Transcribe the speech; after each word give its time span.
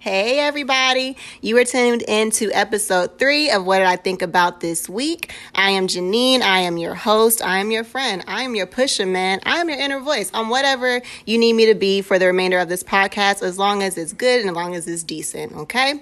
Hey, 0.00 0.38
everybody. 0.38 1.16
You 1.40 1.58
are 1.58 1.64
tuned 1.64 2.04
in 2.06 2.30
to 2.30 2.52
episode 2.52 3.18
three 3.18 3.50
of 3.50 3.64
What 3.66 3.78
Did 3.78 3.88
I 3.88 3.96
Think 3.96 4.22
About 4.22 4.60
This 4.60 4.88
Week? 4.88 5.32
I 5.56 5.70
am 5.70 5.88
Janine. 5.88 6.40
I 6.40 6.60
am 6.60 6.76
your 6.76 6.94
host. 6.94 7.44
I 7.44 7.58
am 7.58 7.72
your 7.72 7.82
friend. 7.82 8.22
I 8.28 8.44
am 8.44 8.54
your 8.54 8.66
pusher, 8.66 9.06
man. 9.06 9.40
I 9.44 9.56
am 9.56 9.68
your 9.68 9.76
inner 9.76 9.98
voice 9.98 10.30
on 10.32 10.50
whatever 10.50 11.02
you 11.26 11.36
need 11.36 11.54
me 11.54 11.66
to 11.66 11.74
be 11.74 12.00
for 12.00 12.16
the 12.16 12.26
remainder 12.26 12.60
of 12.60 12.68
this 12.68 12.84
podcast, 12.84 13.42
as 13.42 13.58
long 13.58 13.82
as 13.82 13.98
it's 13.98 14.12
good 14.12 14.40
and 14.40 14.50
as 14.50 14.54
long 14.54 14.76
as 14.76 14.86
it's 14.86 15.02
decent, 15.02 15.52
okay? 15.52 16.00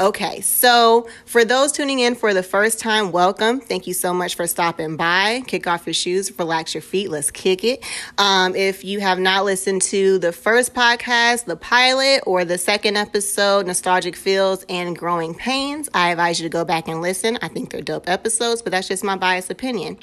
Okay, 0.00 0.40
so 0.40 1.06
for 1.26 1.44
those 1.44 1.70
tuning 1.70 1.98
in 1.98 2.14
for 2.14 2.32
the 2.32 2.42
first 2.42 2.78
time, 2.80 3.12
welcome. 3.12 3.60
Thank 3.60 3.86
you 3.86 3.92
so 3.92 4.14
much 4.14 4.36
for 4.36 4.46
stopping 4.46 4.96
by. 4.96 5.42
Kick 5.46 5.66
off 5.66 5.84
your 5.84 5.92
shoes, 5.92 6.36
relax 6.38 6.72
your 6.72 6.80
feet. 6.82 7.10
Let's 7.10 7.30
kick 7.30 7.62
it. 7.62 7.84
Um, 8.16 8.56
if 8.56 8.84
you 8.84 9.00
have 9.00 9.18
not 9.18 9.44
listened 9.44 9.82
to 9.82 10.18
the 10.18 10.32
first 10.32 10.72
podcast, 10.72 11.44
the 11.44 11.56
pilot, 11.56 12.22
or 12.26 12.46
the 12.46 12.56
second 12.56 12.96
episode, 12.96 13.33
episode, 13.34 13.66
Nostalgic 13.66 14.14
Feels 14.14 14.64
and 14.68 14.96
Growing 14.96 15.34
Pains. 15.34 15.88
I 15.92 16.10
advise 16.10 16.38
you 16.38 16.44
to 16.44 16.52
go 16.52 16.64
back 16.64 16.86
and 16.86 17.02
listen. 17.02 17.36
I 17.42 17.48
think 17.48 17.70
they're 17.70 17.82
dope 17.82 18.08
episodes, 18.08 18.62
but 18.62 18.70
that's 18.70 18.86
just 18.86 19.02
my 19.02 19.16
biased 19.16 19.50
opinion. 19.50 19.98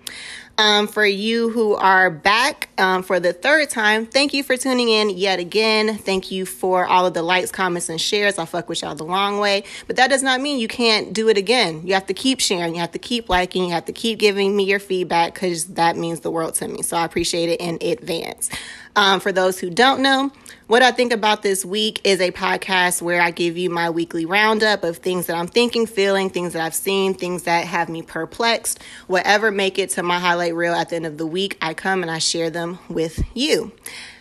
Um, 0.57 0.85
for 0.85 1.05
you 1.05 1.49
who 1.49 1.75
are 1.75 2.09
back 2.09 2.69
um, 2.77 3.03
for 3.03 3.21
the 3.21 3.31
third 3.31 3.69
time, 3.69 4.05
thank 4.05 4.33
you 4.33 4.43
for 4.43 4.57
tuning 4.57 4.89
in 4.89 5.11
yet 5.11 5.39
again. 5.39 5.97
Thank 5.97 6.29
you 6.29 6.45
for 6.45 6.85
all 6.85 7.05
of 7.05 7.13
the 7.13 7.23
likes, 7.23 7.51
comments, 7.51 7.87
and 7.87 8.01
shares. 8.01 8.37
I 8.37 8.43
fuck 8.43 8.67
with 8.67 8.81
y'all 8.81 8.95
the 8.95 9.05
long 9.05 9.39
way. 9.39 9.63
But 9.87 9.95
that 9.95 10.09
does 10.09 10.21
not 10.21 10.41
mean 10.41 10.59
you 10.59 10.67
can't 10.67 11.13
do 11.13 11.29
it 11.29 11.37
again. 11.37 11.87
You 11.87 11.93
have 11.93 12.07
to 12.07 12.13
keep 12.13 12.41
sharing, 12.41 12.75
you 12.75 12.81
have 12.81 12.91
to 12.91 12.99
keep 12.99 13.29
liking, 13.29 13.63
you 13.63 13.71
have 13.71 13.85
to 13.85 13.93
keep 13.93 14.19
giving 14.19 14.57
me 14.57 14.65
your 14.65 14.79
feedback 14.79 15.35
because 15.35 15.67
that 15.67 15.95
means 15.95 16.19
the 16.19 16.31
world 16.31 16.55
to 16.55 16.67
me. 16.67 16.81
So 16.81 16.97
I 16.97 17.05
appreciate 17.05 17.47
it 17.47 17.61
in 17.61 17.77
advance. 17.81 18.49
Um, 18.95 19.21
for 19.21 19.31
those 19.31 19.59
who 19.59 19.69
don't 19.69 20.01
know, 20.01 20.31
what 20.67 20.81
I 20.81 20.91
think 20.91 21.13
about 21.13 21.43
this 21.43 21.63
week 21.63 22.01
is 22.03 22.19
a 22.19 22.31
podcast 22.31 23.01
where 23.01 23.21
I 23.21 23.31
give 23.31 23.57
you 23.57 23.69
my 23.69 23.89
weekly 23.89 24.25
roundup 24.25 24.83
of 24.83 24.97
things 24.97 25.27
that 25.27 25.35
I'm 25.35 25.47
thinking, 25.47 25.85
feeling, 25.85 26.29
things 26.29 26.53
that 26.53 26.61
I've 26.61 26.75
seen, 26.75 27.13
things 27.13 27.43
that 27.43 27.65
have 27.65 27.87
me 27.87 28.01
perplexed. 28.01 28.79
Whatever 29.07 29.49
make 29.49 29.79
it 29.79 29.91
to 29.91 30.03
my 30.03 30.19
highlight 30.19 30.55
reel 30.55 30.73
at 30.73 30.89
the 30.89 30.97
end 30.97 31.05
of 31.05 31.17
the 31.17 31.25
week, 31.25 31.57
I 31.61 31.73
come 31.73 32.01
and 32.01 32.11
I 32.11 32.19
share 32.19 32.49
them 32.49 32.79
with 32.89 33.23
you. 33.33 33.71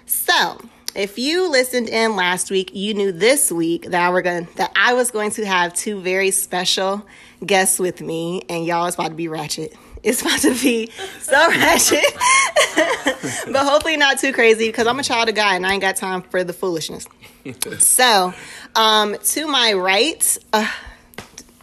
So, 0.07 0.61
if 0.95 1.19
you 1.19 1.49
listened 1.49 1.89
in 1.89 2.17
last 2.17 2.51
week, 2.51 2.71
you 2.75 2.95
knew 2.95 3.13
this 3.13 3.53
week 3.53 3.91
that 3.91 4.03
I 4.07 4.11
were 4.11 4.23
going 4.23 4.49
that 4.57 4.73
I 4.75 4.95
was 4.95 5.11
going 5.11 5.31
to 5.33 5.47
have 5.47 5.75
two 5.75 6.01
very 6.01 6.31
special 6.31 7.07
guests 7.45 7.79
with 7.79 8.01
me, 8.01 8.43
and 8.49 8.65
y'all 8.67 8.87
is 8.87 8.95
about 8.95 9.09
to 9.09 9.15
be 9.15 9.29
ratchet. 9.29 9.77
It's 10.03 10.23
about 10.23 10.41
to 10.41 10.55
be 10.55 10.91
so 11.21 11.37
ratchet, 11.51 12.05
but 13.53 13.65
hopefully 13.67 13.97
not 13.97 14.19
too 14.19 14.33
crazy 14.33 14.69
because 14.69 14.87
I'm 14.87 14.99
a 14.99 15.03
child 15.03 15.29
of 15.29 15.35
God 15.35 15.57
and 15.57 15.67
I 15.67 15.73
ain't 15.73 15.83
got 15.83 15.97
time 15.97 16.23
for 16.23 16.43
the 16.43 16.53
foolishness. 16.53 17.07
so, 17.79 18.33
um, 18.75 19.17
to 19.17 19.47
my 19.47 19.73
right, 19.75 20.39
uh, 20.53 20.71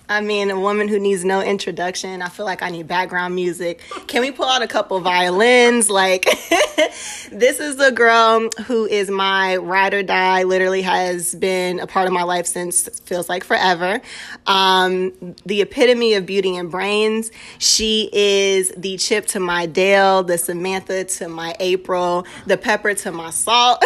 I 0.09 0.21
mean, 0.21 0.49
a 0.51 0.59
woman 0.59 0.87
who 0.87 0.99
needs 0.99 1.25
no 1.25 1.41
introduction. 1.41 2.21
I 2.21 2.29
feel 2.29 2.45
like 2.45 2.63
I 2.63 2.69
need 2.69 2.87
background 2.87 3.35
music. 3.35 3.81
Can 4.07 4.21
we 4.21 4.31
pull 4.31 4.45
out 4.45 4.61
a 4.61 4.67
couple 4.67 4.99
violins? 5.01 5.89
Like, 5.89 6.23
this 7.31 7.59
is 7.59 7.75
the 7.75 7.91
girl 7.91 8.47
who 8.65 8.85
is 8.85 9.09
my 9.09 9.57
ride 9.57 9.93
or 9.93 10.03
die, 10.03 10.43
literally 10.43 10.81
has 10.83 11.35
been 11.35 11.81
a 11.81 11.87
part 11.87 12.07
of 12.07 12.13
my 12.13 12.23
life 12.23 12.45
since 12.45 12.87
feels 13.01 13.27
like 13.27 13.43
forever. 13.43 13.99
Um, 14.45 15.35
the 15.45 15.61
epitome 15.61 16.13
of 16.13 16.25
beauty 16.25 16.55
and 16.55 16.71
brains. 16.71 17.29
She 17.59 18.09
is 18.13 18.71
the 18.77 18.95
Chip 18.95 19.25
to 19.27 19.41
my 19.41 19.65
Dale, 19.65 20.23
the 20.23 20.37
Samantha 20.37 21.03
to 21.03 21.27
my 21.27 21.53
April, 21.59 22.25
the 22.45 22.57
Pepper 22.57 22.93
to 22.93 23.11
my 23.11 23.31
Salt, 23.31 23.83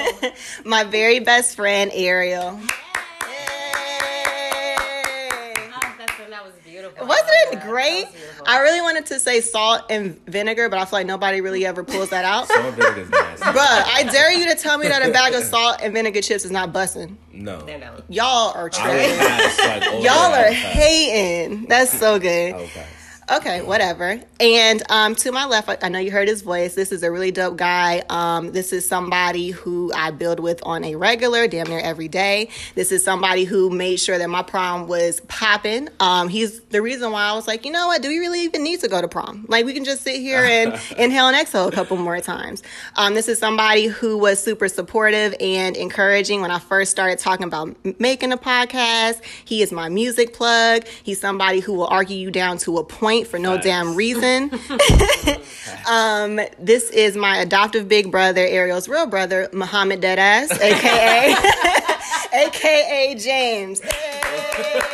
my 0.64 0.84
very 0.84 1.18
best 1.18 1.54
friend, 1.56 1.90
Ariel. 1.92 2.58
Wasn't 7.00 7.28
it 7.52 7.60
great? 7.62 8.06
I 8.46 8.60
really 8.60 8.80
wanted 8.80 9.06
to 9.06 9.18
say 9.20 9.40
salt 9.40 9.82
and 9.90 10.20
vinegar, 10.26 10.68
but 10.68 10.78
I 10.78 10.84
feel 10.84 10.98
like 11.00 11.06
nobody 11.06 11.40
really 11.40 11.64
ever 11.66 11.84
pulls 11.84 12.10
that 12.10 12.24
out. 12.24 12.48
salt 12.48 12.60
and 12.64 12.76
vinegar 12.76 13.00
is 13.02 13.10
nasty. 13.10 13.44
Bruh, 13.44 13.54
I 13.94 14.08
dare 14.10 14.32
you 14.32 14.48
to 14.48 14.54
tell 14.54 14.78
me 14.78 14.88
that 14.88 15.06
a 15.06 15.12
bag 15.12 15.34
of 15.34 15.42
salt 15.44 15.80
and 15.82 15.92
vinegar 15.94 16.20
chips 16.20 16.44
is 16.44 16.50
not 16.50 16.72
bussing. 16.72 17.16
No. 17.32 17.66
Y'all 18.08 18.52
are 18.54 18.68
trash. 18.68 20.02
Y'all 20.02 20.32
are 20.34 20.52
hating. 20.52 21.66
That's 21.66 21.96
so 21.98 22.18
good. 22.18 22.54
Okay. 22.54 22.86
Okay, 23.30 23.62
whatever. 23.62 24.20
And 24.40 24.82
um, 24.90 25.14
to 25.16 25.30
my 25.30 25.44
left, 25.46 25.70
I 25.84 25.88
know 25.88 26.00
you 26.00 26.10
heard 26.10 26.26
his 26.26 26.42
voice. 26.42 26.74
This 26.74 26.90
is 26.90 27.04
a 27.04 27.12
really 27.12 27.30
dope 27.30 27.56
guy. 27.56 28.02
Um, 28.08 28.50
this 28.50 28.72
is 28.72 28.88
somebody 28.88 29.50
who 29.50 29.92
I 29.94 30.10
build 30.10 30.40
with 30.40 30.60
on 30.64 30.82
a 30.82 30.96
regular, 30.96 31.46
damn 31.46 31.68
near 31.68 31.78
every 31.78 32.08
day. 32.08 32.48
This 32.74 32.90
is 32.90 33.04
somebody 33.04 33.44
who 33.44 33.70
made 33.70 34.00
sure 34.00 34.18
that 34.18 34.28
my 34.28 34.42
prom 34.42 34.88
was 34.88 35.20
popping. 35.28 35.88
Um, 36.00 36.28
he's 36.28 36.58
the 36.70 36.82
reason 36.82 37.12
why 37.12 37.22
I 37.22 37.34
was 37.34 37.46
like, 37.46 37.64
you 37.64 37.70
know 37.70 37.86
what? 37.86 38.02
Do 38.02 38.08
we 38.08 38.18
really 38.18 38.40
even 38.40 38.64
need 38.64 38.80
to 38.80 38.88
go 38.88 39.00
to 39.00 39.06
prom? 39.06 39.46
Like, 39.48 39.64
we 39.64 39.74
can 39.74 39.84
just 39.84 40.02
sit 40.02 40.16
here 40.16 40.42
and 40.42 40.72
inhale 40.98 41.28
and 41.28 41.36
exhale 41.36 41.68
a 41.68 41.72
couple 41.72 41.98
more 41.98 42.20
times. 42.20 42.64
Um, 42.96 43.14
this 43.14 43.28
is 43.28 43.38
somebody 43.38 43.86
who 43.86 44.18
was 44.18 44.42
super 44.42 44.66
supportive 44.66 45.36
and 45.38 45.76
encouraging 45.76 46.40
when 46.40 46.50
I 46.50 46.58
first 46.58 46.90
started 46.90 47.20
talking 47.20 47.46
about 47.46 47.76
making 48.00 48.32
a 48.32 48.36
podcast. 48.36 49.22
He 49.44 49.62
is 49.62 49.70
my 49.70 49.88
music 49.88 50.32
plug. 50.34 50.84
He's 51.04 51.20
somebody 51.20 51.60
who 51.60 51.74
will 51.74 51.86
argue 51.86 52.16
you 52.16 52.32
down 52.32 52.58
to 52.58 52.78
a 52.78 52.84
point 52.84 53.19
point 53.20 53.30
for 53.30 53.38
no 53.38 53.54
Facts. 53.54 53.64
damn 53.64 53.94
reason. 53.94 54.50
um, 55.88 56.40
this 56.58 56.90
is 56.90 57.16
my 57.16 57.38
adoptive 57.38 57.88
big 57.88 58.10
brother, 58.10 58.46
Ariel's 58.46 58.88
real 58.88 59.06
brother, 59.06 59.48
Muhammad 59.52 60.00
Deadass, 60.00 60.50
aka 60.60 61.34
aka 62.32 63.14
James. 63.16 63.80
Hey. 63.80 64.90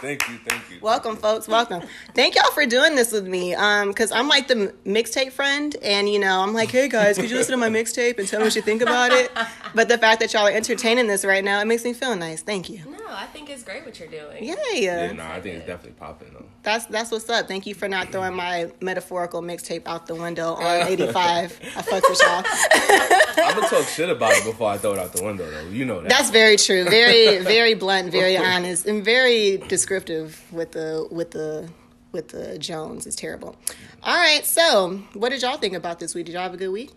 Thank 0.00 0.28
you, 0.28 0.36
thank 0.46 0.70
you. 0.70 0.78
Welcome, 0.82 1.16
folks. 1.16 1.48
Welcome. 1.48 1.82
Thank 2.14 2.34
y'all 2.34 2.50
for 2.50 2.66
doing 2.66 2.94
this 2.94 3.10
with 3.10 3.26
me. 3.26 3.54
Um, 3.54 3.88
because 3.88 4.12
I'm 4.12 4.28
like 4.28 4.48
the 4.48 4.74
mixtape 4.84 5.32
friend, 5.32 5.74
and 5.82 6.10
you 6.10 6.18
know, 6.18 6.42
I'm 6.42 6.52
like, 6.52 6.70
hey 6.70 6.90
guys, 6.90 7.16
could 7.16 7.30
you 7.30 7.36
listen 7.36 7.52
to 7.52 7.56
my 7.56 7.70
mixtape 7.70 8.18
and 8.18 8.28
tell 8.28 8.40
me 8.40 8.44
what 8.44 8.54
you 8.54 8.60
think 8.60 8.82
about 8.82 9.12
it? 9.12 9.30
But 9.74 9.88
the 9.88 9.96
fact 9.96 10.20
that 10.20 10.34
y'all 10.34 10.46
are 10.46 10.50
entertaining 10.50 11.06
this 11.06 11.24
right 11.24 11.42
now, 11.42 11.58
it 11.60 11.64
makes 11.64 11.84
me 11.84 11.94
feel 11.94 12.14
nice. 12.16 12.42
Thank 12.42 12.68
you. 12.68 12.82
No, 13.14 13.20
I 13.20 13.26
think 13.26 13.48
it's 13.48 13.62
great 13.62 13.84
what 13.84 13.98
you're 14.00 14.08
doing. 14.08 14.42
Yeah, 14.42 14.56
yeah. 14.74 15.12
No, 15.12 15.24
I 15.24 15.40
think 15.40 15.56
it's 15.56 15.66
definitely 15.66 15.92
popping 15.98 16.32
though. 16.32 16.46
That's 16.64 16.86
that's 16.86 17.12
what's 17.12 17.30
up. 17.30 17.46
Thank 17.46 17.64
you 17.66 17.74
for 17.74 17.86
not 17.86 18.10
throwing 18.10 18.34
my 18.34 18.72
metaphorical 18.80 19.40
mixtape 19.40 19.82
out 19.86 20.06
the 20.06 20.16
window 20.16 20.54
on 20.54 20.86
85. 20.88 21.60
I 21.76 21.82
fucked 21.82 22.06
with 22.10 22.20
y'all. 22.20 22.44
I'm 23.46 23.54
gonna 23.54 23.68
talk 23.68 23.86
shit 23.86 24.10
about 24.10 24.32
it 24.32 24.44
before 24.44 24.70
I 24.70 24.78
throw 24.78 24.94
it 24.94 24.98
out 24.98 25.12
the 25.12 25.24
window, 25.24 25.48
though. 25.48 25.68
You 25.68 25.84
know 25.84 26.00
that. 26.00 26.08
That's 26.08 26.30
very 26.30 26.56
true. 26.56 26.84
Very, 26.84 27.38
very 27.44 27.74
blunt, 27.74 28.10
very 28.10 28.36
honest, 28.36 28.86
and 28.86 29.04
very 29.04 29.58
descriptive 29.58 29.84
descriptive 29.94 30.52
with 30.52 30.72
the 30.72 31.06
with 31.10 31.30
the 31.30 31.68
with 32.12 32.28
the 32.28 32.58
Jones. 32.58 33.06
It's 33.06 33.16
terrible. 33.16 33.54
All 34.02 34.16
right, 34.16 34.44
so 34.44 35.00
what 35.12 35.30
did 35.30 35.42
y'all 35.42 35.56
think 35.56 35.74
about 35.74 36.00
this 36.00 36.14
week? 36.14 36.26
Did 36.26 36.32
y'all 36.32 36.42
have 36.42 36.54
a 36.54 36.56
good 36.56 36.70
week? 36.70 36.90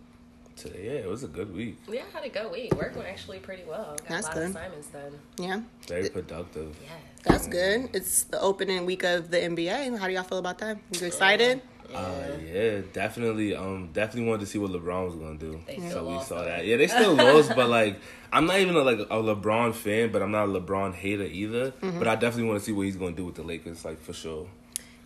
Today, 0.58 0.86
yeah, 0.86 0.90
it 0.92 1.08
was 1.08 1.22
a 1.22 1.28
good 1.28 1.54
week. 1.54 1.78
Yeah, 1.88 2.02
I 2.12 2.18
had 2.18 2.24
a 2.26 2.28
good 2.28 2.50
week. 2.50 2.74
Work 2.74 2.96
went 2.96 3.08
actually 3.08 3.38
pretty 3.38 3.62
well. 3.62 3.96
Got 3.96 4.08
That's 4.08 4.26
a 4.26 4.28
lot 4.30 4.34
good. 4.34 4.44
of 4.44 4.50
assignments 4.50 4.88
done. 4.88 5.18
Yeah. 5.38 5.60
Very 5.86 6.08
productive. 6.08 6.76
Yeah. 6.82 6.90
That's 7.22 7.46
good. 7.46 7.90
It's 7.92 8.24
the 8.24 8.40
opening 8.40 8.84
week 8.84 9.04
of 9.04 9.30
the 9.30 9.36
NBA. 9.36 9.96
How 9.96 10.08
do 10.08 10.12
y'all 10.12 10.24
feel 10.24 10.38
about 10.38 10.58
that? 10.58 10.78
You 10.90 11.06
excited? 11.06 11.62
Yeah. 11.88 11.98
Uh, 11.98 12.38
yeah, 12.52 12.80
definitely. 12.92 13.54
Um, 13.54 13.90
definitely 13.92 14.28
wanted 14.28 14.40
to 14.40 14.46
see 14.46 14.58
what 14.58 14.72
LeBron 14.72 15.06
was 15.06 15.14
gonna 15.14 15.38
do. 15.38 15.60
They 15.66 15.78
so 15.90 16.04
we 16.04 16.22
saw 16.24 16.42
that. 16.42 16.66
Yeah, 16.66 16.76
they 16.76 16.88
still 16.88 17.14
lost, 17.14 17.54
but 17.54 17.70
like, 17.70 18.00
I'm 18.32 18.46
not 18.46 18.58
even 18.58 18.74
a, 18.74 18.80
like 18.82 18.98
a 18.98 19.04
LeBron 19.04 19.74
fan, 19.74 20.10
but 20.10 20.22
I'm 20.22 20.32
not 20.32 20.48
a 20.48 20.60
LeBron 20.60 20.92
hater 20.94 21.22
either. 21.22 21.70
Mm-hmm. 21.70 22.00
But 22.00 22.08
I 22.08 22.16
definitely 22.16 22.48
want 22.48 22.58
to 22.58 22.64
see 22.66 22.72
what 22.72 22.82
he's 22.82 22.96
gonna 22.96 23.12
do 23.12 23.24
with 23.24 23.36
the 23.36 23.44
Lakers, 23.44 23.84
like 23.84 24.00
for 24.00 24.12
sure. 24.12 24.48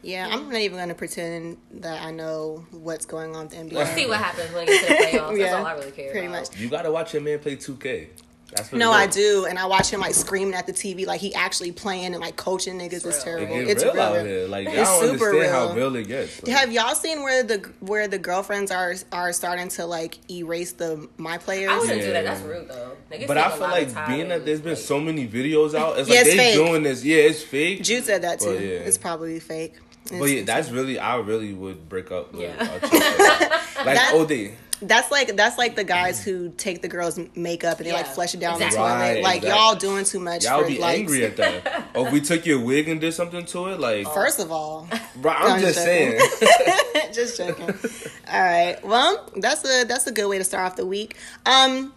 Yeah, 0.02 0.28
I'm 0.30 0.48
not 0.48 0.58
even 0.58 0.78
going 0.78 0.88
to 0.88 0.94
pretend 0.94 1.58
that 1.74 2.02
I 2.02 2.10
know 2.10 2.66
what's 2.72 3.06
going 3.06 3.36
on 3.36 3.44
with 3.44 3.50
the 3.50 3.58
NBA. 3.58 3.72
We'll 3.72 3.86
see 3.86 4.06
what 4.06 4.18
happens 4.18 4.52
when 4.52 4.66
you 4.66 4.72
get 4.72 4.88
to 4.88 4.88
the 4.88 4.94
playoffs. 5.18 5.38
yeah, 5.38 5.44
That's 5.44 5.54
all 5.54 5.66
I 5.66 5.72
really 5.74 5.90
care 5.92 6.10
pretty 6.10 6.26
about. 6.26 6.50
much. 6.50 6.58
You 6.58 6.68
got 6.68 6.82
to 6.82 6.90
watch 6.90 7.12
your 7.12 7.22
man 7.22 7.38
play 7.38 7.56
2K 7.56 8.08
That's 8.50 8.72
what 8.72 8.78
no, 8.78 8.90
I 8.90 9.06
do, 9.06 9.46
and 9.48 9.60
I 9.60 9.66
watch 9.66 9.90
him 9.90 10.00
like 10.00 10.14
screaming 10.14 10.54
at 10.54 10.66
the 10.66 10.72
TV, 10.72 11.06
like 11.06 11.20
he 11.20 11.32
actually 11.34 11.70
playing 11.70 12.14
and 12.14 12.20
like 12.20 12.34
coaching 12.34 12.80
niggas 12.80 13.06
is 13.06 13.22
terrible. 13.22 13.54
It 13.54 13.68
it's 13.68 13.84
real, 13.84 13.94
real, 13.94 14.02
out 14.02 14.26
here. 14.26 14.48
Like 14.48 14.66
y'all 14.66 14.74
it's 14.74 14.90
don't 14.90 15.00
super 15.02 15.26
understand 15.30 15.52
real. 15.52 15.68
how 15.68 15.74
real 15.74 15.96
it 15.96 16.08
gets. 16.08 16.42
Like. 16.42 16.52
Have 16.56 16.72
y'all 16.72 16.94
seen 16.96 17.22
where 17.22 17.44
the 17.44 17.70
where 17.78 18.08
the 18.08 18.18
girlfriends 18.18 18.72
are 18.72 18.94
are 19.12 19.32
starting 19.32 19.68
to 19.68 19.86
like 19.86 20.18
erase 20.28 20.72
the 20.72 21.08
my 21.16 21.38
players? 21.38 21.70
I 21.70 21.78
wouldn't 21.78 22.00
yeah. 22.00 22.06
do 22.06 22.12
that. 22.12 22.24
That's 22.24 22.40
rude 22.42 22.68
though. 22.68 22.96
Niggas 23.10 23.28
but 23.28 23.38
I 23.38 23.50
feel 23.52 23.60
like 23.60 24.08
being 24.08 24.28
that 24.28 24.44
there's 24.44 24.60
been 24.60 24.76
so 24.76 24.98
many 24.98 25.28
videos 25.28 25.74
out, 25.74 25.96
it's 25.98 26.08
yeah, 26.08 26.16
like 26.16 26.26
it's 26.26 26.30
they 26.30 26.36
fake. 26.36 26.54
doing 26.54 26.82
this. 26.82 27.04
Yeah, 27.04 27.18
it's 27.18 27.42
fake. 27.42 27.82
Jude 27.84 28.04
said 28.04 28.22
that 28.22 28.40
too. 28.40 28.54
Yeah. 28.54 28.80
It's 28.80 28.98
probably 28.98 29.38
fake. 29.38 29.74
It's, 30.12 30.20
but 30.20 30.30
yeah, 30.30 30.42
that's 30.44 30.70
really 30.70 30.98
I 30.98 31.16
really 31.16 31.52
would 31.52 31.88
break 31.88 32.12
up 32.12 32.32
with 32.32 32.42
yeah. 32.42 32.56
like 32.58 32.80
that, 33.84 34.12
OD 34.14 34.56
that's 34.82 35.10
like 35.10 35.36
that's 35.36 35.58
like 35.58 35.76
the 35.76 35.84
guys 35.84 36.22
who 36.22 36.50
take 36.50 36.82
the 36.82 36.88
girls' 36.88 37.18
makeup 37.36 37.78
and 37.78 37.86
they 37.86 37.90
yeah. 37.90 37.98
like 37.98 38.06
flush 38.06 38.34
it 38.34 38.40
down 38.40 38.54
exactly. 38.54 38.76
the 38.76 38.82
toilet. 38.82 38.98
Right, 38.98 39.22
like 39.22 39.36
exactly. 39.38 39.60
y'all 39.60 39.74
doing 39.76 40.04
too 40.04 40.20
much. 40.20 40.44
Y'all 40.44 40.66
be 40.66 40.78
likes. 40.78 40.98
angry 40.98 41.24
at 41.24 41.36
that. 41.36 41.90
or 41.94 42.08
if 42.08 42.12
we 42.12 42.20
took 42.20 42.44
your 42.44 42.60
wig 42.60 42.88
and 42.88 43.00
did 43.00 43.14
something 43.14 43.44
to 43.46 43.66
it, 43.68 43.80
like 43.80 44.06
first 44.12 44.40
of 44.40 44.50
all, 44.50 44.88
bro, 45.16 45.32
I'm, 45.32 45.60
just, 45.60 45.74
just 45.74 45.84
saying. 45.84 46.20
just 47.12 47.38
joking. 47.38 47.74
All 48.30 48.42
right. 48.42 48.84
Well, 48.84 49.30
that's 49.36 49.64
a 49.64 49.84
that's 49.84 50.06
a 50.06 50.12
good 50.12 50.28
way 50.28 50.38
to 50.38 50.44
start 50.44 50.72
off 50.72 50.76
the 50.76 50.86
week. 50.86 51.16
Um, 51.46 51.92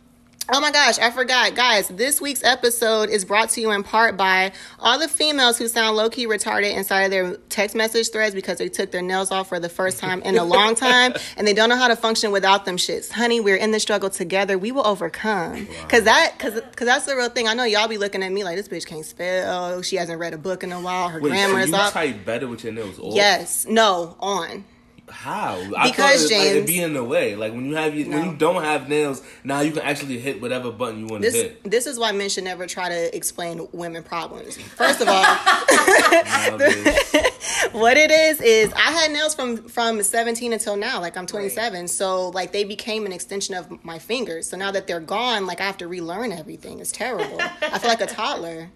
Oh 0.47 0.62
my 0.62 0.71
gosh, 0.71 1.00
I 1.00 1.09
forgot. 1.09 1.56
Guys, 1.56 1.88
this 1.88 2.21
week's 2.21 2.44
episode 2.44 3.09
is 3.09 3.25
brought 3.25 3.50
to 3.51 3.62
you 3.62 3.71
in 3.71 3.81
part 3.81 4.15
by 4.15 4.51
all 4.80 5.00
the 5.00 5.07
females 5.07 5.57
who 5.57 5.68
sound 5.68 5.97
low 5.97 6.07
key 6.07 6.27
retarded 6.27 6.75
inside 6.75 7.01
of 7.06 7.12
their 7.12 7.36
text 7.50 7.75
message 7.75 8.12
threads 8.12 8.36
because 8.36 8.59
they 8.59 8.69
took 8.69 8.92
their 8.92 9.01
nails 9.01 9.31
off 9.31 9.50
for 9.50 9.59
the 9.59 9.69
first 9.69 9.97
time 9.97 10.21
in 10.21 10.38
a 10.38 10.44
long 10.44 10.75
time 10.75 11.15
and 11.38 11.47
they 11.47 11.53
don't 11.53 11.69
know 11.69 11.75
how 11.75 11.88
to 11.88 11.95
function 11.95 12.31
without 12.31 12.63
them 12.65 12.77
shits. 12.77 13.12
Honey, 13.12 13.39
we're 13.39 13.56
in 13.56 13.71
the 13.71 13.80
struggle 13.80 14.12
together. 14.12 14.56
We 14.56 14.71
will 14.71 14.86
overcome. 14.86 15.68
Cause 15.88 16.03
that, 16.03 16.36
cause, 16.38 16.53
cause 16.75 16.86
that's 16.86 17.07
the 17.07 17.15
real 17.15 17.30
thing. 17.30 17.47
I 17.47 17.56
know 17.56 17.63
y'all 17.63 17.88
be 17.88 17.97
looking 17.97 18.21
at 18.21 18.31
me 18.31 18.44
like 18.44 18.56
this 18.56 18.68
bitch 18.68 18.86
can't 18.86 19.06
spell. 19.06 19.81
She 19.81 19.95
hasn't 19.95 20.19
read 20.19 20.36
a 20.36 20.38
book 20.38 20.63
in 20.63 20.71
a 20.71 20.80
while. 20.80 21.09
Her 21.09 21.21
Wait, 21.21 21.30
grammar 21.30 21.56
so 21.56 21.63
is 21.63 21.69
you 21.69 21.75
off. 21.75 21.94
type 21.94 22.24
better 22.24 22.47
with 22.47 22.63
your 22.63 22.74
nails 22.74 23.00
off? 23.00 23.15
Yes. 23.15 23.65
No. 23.65 24.15
On. 24.19 24.63
How? 25.10 25.62
I 25.78 25.90
Because, 25.90 26.25
it, 26.25 26.34
like, 26.34 26.42
James- 26.42 26.52
it'd 26.56 26.68
be 26.68 26.81
in 26.81 26.94
the 26.94 27.04
way. 27.04 27.36
Like 27.36 27.54
when 27.54 27.66
you 27.66 27.75
have 27.75 27.96
your, 27.96 28.10
when 28.10 28.25
you 28.25 28.36
don't 28.36 28.63
have 28.63 28.90
nails, 28.90 29.22
now 29.44 29.62
you 29.62 29.72
can 29.72 29.81
actually 29.84 30.19
hit 30.19 30.42
whatever 30.42 30.72
button 30.72 31.00
you 31.00 31.06
want 31.07 31.24
to 31.24 31.31
hit. 31.31 31.63
this 31.63 31.86
is 31.86 32.00
why 32.00 32.12
men 32.12 32.30
should 32.30 32.44
never 32.44 32.66
try 32.68 32.90
to 32.90 33.16
explain 33.16 33.68
women 33.72 34.04
problems. 34.04 34.57
First 34.57 35.02
of 35.02 35.07
all, 35.07 35.24
what 37.72 37.98
it 37.98 38.12
is 38.12 38.42
is 38.42 38.74
I 38.74 38.92
had 38.92 39.12
nails 39.12 39.36
from 39.36 39.57
from 39.68 40.02
17 40.02 40.54
until 40.54 40.78
now. 40.78 41.02
Like 41.02 41.18
I'm 41.18 41.28
27, 41.28 41.88
so 41.88 42.30
like 42.30 42.52
they 42.52 42.63
became 42.63 43.06
an 43.06 43.12
extension 43.12 43.56
of 43.56 43.84
my 43.84 44.00
fingers. 44.00 44.48
So 44.50 44.57
now 44.57 44.72
that 44.72 44.88
they're 44.88 45.00
gone, 45.00 45.46
like 45.46 45.62
I 45.62 45.66
have 45.66 45.78
to 45.78 45.88
relearn 45.88 46.31
everything. 46.31 46.80
It's 46.80 46.92
terrible. 46.92 47.40
I 47.62 47.80
feel 47.80 47.90
like 47.90 48.02
a 48.02 48.07
toddler. 48.07 48.69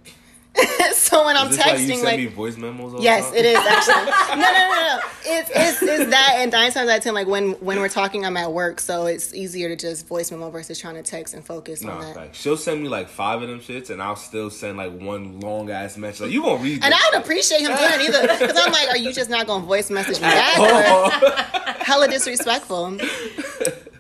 so 0.94 1.26
when 1.26 1.38
I'm 1.38 1.48
Is 1.50 1.58
you 1.58 1.64
texting, 1.64 1.88
send 1.90 2.04
like 2.04 2.18
me 2.18 2.26
voice 2.26 2.58
memos? 2.58 3.02
Yes, 3.02 3.32
it 3.34 3.46
is 3.46 3.56
actually. 3.58 4.12
No, 4.30 4.46
no, 4.46 4.52
no, 4.52 4.82
no. 4.82 5.00
It's 5.26 5.50
it's 5.54 5.82
it's 5.82 6.10
that, 6.12 6.36
and 6.38 6.52
nine 6.52 6.72
times 6.72 6.90
out 6.90 6.98
of 6.98 7.04
ten, 7.04 7.14
like 7.14 7.28
when 7.28 7.52
when 7.54 7.80
we're 7.80 7.90
talking, 7.90 8.26
I'm 8.26 8.36
at 8.38 8.52
work, 8.52 8.80
so 8.80 9.06
it's 9.06 9.34
easier 9.34 9.70
to 9.70 9.76
just 9.76 10.08
voice 10.08 10.32
memo 10.32 10.50
versus 10.50 10.80
trying 10.80 10.96
to 10.96 11.04
text 11.04 11.34
and 11.34 11.46
focus 11.46 11.84
on 11.86 12.02
that. 12.02 12.16
like 12.16 12.36
she'll 12.36 12.58
send 12.58 12.82
me 12.82 12.90
like 12.90 13.10
five 13.10 13.42
of 13.42 13.48
them 13.48 13.60
shits, 13.60 13.90
and 13.90 14.02
I'll 14.02 14.16
still 14.16 14.50
send 14.50 14.78
like 14.78 14.98
one 15.00 15.40
long 15.40 15.70
ass 15.70 15.98
message. 15.98 16.22
Like 16.22 16.32
you 16.32 16.42
gonna 16.42 16.62
read? 16.62 16.84
And 16.84 16.94
I 16.94 16.98
shit. 16.98 17.16
appreciate 17.22 17.62
him 17.62 17.76
doing 17.76 17.92
it 17.94 18.02
either, 18.10 18.22
because 18.46 18.58
I'm 18.58 18.72
like, 18.72 18.90
are 18.90 18.98
you 18.98 19.14
just 19.14 19.30
not 19.30 19.46
gonna 19.48 19.66
voice 19.66 19.90
message 19.90 20.16
me 20.16 20.22
back? 20.28 21.78
Hella 21.84 22.08
disrespectful. 22.08 22.98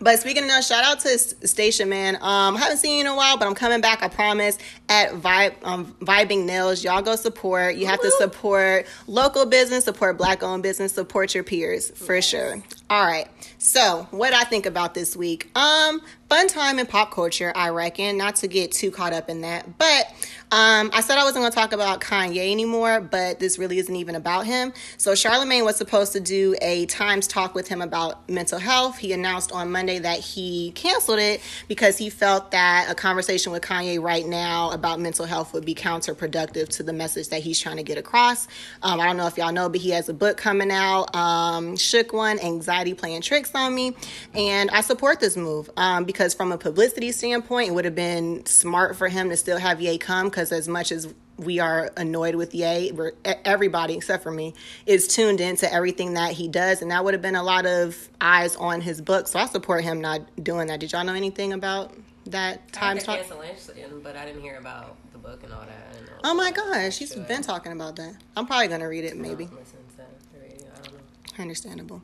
But 0.09 0.19
speaking 0.19 0.49
of 0.49 0.63
shout 0.63 0.83
out 0.83 1.01
to 1.01 1.19
Station 1.19 1.87
Man. 1.87 2.15
Um, 2.15 2.57
I 2.57 2.61
haven't 2.61 2.77
seen 2.77 2.95
you 2.95 3.01
in 3.01 3.05
a 3.05 3.15
while, 3.15 3.37
but 3.37 3.47
I'm 3.47 3.53
coming 3.53 3.79
back. 3.79 4.01
I 4.01 4.07
promise. 4.07 4.57
At 4.89 5.11
Vibe, 5.11 5.53
um, 5.61 5.95
Vibing 6.01 6.45
Nails, 6.45 6.83
y'all 6.83 7.03
go 7.03 7.15
support. 7.15 7.75
You 7.75 7.85
have 7.85 8.01
to 8.01 8.09
support 8.17 8.87
local 9.05 9.45
business, 9.45 9.85
support 9.85 10.17
black-owned 10.17 10.63
business, 10.63 10.93
support 10.93 11.35
your 11.35 11.43
peers 11.43 11.91
for 11.91 12.19
sure. 12.23 12.63
All 12.89 13.05
right. 13.05 13.27
So, 13.59 14.07
what 14.09 14.33
I 14.33 14.45
think 14.45 14.65
about 14.65 14.95
this 14.95 15.15
week? 15.15 15.55
Um, 15.55 16.01
fun 16.27 16.47
time 16.47 16.79
in 16.79 16.87
pop 16.87 17.11
culture, 17.11 17.51
I 17.55 17.69
reckon. 17.69 18.17
Not 18.17 18.37
to 18.37 18.47
get 18.47 18.71
too 18.71 18.89
caught 18.89 19.13
up 19.13 19.29
in 19.29 19.41
that, 19.41 19.77
but 19.77 20.07
um, 20.51 20.89
I 20.93 21.01
said 21.01 21.19
I 21.19 21.23
wasn't 21.23 21.43
going 21.43 21.51
to 21.51 21.55
talk 21.55 21.73
about 21.73 22.01
Kanye 22.01 22.51
anymore, 22.51 23.01
but 23.01 23.39
this 23.39 23.59
really 23.59 23.77
isn't 23.77 23.95
even 23.95 24.15
about 24.15 24.47
him. 24.47 24.73
So 24.97 25.11
Charlamagne 25.11 25.63
was 25.63 25.75
supposed 25.75 26.13
to 26.13 26.19
do 26.19 26.55
a 26.61 26.87
Times 26.87 27.27
talk 27.27 27.53
with 27.53 27.67
him 27.67 27.81
about 27.81 28.27
mental 28.27 28.57
health. 28.57 28.97
He 28.97 29.13
announced 29.13 29.51
on 29.51 29.71
Monday 29.71 29.99
that 29.99 30.19
he 30.19 30.71
canceled 30.71 31.19
it 31.19 31.41
because 31.67 31.99
he 31.99 32.09
felt 32.09 32.49
that 32.51 32.87
a 32.89 32.95
conversation 32.95 33.51
with 33.51 33.61
Kanye 33.61 34.01
right 34.01 34.25
now 34.25 34.71
about 34.71 34.99
mental 34.99 35.25
health 35.25 35.53
would 35.53 35.65
be 35.65 35.75
counterproductive 35.75 36.69
to 36.69 36.83
the 36.83 36.93
message 36.93 37.29
that 37.29 37.41
he's 37.41 37.59
trying 37.59 37.77
to 37.77 37.83
get 37.83 37.99
across. 37.99 38.47
Um, 38.81 38.99
I 38.99 39.05
don't 39.05 39.17
know 39.17 39.27
if 39.27 39.37
y'all 39.37 39.51
know, 39.51 39.69
but 39.69 39.81
he 39.81 39.91
has 39.91 40.09
a 40.09 40.13
book 40.13 40.37
coming 40.37 40.71
out, 40.71 41.15
um, 41.15 41.77
Shook 41.77 42.11
One, 42.11 42.39
Anxiety 42.39 42.78
Playing 42.93 43.21
Tricks 43.21 43.51
on 43.53 43.75
Me. 43.75 43.95
And 44.33 44.69
I 44.71 44.81
support 44.81 45.19
this 45.19 45.35
move 45.37 45.69
um, 45.77 46.05
because 46.05 46.33
from 46.33 46.51
a 46.51 46.57
publicity 46.57 47.11
standpoint, 47.11 47.69
it 47.69 47.71
would 47.73 47.85
have 47.85 47.95
been 47.95 48.45
smart 48.45 48.95
for 48.95 49.07
him 49.07 49.29
to 49.29 49.37
still 49.37 49.57
have 49.57 49.81
Ye 49.81 49.97
come 49.97 50.29
because 50.29 50.51
as 50.51 50.67
much 50.67 50.91
as 50.91 51.13
we 51.37 51.59
are 51.59 51.91
annoyed 51.97 52.35
with 52.35 52.53
Ye, 52.53 52.91
we're, 52.91 53.11
everybody 53.25 53.95
except 53.95 54.23
for 54.23 54.31
me 54.31 54.53
is 54.85 55.07
tuned 55.07 55.39
into 55.39 55.71
everything 55.71 56.15
that 56.15 56.33
he 56.33 56.47
does. 56.47 56.81
And 56.81 56.91
that 56.91 57.03
would 57.03 57.13
have 57.13 57.21
been 57.21 57.35
a 57.35 57.43
lot 57.43 57.65
of 57.65 58.09
eyes 58.19 58.55
on 58.55 58.81
his 58.81 59.01
book. 59.01 59.27
So 59.27 59.39
I 59.39 59.45
support 59.45 59.83
him 59.83 60.01
not 60.01 60.21
doing 60.43 60.67
that. 60.67 60.79
Did 60.79 60.91
y'all 60.91 61.03
know 61.03 61.13
anything 61.13 61.53
about 61.53 61.93
that 62.27 62.61
I 62.67 62.71
time 62.71 62.97
had 62.97 63.05
talk? 63.05 63.19
cancellation, 63.19 64.01
but 64.01 64.15
I 64.15 64.25
didn't 64.25 64.41
hear 64.41 64.57
about 64.57 64.95
the 65.11 65.17
book 65.17 65.43
and 65.43 65.53
all 65.53 65.61
that. 65.61 65.89
Oh 66.23 66.33
my 66.33 66.51
gosh, 66.51 66.97
she's 66.97 67.13
Should 67.13 67.23
I 67.23 67.27
been 67.27 67.41
talking 67.41 67.71
about 67.71 67.95
that. 67.95 68.13
I'm 68.35 68.45
probably 68.45 68.67
gonna 68.67 68.89
read 68.89 69.05
it, 69.05 69.15
maybe. 69.15 69.45
Listen 69.45 69.79
to 69.95 70.03
the 70.33 70.39
radio. 70.39 70.67
I 70.67 70.81
don't 70.83 70.93
know. 70.93 70.99
Understandable. 71.39 72.01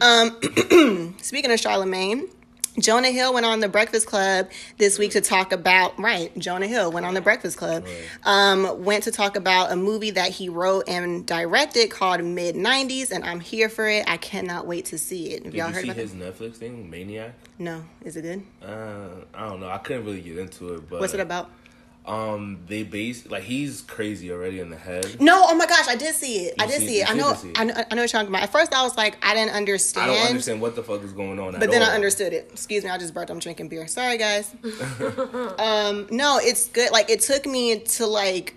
um, 0.00 0.38
speaking 1.20 1.50
of 1.50 1.58
Charlamagne, 1.58 2.28
Jonah 2.78 3.10
Hill 3.10 3.34
went 3.34 3.44
on 3.44 3.58
the 3.58 3.68
Breakfast 3.68 4.06
Club 4.06 4.48
this 4.78 4.96
week 4.98 5.10
to 5.12 5.20
talk 5.20 5.52
about 5.52 5.98
right. 5.98 6.36
Jonah 6.38 6.68
Hill 6.68 6.92
went 6.92 7.04
on 7.04 7.14
the 7.14 7.20
Breakfast 7.20 7.56
Club, 7.58 7.84
um, 8.24 8.84
went 8.84 9.04
to 9.04 9.10
talk 9.10 9.34
about 9.36 9.72
a 9.72 9.76
movie 9.76 10.12
that 10.12 10.30
he 10.30 10.48
wrote 10.48 10.88
and 10.88 11.26
directed 11.26 11.90
called 11.90 12.22
Mid 12.22 12.54
'90s, 12.54 13.10
and 13.10 13.24
I'm 13.24 13.40
here 13.40 13.68
for 13.68 13.88
it. 13.88 14.04
I 14.08 14.16
cannot 14.18 14.66
wait 14.66 14.86
to 14.86 14.98
see 14.98 15.32
it. 15.32 15.42
Have 15.44 15.52
Did 15.52 15.58
y'all 15.58 15.68
you 15.68 15.74
heard 15.74 15.82
see 15.82 15.90
about 15.90 16.00
his? 16.00 16.12
Netflix 16.12 16.56
thing, 16.56 16.88
Maniac? 16.88 17.34
No, 17.58 17.82
is 18.04 18.16
it 18.16 18.22
good? 18.22 18.42
Uh, 18.62 19.24
I 19.34 19.48
don't 19.48 19.60
know. 19.60 19.68
I 19.68 19.78
couldn't 19.78 20.04
really 20.04 20.20
get 20.20 20.38
into 20.38 20.74
it, 20.74 20.88
but 20.88 21.00
What's 21.00 21.12
it 21.12 21.20
about? 21.20 21.50
Um, 22.06 22.60
they 22.66 22.82
base 22.82 23.26
like 23.30 23.42
he's 23.42 23.82
crazy 23.82 24.32
already 24.32 24.58
in 24.58 24.70
the 24.70 24.76
head. 24.76 25.20
No, 25.20 25.44
oh 25.46 25.54
my 25.54 25.66
gosh, 25.66 25.86
I 25.86 25.96
did 25.96 26.14
see 26.14 26.46
it. 26.46 26.54
I 26.58 26.66
did 26.66 26.80
see- 26.80 26.86
see 26.88 27.00
it. 27.02 27.10
I 27.10 27.14
know, 27.14 27.34
see 27.34 27.50
it. 27.50 27.60
I 27.60 27.64
know, 27.64 27.74
I 27.74 27.76
know 27.76 27.84
what 27.88 27.96
you're 27.98 28.08
talking 28.08 28.28
about. 28.28 28.42
At 28.42 28.50
first, 28.50 28.74
I 28.74 28.82
was 28.82 28.96
like, 28.96 29.18
I 29.24 29.34
didn't 29.34 29.54
understand. 29.54 30.10
I 30.10 30.14
don't 30.14 30.26
understand 30.28 30.60
what 30.60 30.74
the 30.74 30.82
fuck 30.82 31.02
is 31.04 31.12
going 31.12 31.38
on. 31.38 31.52
But 31.60 31.70
then 31.70 31.82
all. 31.82 31.90
I 31.90 31.94
understood 31.94 32.32
it. 32.32 32.48
Excuse 32.52 32.84
me, 32.84 32.90
I 32.90 32.96
just 32.98 33.12
burped. 33.14 33.30
I'm 33.30 33.38
drinking 33.38 33.68
beer. 33.68 33.86
Sorry, 33.86 34.16
guys. 34.16 34.50
um, 35.58 36.08
no, 36.10 36.38
it's 36.42 36.68
good. 36.68 36.90
Like 36.90 37.10
it 37.10 37.20
took 37.20 37.46
me 37.46 37.80
to 37.80 38.06
like 38.06 38.56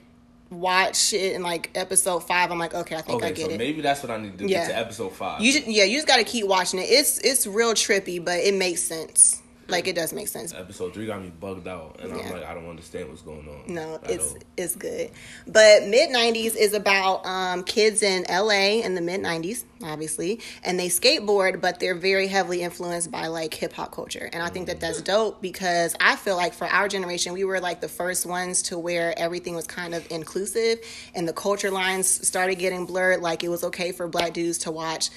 watch 0.49 1.13
it 1.13 1.33
in 1.35 1.43
like 1.43 1.69
episode 1.75 2.21
five. 2.21 2.49
I'm 2.49 2.59
like, 2.59 2.73
okay, 2.73 2.95
I 2.95 3.01
think 3.01 3.23
I 3.23 3.31
get 3.31 3.47
so 3.47 3.51
it. 3.51 3.57
maybe 3.57 3.81
that's 3.81 4.01
what 4.01 4.11
I 4.11 4.17
need 4.17 4.37
to 4.37 4.47
Yeah. 4.47 4.67
get 4.67 4.67
to 4.69 4.77
episode 4.79 5.09
five. 5.13 5.41
you 5.41 5.51
just, 5.51 5.67
yeah, 5.67 5.83
you 5.83 5.97
just 5.97 6.07
got 6.07 6.17
to 6.17 6.23
keep 6.23 6.47
watching 6.47 6.79
it. 6.79 6.83
It's 6.83 7.19
it's 7.19 7.45
real 7.45 7.73
trippy, 7.73 8.23
but 8.23 8.39
it 8.39 8.53
makes 8.53 8.81
sense. 8.81 9.41
Like 9.67 9.87
it 9.87 9.95
does 9.95 10.13
make 10.13 10.27
sense. 10.27 10.53
episode 10.53 10.93
three 10.93 11.05
got 11.05 11.21
me 11.21 11.29
bugged 11.29 11.67
out, 11.67 11.99
and 12.01 12.09
Yeah. 12.09 12.21
I'm 12.23 12.31
like, 12.31 12.43
I 12.45 12.53
don't 12.53 12.67
understand 12.69 13.09
what's 13.09 13.21
going 13.21 13.47
on. 13.47 13.73
No, 13.73 13.99
it's 14.03 14.35
it's 14.57 14.75
good. 14.75 15.11
But 15.47 15.87
mid 15.87 16.09
'90s 16.09 16.55
is 16.55 16.73
about 16.73 17.25
um, 17.25 17.63
kids 17.63 18.03
in 18.03 18.25
LA 18.29 18.81
in 18.83 18.95
the 18.95 19.01
mid 19.01 19.21
'90s, 19.21 19.63
obviously, 19.83 20.39
and 20.63 20.79
they 20.79 20.89
skateboard, 20.89 21.61
but 21.61 21.79
they're 21.79 21.95
very 21.95 22.27
heavily 22.27 22.61
influenced 22.61 23.09
by 23.11 23.27
like 23.27 23.53
hip 23.53 23.73
hop 23.73 23.91
culture, 23.91 24.29
and 24.33 24.43
I 24.43 24.49
think 24.49 24.67
that 24.67 24.79
that's 24.79 25.01
dope 25.01 25.41
because 25.41 25.95
I 25.99 26.15
feel 26.15 26.35
like 26.35 26.53
for 26.53 26.67
our 26.67 26.87
generation, 26.87 27.33
we 27.33 27.43
were 27.43 27.59
like 27.59 27.81
the 27.81 27.87
first 27.89 28.25
ones 28.25 28.61
to 28.63 28.77
where 28.77 29.17
everything 29.17 29.55
was 29.55 29.65
kind 29.67 29.95
of 29.95 30.05
inclusive, 30.11 30.79
and 31.15 31.27
the 31.27 31.33
culture 31.33 31.71
lines 31.71 32.27
started 32.27 32.55
getting 32.55 32.85
blurred. 32.85 33.21
Like 33.21 33.43
it 33.43 33.49
was 33.49 33.63
okay 33.65 33.91
for 33.91 34.07
black 34.07 34.33
dudes 34.33 34.57
to 34.59 34.71
watch 34.71 35.09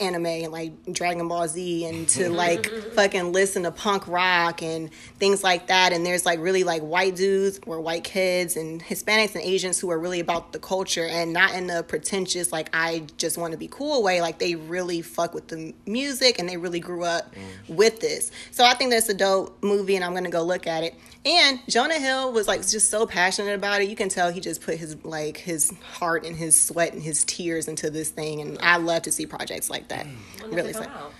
anime 0.00 0.26
and 0.26 0.52
like 0.52 0.72
Dragon 0.92 1.26
Ball 1.26 1.48
Z 1.48 1.84
and 1.86 2.08
to 2.10 2.28
like 2.30 2.66
fucking 2.94 3.32
listen 3.32 3.64
to 3.64 3.70
punk 3.70 4.06
rock 4.06 4.62
and 4.62 4.92
things 5.18 5.42
like 5.42 5.66
that. 5.66 5.92
And 5.92 6.06
there's 6.06 6.24
like 6.24 6.38
really 6.38 6.64
like 6.64 6.82
white 6.82 7.16
dudes 7.16 7.60
or 7.66 7.80
white 7.80 8.04
kids 8.04 8.56
and 8.56 8.82
Hispanics 8.82 9.34
and 9.34 9.42
Asians 9.42 9.80
who 9.80 9.90
are 9.90 9.98
really 9.98 10.20
about 10.20 10.52
the 10.52 10.58
culture 10.58 11.06
and 11.06 11.32
not 11.32 11.54
in 11.54 11.66
the 11.66 11.82
pretentious, 11.82 12.52
like, 12.52 12.70
I 12.72 13.04
just 13.16 13.36
want 13.36 13.52
to 13.52 13.58
be 13.58 13.68
cool 13.68 14.02
way. 14.02 14.20
Like, 14.20 14.38
they 14.38 14.54
really 14.54 15.02
fuck 15.02 15.34
with 15.34 15.48
the 15.48 15.74
music 15.86 16.38
and 16.38 16.48
they 16.48 16.56
really 16.56 16.80
grew 16.80 17.04
up 17.04 17.34
mm. 17.34 17.74
with 17.74 18.00
this. 18.00 18.30
So 18.50 18.64
I 18.64 18.74
think 18.74 18.90
that's 18.90 19.08
a 19.08 19.14
dope 19.14 19.62
movie 19.62 19.96
and 19.96 20.04
I'm 20.04 20.14
to 20.24 20.30
go 20.30 20.42
look 20.42 20.66
at 20.66 20.84
it. 20.84 20.94
And 21.24 21.60
Jonah 21.68 21.98
Hill 21.98 22.32
was 22.32 22.48
like 22.48 22.66
just 22.66 22.88
so 22.88 23.06
passionate 23.06 23.54
about 23.54 23.82
it. 23.82 23.90
You 23.90 23.96
can 23.96 24.08
tell 24.08 24.32
he 24.32 24.40
just 24.40 24.62
put 24.62 24.78
his 24.78 24.96
like 25.04 25.36
his 25.36 25.70
heart 25.82 26.24
and 26.24 26.34
his 26.34 26.58
sweat 26.58 26.94
and 26.94 27.02
his 27.02 27.24
tears 27.24 27.68
into 27.68 27.90
this 27.90 28.10
thing. 28.10 28.40
And 28.40 28.58
I 28.62 28.78
love 28.78 29.02
to 29.02 29.12
see 29.12 29.26
projects 29.26 29.68
like 29.68 29.88
that. 29.90 30.06
When 30.06 30.50
does 30.50 30.52
Really 30.52 30.70
it 30.70 30.74
come 30.74 30.84
fun. 30.84 30.92
out? 30.92 31.12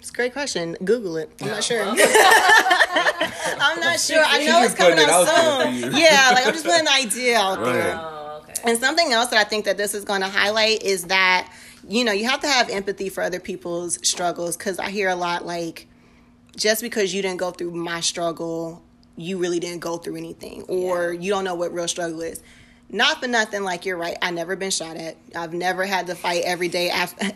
It's 0.00 0.10
a 0.10 0.12
great 0.12 0.32
question. 0.32 0.76
Google 0.84 1.16
it. 1.16 1.30
I'm 1.42 1.48
not 1.48 1.64
sure. 1.64 1.82
I'm 3.60 3.80
not 3.80 3.98
sure. 4.00 4.22
I 4.24 4.44
know 4.46 4.62
it's 4.62 4.74
coming 4.74 4.98
out 4.98 5.10
out 5.10 5.64
soon. 5.66 5.92
Yeah, 5.96 6.30
like 6.34 6.46
I'm 6.46 6.52
just 6.52 6.64
putting 6.64 6.86
an 6.86 6.88
idea 6.88 7.38
out 7.38 7.62
there. 7.64 7.94
Oh, 7.98 8.42
okay. 8.42 8.54
And 8.64 8.78
something 8.78 9.12
else 9.12 9.28
that 9.28 9.38
I 9.38 9.44
think 9.48 9.64
that 9.64 9.76
this 9.76 9.94
is 9.94 10.04
going 10.04 10.20
to 10.20 10.28
highlight 10.28 10.82
is 10.82 11.04
that 11.04 11.52
you 11.88 12.04
know 12.04 12.12
you 12.12 12.26
have 12.28 12.40
to 12.40 12.46
have 12.48 12.70
empathy 12.70 13.08
for 13.08 13.22
other 13.22 13.40
people's 13.40 13.98
struggles 14.06 14.56
because 14.56 14.78
I 14.78 14.90
hear 14.90 15.08
a 15.08 15.16
lot 15.16 15.44
like 15.44 15.86
just 16.56 16.80
because 16.82 17.12
you 17.14 17.22
didn't 17.22 17.38
go 17.38 17.50
through 17.50 17.72
my 17.72 18.00
struggle, 18.00 18.82
you 19.16 19.38
really 19.38 19.60
didn't 19.60 19.80
go 19.80 19.96
through 19.96 20.16
anything, 20.16 20.62
or 20.68 21.12
you 21.12 21.30
don't 21.30 21.44
know 21.44 21.54
what 21.54 21.72
real 21.72 21.88
struggle 21.88 22.20
is. 22.20 22.42
Not 22.90 23.20
for 23.20 23.28
nothing, 23.28 23.62
like 23.64 23.84
you're 23.84 23.98
right. 23.98 24.16
I've 24.22 24.34
never 24.34 24.56
been 24.56 24.70
shot 24.70 24.96
at. 24.96 25.16
I've 25.36 25.52
never 25.52 25.84
had 25.84 26.06
to 26.06 26.14
fight 26.14 26.42
every 26.44 26.68
day 26.68 26.88
after 26.90 27.30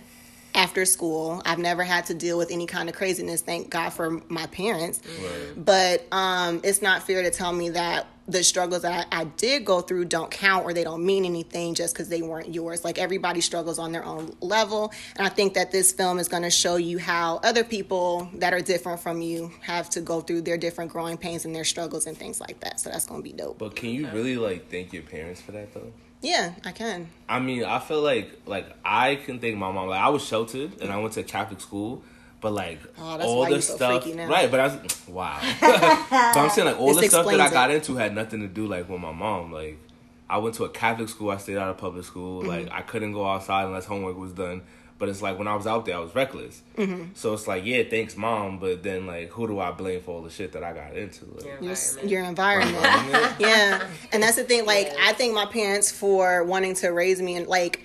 after 0.54 0.84
school. 0.84 1.42
I've 1.44 1.58
never 1.58 1.82
had 1.82 2.06
to 2.06 2.14
deal 2.14 2.38
with 2.38 2.50
any 2.50 2.66
kind 2.66 2.88
of 2.88 2.94
craziness. 2.94 3.40
Thank 3.40 3.70
God 3.70 3.90
for 3.90 4.22
my 4.28 4.46
parents. 4.46 5.00
Right. 5.22 5.64
But 5.64 6.06
um, 6.12 6.60
it's 6.64 6.82
not 6.82 7.02
fair 7.02 7.22
to 7.22 7.30
tell 7.30 7.52
me 7.52 7.70
that 7.70 8.06
the 8.28 8.44
struggles 8.44 8.82
that 8.82 9.08
I, 9.10 9.22
I, 9.22 9.24
did 9.24 9.64
go 9.64 9.80
through 9.80 10.04
don't 10.04 10.30
count 10.30 10.64
or 10.64 10.72
they 10.72 10.84
don't 10.84 11.04
mean 11.04 11.24
anything 11.24 11.74
just 11.74 11.92
because 11.94 12.08
they 12.08 12.22
weren't 12.22 12.54
yours. 12.54 12.84
Like 12.84 12.98
everybody 12.98 13.40
struggles 13.40 13.80
on 13.80 13.90
their 13.90 14.04
own 14.04 14.36
level. 14.40 14.92
And 15.16 15.26
I 15.26 15.30
think 15.30 15.54
that 15.54 15.72
this 15.72 15.92
film 15.92 16.18
is 16.18 16.28
going 16.28 16.44
to 16.44 16.50
show 16.50 16.76
you 16.76 16.98
how 16.98 17.40
other 17.42 17.64
people 17.64 18.28
that 18.34 18.54
are 18.54 18.60
different 18.60 19.00
from 19.00 19.22
you 19.22 19.50
have 19.62 19.90
to 19.90 20.00
go 20.00 20.20
through 20.20 20.42
their 20.42 20.56
different 20.56 20.92
growing 20.92 21.16
pains 21.16 21.44
and 21.44 21.54
their 21.54 21.64
struggles 21.64 22.06
and 22.06 22.16
things 22.16 22.40
like 22.40 22.60
that. 22.60 22.78
So 22.78 22.90
that's 22.90 23.06
going 23.06 23.20
to 23.20 23.24
be 23.24 23.32
dope. 23.32 23.58
But 23.58 23.74
can 23.74 23.90
you 23.90 24.08
really 24.10 24.36
like 24.36 24.70
thank 24.70 24.92
your 24.92 25.02
parents 25.02 25.40
for 25.40 25.52
that 25.52 25.74
though? 25.74 25.92
Yeah, 26.22 26.54
I 26.64 26.72
can. 26.72 27.08
I 27.28 27.40
mean, 27.40 27.64
I 27.64 27.78
feel 27.78 28.00
like 28.00 28.40
like 28.46 28.66
I 28.84 29.16
can 29.16 29.38
thank 29.38 29.56
my 29.56 29.70
mom. 29.70 29.88
Like 29.88 30.00
I 30.00 30.08
was 30.08 30.24
sheltered 30.24 30.80
and 30.80 30.90
I 30.90 30.98
went 30.98 31.14
to 31.14 31.20
a 31.20 31.24
Catholic 31.24 31.60
school 31.60 32.02
but 32.42 32.52
like 32.52 32.80
oh, 32.98 33.20
all 33.20 33.48
the 33.48 33.62
stuff, 33.62 34.04
right? 34.04 34.50
But 34.50 34.60
I 34.60 34.64
was 34.66 35.08
wow. 35.08 35.38
but 35.60 36.36
I'm 36.36 36.50
saying 36.50 36.66
like 36.66 36.78
all 36.78 36.88
this 36.88 37.04
the 37.04 37.08
stuff 37.08 37.26
that 37.26 37.40
I 37.40 37.48
got 37.48 37.70
it. 37.70 37.76
into 37.76 37.94
had 37.94 38.14
nothing 38.14 38.40
to 38.40 38.48
do 38.48 38.66
like 38.66 38.88
with 38.88 39.00
my 39.00 39.12
mom. 39.12 39.52
Like 39.52 39.78
I 40.28 40.38
went 40.38 40.56
to 40.56 40.64
a 40.64 40.68
Catholic 40.68 41.08
school. 41.08 41.30
I 41.30 41.36
stayed 41.36 41.56
out 41.56 41.70
of 41.70 41.78
public 41.78 42.04
school. 42.04 42.40
Mm-hmm. 42.40 42.48
Like 42.48 42.72
I 42.72 42.82
couldn't 42.82 43.12
go 43.12 43.24
outside 43.24 43.66
unless 43.66 43.86
homework 43.86 44.18
was 44.18 44.32
done. 44.32 44.62
But 45.02 45.08
it's 45.08 45.20
like 45.20 45.36
when 45.36 45.48
I 45.48 45.56
was 45.56 45.66
out 45.66 45.84
there, 45.84 45.96
I 45.96 45.98
was 45.98 46.14
reckless. 46.14 46.62
Mm-hmm. 46.76 47.14
So 47.14 47.34
it's 47.34 47.48
like, 47.48 47.64
yeah, 47.64 47.82
thanks, 47.82 48.16
mom. 48.16 48.60
But 48.60 48.84
then, 48.84 49.04
like, 49.04 49.30
who 49.30 49.48
do 49.48 49.58
I 49.58 49.72
blame 49.72 50.00
for 50.00 50.12
all 50.12 50.22
the 50.22 50.30
shit 50.30 50.52
that 50.52 50.62
I 50.62 50.72
got 50.72 50.96
into? 50.96 51.24
Like, 51.24 51.44
your 51.44 51.56
environment. 51.56 52.08
Your 52.08 52.22
environment. 52.22 53.34
yeah, 53.40 53.84
and 54.12 54.22
that's 54.22 54.36
the 54.36 54.44
thing. 54.44 54.64
Like, 54.64 54.92
yeah. 54.92 55.06
I 55.08 55.12
thank 55.14 55.34
my 55.34 55.46
parents 55.46 55.90
for 55.90 56.44
wanting 56.44 56.76
to 56.76 56.90
raise 56.90 57.20
me 57.20 57.34
and 57.34 57.48
like, 57.48 57.84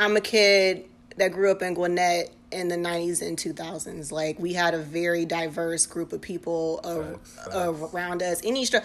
I'm 0.00 0.16
a 0.16 0.20
kid 0.20 0.86
that 1.18 1.30
grew 1.30 1.52
up 1.52 1.62
in 1.62 1.74
Gwinnett 1.74 2.34
in 2.50 2.66
the 2.66 2.76
90s 2.76 3.20
and 3.20 3.36
2000s 3.36 4.10
like 4.10 4.38
we 4.38 4.54
had 4.54 4.72
a 4.72 4.78
very 4.78 5.26
diverse 5.26 5.84
group 5.84 6.14
of 6.14 6.22
people 6.22 6.80
facts, 6.82 7.34
facts. 7.34 7.54
around 7.94 8.22
us 8.22 8.40
any 8.42 8.64
str- 8.64 8.78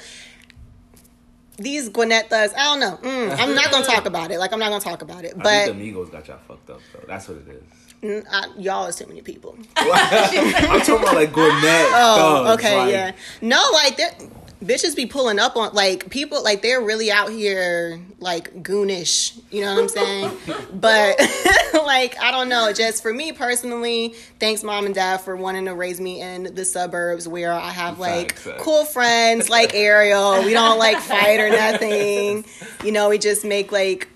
these 1.57 1.89
Gwinnett 1.89 2.29
thugs, 2.29 2.53
I 2.57 2.63
don't 2.63 2.79
know. 2.79 2.97
Mm, 3.01 3.37
I'm 3.37 3.55
not 3.55 3.71
gonna 3.71 3.85
talk 3.85 4.05
about 4.05 4.31
it. 4.31 4.39
Like 4.39 4.53
I'm 4.53 4.59
not 4.59 4.69
gonna 4.69 4.83
talk 4.83 5.01
about 5.01 5.23
it. 5.25 5.33
But 5.37 5.47
I 5.47 5.65
think 5.65 5.77
the 5.77 5.91
Migos 5.91 6.11
got 6.11 6.27
y'all 6.27 6.39
fucked 6.47 6.69
up. 6.69 6.81
though. 6.93 7.05
that's 7.07 7.27
what 7.27 7.37
it 7.37 7.47
is. 7.47 8.25
I, 8.29 8.47
y'all 8.57 8.87
is 8.87 8.97
too 8.97 9.05
many 9.05 9.21
people. 9.21 9.57
I'm 9.77 10.81
talking 10.81 10.95
about 10.95 11.15
like 11.15 11.31
Gwinnett. 11.31 11.85
Oh, 11.93 12.43
thugs, 12.45 12.59
okay, 12.59 12.77
like, 12.77 12.91
yeah. 12.91 13.11
No, 13.41 13.63
like 13.73 13.95
that 13.97 14.21
bitches 14.63 14.95
be 14.95 15.05
pulling 15.05 15.39
up 15.39 15.55
on 15.55 15.73
like 15.73 16.09
people 16.09 16.43
like 16.43 16.61
they're 16.61 16.81
really 16.81 17.11
out 17.11 17.29
here 17.29 17.99
like 18.19 18.63
goonish 18.63 19.39
you 19.51 19.61
know 19.61 19.73
what 19.73 19.83
i'm 19.83 19.89
saying? 19.89 20.37
But 20.73 21.19
like 21.85 22.19
i 22.19 22.31
don't 22.31 22.49
know 22.49 22.73
just 22.73 23.03
for 23.03 23.13
me 23.13 23.31
personally 23.31 24.15
thanks 24.39 24.63
mom 24.63 24.85
and 24.85 24.95
dad 24.95 25.17
for 25.17 25.35
wanting 25.35 25.65
to 25.65 25.73
raise 25.73 25.99
me 25.99 26.21
in 26.21 26.55
the 26.55 26.65
suburbs 26.65 27.27
where 27.27 27.53
i 27.53 27.69
have 27.69 27.99
like 27.99 28.35
cool 28.59 28.85
friends 28.85 29.49
like 29.49 29.73
ariel. 29.73 30.43
We 30.43 30.53
don't 30.53 30.79
like 30.79 30.97
fight 30.99 31.39
or 31.39 31.49
nothing. 31.49 32.45
You 32.83 32.91
know 32.91 33.09
we 33.09 33.17
just 33.17 33.45
make 33.45 33.71
like 33.71 34.09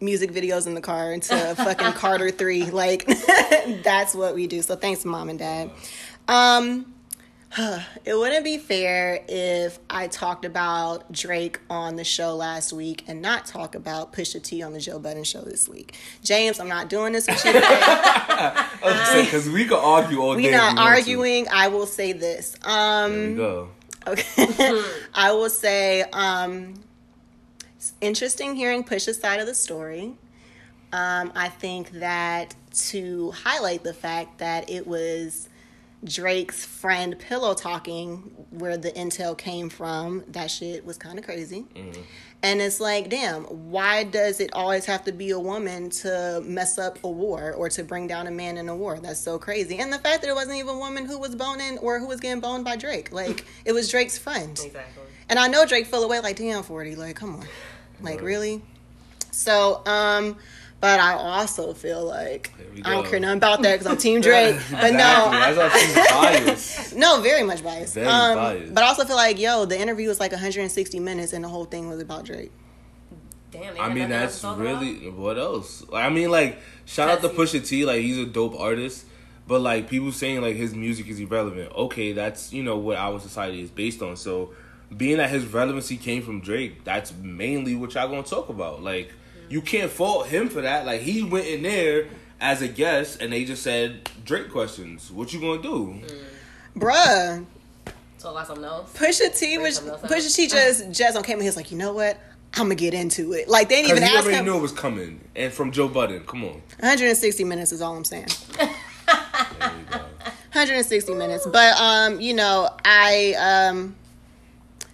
music 0.00 0.32
videos 0.32 0.66
in 0.66 0.74
the 0.74 0.80
car 0.80 1.12
into 1.12 1.34
fucking 1.56 1.92
carter 1.92 2.30
3 2.30 2.70
like 2.70 3.06
that's 3.82 4.14
what 4.14 4.34
we 4.34 4.46
do. 4.46 4.60
So 4.62 4.76
thanks 4.76 5.04
mom 5.04 5.28
and 5.28 5.38
dad. 5.38 5.70
Um 6.28 6.93
it 8.04 8.14
wouldn't 8.14 8.44
be 8.44 8.58
fair 8.58 9.24
if 9.28 9.78
I 9.88 10.08
talked 10.08 10.44
about 10.44 11.12
Drake 11.12 11.60
on 11.70 11.96
the 11.96 12.04
show 12.04 12.34
last 12.34 12.72
week 12.72 13.04
and 13.06 13.22
not 13.22 13.46
talk 13.46 13.74
about 13.74 14.12
Pusha 14.12 14.42
T 14.42 14.62
on 14.62 14.72
the 14.72 14.80
Joe 14.80 14.98
Budden 14.98 15.24
show 15.24 15.42
this 15.42 15.68
week. 15.68 15.94
James, 16.22 16.58
I'm 16.58 16.68
not 16.68 16.88
doing 16.88 17.12
this 17.12 17.28
with 17.28 17.44
you. 17.44 17.52
Because 17.52 19.48
we 19.52 19.66
could 19.66 19.78
argue 19.78 20.20
all 20.20 20.34
day. 20.34 20.42
We're 20.42 20.52
not 20.52 20.78
arguing. 20.78 21.46
I 21.52 21.68
will 21.68 21.86
say 21.86 22.12
this. 22.12 22.56
Um, 22.64 23.12
there 23.12 23.28
we 23.28 23.36
go. 23.36 23.68
Okay. 24.06 24.82
I 25.14 25.32
will 25.32 25.50
say 25.50 26.02
um, 26.12 26.74
it's 27.76 27.92
interesting 28.00 28.56
hearing 28.56 28.82
Pusha's 28.82 29.18
side 29.18 29.38
of 29.40 29.46
the 29.46 29.54
story. 29.54 30.16
Um, 30.92 31.32
I 31.34 31.48
think 31.48 31.90
that 31.92 32.54
to 32.88 33.30
highlight 33.30 33.84
the 33.84 33.94
fact 33.94 34.38
that 34.38 34.70
it 34.70 34.86
was 34.86 35.48
Drake's 36.04 36.64
friend 36.64 37.18
pillow 37.18 37.54
talking, 37.54 38.18
where 38.50 38.76
the 38.76 38.90
intel 38.92 39.36
came 39.36 39.70
from, 39.70 40.22
that 40.28 40.50
shit 40.50 40.84
was 40.84 40.98
kind 40.98 41.18
of 41.18 41.24
crazy. 41.24 41.64
Mm-hmm. 41.74 42.00
And 42.42 42.60
it's 42.60 42.78
like, 42.78 43.08
damn, 43.08 43.44
why 43.44 44.04
does 44.04 44.38
it 44.38 44.52
always 44.52 44.84
have 44.84 45.04
to 45.04 45.12
be 45.12 45.30
a 45.30 45.38
woman 45.40 45.88
to 45.90 46.42
mess 46.44 46.78
up 46.78 47.02
a 47.02 47.08
war 47.08 47.54
or 47.54 47.70
to 47.70 47.82
bring 47.82 48.06
down 48.06 48.26
a 48.26 48.30
man 48.30 48.58
in 48.58 48.68
a 48.68 48.76
war? 48.76 48.98
That's 48.98 49.18
so 49.18 49.38
crazy. 49.38 49.78
And 49.78 49.90
the 49.90 49.98
fact 49.98 50.20
that 50.20 50.28
it 50.28 50.34
wasn't 50.34 50.58
even 50.58 50.74
a 50.74 50.78
woman 50.78 51.06
who 51.06 51.18
was 51.18 51.34
boning 51.34 51.78
or 51.78 51.98
who 51.98 52.06
was 52.06 52.20
getting 52.20 52.40
boned 52.42 52.64
by 52.64 52.76
Drake. 52.76 53.12
Like, 53.12 53.46
it 53.64 53.72
was 53.72 53.90
Drake's 53.90 54.18
friend. 54.18 54.50
Exactly. 54.50 55.04
And 55.30 55.38
I 55.38 55.48
know 55.48 55.64
Drake 55.64 55.86
fell 55.86 56.04
away 56.04 56.20
like, 56.20 56.36
damn, 56.36 56.62
40. 56.62 56.96
Like, 56.96 57.16
come 57.16 57.36
on. 57.36 57.46
Like, 58.02 58.20
really? 58.20 58.60
So, 59.30 59.80
um, 59.86 60.36
but 60.84 61.00
I 61.00 61.14
also 61.14 61.72
feel 61.72 62.04
like 62.04 62.52
I 62.84 62.90
don't 62.90 63.06
care 63.06 63.18
nothing 63.18 63.38
about 63.38 63.62
that 63.62 63.72
because 63.72 63.86
I'm 63.86 63.96
Team 63.96 64.20
Drake. 64.28 64.60
But 64.70 64.92
no, 64.92 65.30
no, 66.94 67.22
very 67.22 67.42
much 67.42 67.64
biased. 67.64 67.94
Very 67.94 68.06
um, 68.06 68.36
biased. 68.36 68.74
But 68.74 68.84
I 68.84 68.88
also 68.88 69.06
feel 69.06 69.16
like, 69.16 69.38
yo, 69.38 69.64
the 69.64 69.80
interview 69.80 70.08
was 70.08 70.20
like 70.20 70.32
160 70.32 71.00
minutes, 71.00 71.32
and 71.32 71.42
the 71.42 71.48
whole 71.48 71.64
thing 71.64 71.88
was 71.88 72.02
about 72.02 72.26
Drake. 72.26 72.52
Damn, 73.50 73.80
I 73.80 73.94
mean, 73.94 74.10
that's 74.10 74.44
really 74.44 75.08
about? 75.08 75.18
what 75.18 75.38
else? 75.38 75.86
I 75.90 76.10
mean, 76.10 76.30
like, 76.30 76.58
shout 76.84 77.08
out 77.08 77.22
to 77.22 77.30
Pusha 77.30 77.66
T, 77.66 77.86
like 77.86 78.02
he's 78.02 78.18
a 78.18 78.26
dope 78.26 78.54
artist. 78.54 79.06
But 79.46 79.62
like 79.62 79.88
people 79.88 80.12
saying 80.12 80.42
like 80.42 80.56
his 80.56 80.74
music 80.74 81.08
is 81.08 81.18
irrelevant. 81.18 81.72
Okay, 81.72 82.12
that's 82.12 82.52
you 82.52 82.62
know 82.62 82.76
what 82.76 82.98
our 82.98 83.18
society 83.20 83.62
is 83.62 83.70
based 83.70 84.02
on. 84.02 84.18
So 84.18 84.52
being 84.94 85.16
that 85.16 85.30
his 85.30 85.46
relevancy 85.46 85.96
came 85.96 86.22
from 86.22 86.42
Drake, 86.42 86.84
that's 86.84 87.10
mainly 87.14 87.74
what 87.74 87.94
y'all 87.94 88.06
gonna 88.06 88.22
talk 88.22 88.50
about. 88.50 88.82
Like 88.82 89.14
you 89.48 89.60
can't 89.60 89.90
fault 89.90 90.26
him 90.26 90.48
for 90.48 90.62
that. 90.62 90.86
Like 90.86 91.00
he 91.00 91.22
went 91.22 91.46
in 91.46 91.62
there 91.62 92.08
as 92.40 92.62
a 92.62 92.68
guest 92.68 93.20
and 93.20 93.32
they 93.32 93.44
just 93.44 93.62
said 93.62 94.08
Drake 94.24 94.50
questions. 94.50 95.10
What 95.10 95.32
you 95.32 95.40
gonna 95.40 95.62
do, 95.62 96.00
mm. 96.02 96.24
bruh? 96.76 97.44
So 98.18 98.32
like 98.32 98.46
something 98.46 98.64
else. 98.64 98.96
Pusha 98.96 99.38
T 99.38 99.58
was 99.58 99.80
Pusha 99.80 100.34
T 100.34 100.48
just 100.48 100.90
just 100.90 101.16
on 101.16 101.22
camera. 101.22 101.42
He 101.42 101.48
was 101.48 101.56
like, 101.56 101.70
you 101.70 101.78
know 101.78 101.92
what? 101.92 102.18
I'm 102.54 102.64
gonna 102.64 102.74
get 102.74 102.94
into 102.94 103.32
it. 103.32 103.48
Like 103.48 103.68
they 103.68 103.82
didn't 103.82 103.98
even 103.98 104.02
he 104.02 104.08
ask 104.08 104.24
already 104.24 104.38
him. 104.38 104.46
knew 104.46 104.56
it 104.56 104.62
was 104.62 104.72
coming, 104.72 105.20
and 105.34 105.52
from 105.52 105.72
Joe 105.72 105.88
Budden. 105.88 106.24
Come 106.24 106.44
on. 106.44 106.62
160 106.78 107.44
minutes 107.44 107.72
is 107.72 107.82
all 107.82 107.96
I'm 107.96 108.04
saying. 108.04 108.28
160 109.06 111.14
minutes, 111.14 111.46
but 111.52 111.78
um, 111.78 112.20
you 112.20 112.32
know, 112.32 112.70
I 112.84 113.34
um, 113.38 113.96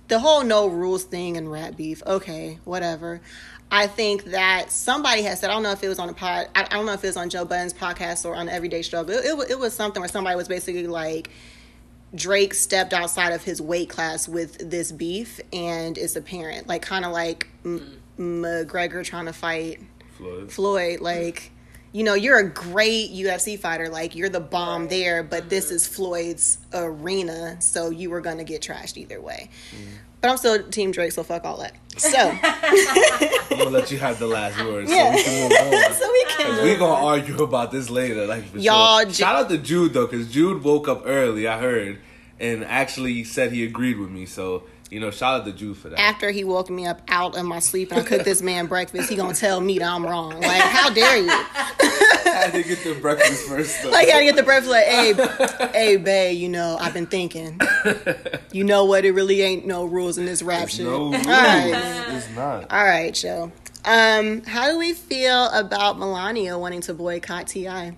the 0.09 0.19
whole 0.19 0.42
no 0.42 0.66
rules 0.66 1.04
thing 1.04 1.37
and 1.37 1.52
rat 1.52 1.76
beef. 1.76 2.02
Okay, 2.07 2.59
whatever. 2.64 3.21
I 3.70 3.86
think 3.86 4.24
that 4.24 4.72
somebody 4.72 5.22
has 5.22 5.40
said, 5.40 5.50
I 5.50 5.52
don't 5.52 5.62
know 5.62 5.70
if 5.70 5.82
it 5.82 5.88
was 5.88 5.98
on 5.98 6.08
a 6.08 6.12
pod, 6.12 6.48
I, 6.54 6.64
don't 6.64 6.86
know 6.86 6.92
if 6.92 7.04
it 7.04 7.08
was 7.08 7.16
on 7.16 7.30
Joe 7.30 7.44
Budden's 7.44 7.72
podcast 7.72 8.24
or 8.24 8.34
on 8.34 8.48
Everyday 8.48 8.82
Struggle. 8.82 9.14
It, 9.14 9.24
it, 9.24 9.50
it 9.52 9.58
was 9.58 9.74
something 9.74 10.00
where 10.00 10.08
somebody 10.08 10.36
was 10.36 10.48
basically 10.48 10.86
like, 10.86 11.30
Drake 12.14 12.54
stepped 12.54 12.92
outside 12.92 13.32
of 13.32 13.44
his 13.44 13.62
weight 13.62 13.88
class 13.88 14.28
with 14.28 14.70
this 14.70 14.90
beef, 14.90 15.40
and 15.52 15.96
it's 15.96 16.16
apparent. 16.16 16.66
Like, 16.66 16.82
kind 16.82 17.04
of 17.04 17.12
like 17.12 17.48
M- 17.64 18.00
McGregor 18.18 19.04
trying 19.04 19.26
to 19.26 19.32
fight 19.32 19.80
Floyd. 20.16 20.50
Floyd. 20.52 21.00
Like, 21.00 21.52
you 21.92 22.02
know, 22.02 22.14
you're 22.14 22.38
a 22.38 22.48
great 22.48 23.12
UFC 23.12 23.58
fighter. 23.58 23.88
Like, 23.88 24.16
you're 24.16 24.28
the 24.28 24.40
bomb 24.40 24.82
right. 24.82 24.90
there, 24.90 25.22
but 25.22 25.42
mm-hmm. 25.42 25.48
this 25.50 25.70
is 25.70 25.86
Floyd's 25.86 26.58
arena, 26.74 27.60
so 27.60 27.90
you 27.90 28.10
were 28.10 28.20
going 28.20 28.38
to 28.38 28.44
get 28.44 28.60
trashed 28.60 28.96
either 28.96 29.20
way. 29.20 29.48
Mm-hmm. 29.70 29.94
But 30.20 30.30
I'm 30.30 30.36
still 30.36 30.62
Team 30.64 30.90
Drake, 30.90 31.12
so 31.12 31.22
fuck 31.22 31.44
all 31.44 31.56
that. 31.58 31.74
So 31.96 32.18
I'm 32.42 33.58
gonna 33.58 33.70
let 33.70 33.90
you 33.90 33.98
have 33.98 34.18
the 34.18 34.26
last 34.26 34.58
word, 34.62 34.88
yeah. 34.88 35.12
so 35.12 35.16
we 35.16 35.22
can 35.22 35.42
move 35.42 35.84
on. 35.84 35.92
so 35.94 36.12
we 36.12 36.24
can. 36.24 36.62
We're 36.62 36.78
gonna 36.78 37.06
argue 37.06 37.42
about 37.42 37.72
this 37.72 37.90
later, 37.90 38.26
like 38.26 38.44
y'all. 38.54 39.02
Sure. 39.04 39.12
Shout 39.12 39.36
out 39.36 39.48
to 39.48 39.58
Jude 39.58 39.94
though, 39.94 40.06
because 40.06 40.30
Jude 40.30 40.62
woke 40.62 40.88
up 40.88 41.02
early. 41.04 41.48
I 41.48 41.58
heard, 41.58 41.98
and 42.38 42.64
actually 42.64 43.24
said 43.24 43.52
he 43.52 43.64
agreed 43.64 43.98
with 43.98 44.10
me. 44.10 44.26
So 44.26 44.64
you 44.90 44.99
know, 44.99 45.11
shout 45.11 45.40
out 45.40 45.47
to 45.47 45.52
Jude 45.52 45.76
for 45.76 45.88
that. 45.88 46.00
After 46.00 46.30
he 46.30 46.42
woke 46.42 46.68
me 46.68 46.87
up 46.87 47.00
out 47.09 47.37
of 47.37 47.44
my 47.44 47.61
sleep 47.61 47.92
and 47.92 48.00
I 48.00 48.04
cooked 48.04 48.25
this 48.25 48.42
man 48.42 48.66
breakfast, 48.66 49.09
he 49.09 49.16
gonna 49.16 49.35
tell 49.35 49.61
me 49.61 49.78
that 49.78 49.88
I'm 49.88 50.04
wrong. 50.04 50.40
Like, 50.40 50.62
how 50.62 50.90
dare 50.90 51.18
you? 51.18 51.28
I 51.30 52.44
had 52.44 52.52
to 52.52 52.62
get 52.62 52.82
the 52.82 52.94
breakfast 52.94 53.49
first. 53.49 53.82
Though. 53.82 53.90
Like, 53.90 54.09
I 54.09 54.11
gotta 54.11 54.25
get 54.25 54.37
the 54.37 54.42
breakfast. 54.42 54.70
Like, 54.70 54.87
hey, 54.87 55.14
hey, 55.73 55.97
babe, 55.97 56.38
you 56.38 56.49
know, 56.49 56.76
I've 56.80 56.92
been 56.92 57.06
thinking. 57.06 57.61
You 58.52 58.64
know 58.64 58.85
what? 58.85 59.04
It 59.04 59.12
really 59.12 59.42
ain't 59.42 59.64
no 59.64 59.85
rules 59.85 60.18
in 60.18 60.26
this 60.26 60.42
rap 60.42 60.68
shit. 60.68 60.87
No 60.87 60.99
rules. 60.99 61.14
All 61.14 61.32
right. 61.32 62.04
It's 62.09 62.28
not. 62.35 62.70
All 62.70 62.85
right, 62.85 63.14
Joe. 63.14 63.52
Um, 63.85 64.42
how 64.42 64.70
do 64.70 64.78
we 64.78 64.92
feel 64.92 65.47
about 65.50 65.99
Melania 65.99 66.59
wanting 66.59 66.80
to 66.82 66.94
boycott 66.94 67.47
T.I.? 67.47 67.97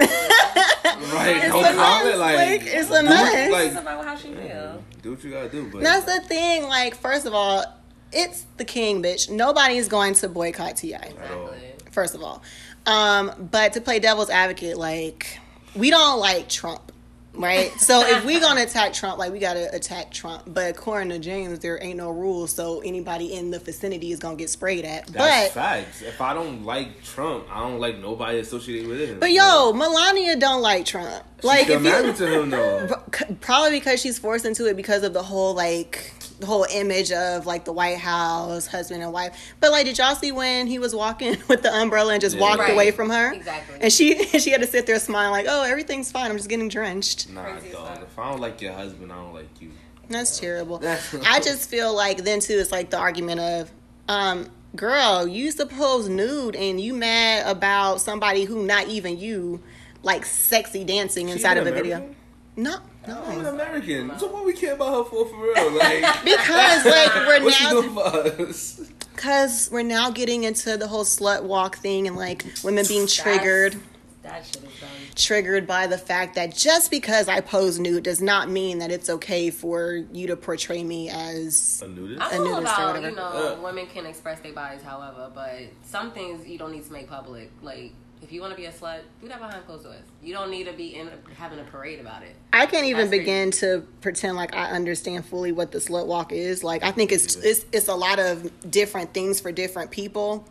right? 1.14 1.36
It's 1.36 1.48
no 1.48 1.74
comment. 1.74 2.18
Like, 2.18 2.36
like, 2.36 2.62
it's 2.64 2.90
a 2.90 3.02
mess. 3.02 3.52
Like, 3.52 3.72
about 3.72 4.04
how 4.04 4.16
she 4.16 4.32
feel. 4.34 4.82
Do 5.02 5.10
what 5.10 5.24
you 5.24 5.30
gotta 5.30 5.48
do. 5.48 5.68
But 5.70 5.82
that's 5.82 6.04
the 6.04 6.20
thing. 6.26 6.64
Like, 6.64 6.94
first 6.94 7.26
of 7.26 7.34
all, 7.34 7.64
it's 8.12 8.46
the 8.56 8.64
king, 8.64 9.02
bitch. 9.02 9.30
Nobody's 9.30 9.88
going 9.88 10.14
to 10.14 10.28
boycott 10.28 10.76
Ti. 10.76 10.94
Exactly. 10.94 11.58
First 11.90 12.14
of 12.14 12.22
all, 12.22 12.42
um, 12.86 13.48
but 13.50 13.72
to 13.74 13.80
play 13.80 13.98
devil's 13.98 14.30
advocate, 14.30 14.76
like, 14.76 15.38
we 15.74 15.90
don't 15.90 16.18
like 16.18 16.48
Trump. 16.48 16.89
Right? 17.34 17.72
So 17.80 18.06
if 18.06 18.24
we 18.24 18.40
gonna 18.40 18.62
attack 18.62 18.92
Trump, 18.92 19.18
like 19.18 19.32
we 19.32 19.38
gotta 19.38 19.74
attack 19.74 20.10
Trump. 20.10 20.44
But 20.46 20.70
according 20.70 21.10
to 21.10 21.18
James, 21.18 21.58
there 21.60 21.82
ain't 21.82 21.96
no 21.96 22.10
rules, 22.10 22.52
so 22.52 22.80
anybody 22.80 23.34
in 23.34 23.50
the 23.50 23.58
vicinity 23.58 24.12
is 24.12 24.18
gonna 24.18 24.36
get 24.36 24.50
sprayed 24.50 24.84
at. 24.84 25.06
That's 25.08 25.54
but 25.54 25.60
facts. 25.60 26.02
If 26.02 26.20
I 26.20 26.34
don't 26.34 26.64
like 26.64 27.02
Trump, 27.04 27.46
I 27.50 27.60
don't 27.60 27.80
like 27.80 27.98
nobody 27.98 28.38
associated 28.38 28.88
with 28.88 29.08
him. 29.08 29.20
But 29.20 29.32
yo, 29.32 29.72
Melania 29.72 30.36
don't 30.36 30.62
like 30.62 30.84
Trump. 30.84 31.24
Like 31.42 31.68
if 31.68 31.80
married 31.82 32.06
you, 32.06 32.26
to 32.26 32.40
him 32.40 32.50
though. 32.50 33.02
probably 33.40 33.78
because 33.78 34.00
she's 34.00 34.18
forced 34.18 34.44
into 34.44 34.66
it 34.66 34.76
because 34.76 35.02
of 35.02 35.12
the 35.12 35.22
whole 35.22 35.54
like 35.54 36.12
the 36.40 36.46
whole 36.46 36.66
image 36.72 37.12
of 37.12 37.46
like 37.46 37.64
the 37.64 37.72
White 37.72 37.98
House, 37.98 38.66
husband 38.66 39.02
and 39.02 39.12
wife. 39.12 39.54
But 39.60 39.70
like, 39.72 39.84
did 39.86 39.98
y'all 39.98 40.14
see 40.14 40.32
when 40.32 40.66
he 40.66 40.78
was 40.78 40.94
walking 40.94 41.36
with 41.48 41.62
the 41.62 41.72
umbrella 41.74 42.12
and 42.14 42.20
just 42.20 42.36
Yeah. 42.36 42.42
walked 42.42 42.60
Right. 42.60 42.72
away 42.72 42.90
from 42.90 43.10
her? 43.10 43.32
Exactly. 43.32 43.78
And 43.80 43.92
she 43.92 44.24
she 44.38 44.50
had 44.50 44.60
to 44.62 44.66
sit 44.66 44.86
there 44.86 44.98
smiling 44.98 45.32
like, 45.32 45.46
oh, 45.48 45.62
everything's 45.64 46.10
fine. 46.10 46.30
I'm 46.30 46.36
just 46.36 46.48
getting 46.48 46.68
drenched. 46.68 47.28
Nah, 47.30 47.44
Crazy 47.44 47.70
dog. 47.70 47.88
fuck. 47.98 48.02
If 48.02 48.18
I 48.18 48.30
don't 48.30 48.40
like 48.40 48.60
your 48.60 48.72
husband, 48.72 49.12
I 49.12 49.16
don't 49.16 49.34
like 49.34 49.60
you. 49.60 49.70
That's 50.08 50.38
terrible. 50.40 50.78
That's- 50.80 51.14
I 51.26 51.40
just 51.40 51.68
feel 51.70 51.94
like 51.94 52.24
then 52.24 52.40
too, 52.40 52.54
it's 52.58 52.72
like 52.72 52.90
the 52.90 52.98
argument 52.98 53.40
of, 53.40 53.70
um, 54.08 54.50
girl, 54.74 55.28
you 55.28 55.50
suppose 55.50 56.08
nude 56.08 56.56
and 56.56 56.80
you 56.80 56.94
mad 56.94 57.46
about 57.46 58.00
somebody 58.00 58.44
who 58.44 58.64
not 58.64 58.88
even 58.88 59.18
you, 59.18 59.60
like 60.02 60.24
sexy 60.24 60.84
dancing 60.84 61.26
She 61.26 61.32
inside 61.34 61.58
of 61.58 61.66
a 61.66 61.70
video. 61.72 61.96
American? 61.98 62.16
No, 62.56 62.78
No, 63.06 63.22
I'm 63.24 63.40
an. 63.40 63.46
American. 63.46 64.18
So 64.18 64.26
what 64.28 64.44
we 64.44 64.52
care 64.52 64.74
about 64.74 65.04
her 65.04 65.04
for 65.10 65.26
for 65.28 65.36
real? 65.42 65.72
Like 65.72 66.02
Because 66.24 66.84
like 66.84 67.14
we're 67.26 67.42
what 67.44 67.54
she 67.54 67.64
now 67.64 67.70
doing 67.70 67.94
for 67.94 68.42
us? 68.48 68.90
because 69.14 69.68
we're 69.70 69.82
now 69.82 70.10
getting 70.10 70.44
into 70.44 70.76
the 70.76 70.86
whole 70.88 71.04
slut 71.04 71.42
walk 71.44 71.76
thing 71.76 72.06
and 72.06 72.16
like 72.16 72.44
women 72.64 72.84
being 72.88 73.06
triggered 73.06 73.76
That 74.22 74.44
shit 74.46 74.56
is 74.64 74.80
done. 74.80 74.88
triggered 75.14 75.66
by 75.66 75.86
the 75.86 75.98
fact 75.98 76.34
that 76.36 76.54
just 76.56 76.90
because 76.90 77.28
I 77.28 77.40
pose 77.40 77.78
nude 77.78 78.02
does 78.04 78.20
not 78.22 78.48
mean 78.50 78.78
that 78.78 78.90
it's 78.90 79.08
okay 79.10 79.50
for 79.50 79.92
you 80.12 80.26
to 80.28 80.36
portray 80.36 80.82
me 80.82 81.08
as 81.10 81.82
A 81.84 81.88
nudist? 81.88 82.20
I'm 82.22 82.32
A 82.32 82.36
all 82.36 82.44
nudist 82.44 82.58
or 82.58 82.60
about, 82.82 82.86
whatever. 82.94 83.10
you 83.10 83.16
know, 83.16 83.22
Uh. 83.58 83.62
women 83.62 83.86
can 83.86 84.06
express 84.06 84.40
their 84.40 84.52
bodies 84.54 84.82
however, 84.82 85.30
but 85.34 85.60
some 85.84 86.12
things 86.12 86.46
you 86.46 86.58
don't 86.58 86.72
need 86.72 86.84
to 86.86 86.92
make 86.92 87.08
public. 87.08 87.50
Like, 87.62 87.92
if 88.22 88.32
you 88.32 88.40
want 88.40 88.52
to 88.52 88.56
be 88.56 88.66
a 88.66 88.72
slut, 88.72 89.00
do 89.20 89.28
that 89.28 89.38
behind 89.38 89.64
closed 89.66 89.84
doors. 89.84 90.02
You 90.22 90.34
don't 90.34 90.50
need 90.50 90.64
to 90.64 90.72
be 90.72 90.94
in 90.94 91.10
having 91.36 91.58
a 91.58 91.64
parade 91.64 92.00
about 92.00 92.22
it. 92.22 92.36
I 92.52 92.66
can't 92.66 92.86
even 92.86 93.10
That's 93.10 93.18
begin 93.18 93.50
to 93.52 93.86
pretend 94.00 94.36
like 94.36 94.54
I 94.54 94.70
understand 94.70 95.24
fully 95.24 95.52
what 95.52 95.72
the 95.72 95.78
slut 95.78 96.06
walk 96.06 96.32
is. 96.32 96.62
Like 96.62 96.82
I 96.82 96.90
think 96.90 97.12
it's 97.12 97.36
it's 97.36 97.64
it's 97.72 97.88
a 97.88 97.94
lot 97.94 98.18
of 98.18 98.70
different 98.70 99.14
things 99.14 99.40
for 99.40 99.52
different 99.52 99.90
people 99.90 100.46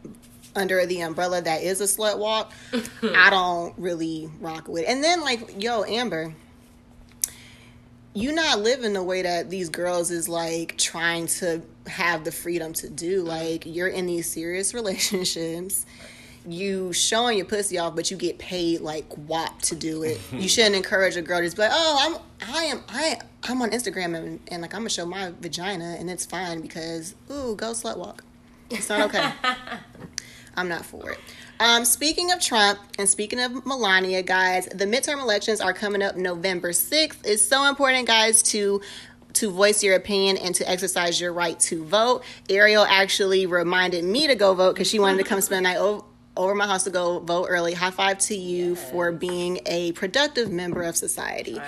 under 0.56 0.86
the 0.86 1.02
umbrella 1.02 1.42
that 1.42 1.62
is 1.62 1.82
a 1.82 1.86
slut 1.86 2.18
walk. 2.18 2.52
I 3.04 3.30
don't 3.30 3.78
really 3.78 4.30
rock 4.40 4.68
with. 4.68 4.84
it. 4.84 4.90
And 4.90 5.04
then 5.04 5.22
like, 5.22 5.62
yo, 5.62 5.84
Amber, 5.84 6.34
you 8.14 8.32
not 8.32 8.60
living 8.60 8.94
the 8.94 9.04
way 9.04 9.22
that 9.22 9.50
these 9.50 9.70
girls 9.70 10.12
is 10.12 10.28
like 10.28 10.78
trying 10.78 11.28
to 11.28 11.62
have 11.88 12.24
the 12.24 12.32
freedom 12.32 12.74
to 12.74 12.90
do. 12.90 13.22
Like 13.22 13.66
you're 13.66 13.88
in 13.88 14.06
these 14.08 14.28
serious 14.30 14.74
relationships. 14.74 15.86
You 16.48 16.94
showing 16.94 17.38
your 17.38 17.46
pussy 17.46 17.78
off, 17.78 17.96
but 17.96 18.10
you 18.10 18.18
get 18.18 18.38
paid 18.40 18.82
like 18.82 19.06
wop 19.18 19.62
to 19.64 19.76
do 19.76 20.04
it. 20.04 20.20
You 20.32 20.48
shouldn't 20.50 20.76
encourage 20.76 21.16
a 21.16 21.22
girl 21.22 21.40
to 21.40 21.46
just 21.46 21.56
be 21.56 21.64
like, 21.64 21.72
"Oh, 21.74 21.98
I'm, 22.02 22.54
I 22.54 22.64
am, 22.66 22.84
I, 22.90 23.20
I'm 23.44 23.62
on 23.62 23.72
Instagram 23.72 24.16
and, 24.16 24.40
and 24.50 24.62
like 24.62 24.74
I'm 24.74 24.82
gonna 24.82 24.90
show 24.90 25.06
my 25.06 25.32
vagina 25.40 25.98
and 26.00 26.10
it's 26.10 26.26
fine 26.26 26.62
because 26.62 27.16
ooh, 27.32 27.56
go 27.56 27.72
slut 27.72 27.98
walk. 27.98 28.24
It's 28.70 28.90
not 28.90 29.02
okay. 29.02 29.32
I'm 30.56 30.68
not 30.68 30.86
for 30.86 31.12
it. 31.12 31.20
Um, 31.60 31.84
speaking 31.86 32.32
of 32.32 32.40
Trump 32.40 32.80
and 32.98 33.08
speaking 33.08 33.40
of 33.40 33.66
Melania, 33.66 34.22
guys, 34.24 34.66
the 34.68 34.86
midterm 34.86 35.22
elections 35.22 35.60
are 35.62 35.74
coming 35.74 36.02
up 36.02 36.16
November 36.16 36.72
6th. 36.72 37.18
It's 37.26 37.44
so 37.44 37.68
important, 37.68 38.08
guys, 38.08 38.42
to 38.44 38.82
to 39.34 39.52
voice 39.52 39.84
your 39.84 39.96
opinion 39.96 40.38
and 40.38 40.56
to 40.56 40.70
exercise 40.70 41.22
your 41.22 41.32
right 41.32 41.60
to 41.60 41.86
vote. 41.86 42.24
Ariel 42.50 42.84
actually 42.84 43.46
reminded 43.46 44.04
me 44.04 44.28
to 44.28 44.36
go 44.36 44.54
vote 44.54 44.74
because 44.74 44.90
she 44.90 45.00
wanted 45.00 45.18
to 45.20 45.24
come 45.24 45.40
spend 45.40 45.66
the 45.66 45.70
night 45.70 45.78
over, 45.78 46.04
over 46.40 46.56
my 46.56 46.66
house 46.66 46.86
to 46.86 46.90
go 46.90 47.20
vote 47.20 47.48
early. 47.50 47.74
High 47.74 47.92
five 47.92 48.18
to 48.20 48.36
you 48.36 48.76
for 48.76 49.12
being 49.12 49.60
a 49.66 49.92
productive 49.92 50.52
member 50.52 50.82
of 50.84 50.96
society. 50.96 51.60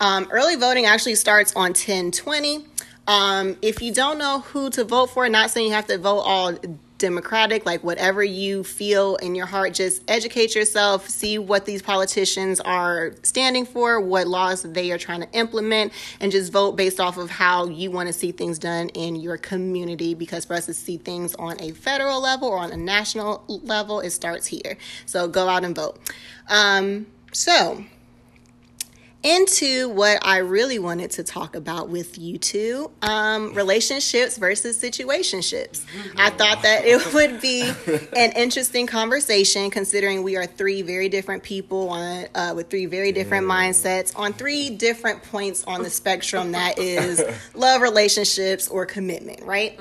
Um, 0.00 0.28
early 0.30 0.54
voting 0.54 0.84
actually 0.86 1.16
starts 1.16 1.52
on 1.56 1.70
1020. 1.70 2.64
Um, 3.08 3.56
if 3.62 3.80
you 3.80 3.92
don't 3.92 4.18
know 4.18 4.40
who 4.40 4.68
to 4.70 4.84
vote 4.84 5.10
for, 5.10 5.28
not 5.28 5.50
saying 5.50 5.68
you 5.68 5.72
have 5.72 5.86
to 5.86 5.98
vote 5.98 6.20
all 6.20 6.54
Democratic, 6.98 7.64
like 7.64 7.82
whatever 7.82 8.22
you 8.22 8.64
feel 8.64 9.16
in 9.16 9.34
your 9.34 9.46
heart, 9.46 9.74
just 9.74 10.02
educate 10.08 10.54
yourself, 10.54 11.08
see 11.08 11.38
what 11.38 11.64
these 11.64 11.80
politicians 11.80 12.60
are 12.60 13.14
standing 13.22 13.64
for, 13.64 14.00
what 14.00 14.26
laws 14.26 14.62
they 14.62 14.90
are 14.90 14.98
trying 14.98 15.20
to 15.20 15.30
implement, 15.32 15.92
and 16.20 16.32
just 16.32 16.52
vote 16.52 16.72
based 16.72 17.00
off 17.00 17.16
of 17.16 17.30
how 17.30 17.66
you 17.66 17.90
want 17.90 18.08
to 18.08 18.12
see 18.12 18.32
things 18.32 18.58
done 18.58 18.88
in 18.90 19.16
your 19.16 19.36
community. 19.36 20.14
Because 20.14 20.44
for 20.44 20.54
us 20.54 20.66
to 20.66 20.74
see 20.74 20.96
things 20.96 21.34
on 21.36 21.60
a 21.60 21.72
federal 21.72 22.20
level 22.20 22.48
or 22.48 22.58
on 22.58 22.72
a 22.72 22.76
national 22.76 23.44
level, 23.48 24.00
it 24.00 24.10
starts 24.10 24.46
here. 24.46 24.76
So 25.06 25.28
go 25.28 25.48
out 25.48 25.64
and 25.64 25.74
vote. 25.74 25.98
Um, 26.48 27.06
so, 27.32 27.84
into 29.22 29.88
what 29.88 30.24
I 30.24 30.38
really 30.38 30.78
wanted 30.78 31.10
to 31.12 31.24
talk 31.24 31.56
about 31.56 31.88
with 31.88 32.18
you 32.18 32.38
two 32.38 32.90
um, 33.02 33.52
relationships 33.52 34.38
versus 34.38 34.80
situationships. 34.80 35.84
I 36.16 36.30
thought 36.30 36.62
that 36.62 36.84
it 36.84 37.12
would 37.14 37.40
be 37.40 37.62
an 38.16 38.32
interesting 38.32 38.86
conversation 38.86 39.70
considering 39.70 40.22
we 40.22 40.36
are 40.36 40.46
three 40.46 40.82
very 40.82 41.08
different 41.08 41.42
people 41.42 41.90
on 41.90 42.26
uh, 42.34 42.52
with 42.54 42.70
three 42.70 42.86
very 42.86 43.10
different 43.10 43.46
mindsets 43.46 44.16
on 44.16 44.32
three 44.34 44.70
different 44.70 45.22
points 45.24 45.64
on 45.64 45.82
the 45.82 45.90
spectrum 45.90 46.52
that 46.52 46.78
is 46.78 47.20
love, 47.54 47.82
relationships, 47.82 48.68
or 48.68 48.86
commitment, 48.86 49.42
right? 49.42 49.78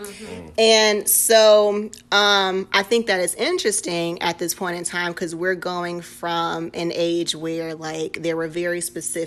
And 0.58 1.08
so 1.08 1.91
um, 2.12 2.67
I 2.73 2.82
think 2.82 3.06
that 3.08 3.19
is 3.19 3.36
interesting 3.36 4.19
at 4.23 4.39
this 4.39 4.56
point 4.56 4.78
in 4.78 4.84
time 4.84 5.12
because 5.12 5.36
we're 5.36 5.56
going 5.56 6.02
from 6.02 6.71
an 6.73 6.91
age 6.95 7.36
where 7.36 7.76
like 7.76 8.23
there 8.23 8.36
were 8.36 8.47
very 8.47 8.82
specific 8.82 9.27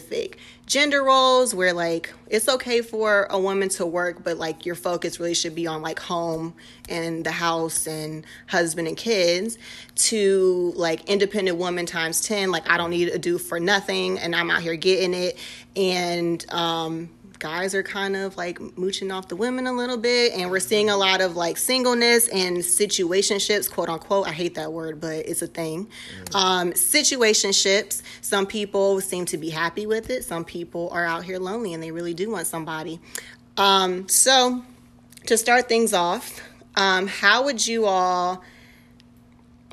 gender 0.67 1.03
roles 1.03 1.55
where 1.55 1.73
like 1.73 2.13
it's 2.29 2.49
okay 2.49 2.81
for 2.81 3.27
a 3.31 3.39
woman 3.39 3.69
to 3.69 3.85
work 3.85 4.23
but 4.23 4.37
like 4.37 4.65
your 4.65 4.75
focus 4.75 5.19
really 5.19 5.35
should 5.35 5.55
be 5.55 5.67
on 5.67 5.83
like 5.83 5.99
home 5.99 6.55
and 6.89 7.25
the 7.25 7.31
house 7.31 7.87
and 7.87 8.25
husband 8.47 8.87
and 8.87 8.97
kids 8.97 9.59
to 9.95 10.73
like 10.77 11.09
independent 11.09 11.59
woman 11.59 11.87
times 11.87 12.21
10 12.21 12.51
like 12.51 12.69
i 12.71 12.77
don't 12.77 12.91
need 12.91 13.11
to 13.11 13.19
do 13.19 13.37
for 13.37 13.59
nothing 13.59 14.19
and 14.19 14.35
i'm 14.35 14.51
out 14.51 14.63
here 14.63 14.77
getting 14.77 15.15
it. 15.15 15.37
And 15.77 16.45
um 16.53 17.11
guys 17.41 17.75
are 17.75 17.83
kind 17.83 18.15
of 18.15 18.37
like 18.37 18.61
mooching 18.77 19.11
off 19.11 19.29
the 19.29 19.35
women 19.35 19.67
a 19.67 19.73
little 19.73 19.97
bit 19.97 20.35
and 20.35 20.51
we're 20.51 20.61
seeing 20.61 20.91
a 20.91 20.97
lot 20.97 21.21
of 21.21 21.37
like 21.37 21.57
singleness 21.57 22.29
and 22.29 22.59
situationships 22.59 23.71
quote 23.71 23.89
unquote. 23.89 24.29
I 24.29 24.33
hate 24.33 24.55
that 24.55 24.73
word 24.73 25.01
but 25.01 25.27
it's 25.27 25.43
a 25.43 25.47
thing. 25.47 25.89
Um 26.35 26.73
situationships 26.73 28.03
some 28.21 28.47
people 28.47 29.01
seem 29.01 29.25
to 29.27 29.39
be 29.39 29.51
happy 29.51 29.87
with 29.87 30.11
it. 30.11 30.25
Some 30.25 30.45
people 30.45 30.91
are 30.93 31.05
out 31.05 31.25
here 31.25 31.39
lonely 31.39 31.73
and 31.73 31.83
they 31.83 31.91
really 31.91 32.15
do 32.15 32.31
want 32.31 32.47
somebody. 32.47 33.01
Um 33.57 34.09
so 34.09 34.63
to 35.27 35.37
start 35.37 35.69
things 35.69 35.93
off 35.95 36.41
um 36.77 37.07
how 37.07 37.45
would 37.45 37.67
you 37.67 37.87
all 37.87 38.45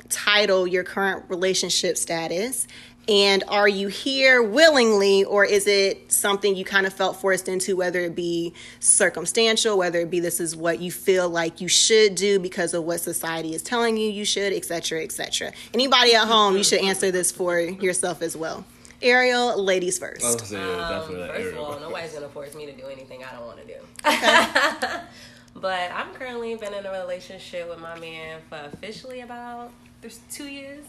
title 0.08 0.66
your 0.66 0.84
current 0.84 1.24
relationship 1.28 1.96
status? 1.96 2.66
And 3.08 3.42
are 3.48 3.68
you 3.68 3.88
here 3.88 4.42
willingly, 4.42 5.24
or 5.24 5.42
is 5.42 5.66
it 5.66 6.12
something 6.12 6.54
you 6.54 6.64
kind 6.64 6.86
of 6.86 6.92
felt 6.92 7.16
forced 7.16 7.48
into, 7.48 7.74
whether 7.74 8.00
it 8.00 8.14
be 8.14 8.52
circumstantial, 8.80 9.78
whether 9.78 10.00
it 10.00 10.10
be 10.10 10.20
this 10.20 10.40
is 10.40 10.54
what 10.54 10.80
you 10.80 10.92
feel 10.92 11.28
like 11.30 11.62
you 11.62 11.68
should 11.68 12.14
do 12.16 12.38
because 12.38 12.74
of 12.74 12.84
what 12.84 13.00
society 13.00 13.54
is 13.54 13.62
telling 13.62 13.96
you 13.96 14.10
you 14.10 14.26
should, 14.26 14.52
et 14.52 14.66
cetera, 14.66 15.02
et 15.02 15.10
cetera? 15.10 15.52
Anybody 15.72 16.14
at 16.14 16.26
home, 16.26 16.56
you 16.58 16.62
should 16.64 16.80
answer 16.80 17.10
this 17.10 17.32
for 17.32 17.58
yourself 17.58 18.20
as 18.20 18.36
well. 18.36 18.66
Ariel, 19.00 19.62
ladies 19.62 19.98
first. 19.98 20.24
I 20.24 20.44
say, 20.44 20.56
yeah, 20.56 20.72
Um, 20.72 21.00
definitely 21.00 21.26
that 21.26 21.36
first 21.36 21.52
of 21.52 21.58
all, 21.58 21.80
nobody's 21.80 22.12
gonna 22.12 22.28
force 22.28 22.54
me 22.54 22.66
to 22.66 22.72
do 22.72 22.86
anything 22.88 23.24
I 23.24 23.34
don't 23.34 23.46
want 23.46 23.58
to 23.60 23.66
do. 23.66 23.80
but 25.60 25.90
I'm 25.92 26.12
currently 26.14 26.56
been 26.56 26.74
in 26.74 26.84
a 26.84 26.92
relationship 26.92 27.70
with 27.70 27.78
my 27.78 27.98
man 27.98 28.40
for 28.50 28.56
officially 28.56 29.20
about 29.20 29.70
there's 30.00 30.20
two 30.30 30.48
years. 30.48 30.84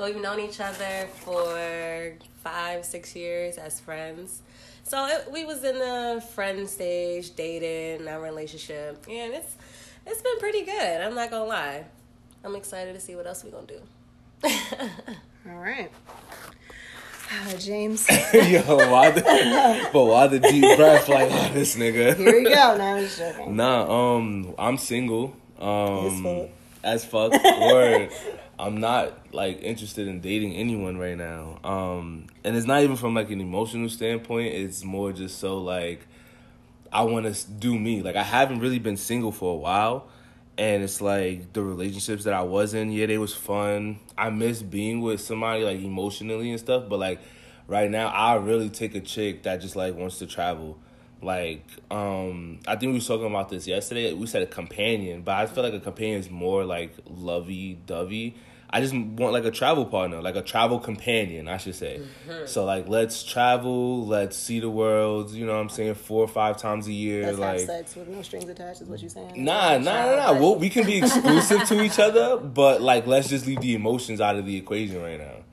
But 0.00 0.14
we've 0.14 0.22
known 0.22 0.40
each 0.40 0.60
other 0.60 1.06
for 1.12 2.14
five, 2.42 2.86
six 2.86 3.14
years 3.14 3.58
as 3.58 3.80
friends. 3.80 4.40
So 4.82 5.04
it, 5.04 5.30
we 5.30 5.44
was 5.44 5.62
in 5.62 5.78
the 5.78 6.24
friend 6.32 6.66
stage, 6.66 7.36
dating, 7.36 8.08
our 8.08 8.18
relationship, 8.18 9.04
and 9.10 9.34
it's 9.34 9.56
it's 10.06 10.22
been 10.22 10.38
pretty 10.38 10.62
good. 10.62 11.02
I'm 11.02 11.14
not 11.14 11.30
gonna 11.30 11.44
lie. 11.44 11.84
I'm 12.42 12.56
excited 12.56 12.94
to 12.94 13.00
see 13.00 13.14
what 13.14 13.26
else 13.26 13.44
we 13.44 13.50
gonna 13.50 13.66
do. 13.66 13.80
All 15.50 15.58
right. 15.58 15.92
Uh, 17.30 17.58
James. 17.58 18.08
Yo, 18.32 18.62
why 18.90 19.10
the, 19.10 19.90
but 19.92 20.04
why 20.06 20.26
the 20.28 20.38
deep 20.40 20.78
breath 20.78 21.10
like 21.10 21.28
oh, 21.30 21.50
this 21.52 21.76
nigga? 21.76 22.16
Here 22.16 22.42
we 22.42 22.44
go. 22.44 22.50
Now 22.50 22.94
I'm 22.96 23.06
joking. 23.18 23.54
Nah, 23.54 24.14
um, 24.14 24.54
I'm 24.58 24.78
single. 24.78 25.36
As 25.58 26.20
fuck. 26.22 26.26
Um, 26.26 26.48
as 26.82 27.04
fuck. 27.04 27.32
Word. 27.32 28.10
I'm 28.60 28.78
not 28.78 29.34
like 29.34 29.62
interested 29.62 30.06
in 30.06 30.20
dating 30.20 30.54
anyone 30.54 30.98
right 30.98 31.16
now. 31.16 31.58
Um, 31.64 32.26
and 32.44 32.54
it's 32.56 32.66
not 32.66 32.82
even 32.82 32.96
from 32.96 33.14
like 33.14 33.30
an 33.30 33.40
emotional 33.40 33.88
standpoint. 33.88 34.54
It's 34.54 34.84
more 34.84 35.12
just 35.12 35.38
so 35.38 35.58
like 35.58 36.06
I 36.92 37.02
want 37.02 37.32
to 37.32 37.50
do 37.50 37.78
me. 37.78 38.02
Like 38.02 38.16
I 38.16 38.22
haven't 38.22 38.60
really 38.60 38.78
been 38.78 38.98
single 38.98 39.32
for 39.32 39.54
a 39.54 39.56
while, 39.56 40.08
and 40.58 40.82
it's 40.82 41.00
like 41.00 41.54
the 41.54 41.62
relationships 41.62 42.24
that 42.24 42.34
I 42.34 42.42
was 42.42 42.74
in. 42.74 42.92
Yeah, 42.92 43.06
they 43.06 43.18
was 43.18 43.34
fun. 43.34 43.98
I 44.18 44.28
miss 44.28 44.62
being 44.62 45.00
with 45.00 45.22
somebody 45.22 45.64
like 45.64 45.80
emotionally 45.80 46.50
and 46.50 46.60
stuff. 46.60 46.84
But 46.88 46.98
like 46.98 47.20
right 47.66 47.90
now, 47.90 48.08
I 48.08 48.34
really 48.36 48.68
take 48.68 48.94
a 48.94 49.00
chick 49.00 49.44
that 49.44 49.62
just 49.62 49.74
like 49.74 49.94
wants 49.94 50.18
to 50.18 50.26
travel. 50.26 50.78
Like, 51.22 51.66
um, 51.90 52.60
I 52.66 52.76
think 52.76 52.90
we 52.90 52.94
was 52.94 53.06
talking 53.06 53.26
about 53.26 53.50
this 53.50 53.66
yesterday. 53.66 54.12
We 54.14 54.26
said 54.26 54.42
a 54.42 54.46
companion, 54.46 55.22
but 55.22 55.36
I 55.36 55.46
feel 55.46 55.62
like 55.62 55.74
a 55.74 55.80
companion 55.80 56.18
is 56.18 56.30
more 56.30 56.64
like 56.64 56.94
lovey 57.06 57.78
dovey 57.86 58.36
I 58.72 58.80
just 58.80 58.94
want 58.94 59.32
like 59.32 59.44
a 59.44 59.50
travel 59.50 59.84
partner, 59.84 60.22
like 60.22 60.36
a 60.36 60.42
travel 60.42 60.78
companion, 60.78 61.48
I 61.48 61.56
should 61.56 61.74
say. 61.74 62.00
Mm-hmm. 62.00 62.46
So 62.46 62.64
like 62.64 62.88
let's 62.88 63.24
travel, 63.24 64.06
let's 64.06 64.36
see 64.36 64.60
the 64.60 64.70
world, 64.70 65.32
you 65.32 65.44
know 65.44 65.54
what 65.54 65.60
I'm 65.60 65.68
saying, 65.68 65.94
four 65.94 66.22
or 66.22 66.28
five 66.28 66.56
times 66.56 66.86
a 66.86 66.92
year. 66.92 67.26
Let's 67.26 67.38
like 67.38 67.58
have 67.58 67.66
sex 67.66 67.96
with 67.96 68.08
no 68.08 68.22
strings 68.22 68.48
attached 68.48 68.82
is 68.82 68.88
what 68.88 69.00
you're 69.00 69.10
saying. 69.10 69.44
Nah, 69.44 69.78
nah, 69.78 70.06
nah, 70.06 70.16
nah. 70.16 70.32
Well, 70.40 70.56
we 70.56 70.70
can 70.70 70.86
be 70.86 70.98
exclusive 70.98 71.64
to 71.64 71.82
each 71.82 71.98
other, 71.98 72.36
but 72.36 72.80
like 72.80 73.06
let's 73.08 73.28
just 73.28 73.46
leave 73.46 73.60
the 73.60 73.74
emotions 73.74 74.20
out 74.20 74.36
of 74.36 74.46
the 74.46 74.56
equation 74.56 75.02
right 75.02 75.18
now. 75.18 75.44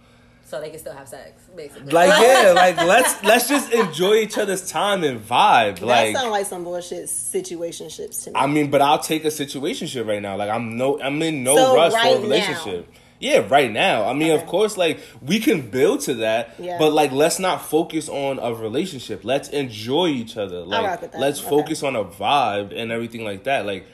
So 0.48 0.62
they 0.62 0.70
can 0.70 0.80
still 0.80 0.94
have 0.94 1.10
sex, 1.10 1.42
basically. 1.56 1.92
Like 1.92 2.08
yeah, 2.22 2.54
like 2.56 2.78
let's 2.78 3.22
let's 3.24 3.50
just 3.50 3.74
enjoy 3.74 4.14
each 4.16 4.38
other's 4.38 4.70
time 4.70 5.04
and 5.04 5.20
vibe. 5.20 5.80
That 5.80 5.86
like 5.86 6.16
sound 6.16 6.32
like 6.32 6.46
some 6.46 6.64
bullshit 6.64 7.06
situationships 7.06 8.24
to 8.24 8.30
me. 8.30 8.36
I 8.36 8.48
mean, 8.48 8.70
but 8.70 8.82
I'll 8.82 9.00
take 9.00 9.26
a 9.26 9.30
situationship 9.30 10.08
right 10.08 10.22
now. 10.22 10.38
Like 10.38 10.50
I'm 10.50 10.78
no, 10.78 11.02
I'm 11.02 11.22
in 11.22 11.44
no 11.44 11.56
so 11.58 11.76
rush 11.76 11.94
right 11.94 12.14
for 12.14 12.20
a 12.20 12.22
relationship. 12.22 12.88
Now, 12.88 12.98
yeah, 13.20 13.46
right 13.48 13.72
now. 13.72 14.06
I 14.06 14.14
mean, 14.14 14.32
of 14.32 14.46
course, 14.46 14.78
like 14.78 15.00
we 15.22 15.40
can 15.40 15.70
build 15.70 16.02
to 16.02 16.16
that, 16.16 16.56
yeah. 16.60 16.78
but 16.78 16.94
like 16.94 17.12
let's 17.12 17.40
not 17.40 17.66
focus 17.66 18.10
on 18.10 18.40
a 18.40 18.54
relationship. 18.54 19.24
Let's 19.24 19.50
enjoy 19.50 20.08
each 20.08 20.38
other. 20.38 20.62
Like 20.62 21.16
let's 21.16 21.40
okay. 21.40 21.50
focus 21.50 21.84
on 21.84 21.96
a 21.96 22.04
vibe 22.04 22.78
and 22.78 22.92
everything 22.92 23.24
like 23.24 23.46
that. 23.46 23.66
Like 23.66 23.88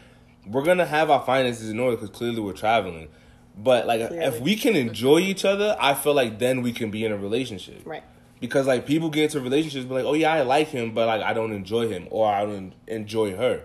we're 0.45 0.63
gonna 0.63 0.86
have 0.86 1.09
our 1.09 1.23
finances 1.23 1.69
in 1.69 1.79
order 1.79 1.95
because 1.95 2.09
clearly 2.09 2.41
we're 2.41 2.53
traveling. 2.53 3.07
But 3.55 3.88
like 3.88 4.07
clearly. 4.07 4.25
if 4.25 4.41
we 4.41 4.55
can 4.55 4.75
enjoy 4.75 5.19
each 5.19 5.45
other, 5.45 5.77
I 5.79 5.93
feel 5.93 6.13
like 6.13 6.39
then 6.39 6.62
we 6.62 6.73
can 6.73 6.91
be 6.91 7.05
in 7.05 7.12
a 7.12 7.17
relationship. 7.17 7.81
Right. 7.86 8.03
Because 8.41 8.67
like 8.67 8.86
people 8.86 9.09
get 9.09 9.25
into 9.25 9.39
relationships, 9.39 9.86
but 9.86 9.95
like, 9.95 10.05
oh 10.05 10.15
yeah, 10.15 10.33
I 10.33 10.41
like 10.41 10.67
him, 10.67 10.93
but 10.93 11.07
like 11.07 11.21
I 11.21 11.33
don't 11.33 11.53
enjoy 11.53 11.88
him 11.88 12.07
or 12.12 12.29
I 12.29 12.45
don't 12.45 12.73
enjoy 12.88 13.36
her. 13.38 13.63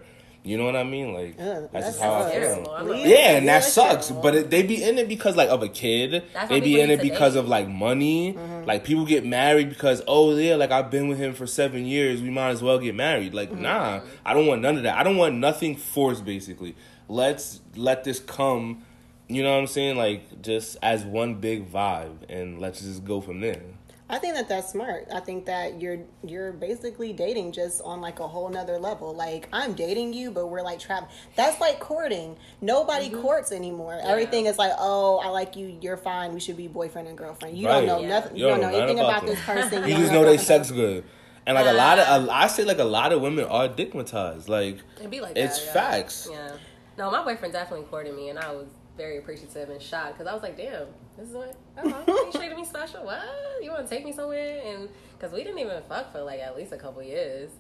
You 0.49 0.57
know 0.57 0.65
what 0.65 0.77
I 0.77 0.83
mean? 0.83 1.13
Like 1.13 1.37
that's, 1.37 1.73
that's 1.73 1.87
just 1.89 2.01
how 2.01 2.23
I 2.23 2.31
feel. 2.31 2.97
Yeah, 2.97 3.37
and 3.37 3.47
that 3.49 3.65
sucks. 3.65 4.11
But 4.11 4.35
it, 4.35 4.51
they 4.51 4.63
be 4.63 4.83
in 4.83 4.97
it 4.97 5.07
because 5.07 5.37
like 5.37 5.51
of 5.51 5.63
a 5.63 5.69
kid. 5.69 6.25
That's 6.33 6.49
they 6.49 6.61
be 6.61 6.81
in 6.81 6.91
it 6.91 7.03
because 7.03 7.37
of 7.37 7.47
like 7.49 7.69
money. 7.69 8.33
Mm-hmm. 8.33 8.65
Like 8.65 8.83
people 8.83 9.05
get 9.05 9.27
married 9.27 9.69
because 9.69 10.03
oh 10.09 10.35
yeah, 10.35 10.57
like 10.57 10.71
I've 10.71 10.91
been 10.91 11.07
with 11.07 11.19
him 11.19 11.35
for 11.35 11.47
seven 11.47 11.85
years. 11.85 12.23
We 12.23 12.31
might 12.31 12.49
as 12.49 12.63
well 12.63 12.79
get 12.79 12.95
married. 12.95 13.35
Like 13.35 13.51
mm-hmm. 13.51 13.61
nah, 13.61 14.01
I 14.25 14.33
don't 14.33 14.47
want 14.47 14.63
none 14.63 14.79
of 14.79 14.85
that. 14.85 14.97
I 14.97 15.03
don't 15.03 15.19
want 15.19 15.35
nothing 15.35 15.77
forced. 15.77 16.25
Basically, 16.25 16.75
let's 17.09 17.61
let 17.77 18.05
this 18.05 18.19
come. 18.19 18.85
You 19.29 19.43
know 19.43 19.53
what 19.53 19.61
I'm 19.61 19.67
saying? 19.67 19.99
Like 19.99 20.41
just 20.41 20.79
as 20.83 21.05
one 21.05 21.35
big 21.35 21.71
vibe, 21.71 22.31
and 22.31 22.59
let's 22.59 22.81
just 22.81 23.05
go 23.05 23.21
from 23.21 23.41
there. 23.41 23.61
I 24.11 24.19
think 24.19 24.35
that 24.35 24.49
that's 24.49 24.73
smart. 24.73 25.09
I 25.13 25.21
think 25.21 25.45
that 25.47 25.81
you're 25.81 25.99
you're 26.25 26.53
basically 26.53 27.13
dating 27.13 27.53
just 27.53 27.83
on 27.83 28.01
like 28.01 28.21
a 28.21 28.27
whole 28.27 28.49
nother 28.49 28.79
level. 28.79 29.15
Like 29.15 29.49
I'm 29.53 29.75
dating 29.75 30.15
you, 30.15 30.31
but 30.31 30.47
we're 30.47 30.63
like 30.63 30.81
trapped. 30.81 31.13
That's 31.37 31.61
like 31.61 31.79
courting. 31.79 32.37
Nobody 32.63 33.11
mm-hmm. 33.11 33.21
courts 33.21 33.53
anymore. 33.53 33.99
Yeah. 34.03 34.09
Everything 34.11 34.47
is 34.47 34.57
like, 34.57 34.73
oh, 34.79 35.19
I 35.19 35.29
like 35.29 35.57
you. 35.57 35.77
You're 35.83 35.99
fine. 35.99 36.33
We 36.33 36.41
should 36.41 36.57
be 36.57 36.69
boyfriend 36.69 37.07
and 37.07 37.19
girlfriend. 37.19 37.59
You 37.59 37.67
right. 37.67 37.81
don't 37.81 37.87
know 37.87 38.01
yeah. 38.01 38.09
nothing. 38.09 38.37
You, 38.37 38.45
you 38.45 38.51
don't 38.51 38.61
know 38.63 38.69
anything 38.69 38.99
about, 38.99 39.25
about 39.25 39.27
this 39.27 39.41
person. 39.45 39.85
You, 39.89 39.95
you 39.95 40.01
just 40.01 40.13
know, 40.13 40.25
they 40.25 40.39
sex 40.39 40.71
good. 40.71 41.05
And 41.47 41.55
like 41.55 41.67
uh, 41.67 41.71
a 41.71 41.73
lot 41.73 41.99
of, 41.99 42.29
I 42.29 42.47
say 42.47 42.65
like 42.65 42.79
a 42.79 42.85
lot 42.85 43.13
of 43.13 43.21
women 43.21 43.45
are 43.45 43.69
digmatized. 43.69 44.49
Like, 44.49 44.81
it'd 44.99 45.11
be 45.11 45.21
like 45.21 45.37
it's 45.37 45.59
that, 45.59 45.67
yeah. 45.67 45.73
facts. 45.73 46.29
Yeah. 46.31 46.53
No, 46.99 47.11
my 47.11 47.23
boyfriend 47.23 47.55
definitely 47.55 47.87
courted 47.87 48.15
me, 48.15 48.29
and 48.29 48.39
I 48.39 48.53
was 48.53 48.67
very 48.97 49.19
appreciative 49.19 49.71
and 49.71 49.81
shocked 49.81 50.19
because 50.19 50.27
I 50.27 50.35
was 50.35 50.43
like, 50.43 50.57
damn, 50.57 50.89
this 51.19 51.29
is 51.31 51.35
what 51.35 51.57
oh, 51.79 52.31
you 52.33 52.39
treated 52.39 52.57
me 52.57 52.65
special. 52.65 53.05
What 53.05 53.21
you 53.61 53.71
want 53.71 53.89
to 53.89 53.95
take 53.95 54.05
me 54.05 54.13
somewhere? 54.13 54.63
And 54.65 54.89
because 55.19 55.33
we 55.33 55.43
didn't 55.43 55.59
even 55.59 55.83
fuck 55.89 56.13
for 56.13 56.23
like 56.23 56.41
at 56.41 56.57
least 56.57 56.73
a 56.73 56.77
couple 56.77 57.03
years. 57.03 57.51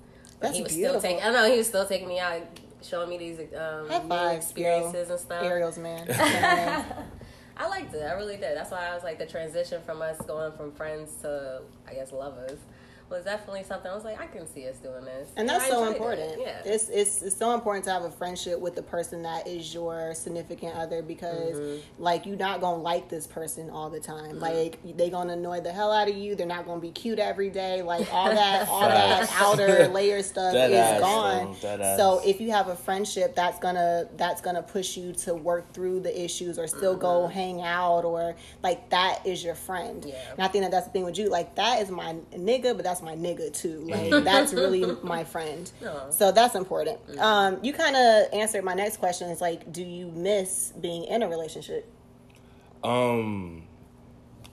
But 0.40 0.48
That's 0.48 0.56
he 0.56 0.62
was 0.62 0.74
beautiful. 0.74 1.00
still 1.00 1.10
taking. 1.10 1.24
I 1.26 1.32
know 1.32 1.50
he 1.50 1.58
was 1.58 1.66
still 1.66 1.86
taking 1.86 2.06
me 2.06 2.20
out, 2.20 2.42
showing 2.82 3.10
me 3.10 3.18
these 3.18 3.40
um, 3.56 4.08
new 4.08 4.28
experiences 4.28 5.10
and 5.10 5.18
stuff. 5.18 5.42
Ariel's 5.42 5.76
man. 5.76 6.06
I 7.56 7.66
liked 7.66 7.92
it. 7.92 8.02
I 8.02 8.12
really 8.12 8.36
did. 8.36 8.56
That's 8.56 8.70
why 8.70 8.88
I 8.88 8.94
was 8.94 9.02
like 9.02 9.18
the 9.18 9.26
transition 9.26 9.82
from 9.82 10.00
us 10.00 10.20
going 10.22 10.52
from 10.52 10.70
friends 10.72 11.16
to 11.22 11.62
I 11.88 11.94
guess 11.94 12.12
lovers 12.12 12.60
was 13.10 13.24
definitely 13.24 13.62
something 13.64 13.90
I 13.90 13.94
was 13.94 14.04
like, 14.04 14.20
I 14.20 14.26
can 14.26 14.46
see 14.46 14.68
us 14.68 14.76
doing 14.76 15.04
this. 15.04 15.30
And 15.36 15.48
that's 15.48 15.66
so 15.66 15.90
important. 15.90 16.32
It. 16.32 16.40
Yeah. 16.40 16.72
It's, 16.72 16.88
it's, 16.88 17.22
it's 17.22 17.36
so 17.36 17.54
important 17.54 17.84
to 17.86 17.90
have 17.90 18.04
a 18.04 18.10
friendship 18.10 18.60
with 18.60 18.74
the 18.74 18.82
person 18.82 19.22
that 19.22 19.46
is 19.46 19.72
your 19.72 20.14
significant 20.14 20.76
other 20.76 21.02
because 21.02 21.56
mm-hmm. 21.56 22.02
like 22.02 22.26
you're 22.26 22.36
not 22.36 22.60
gonna 22.60 22.82
like 22.82 23.08
this 23.08 23.26
person 23.26 23.70
all 23.70 23.90
the 23.90 24.00
time. 24.00 24.32
Mm-hmm. 24.32 24.38
Like 24.38 24.96
they 24.96 25.10
gonna 25.10 25.34
annoy 25.34 25.60
the 25.60 25.72
hell 25.72 25.92
out 25.92 26.08
of 26.08 26.16
you. 26.16 26.34
They're 26.34 26.46
not 26.46 26.66
gonna 26.66 26.80
be 26.80 26.90
cute 26.90 27.18
every 27.18 27.50
day. 27.50 27.82
Like 27.82 28.12
all 28.12 28.28
that 28.28 28.68
all 28.68 28.88
that 28.88 29.30
outer 29.40 29.88
layer 29.92 30.22
stuff 30.22 30.52
that 30.52 30.70
is 30.70 30.76
ass, 30.76 31.00
gone. 31.00 31.56
So 31.96 32.20
if 32.24 32.40
you 32.40 32.50
have 32.50 32.68
a 32.68 32.76
friendship 32.76 33.34
that's 33.34 33.58
gonna 33.58 34.08
that's 34.16 34.40
gonna 34.40 34.62
push 34.62 34.96
you 34.96 35.12
to 35.12 35.34
work 35.34 35.72
through 35.72 36.00
the 36.00 36.24
issues 36.24 36.58
or 36.58 36.66
still 36.66 36.92
mm-hmm. 36.92 37.02
go 37.02 37.26
hang 37.26 37.62
out 37.62 38.04
or 38.04 38.36
like 38.62 38.90
that 38.90 39.26
is 39.26 39.42
your 39.42 39.54
friend. 39.54 40.04
Yeah. 40.06 40.14
And 40.32 40.42
I 40.42 40.48
think 40.48 40.64
that 40.64 40.70
that's 40.70 40.86
the 40.86 40.92
thing 40.92 41.04
with 41.04 41.18
you. 41.18 41.28
Like 41.28 41.54
that 41.56 41.80
is 41.80 41.90
my 41.90 42.16
nigga, 42.32 42.76
but 42.76 42.84
that's 42.84 42.97
that's 42.98 43.02
my 43.02 43.16
nigga 43.16 43.52
too. 43.52 43.80
Like 43.86 44.24
that's 44.24 44.52
really 44.52 44.84
my 45.02 45.24
friend. 45.24 45.70
So 46.10 46.32
that's 46.32 46.54
important. 46.54 47.04
Mm-hmm. 47.06 47.20
Um, 47.20 47.58
you 47.62 47.72
kind 47.72 47.96
of 47.96 48.32
answered 48.32 48.64
my 48.64 48.74
next 48.74 48.98
question. 48.98 49.30
Is 49.30 49.40
like, 49.40 49.72
do 49.72 49.82
you 49.82 50.08
miss 50.08 50.72
being 50.80 51.04
in 51.04 51.22
a 51.22 51.28
relationship? 51.28 51.90
Um, 52.82 53.64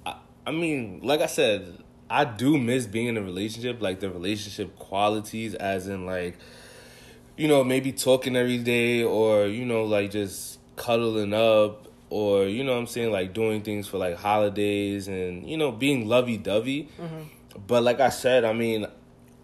I, 0.06 0.16
I 0.46 0.52
mean, 0.52 1.02
like 1.04 1.22
I 1.22 1.28
said, 1.28 1.84
I 2.10 2.26
do 2.26 2.58
miss 2.58 2.86
being 2.86 3.08
in 3.08 3.18
a 3.18 3.22
relationship. 3.22 3.82
Like 3.82 4.00
the 4.00 4.10
relationship 4.10 4.78
qualities, 4.78 5.56
as 5.56 5.88
in 5.88 6.06
like, 6.06 6.38
you 7.38 7.48
know, 7.48 7.64
maybe 7.64 7.92
talking 7.92 8.36
every 8.36 8.60
day, 8.60 9.04
or 9.04 9.46
you 9.48 9.66
know, 9.66 9.86
like 9.86 10.12
just 10.12 10.60
cuddling 10.76 11.34
up 11.34 11.88
or 12.10 12.44
you 12.44 12.64
know 12.64 12.74
what 12.74 12.80
I'm 12.80 12.88
saying 12.88 13.12
like 13.12 13.34
doing 13.34 13.62
things 13.62 13.88
for 13.88 13.98
like 13.98 14.18
holidays 14.18 15.08
and 15.08 15.50
you 15.50 15.58
know 15.58 15.72
being 15.72 16.08
lovey 16.08 16.38
dovey. 16.38 16.90
Mm-hmm. 17.00 17.24
But 17.68 17.84
like 17.84 18.00
I 18.00 18.10
said, 18.10 18.44
I 18.44 18.54
mean, 18.54 18.88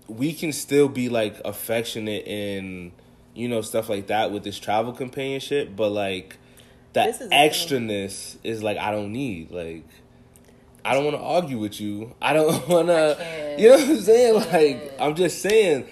we 0.08 0.34
can 0.34 0.52
still 0.52 0.89
be 0.89 1.10
like 1.10 1.39
affectionate 1.45 2.28
and 2.28 2.91
you 3.34 3.47
know 3.47 3.62
stuff 3.62 3.89
like 3.89 4.08
that 4.08 4.32
with 4.32 4.43
this 4.43 4.60
travel 4.60 4.93
companionship, 4.93 5.76
but 5.76 5.89
like 5.89 6.38
that 6.93 7.19
extraness 7.32 8.38
is 8.43 8.62
like 8.62 8.78
I 8.78 8.91
don't 8.91 9.12
need 9.12 9.52
like. 9.52 9.86
I 10.84 10.95
don't 10.95 11.06
want 11.06 11.15
to 11.15 11.21
argue 11.21 11.60
with 11.60 11.80
you. 11.80 12.15
I 12.19 12.34
don't 12.34 12.67
want 12.67 12.88
to, 12.88 13.56
you 13.60 13.69
know 13.69 13.76
what 13.76 13.88
I'm 13.88 14.02
saying? 14.02 14.34
Like, 14.34 14.93
I'm 15.00 15.13
just 15.13 15.39
saying, 15.39 15.86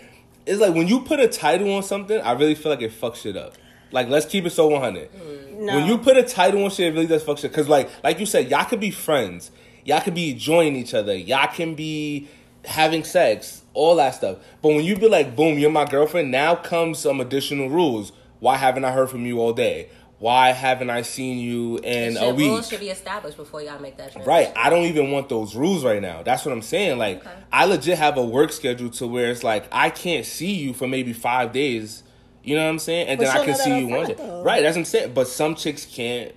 it's 0.47 0.59
like 0.59 0.73
when 0.73 0.87
you 0.87 1.01
put 1.01 1.19
a 1.19 1.27
title 1.27 1.71
on 1.75 1.83
something, 1.83 2.19
I 2.19 2.31
really 2.31 2.55
feel 2.55 2.71
like 2.71 2.81
it 2.81 2.91
fucks 2.99 3.17
shit 3.17 3.37
up. 3.37 3.53
Like, 3.91 4.09
let's 4.09 4.25
keep 4.25 4.47
it 4.47 4.49
so 4.49 4.65
100. 4.65 5.13
Mm. 5.13 5.59
No. 5.59 5.75
When 5.75 5.85
you 5.85 5.99
put 5.99 6.17
a 6.17 6.23
title 6.23 6.63
on 6.63 6.71
shit, 6.71 6.87
it 6.87 6.95
really 6.95 7.05
does 7.05 7.21
fuck 7.21 7.37
shit. 7.37 7.53
Cause 7.53 7.69
like, 7.69 7.87
like 8.03 8.19
you 8.19 8.25
said, 8.25 8.49
y'all 8.49 8.65
could 8.65 8.79
be 8.79 8.89
friends 8.89 9.51
Y'all 9.89 10.01
can 10.01 10.13
be 10.13 10.29
enjoying 10.29 10.75
each 10.75 10.93
other. 10.93 11.15
Y'all 11.15 11.51
can 11.51 11.73
be 11.73 12.27
having 12.63 13.03
sex, 13.03 13.63
all 13.73 13.95
that 13.95 14.13
stuff. 14.13 14.37
But 14.61 14.69
when 14.69 14.83
you 14.83 14.95
be 14.95 15.09
like, 15.09 15.35
boom, 15.35 15.57
you're 15.57 15.71
my 15.71 15.85
girlfriend, 15.85 16.29
now 16.29 16.53
comes 16.53 16.99
some 16.99 17.19
additional 17.19 17.69
rules. 17.69 18.11
Why 18.39 18.57
haven't 18.57 18.85
I 18.85 18.91
heard 18.91 19.09
from 19.09 19.25
you 19.25 19.39
all 19.39 19.51
day? 19.51 19.89
Why 20.19 20.51
haven't 20.51 20.91
I 20.91 21.01
seen 21.01 21.39
you 21.39 21.77
in 21.79 22.17
a 22.17 22.31
week? 22.35 22.49
Rules 22.51 22.69
should 22.69 22.81
be 22.81 22.89
established 22.89 23.35
before 23.35 23.63
y'all 23.63 23.79
make 23.79 23.97
that. 23.97 24.11
Transition. 24.11 24.29
Right. 24.29 24.53
I 24.55 24.69
don't 24.69 24.85
even 24.85 25.09
want 25.09 25.27
those 25.27 25.55
rules 25.55 25.83
right 25.83 26.03
now. 26.03 26.21
That's 26.21 26.45
what 26.45 26.51
I'm 26.51 26.61
saying. 26.61 26.99
Like, 26.99 27.21
okay. 27.21 27.31
I 27.51 27.65
legit 27.65 27.97
have 27.97 28.15
a 28.17 28.23
work 28.23 28.51
schedule 28.51 28.91
to 28.91 29.07
where 29.07 29.31
it's 29.31 29.43
like 29.43 29.67
I 29.71 29.89
can't 29.89 30.23
see 30.23 30.53
you 30.53 30.75
for 30.75 30.87
maybe 30.87 31.13
five 31.13 31.51
days. 31.51 32.03
You 32.43 32.57
know 32.57 32.63
what 32.63 32.69
I'm 32.69 32.79
saying? 32.79 33.07
And 33.07 33.17
but 33.17 33.25
then 33.25 33.37
I 33.37 33.45
can 33.45 33.55
see 33.55 33.79
you 33.79 33.87
one 33.87 34.05
day. 34.05 34.13
Though. 34.13 34.43
Right. 34.43 34.61
That's 34.61 34.75
what 34.75 34.81
I'm 34.81 34.85
saying. 34.85 35.13
But 35.15 35.27
some 35.27 35.55
chicks 35.55 35.83
can't 35.85 36.33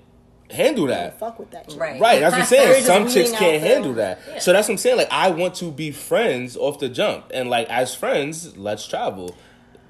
handle 0.53 0.87
that. 0.87 1.19
Fuck 1.19 1.39
with 1.39 1.51
that. 1.53 1.73
Right. 1.77 2.01
Right. 2.01 2.21
That's 2.21 2.33
what 2.33 2.41
I'm 2.43 2.47
saying. 2.47 2.85
Some 2.85 3.09
chicks 3.09 3.33
can't 3.33 3.63
handle 3.63 3.95
that. 3.95 4.21
Yeah. 4.29 4.39
So 4.39 4.53
that's 4.53 4.69
what 4.69 4.75
I'm 4.75 4.79
saying. 4.79 4.97
Like 4.97 5.09
I 5.11 5.31
want 5.31 5.55
to 5.57 5.71
be 5.71 5.91
friends 5.91 6.57
off 6.57 6.79
the 6.79 6.89
jump, 6.89 7.31
and 7.33 7.51
like 7.51 7.69
as 7.71 7.95
friends, 7.95 8.57
let's 8.57 8.87
travel. 8.87 9.37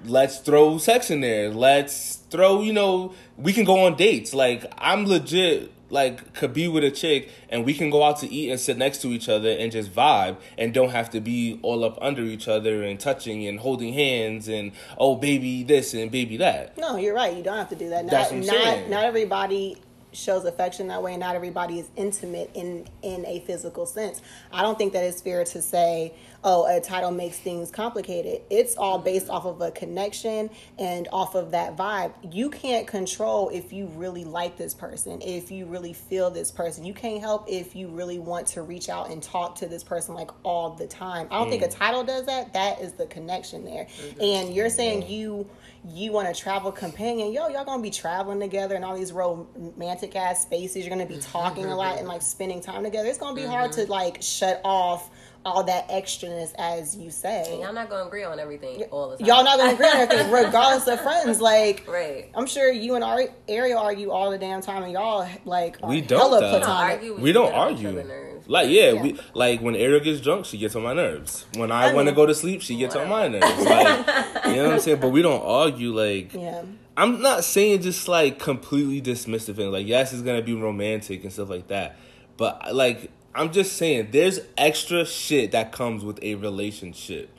Let's 0.05 0.38
throw 0.38 0.79
sex 0.79 1.11
in 1.11 1.20
there. 1.20 1.51
Let's 1.51 2.16
throw. 2.31 2.62
You 2.62 2.72
know, 2.72 3.14
we 3.37 3.53
can 3.53 3.64
go 3.64 3.87
on 3.87 3.96
dates. 3.96 4.35
Like 4.35 4.72
I'm 4.79 5.07
legit. 5.07 5.72
Like 5.90 6.33
could 6.33 6.55
be 6.55 6.68
with 6.68 6.85
a 6.85 6.90
chick 6.90 7.29
and 7.51 7.66
we 7.66 7.75
can 7.75 7.90
go 7.90 8.03
out 8.03 8.18
to 8.20 8.33
eat 8.33 8.51
and 8.51 8.59
sit 8.59 8.79
next 8.79 9.03
to 9.03 9.09
each 9.09 9.29
other 9.29 9.51
and 9.51 9.70
just 9.70 9.92
vibe 9.92 10.38
and 10.57 10.72
don't 10.72 10.88
have 10.88 11.11
to 11.11 11.20
be 11.20 11.61
all 11.61 11.85
up 11.85 11.98
under 12.01 12.22
each 12.22 12.48
other 12.48 12.83
and 12.83 12.98
touching 12.98 13.46
and 13.46 13.61
holding 13.61 13.92
hands 13.92 14.48
and 14.48 14.72
oh 14.96 15.16
baby 15.16 15.62
this 15.64 15.92
and 15.92 16.11
baby 16.11 16.38
that. 16.38 16.79
No, 16.79 16.96
you're 16.96 17.14
right. 17.14 17.37
You 17.37 17.42
don't 17.42 17.59
have 17.59 17.68
to 17.68 17.77
do 17.77 17.90
that. 17.90 18.07
Not, 18.07 18.11
That's 18.11 18.31
what 18.31 18.40
I'm 18.40 18.46
not, 18.46 18.64
saying. 18.64 18.90
not 18.90 19.05
everybody 19.05 19.77
shows 20.12 20.44
affection 20.44 20.88
that 20.88 21.03
way 21.03 21.12
and 21.12 21.20
not 21.20 21.35
everybody 21.35 21.79
is 21.79 21.88
intimate 21.96 22.51
in 22.55 22.87
in 23.03 23.25
a 23.27 23.40
physical 23.40 23.87
sense. 23.87 24.20
I 24.53 24.62
don't 24.62 24.79
think 24.79 24.92
that 24.92 25.05
it's 25.05 25.20
fair 25.20 25.44
to 25.44 25.62
say 25.62 26.14
oh 26.44 26.66
a 26.66 26.81
title 26.81 27.11
makes 27.11 27.38
things 27.38 27.70
complicated. 27.70 28.42
It's 28.51 28.77
all 28.77 28.98
based 28.98 29.29
off 29.29 29.44
of 29.44 29.61
a 29.61 29.70
connection 29.70 30.51
and 30.79 31.09
off 31.12 31.35
of 31.35 31.53
that 31.53 31.77
vibe. 31.77 32.12
You 32.31 32.51
can't 32.51 32.87
control 32.87 33.48
if 33.51 33.72
you 33.72 33.87
really 33.87 34.25
like 34.25 34.57
this 34.57 34.75
person 34.75 35.20
if 35.22 35.51
you 35.51 35.66
really 35.66 35.92
feel 35.92 36.31
this 36.31 36.51
person. 36.51 36.85
You 36.85 36.94
can't 36.94 37.20
help 37.20 37.44
if 37.48 37.75
you 37.75 37.88
really 37.88 38.18
want 38.18 38.46
to 38.48 38.62
reach 38.62 38.88
out 38.88 39.11
and 39.11 39.22
talk 39.22 39.57
to 39.57 39.66
this 39.66 39.85
person 39.85 40.14
like 40.14 40.31
all 40.44 40.70
the 40.70 40.87
time. 40.87 41.27
I 41.31 41.38
don't 41.38 41.48
mm. 41.48 41.51
think 41.51 41.62
a 41.62 41.68
mm. 41.68 41.79
title 41.79 42.05
does 42.05 42.27
that. 42.27 42.53
That 42.53 42.81
is 42.81 42.92
the 42.92 43.07
connection 43.07 43.64
there. 43.64 43.85
Mm-hmm. 43.85 44.20
and 44.20 44.55
you're 44.55 44.70
saying 44.70 45.09
you 45.09 45.48
you 45.88 46.12
want 46.12 46.29
a 46.29 46.35
travel 46.35 46.71
companion, 46.71 47.33
yo, 47.33 47.49
y'all 47.49 47.64
gonna 47.64 47.83
be 47.83 47.90
traveling 47.90 48.38
together 48.38 48.77
in 48.77 48.85
all 48.85 48.97
these 48.97 49.12
romantic 49.12 50.14
ass 50.14 50.42
spaces. 50.42 50.85
You're 50.85 50.90
gonna 50.90 51.07
be 51.07 51.18
talking 51.18 51.66
a 51.66 51.77
lot 51.77 51.99
and 51.99 52.07
like 52.07 52.23
spending 52.23 52.61
time 52.61 52.85
together. 52.85 53.09
It's 53.09 53.18
gonna 53.18 53.35
be 53.35 53.42
mm-hmm. 53.42 53.51
hard 53.51 53.73
to 53.73 53.87
like 53.87 54.23
shut 54.23 54.61
off 54.64 55.11
all 55.45 55.64
that 55.64 55.88
extraness, 55.88 56.53
as 56.57 56.97
you 56.97 57.11
say. 57.11 57.45
And 57.51 57.62
y'all 57.62 57.73
not 57.73 57.90
gonna 57.90 58.07
agree 58.07 58.23
on 58.23 58.38
everything 58.38 58.83
all 58.90 59.11
the 59.11 59.16
time. 59.16 59.27
Y'all 59.27 59.45
not 59.45 59.59
gonna 59.59 59.75
agree 59.75 59.88
on 59.88 59.97
everything, 59.97 60.31
regardless 60.31 60.87
of 60.87 61.01
friends. 61.01 61.40
Like, 61.40 61.85
right? 61.88 62.31
I'm 62.35 62.47
sure 62.47 62.71
you 62.71 62.95
and 62.95 63.03
Ari- 63.03 63.31
Ariel 63.49 63.79
argue 63.79 64.11
all 64.11 64.31
the 64.31 64.38
damn 64.38 64.62
time, 64.62 64.85
and 64.85 64.92
y'all 64.92 65.29
like 65.45 65.85
we 65.85 66.01
don't. 66.01 66.31
Platonic. 66.31 67.18
We 67.18 67.33
don't 67.33 67.53
argue. 67.53 68.05
Like 68.46 68.68
yeah, 68.70 68.92
yeah, 68.92 69.02
we 69.02 69.20
like 69.35 69.61
when 69.61 69.76
Ariel 69.76 70.00
gets 70.00 70.20
drunk, 70.20 70.46
she 70.46 70.59
gets 70.59 70.74
on 70.74 70.83
my 70.83 70.92
nerves. 70.92 71.46
When 71.57 71.70
I, 71.70 71.90
I 71.90 71.94
want 71.94 72.09
to 72.09 72.12
oh. 72.12 72.16
go 72.16 72.26
to 72.26 72.35
sleep, 72.35 72.62
she 72.62 72.76
gets 72.76 72.94
whatever. 72.94 73.14
on 73.14 73.33
my 73.33 73.38
nerves. 73.38 73.64
Like 73.64 74.46
you 74.46 74.57
know 74.57 74.64
what 74.64 74.74
I'm 74.74 74.81
saying? 74.81 75.00
But 75.00 75.11
we 75.11 75.22
don't 75.22 75.42
argue. 75.42 75.92
Like 75.92 76.35
yeah. 76.35 76.62
I'm 76.96 77.22
not 77.22 77.44
saying 77.44 77.83
just 77.83 78.09
like 78.09 78.38
completely 78.38 79.00
dismissive 79.00 79.59
and 79.59 79.72
like 79.72 79.87
yes, 79.87 80.12
it's 80.12 80.22
gonna 80.22 80.42
be 80.42 80.55
romantic 80.55 81.22
and 81.22 81.33
stuff 81.33 81.48
like 81.48 81.68
that. 81.68 81.96
But 82.37 82.74
like 82.74 83.11
I'm 83.35 83.52
just 83.52 83.76
saying, 83.76 84.09
there's 84.11 84.40
extra 84.59 85.07
shit 85.07 85.52
that 85.52 85.72
comes 85.72 86.05
with 86.05 86.18
a 86.22 86.35
relationship. 86.35 87.31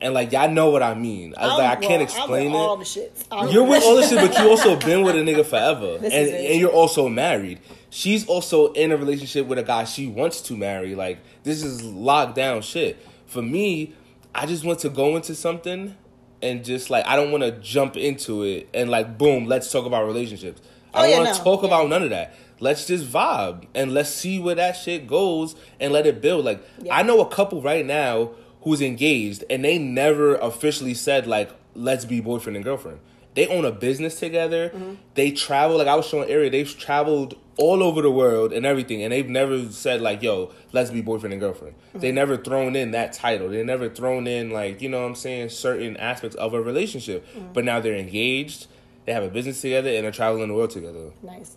And 0.00 0.14
like 0.14 0.30
y'all 0.32 0.50
know 0.50 0.70
what 0.70 0.82
I 0.82 0.94
mean. 0.94 1.34
I 1.36 1.46
was 1.46 1.58
like, 1.58 1.78
I 1.78 1.80
can't 1.80 2.02
explain 2.02 2.52
it. 2.52 2.54
All 2.54 2.76
the 2.76 2.84
shit. 2.84 3.26
You're 3.50 3.64
with 3.64 3.82
all 3.82 3.96
the 3.96 4.06
shit, 4.06 4.20
but 4.20 4.38
you 4.38 4.48
also 4.48 4.76
been 4.86 5.02
with 5.02 5.16
a 5.16 5.20
nigga 5.20 5.44
forever, 5.44 5.96
and 5.96 6.12
and 6.12 6.60
you're 6.60 6.70
also 6.70 7.08
married. 7.08 7.60
She's 7.90 8.26
also 8.26 8.72
in 8.72 8.92
a 8.92 8.96
relationship 8.96 9.46
with 9.46 9.58
a 9.58 9.62
guy 9.62 9.84
she 9.84 10.06
wants 10.06 10.40
to 10.42 10.56
marry. 10.56 10.94
Like 10.94 11.18
this 11.42 11.62
is 11.62 11.82
locked 11.82 12.36
down 12.36 12.62
shit. 12.62 13.04
For 13.26 13.42
me, 13.42 13.94
I 14.34 14.46
just 14.46 14.64
want 14.64 14.78
to 14.80 14.88
go 14.88 15.16
into 15.16 15.34
something 15.34 15.96
and 16.42 16.64
just 16.64 16.90
like 16.90 17.04
I 17.06 17.16
don't 17.16 17.32
want 17.32 17.42
to 17.42 17.52
jump 17.52 17.96
into 17.96 18.44
it 18.44 18.68
and 18.72 18.90
like 18.90 19.18
boom, 19.18 19.46
let's 19.46 19.72
talk 19.72 19.84
about 19.84 20.06
relationships. 20.06 20.62
I 20.94 21.02
don't 21.02 21.06
oh, 21.06 21.10
yeah, 21.10 21.16
want 21.18 21.36
to 21.36 21.38
no. 21.38 21.44
talk 21.44 21.62
yeah. 21.62 21.68
about 21.68 21.88
none 21.88 22.02
of 22.04 22.10
that 22.10 22.34
let's 22.60 22.86
just 22.86 23.04
vibe 23.06 23.66
and 23.74 23.92
let's 23.94 24.10
see 24.10 24.38
where 24.38 24.54
that 24.54 24.72
shit 24.72 25.06
goes 25.06 25.54
and 25.80 25.92
let 25.92 26.06
it 26.06 26.20
build. 26.20 26.44
Like 26.44 26.64
yeah. 26.82 26.96
I 26.96 27.02
know 27.02 27.20
a 27.20 27.28
couple 27.28 27.62
right 27.62 27.84
now 27.84 28.30
who's 28.68 28.82
engaged 28.82 29.44
and 29.48 29.64
they 29.64 29.78
never 29.78 30.36
officially 30.36 30.94
said 30.94 31.26
like 31.26 31.50
let's 31.74 32.04
be 32.04 32.20
boyfriend 32.20 32.56
and 32.56 32.64
girlfriend. 32.64 33.00
They 33.34 33.46
own 33.46 33.64
a 33.64 33.70
business 33.70 34.18
together. 34.18 34.70
Mm-hmm. 34.70 34.94
They 35.14 35.30
travel 35.30 35.78
like 35.78 35.86
I 35.86 35.94
was 35.94 36.06
showing 36.06 36.28
Area. 36.28 36.50
They've 36.50 36.78
traveled 36.78 37.38
all 37.56 37.82
over 37.82 38.02
the 38.02 38.10
world 38.10 38.52
and 38.52 38.66
everything, 38.66 39.02
and 39.02 39.12
they've 39.12 39.28
never 39.28 39.70
said 39.70 40.00
like, 40.00 40.22
"Yo, 40.22 40.52
let's 40.72 40.90
be 40.90 41.02
boyfriend 41.02 41.32
and 41.32 41.40
girlfriend." 41.40 41.74
Mm-hmm. 41.76 42.00
They 42.00 42.12
never 42.12 42.36
thrown 42.36 42.74
in 42.74 42.90
that 42.92 43.12
title. 43.12 43.48
They 43.48 43.62
never 43.62 43.88
thrown 43.88 44.26
in 44.26 44.50
like 44.50 44.82
you 44.82 44.88
know 44.88 45.02
what 45.02 45.08
I'm 45.08 45.14
saying 45.14 45.50
certain 45.50 45.96
aspects 45.96 46.36
of 46.36 46.52
a 46.52 46.60
relationship. 46.60 47.26
Mm-hmm. 47.28 47.52
But 47.52 47.64
now 47.64 47.80
they're 47.80 47.96
engaged. 47.96 48.66
They 49.06 49.12
have 49.12 49.24
a 49.24 49.30
business 49.30 49.60
together 49.60 49.88
and 49.90 50.04
they're 50.04 50.12
traveling 50.12 50.48
the 50.48 50.54
world 50.54 50.70
together. 50.70 51.12
Nice. 51.22 51.56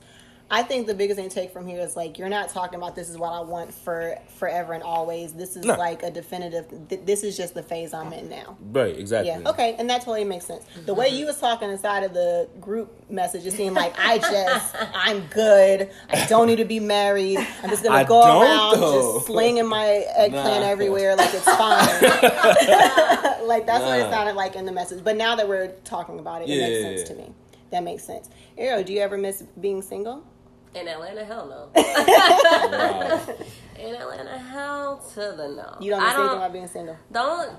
I 0.54 0.64
think 0.64 0.86
the 0.86 0.94
biggest 0.94 1.18
intake 1.18 1.52
from 1.52 1.66
here 1.66 1.80
is 1.80 1.96
like 1.96 2.20
you're 2.20 2.28
not 2.28 2.50
talking 2.50 2.78
about 2.78 2.94
this 2.94 3.10
is 3.10 3.18
what 3.18 3.32
I 3.32 3.40
want 3.40 3.74
for 3.74 4.18
forever 4.38 4.74
and 4.74 4.84
always. 4.84 5.32
This 5.32 5.56
is 5.56 5.64
no. 5.64 5.76
like 5.78 6.04
a 6.04 6.12
definitive. 6.12 6.90
Th- 6.90 7.00
this 7.06 7.24
is 7.24 7.38
just 7.38 7.54
the 7.54 7.64
phase 7.64 7.94
I'm 7.94 8.12
in 8.12 8.28
now. 8.30 8.58
Right. 8.60 8.98
Exactly. 8.98 9.30
Yeah. 9.30 9.50
Okay. 9.50 9.78
And 9.80 9.90
that 9.90 10.00
totally 10.00 10.26
makes 10.26 10.46
sense. 10.46 10.66
The 10.86 10.94
way 10.94 11.08
you 11.08 11.26
was 11.26 11.40
talking 11.40 11.70
inside 11.70 12.04
of 12.04 12.14
the 12.14 12.50
group 12.60 13.10
message, 13.10 13.46
it 13.46 13.54
seemed 13.54 13.78
like 13.78 13.98
I 13.98 14.18
just 14.18 14.76
I'm 14.94 15.22
good. 15.28 15.90
I 16.10 16.26
don't 16.26 16.48
need 16.48 16.58
to 16.58 16.66
be 16.66 16.82
married. 16.82 17.38
I'm 17.64 17.70
just 17.70 17.84
gonna 17.84 17.96
I 17.96 18.04
go 18.04 18.20
around 18.20 18.78
though. 18.78 19.14
just 19.14 19.28
slinging 19.28 19.68
my 19.68 20.06
eggplant 20.18 20.64
nah. 20.64 20.70
everywhere 20.70 21.16
like 21.16 21.34
it's 21.34 21.46
fine. 21.46 21.88
like 23.48 23.66
that's 23.66 23.84
nah. 23.84 23.88
what 23.88 24.00
it 24.00 24.12
sounded 24.12 24.36
like 24.36 24.58
in 24.58 24.66
the 24.66 24.74
message. 24.74 25.02
But 25.02 25.16
now 25.16 25.38
that 25.38 25.48
we're 25.48 25.70
talking 25.86 26.20
about 26.20 26.42
it, 26.42 26.50
it 26.50 26.60
makes 26.60 26.82
sense 26.82 27.10
to 27.10 27.16
me. 27.16 27.34
That 27.70 27.84
makes 27.84 28.04
sense. 28.04 28.30
Ariel, 28.58 28.84
do 28.84 28.92
you 28.92 29.00
ever 29.00 29.18
miss 29.18 29.44
being 29.62 29.82
single? 29.82 30.26
In 30.74 30.88
Atlanta, 30.88 31.26
hell 31.26 31.48
no. 31.48 31.82
In 33.80 33.96
Atlanta, 33.96 34.38
hell 34.38 35.04
to 35.14 35.20
the 35.20 35.48
no. 35.50 35.78
You 35.82 35.92
don't 35.92 36.02
miss 36.02 36.14
anything 36.14 36.38
about 36.38 36.54
being 36.54 36.68
single. 36.68 36.98
Don't. 37.12 37.50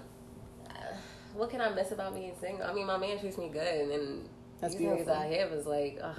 Uh, 0.71 0.95
what 1.35 1.51
can 1.51 1.61
I 1.61 1.69
miss 1.71 1.93
about 1.93 2.15
being 2.15 2.33
single? 2.41 2.67
I 2.67 2.73
mean, 2.73 2.87
my 2.87 2.97
man 2.97 3.19
treats 3.19 3.37
me 3.37 3.51
good, 3.51 3.67
and 3.67 3.91
then 3.91 4.29
That's 4.61 4.75
these 4.77 4.89
niggas 4.89 5.09
out 5.09 5.27
here 5.27 5.47
was 5.51 5.67
like, 5.67 5.99
ugh, 6.03 6.19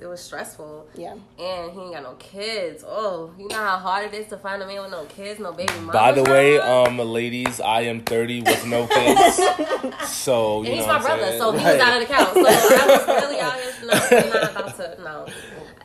it 0.00 0.06
was 0.06 0.22
stressful. 0.22 0.86
Yeah. 0.94 1.16
And 1.38 1.72
he 1.72 1.80
ain't 1.80 1.92
got 1.92 2.02
no 2.02 2.14
kids. 2.14 2.82
Oh, 2.86 3.34
you 3.38 3.48
know 3.48 3.56
how 3.56 3.76
hard 3.76 4.06
it 4.06 4.14
is 4.14 4.28
to 4.28 4.38
find 4.38 4.62
a 4.62 4.66
man 4.66 4.80
with 4.80 4.90
no 4.90 5.04
kids, 5.04 5.38
no 5.38 5.52
baby 5.52 5.74
mama. 5.74 5.92
By 5.92 6.12
the 6.12 6.22
way, 6.22 6.58
um, 6.58 6.98
ladies, 6.98 7.60
I 7.60 7.82
am 7.82 8.00
thirty 8.00 8.40
with 8.40 8.66
no 8.66 8.86
kids. 8.86 9.36
so 10.08 10.62
you 10.62 10.68
and 10.68 10.76
he's 10.78 10.86
my 10.86 10.98
brother, 10.98 11.24
saying? 11.24 11.38
so 11.38 11.52
he 11.52 11.58
was 11.58 11.80
out 11.80 12.00
of 12.00 12.08
the 12.08 12.14
count. 12.14 12.32
So 12.32 12.40
I 12.40 12.86
was 12.86 13.06
really 13.06 13.40
out 13.40 13.60
here. 13.60 13.72
No, 13.82 13.92
I'm 13.92 14.30
not 14.30 14.50
about 14.50 14.76
to. 14.76 15.02
No 15.02 15.26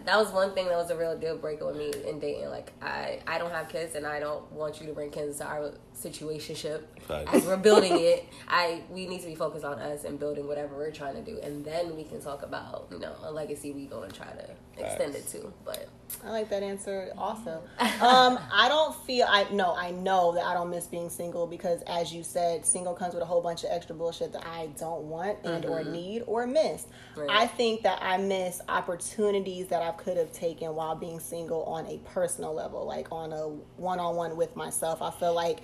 that 0.08 0.17
was 0.17 0.32
one 0.32 0.54
thing 0.54 0.67
that 0.67 0.78
was 0.78 0.89
a 0.89 0.98
real 0.98 1.17
deal 1.17 1.38
breaker 1.38 1.67
with 1.67 1.76
me 1.76 1.91
in 2.08 2.20
dating. 2.20 2.50
Like 2.50 2.72
I, 2.82 3.20
I 3.28 3.38
don't 3.38 3.52
have 3.52 3.67
kids, 3.67 3.96
and 3.96 4.08
I 4.08 4.20
don't 4.20 4.50
want 4.54 4.80
you 4.80 4.88
to 4.88 4.93
bring 4.93 5.12
kids 5.12 5.38
to 5.39 5.46
our 5.46 5.74
situationship. 6.01 6.83
Right. 7.10 7.27
As 7.33 7.45
we're 7.45 7.57
building 7.57 7.93
it, 7.99 8.25
I 8.47 8.83
we 8.89 9.07
need 9.07 9.21
to 9.21 9.27
be 9.27 9.36
focused 9.36 9.65
on 9.65 9.79
us 9.79 10.03
and 10.03 10.19
building 10.19 10.47
whatever 10.47 10.75
we're 10.75 10.91
trying 10.91 11.15
to 11.15 11.21
do, 11.21 11.39
and 11.41 11.63
then 11.63 11.95
we 11.95 12.03
can 12.03 12.21
talk 12.21 12.43
about 12.43 12.88
you 12.91 12.99
know 12.99 13.15
a 13.23 13.31
legacy 13.31 13.71
we 13.71 13.86
going 13.86 14.10
to 14.10 14.15
try 14.15 14.27
to 14.27 14.49
extend 14.77 15.15
it 15.15 15.27
to. 15.29 15.51
But 15.65 15.88
I 16.23 16.31
like 16.31 16.49
that 16.49 16.63
answer 16.63 17.12
also. 17.17 17.63
um, 17.79 18.39
I 18.51 18.67
don't 18.67 18.95
feel 19.05 19.25
I 19.29 19.47
no 19.51 19.75
I 19.75 19.91
know 19.91 20.33
that 20.33 20.45
I 20.45 20.53
don't 20.53 20.69
miss 20.69 20.88
being 20.88 21.10
single 21.10 21.47
because 21.47 21.81
as 21.88 22.13
you 22.13 22.23
said, 22.23 22.65
single 22.65 22.93
comes 22.93 23.13
with 23.13 23.23
a 23.23 23.25
whole 23.25 23.41
bunch 23.41 23.63
of 23.63 23.69
extra 23.71 23.95
bullshit 23.95 24.33
that 24.33 24.45
I 24.45 24.69
don't 24.77 25.03
want 25.03 25.39
and 25.43 25.63
mm-hmm. 25.63 25.71
or 25.71 25.83
need 25.83 26.23
or 26.27 26.45
miss. 26.45 26.86
Right. 27.15 27.29
I 27.29 27.47
think 27.47 27.83
that 27.83 27.99
I 28.01 28.17
miss 28.17 28.62
opportunities 28.67 29.67
that 29.67 29.81
I 29.81 29.91
could 29.91 30.17
have 30.17 30.31
taken 30.31 30.75
while 30.75 30.95
being 30.95 31.19
single 31.19 31.63
on 31.63 31.86
a 31.88 31.97
personal 31.99 32.53
level, 32.53 32.86
like 32.86 33.12
on 33.12 33.33
a 33.33 33.47
one 33.77 33.99
on 33.99 34.15
one 34.15 34.38
with 34.38 34.55
myself. 34.55 35.01
I 35.01 35.12
feel 35.12 35.33
like 35.33 35.60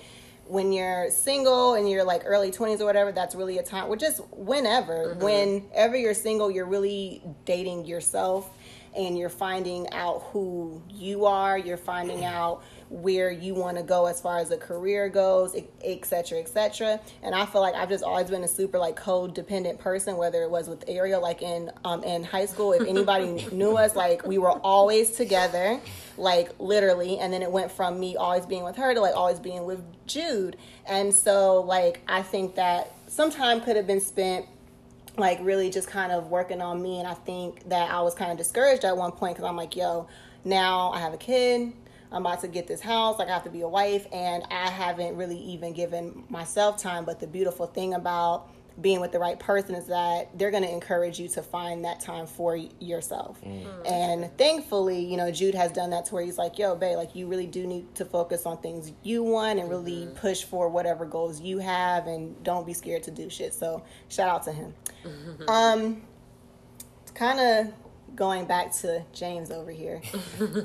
when 0.45 0.73
you're 0.73 1.09
single 1.09 1.75
and 1.75 1.89
you're 1.89 2.03
like 2.03 2.23
early 2.25 2.51
20s 2.51 2.81
or 2.81 2.85
whatever 2.85 3.11
that's 3.11 3.33
really 3.33 3.59
a 3.59 3.63
time 3.63 3.87
or 3.87 3.95
just 3.95 4.21
whenever 4.31 5.15
mm-hmm. 5.15 5.23
whenever 5.23 5.95
you're 5.95 6.13
single 6.13 6.51
you're 6.51 6.65
really 6.65 7.21
dating 7.45 7.85
yourself 7.85 8.49
and 8.95 9.17
you're 9.17 9.29
finding 9.29 9.89
out 9.91 10.23
who 10.31 10.81
you 10.89 11.25
are, 11.25 11.57
you're 11.57 11.77
finding 11.77 12.23
out 12.23 12.63
where 12.93 13.31
you 13.31 13.55
want 13.55 13.75
to 13.75 13.81
go 13.81 14.05
as 14.05 14.21
far 14.21 14.37
as 14.37 14.51
a 14.51 14.57
career 14.57 15.09
goes, 15.09 15.55
etc., 15.83 16.39
etc. 16.39 16.99
And 17.23 17.33
I 17.33 17.47
feel 17.47 17.61
like 17.61 17.73
I've 17.73 17.89
just 17.89 18.03
always 18.03 18.29
been 18.29 18.43
a 18.43 18.47
super 18.47 18.77
like 18.77 18.95
codependent 18.95 19.79
person, 19.79 20.15
whether 20.15 20.43
it 20.43 20.51
was 20.51 20.69
with 20.69 20.83
Ariel, 20.87 21.19
like 21.19 21.41
in 21.41 21.71
um 21.83 22.03
in 22.03 22.23
high 22.23 22.45
school. 22.45 22.71
If 22.71 22.87
anybody 22.87 23.47
knew 23.51 23.77
us, 23.77 23.95
like 23.95 24.25
we 24.27 24.37
were 24.37 24.51
always 24.51 25.11
together, 25.11 25.79
like 26.17 26.51
literally. 26.59 27.17
And 27.17 27.33
then 27.33 27.41
it 27.41 27.51
went 27.51 27.71
from 27.71 27.99
me 27.99 28.15
always 28.15 28.45
being 28.45 28.63
with 28.63 28.75
her 28.75 28.93
to 28.93 29.01
like 29.01 29.15
always 29.15 29.39
being 29.39 29.65
with 29.65 29.83
Jude. 30.05 30.55
And 30.85 31.11
so 31.11 31.61
like 31.61 32.01
I 32.07 32.21
think 32.21 32.55
that 32.55 32.93
some 33.07 33.31
time 33.31 33.59
could 33.59 33.75
have 33.75 33.87
been 33.87 34.01
spent 34.01 34.45
like 35.17 35.39
really 35.41 35.71
just 35.71 35.87
kind 35.87 36.11
of 36.11 36.29
working 36.31 36.59
on 36.59 36.81
me 36.81 36.97
and 36.97 37.07
i 37.07 37.13
think 37.13 37.69
that 37.69 37.91
i 37.91 38.01
was 38.01 38.15
kind 38.15 38.31
of 38.31 38.37
discouraged 38.39 38.83
at 38.83 38.97
one 38.97 39.11
point 39.11 39.35
because 39.35 39.47
i'm 39.47 39.55
like 39.55 39.75
yo 39.75 40.07
now 40.43 40.89
i 40.89 40.99
have 40.99 41.13
a 41.13 41.17
kid 41.17 41.71
i'm 42.13 42.25
about 42.25 42.41
to 42.41 42.47
get 42.47 42.67
this 42.67 42.81
house 42.81 43.19
like 43.19 43.27
i 43.27 43.31
have 43.31 43.43
to 43.43 43.49
be 43.49 43.61
a 43.61 43.67
wife 43.67 44.07
and 44.13 44.43
i 44.51 44.69
haven't 44.69 45.15
really 45.15 45.37
even 45.37 45.73
given 45.73 46.23
myself 46.29 46.77
time 46.77 47.03
but 47.03 47.19
the 47.19 47.27
beautiful 47.27 47.65
thing 47.65 47.93
about 47.93 48.49
being 48.81 48.99
with 48.99 49.11
the 49.11 49.19
right 49.19 49.39
person 49.39 49.75
is 49.75 49.87
that 49.87 50.37
they're 50.37 50.51
going 50.51 50.63
to 50.63 50.71
encourage 50.71 51.19
you 51.19 51.27
to 51.27 51.43
find 51.43 51.85
that 51.85 51.99
time 51.99 52.25
for 52.25 52.55
yourself. 52.55 53.39
Mm. 53.43 53.89
And 53.89 54.37
thankfully, 54.37 54.99
you 54.99 55.15
know, 55.15 55.31
Jude 55.31 55.55
has 55.55 55.71
done 55.71 55.91
that 55.91 56.05
to 56.05 56.15
where 56.15 56.23
he's 56.23 56.37
like, 56.37 56.57
yo, 56.57 56.75
babe, 56.75 56.97
like 56.97 57.15
you 57.15 57.27
really 57.27 57.45
do 57.45 57.67
need 57.67 57.93
to 57.95 58.05
focus 58.05 58.45
on 58.45 58.57
things 58.57 58.91
you 59.03 59.23
want 59.23 59.59
and 59.59 59.69
really 59.69 60.05
mm-hmm. 60.05 60.15
push 60.15 60.43
for 60.43 60.69
whatever 60.69 61.05
goals 61.05 61.39
you 61.39 61.59
have 61.59 62.07
and 62.07 62.41
don't 62.43 62.65
be 62.65 62.73
scared 62.73 63.03
to 63.03 63.11
do 63.11 63.29
shit. 63.29 63.53
So 63.53 63.83
shout 64.09 64.29
out 64.29 64.43
to 64.43 64.51
him. 64.51 64.73
Um, 65.47 66.01
kind 67.13 67.39
of 67.39 67.73
going 68.15 68.45
back 68.45 68.73
to 68.77 69.03
James 69.13 69.51
over 69.51 69.71
here. 69.71 70.01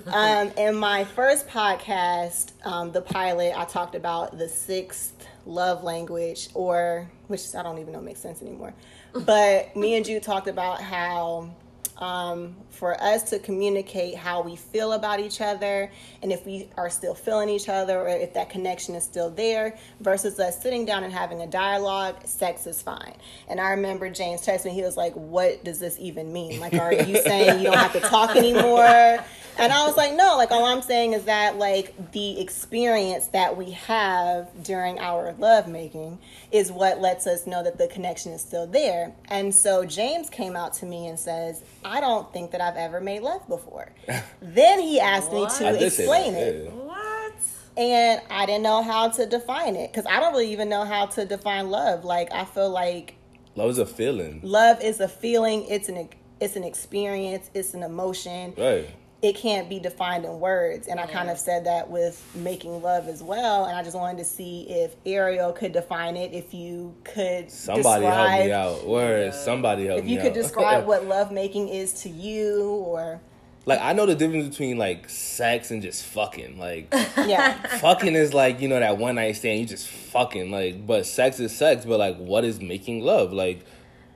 um, 0.07 0.51
in 0.57 0.75
my 0.75 1.05
first 1.05 1.49
podcast, 1.49 2.53
um, 2.65 2.93
the 2.93 3.01
pilot, 3.01 3.55
I 3.57 3.65
talked 3.65 3.95
about 3.95 4.39
the 4.39 4.49
sixth 4.49 5.27
love 5.47 5.83
language, 5.83 6.49
or 6.55 7.11
which 7.29 7.55
I 7.55 7.63
don't 7.63 7.79
even 7.79 7.93
know 7.93 8.01
makes 8.01 8.21
sense 8.21 8.43
anymore. 8.43 8.75
But 9.13 9.75
me 9.75 9.97
and 9.97 10.05
Jude 10.05 10.23
talked 10.23 10.49
about 10.49 10.81
how 10.83 11.51
um, 11.99 12.55
for 12.71 13.01
us 13.03 13.25
to 13.31 13.39
communicate 13.39 14.15
how 14.15 14.41
we 14.41 14.57
feel 14.57 14.93
about 14.93 15.21
each 15.21 15.41
other 15.41 15.91
and 16.23 16.33
if 16.33 16.47
we 16.47 16.69
are 16.77 16.89
still 16.89 17.15
feeling 17.15 17.49
each 17.49 17.69
other 17.69 17.99
or 17.99 18.09
if 18.09 18.35
that 18.35 18.51
connection 18.51 18.95
is 18.95 19.05
still 19.05 19.31
there 19.31 19.77
versus 20.01 20.39
us 20.39 20.63
sitting 20.63 20.85
down 20.85 21.03
and 21.03 21.13
having 21.13 21.41
a 21.43 21.47
dialogue, 21.47 22.25
sex 22.25 22.67
is 22.67 22.81
fine. 22.81 23.15
And 23.49 23.61
I 23.61 23.71
remember 23.71 24.09
James 24.11 24.47
texted 24.47 24.67
me, 24.67 24.71
he 24.73 24.83
was 24.83 24.97
like, 24.97 25.15
What 25.15 25.65
does 25.65 25.81
this 25.81 25.99
even 25.99 26.33
mean? 26.33 26.61
Like, 26.61 26.75
are 26.75 26.93
you 26.93 27.21
saying 27.23 27.59
you 27.59 27.65
don't 27.65 27.77
have 27.77 27.93
to 27.93 28.01
talk 28.01 28.37
anymore? 28.37 29.25
And 29.61 29.73
I 29.73 29.85
was 29.89 29.97
like, 29.97 30.15
no, 30.15 30.37
like 30.37 30.53
all 30.53 30.65
I'm 30.65 30.83
saying 30.83 31.15
is 31.15 31.25
that 31.25 31.59
like 31.59 32.13
the 32.13 32.41
experience 32.41 33.27
that 33.29 33.57
we 33.57 33.73
have 33.73 34.49
during 34.63 35.01
our 35.01 35.35
lovemaking 35.37 36.21
is 36.53 36.71
what 36.71 37.01
lets 37.01 37.27
us 37.27 37.45
know 37.45 37.65
that 37.65 37.77
the 37.77 37.89
connection 37.89 38.31
is 38.31 38.41
still 38.41 38.69
there. 38.69 39.13
And 39.29 39.53
so 39.53 39.85
James 39.85 40.31
came 40.31 40.55
out 40.55 40.75
to 40.75 40.87
me 40.87 41.09
and 41.09 41.19
says, 41.19 41.65
I 41.89 42.01
don't 42.01 42.33
think 42.33 42.51
that 42.53 42.61
I've 42.61 42.77
ever 42.77 43.01
made 43.01 43.23
love 43.23 43.49
before. 43.49 43.93
then 44.43 44.81
he 44.81 45.01
asked 45.01 45.33
me 45.33 45.47
to 45.59 45.87
explain 45.87 46.35
it. 46.35 46.73
What? 46.73 47.35
And 47.77 48.21
I 48.31 48.45
didn't 48.47 48.65
know 48.65 48.83
how 48.83 49.09
to 49.09 49.27
define 49.27 49.77
it 49.77 49.93
because 49.93 50.05
I 50.07 50.21
don't 50.21 50.33
really 50.33 50.53
even 50.53 50.69
know 50.69 50.85
how 50.85 51.07
to 51.07 51.25
define 51.25 51.71
love. 51.71 52.05
Like 52.05 52.33
I 52.33 52.45
feel 52.45 52.71
like 52.71 53.15
love 53.55 53.71
is 53.71 53.79
a 53.79 53.87
feeling. 53.87 54.41
Love 54.43 54.83
is 54.83 55.01
a 55.01 55.09
feeling. 55.09 55.65
It's 55.69 55.89
an 55.89 56.09
it's 56.41 56.57
an 56.57 56.65
experience. 56.65 57.51
It's 57.55 57.75
an 57.75 57.83
emotion. 57.83 58.55
Right 58.57 58.89
it 59.21 59.35
can't 59.35 59.69
be 59.69 59.81
defined 59.81 60.25
in 60.25 60.39
words. 60.39 60.87
And 60.87 61.01
I 61.01 61.07
kind 61.07 61.29
of 61.29 61.39
said 61.39 61.67
that 61.67 61.91
with 61.91 62.25
making 62.37 62.83
love 62.83 63.09
as 63.09 63.21
well. 63.23 63.65
And 63.65 63.77
I 63.77 63.83
just 63.83 63.97
wanted 63.97 64.19
to 64.19 64.25
see 64.25 64.67
if 64.69 64.95
Ariel 65.05 65.53
could 65.53 65.73
define 65.73 66.17
it, 66.17 66.33
if 66.33 66.55
you 66.55 66.95
could 67.03 67.51
somebody 67.51 68.05
describe, 68.05 68.29
help 68.29 68.47
me 68.47 68.53
out. 68.53 68.87
Words, 68.87 69.37
yeah. 69.37 69.45
somebody 69.45 69.87
help 69.87 70.05
me 70.05 70.13
If 70.13 70.17
you 70.17 70.21
could 70.23 70.35
describe 70.35 70.87
what 70.87 71.07
love 71.07 71.33
making 71.33 71.69
is 71.69 72.03
to 72.03 72.09
you, 72.09 72.63
or 72.63 73.21
like 73.67 73.81
I 73.83 73.93
know 73.93 74.07
the 74.07 74.15
difference 74.15 74.49
between 74.49 74.79
like 74.79 75.11
sex 75.11 75.73
and 75.73 75.83
just 75.83 76.05
fucking. 76.05 76.57
Like 76.57 76.87
yeah, 76.93 77.55
fucking 77.79 78.15
is 78.15 78.33
like 78.33 78.61
you 78.61 78.69
know 78.69 78.79
that 78.79 78.99
one 78.99 79.17
night 79.17 79.33
stand. 79.33 79.59
You 79.59 79.67
just 79.67 79.89
fucking 79.89 80.53
like, 80.53 80.87
but 80.87 81.07
sex 81.07 81.41
is 81.41 81.57
sex. 81.57 81.85
But 81.85 81.99
like, 81.99 82.17
what 82.19 82.45
is 82.45 82.61
making 82.61 83.03
love? 83.03 83.33
Like, 83.33 83.67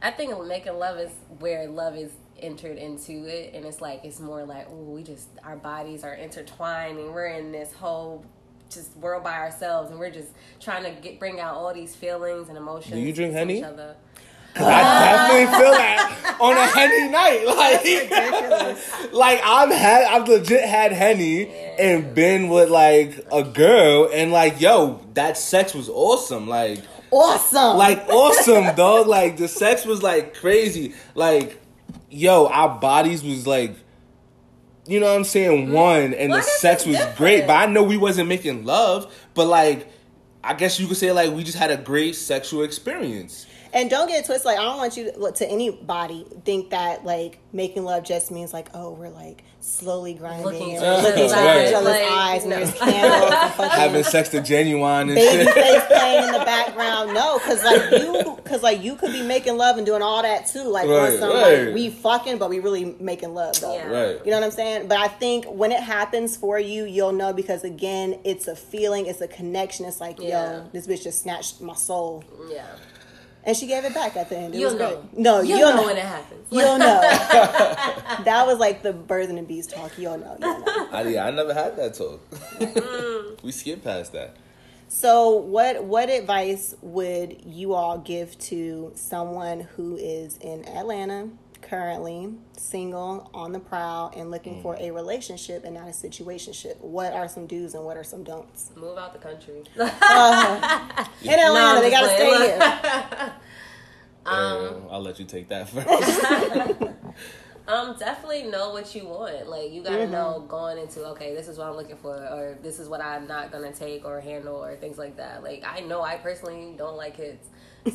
I 0.00 0.12
think 0.12 0.32
making 0.46 0.78
love 0.78 0.98
is 0.98 1.10
where 1.40 1.66
love 1.68 1.96
is 1.96 2.12
entered 2.42 2.78
into 2.78 3.26
it 3.26 3.55
and 3.55 3.64
it's 3.64 3.81
like 3.81 4.05
it's 4.05 4.20
more 4.20 4.44
like 4.44 4.66
oh 4.70 4.83
we 4.83 5.02
just 5.02 5.28
our 5.44 5.57
bodies 5.57 6.05
are 6.05 6.14
intertwined 6.14 6.98
and 6.98 7.12
we're 7.12 7.28
in 7.28 7.52
this 7.52 7.72
whole 7.72 8.24
just 8.68 8.96
world 8.96 9.22
by 9.22 9.35
ourselves 9.35 9.90
and 9.90 9.98
we're 9.98 10.11
just 10.11 10.31
trying 10.61 10.83
to 10.83 10.90
get 11.00 11.18
bring 11.18 11.40
out 11.40 11.55
all 11.55 11.72
these 11.72 11.94
feelings 11.94 12.48
and 12.48 12.59
emotions 12.59 12.92
do 12.92 13.00
you 13.00 13.12
drink 13.12 13.35
honey 13.35 13.59
each 13.59 13.64
other. 13.64 13.96
I 14.55 14.61
definitely 14.61 15.59
feel 15.59 15.70
that 15.70 16.37
on 16.40 16.57
a 16.57 16.66
henny 16.66 17.09
night. 17.11 17.46
Like, 19.12 19.12
like 19.12 19.40
I've 19.44 19.70
had, 19.70 20.05
I've 20.05 20.28
legit 20.28 20.64
had 20.64 20.92
henny 20.92 21.44
yeah. 21.44 21.76
and 21.78 22.14
been 22.14 22.48
with 22.48 22.70
like 22.70 23.26
a 23.33 23.42
girl, 23.42 24.11
and 24.12 24.33
like, 24.33 24.61
yo, 24.61 25.00
that 25.14 25.37
sex 25.37 25.74
was 25.74 25.88
awesome. 25.88 26.48
Like, 26.48 26.81
awesome. 27.11 27.76
Like, 27.76 28.09
awesome, 28.09 28.74
dog. 28.74 29.07
Like, 29.07 29.37
the 29.37 29.48
sex 29.48 29.85
was 29.85 30.02
like 30.02 30.35
crazy. 30.35 30.94
Like, 31.14 31.62
yo, 32.12 32.46
our 32.46 32.79
bodies 32.79 33.25
was 33.25 33.46
like, 33.46 33.75
you 34.87 35.01
know 35.01 35.07
what 35.07 35.16
I'm 35.16 35.25
saying, 35.25 35.66
mm-hmm. 35.66 35.72
one, 35.72 36.14
and 36.14 36.33
the 36.33 36.42
sex 36.42 36.85
was 36.85 36.96
different. 36.96 37.16
great. 37.16 37.46
But 37.46 37.55
I 37.55 37.66
know 37.66 37.83
we 37.83 37.96
wasn't 37.96 38.29
making 38.29 38.64
love, 38.64 39.12
but 39.35 39.46
like, 39.46 39.88
I 40.44 40.55
guess 40.55 40.79
you 40.81 40.87
could 40.88 40.96
say 40.96 41.12
like 41.12 41.33
we 41.33 41.44
just 41.44 41.59
had 41.59 41.70
a 41.70 41.77
great 41.77 42.16
sexual 42.16 42.62
experience. 42.62 43.46
And 43.72 43.88
don't 43.88 44.09
get 44.09 44.20
it 44.20 44.27
twisted. 44.27 44.44
Like 44.44 44.59
I 44.59 44.64
don't 44.64 44.77
want 44.77 44.96
you 44.96 45.12
to, 45.12 45.33
to 45.33 45.46
anybody 45.48 46.27
think 46.44 46.70
that 46.70 47.05
like 47.05 47.38
making 47.53 47.85
love 47.85 48.05
just 48.05 48.31
means 48.31 48.53
like 48.53 48.68
oh 48.75 48.90
we're 48.90 49.09
like 49.09 49.44
slowly 49.62 50.12
grinding 50.12 50.44
looking 50.44 50.77
and 50.77 51.03
looking 51.05 51.25
into 51.25 51.68
each 51.68 51.72
other's 51.72 51.85
like, 51.85 52.11
eyes 52.11 52.42
and 52.42 52.51
there's 52.51 52.75
candles 52.75 53.33
and 53.61 53.70
having 53.72 54.03
sex 54.03 54.29
to 54.31 54.38
Ginuwine 54.38 55.03
and 55.03 55.14
baby 55.14 55.44
shit. 55.44 55.55
face 55.55 55.83
playing 55.87 56.25
in 56.25 56.33
the 56.33 56.44
background. 56.44 57.14
No, 57.14 57.38
because 57.38 57.62
like 57.62 57.92
you, 57.92 58.37
because 58.42 58.62
like 58.62 58.83
you 58.83 58.96
could 58.96 59.12
be 59.12 59.22
making 59.22 59.57
love 59.57 59.77
and 59.77 59.87
doing 59.87 60.03
all 60.03 60.20
that 60.22 60.46
too. 60.46 60.64
Like 60.64 60.88
right, 60.88 61.18
some, 61.18 61.31
right. 61.31 61.66
like 61.66 61.75
we 61.75 61.90
fucking, 61.90 62.38
but 62.38 62.51
we 62.51 62.59
really 62.59 62.96
making 62.98 63.35
love 63.35 63.61
though. 63.61 63.75
Yeah. 63.75 63.87
Right. 63.87 64.25
You 64.25 64.33
know 64.33 64.38
what 64.38 64.46
I'm 64.46 64.51
saying? 64.51 64.88
But 64.88 64.98
I 64.98 65.09
think 65.09 65.46
when 65.46 65.70
it 65.70 65.81
happens 65.81 66.37
for 66.37 66.59
you, 66.59 66.85
you'll 66.85 67.12
know 67.12 67.33
because 67.33 67.62
again, 67.62 68.18
it's 68.25 68.48
a 68.48 68.57
feeling, 68.57 69.07
it's 69.07 69.20
a 69.20 69.29
connection. 69.29 69.87
It's 69.87 70.01
like 70.01 70.18
yeah. 70.20 70.57
yo, 70.57 70.70
this 70.72 70.88
bitch 70.88 71.05
just 71.05 71.22
snatched 71.22 71.61
my 71.61 71.75
soul. 71.75 72.25
Yeah 72.51 72.66
and 73.44 73.57
she 73.57 73.66
gave 73.66 73.85
it 73.85 73.94
back 73.94 74.16
at 74.16 74.28
the 74.28 74.37
end. 74.37 74.55
It 74.55 74.61
you'll 74.61 74.76
know. 74.76 74.96
great. 74.96 75.18
No, 75.18 75.40
you'll, 75.40 75.59
you'll 75.59 75.70
know, 75.70 75.76
know, 75.76 75.87
when 75.87 75.96
it 75.96 76.05
happens. 76.05 76.46
You'll 76.50 76.78
know. 76.78 77.00
that 78.24 78.44
was 78.46 78.59
like 78.59 78.83
the 78.83 78.92
birds 78.92 79.28
and 79.28 79.38
the 79.38 79.42
bees 79.42 79.66
talk. 79.66 79.98
You'll 79.98 80.18
know. 80.18 80.37
You'll 80.40 80.61
know. 80.61 80.88
I, 80.92 81.02
yeah, 81.09 81.26
I 81.26 81.31
never 81.31 81.55
had 81.55 81.76
that 81.76 81.94
talk. 81.94 82.20
we 83.42 83.52
skipped 83.52 83.85
past 83.85 84.12
that. 84.12 84.37
So, 84.88 85.31
what 85.31 85.85
what 85.85 86.11
advice 86.11 86.74
would 86.83 87.44
you 87.46 87.72
all 87.72 87.98
give 87.98 88.38
to 88.40 88.92
someone 88.94 89.61
who 89.61 89.96
is 89.96 90.37
in 90.37 90.68
Atlanta 90.68 91.31
currently 91.72 92.28
single, 92.58 93.30
on 93.32 93.52
the 93.52 93.58
prowl, 93.58 94.12
and 94.14 94.30
looking 94.30 94.56
mm. 94.56 94.62
for 94.62 94.76
a 94.78 94.90
relationship 94.90 95.64
and 95.64 95.72
not 95.72 95.88
a 95.88 95.90
situationship? 95.90 96.78
What 96.80 97.14
are 97.14 97.26
some 97.28 97.46
do's 97.46 97.72
and 97.72 97.82
what 97.82 97.96
are 97.96 98.04
some 98.04 98.22
don'ts? 98.22 98.72
Move 98.76 98.98
out 98.98 99.14
the 99.14 99.18
country. 99.18 99.62
uh, 99.80 101.06
in 101.22 101.30
Atlanta, 101.30 101.76
no, 101.76 101.80
they 101.80 101.90
gotta 101.90 102.08
stay 102.08 102.37
here. 102.44 103.32
um, 104.26 104.82
I'll 104.90 105.00
let 105.00 105.18
you 105.18 105.24
take 105.24 105.48
that 105.48 105.70
first. 105.70 105.88
um, 107.68 107.96
definitely 107.98 108.42
know 108.42 108.72
what 108.72 108.94
you 108.94 109.06
want. 109.06 109.48
Like 109.48 109.72
you 109.72 109.82
gotta 109.82 109.96
mm-hmm. 109.96 110.12
know 110.12 110.44
going 110.46 110.76
into 110.76 111.06
okay, 111.06 111.35
this 111.35 111.48
is 111.48 111.56
what 111.56 111.68
I'm 111.68 111.76
looking 111.76 111.96
for, 111.96 112.14
or 112.14 112.58
this 112.62 112.80
is 112.80 112.90
what 112.90 113.00
I'm 113.00 113.26
not 113.26 113.50
gonna 113.50 113.72
take 113.72 114.04
or 114.04 114.20
handle, 114.20 114.62
or 114.62 114.76
things 114.76 114.98
like 114.98 115.16
that. 115.16 115.42
Like 115.42 115.64
I 115.66 115.80
know 115.80 116.02
I 116.02 116.18
personally 116.18 116.74
don't 116.76 116.98
like 116.98 117.16
kids. 117.16 117.48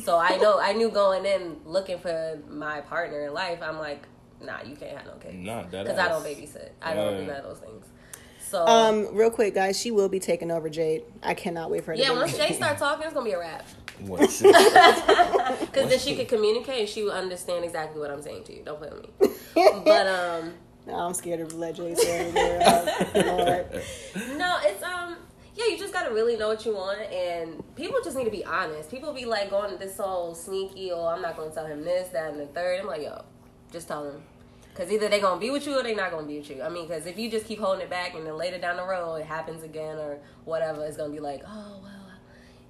So 0.04 0.18
I 0.18 0.36
know 0.36 0.60
I 0.60 0.72
knew 0.72 0.90
going 0.90 1.24
in 1.24 1.56
looking 1.64 1.98
for 1.98 2.38
my 2.48 2.80
partner 2.82 3.26
in 3.26 3.32
life. 3.32 3.60
I'm 3.62 3.78
like, 3.78 4.06
nah, 4.42 4.62
you 4.62 4.76
can't 4.76 4.96
have 4.96 5.06
no 5.06 5.14
kids. 5.14 5.34
Nah, 5.34 5.62
because 5.64 5.98
I 5.98 6.08
don't 6.08 6.24
babysit. 6.24 6.70
I 6.82 6.94
don't 6.94 7.18
do 7.18 7.26
none 7.26 7.36
of 7.36 7.44
those 7.44 7.58
things. 7.58 7.84
So, 8.40 8.66
um, 8.66 9.14
real 9.14 9.30
quick, 9.30 9.54
guys, 9.54 9.78
she 9.78 9.90
will 9.90 10.08
be 10.08 10.20
taking 10.20 10.50
over 10.50 10.70
Jade. 10.70 11.04
I 11.22 11.34
cannot 11.34 11.70
wait 11.70 11.84
for 11.84 11.92
her. 11.92 11.98
Yeah, 11.98 12.12
once 12.12 12.36
Jade 12.38 12.54
start 12.54 12.78
talking, 12.78 13.04
it's 13.04 13.12
gonna 13.12 13.26
be 13.26 13.32
a 13.32 13.38
wrap. 13.38 13.66
Because 13.98 14.40
then 15.72 15.98
she 15.98 16.14
could 16.16 16.28
communicate. 16.28 16.88
She 16.88 17.02
would 17.04 17.12
understand 17.12 17.64
exactly 17.64 18.00
what 18.00 18.10
I'm 18.10 18.22
saying 18.22 18.44
to 18.44 18.56
you. 18.56 18.62
Don't 18.64 18.78
play 18.78 18.90
with 18.90 19.20
me. 19.20 19.34
But 19.84 20.06
um, 20.06 20.54
no, 20.86 20.94
I'm 20.94 21.14
scared 21.14 21.40
of 21.40 21.52
let 21.54 21.74
Jade 21.74 21.98
say 21.98 22.32
No, 24.36 24.56
it's 24.62 24.82
um 24.82 25.16
yeah, 25.58 25.66
you 25.66 25.76
just 25.76 25.92
gotta 25.92 26.14
really 26.14 26.36
know 26.36 26.46
what 26.46 26.64
you 26.64 26.72
want, 26.72 27.00
and 27.12 27.62
people 27.74 27.98
just 28.04 28.16
need 28.16 28.26
to 28.26 28.30
be 28.30 28.44
honest. 28.44 28.88
People 28.92 29.12
be 29.12 29.24
like 29.24 29.50
going 29.50 29.76
this 29.78 29.96
whole 29.96 30.32
sneaky, 30.32 30.92
or 30.92 31.10
oh, 31.10 31.14
I'm 31.14 31.20
not 31.20 31.36
gonna 31.36 31.50
tell 31.50 31.66
him 31.66 31.82
this, 31.82 32.10
that, 32.10 32.30
and 32.30 32.40
the 32.40 32.46
third. 32.46 32.80
I'm 32.80 32.86
like, 32.86 33.02
yo, 33.02 33.24
just 33.72 33.88
tell 33.88 34.08
him, 34.08 34.22
because 34.70 34.92
either 34.92 35.08
they 35.08 35.20
gonna 35.20 35.40
be 35.40 35.50
with 35.50 35.66
you 35.66 35.76
or 35.76 35.82
they 35.82 35.96
not 35.96 36.12
gonna 36.12 36.28
be 36.28 36.38
with 36.38 36.48
you. 36.48 36.62
I 36.62 36.68
mean, 36.68 36.86
because 36.86 37.06
if 37.06 37.18
you 37.18 37.28
just 37.28 37.44
keep 37.46 37.58
holding 37.58 37.82
it 37.82 37.90
back, 37.90 38.14
and 38.14 38.24
then 38.24 38.36
later 38.36 38.58
down 38.58 38.76
the 38.76 38.84
road 38.84 39.16
it 39.16 39.26
happens 39.26 39.64
again 39.64 39.98
or 39.98 40.18
whatever, 40.44 40.84
it's 40.84 40.96
gonna 40.96 41.12
be 41.12 41.18
like, 41.18 41.42
oh 41.44 41.80
well, 41.82 42.12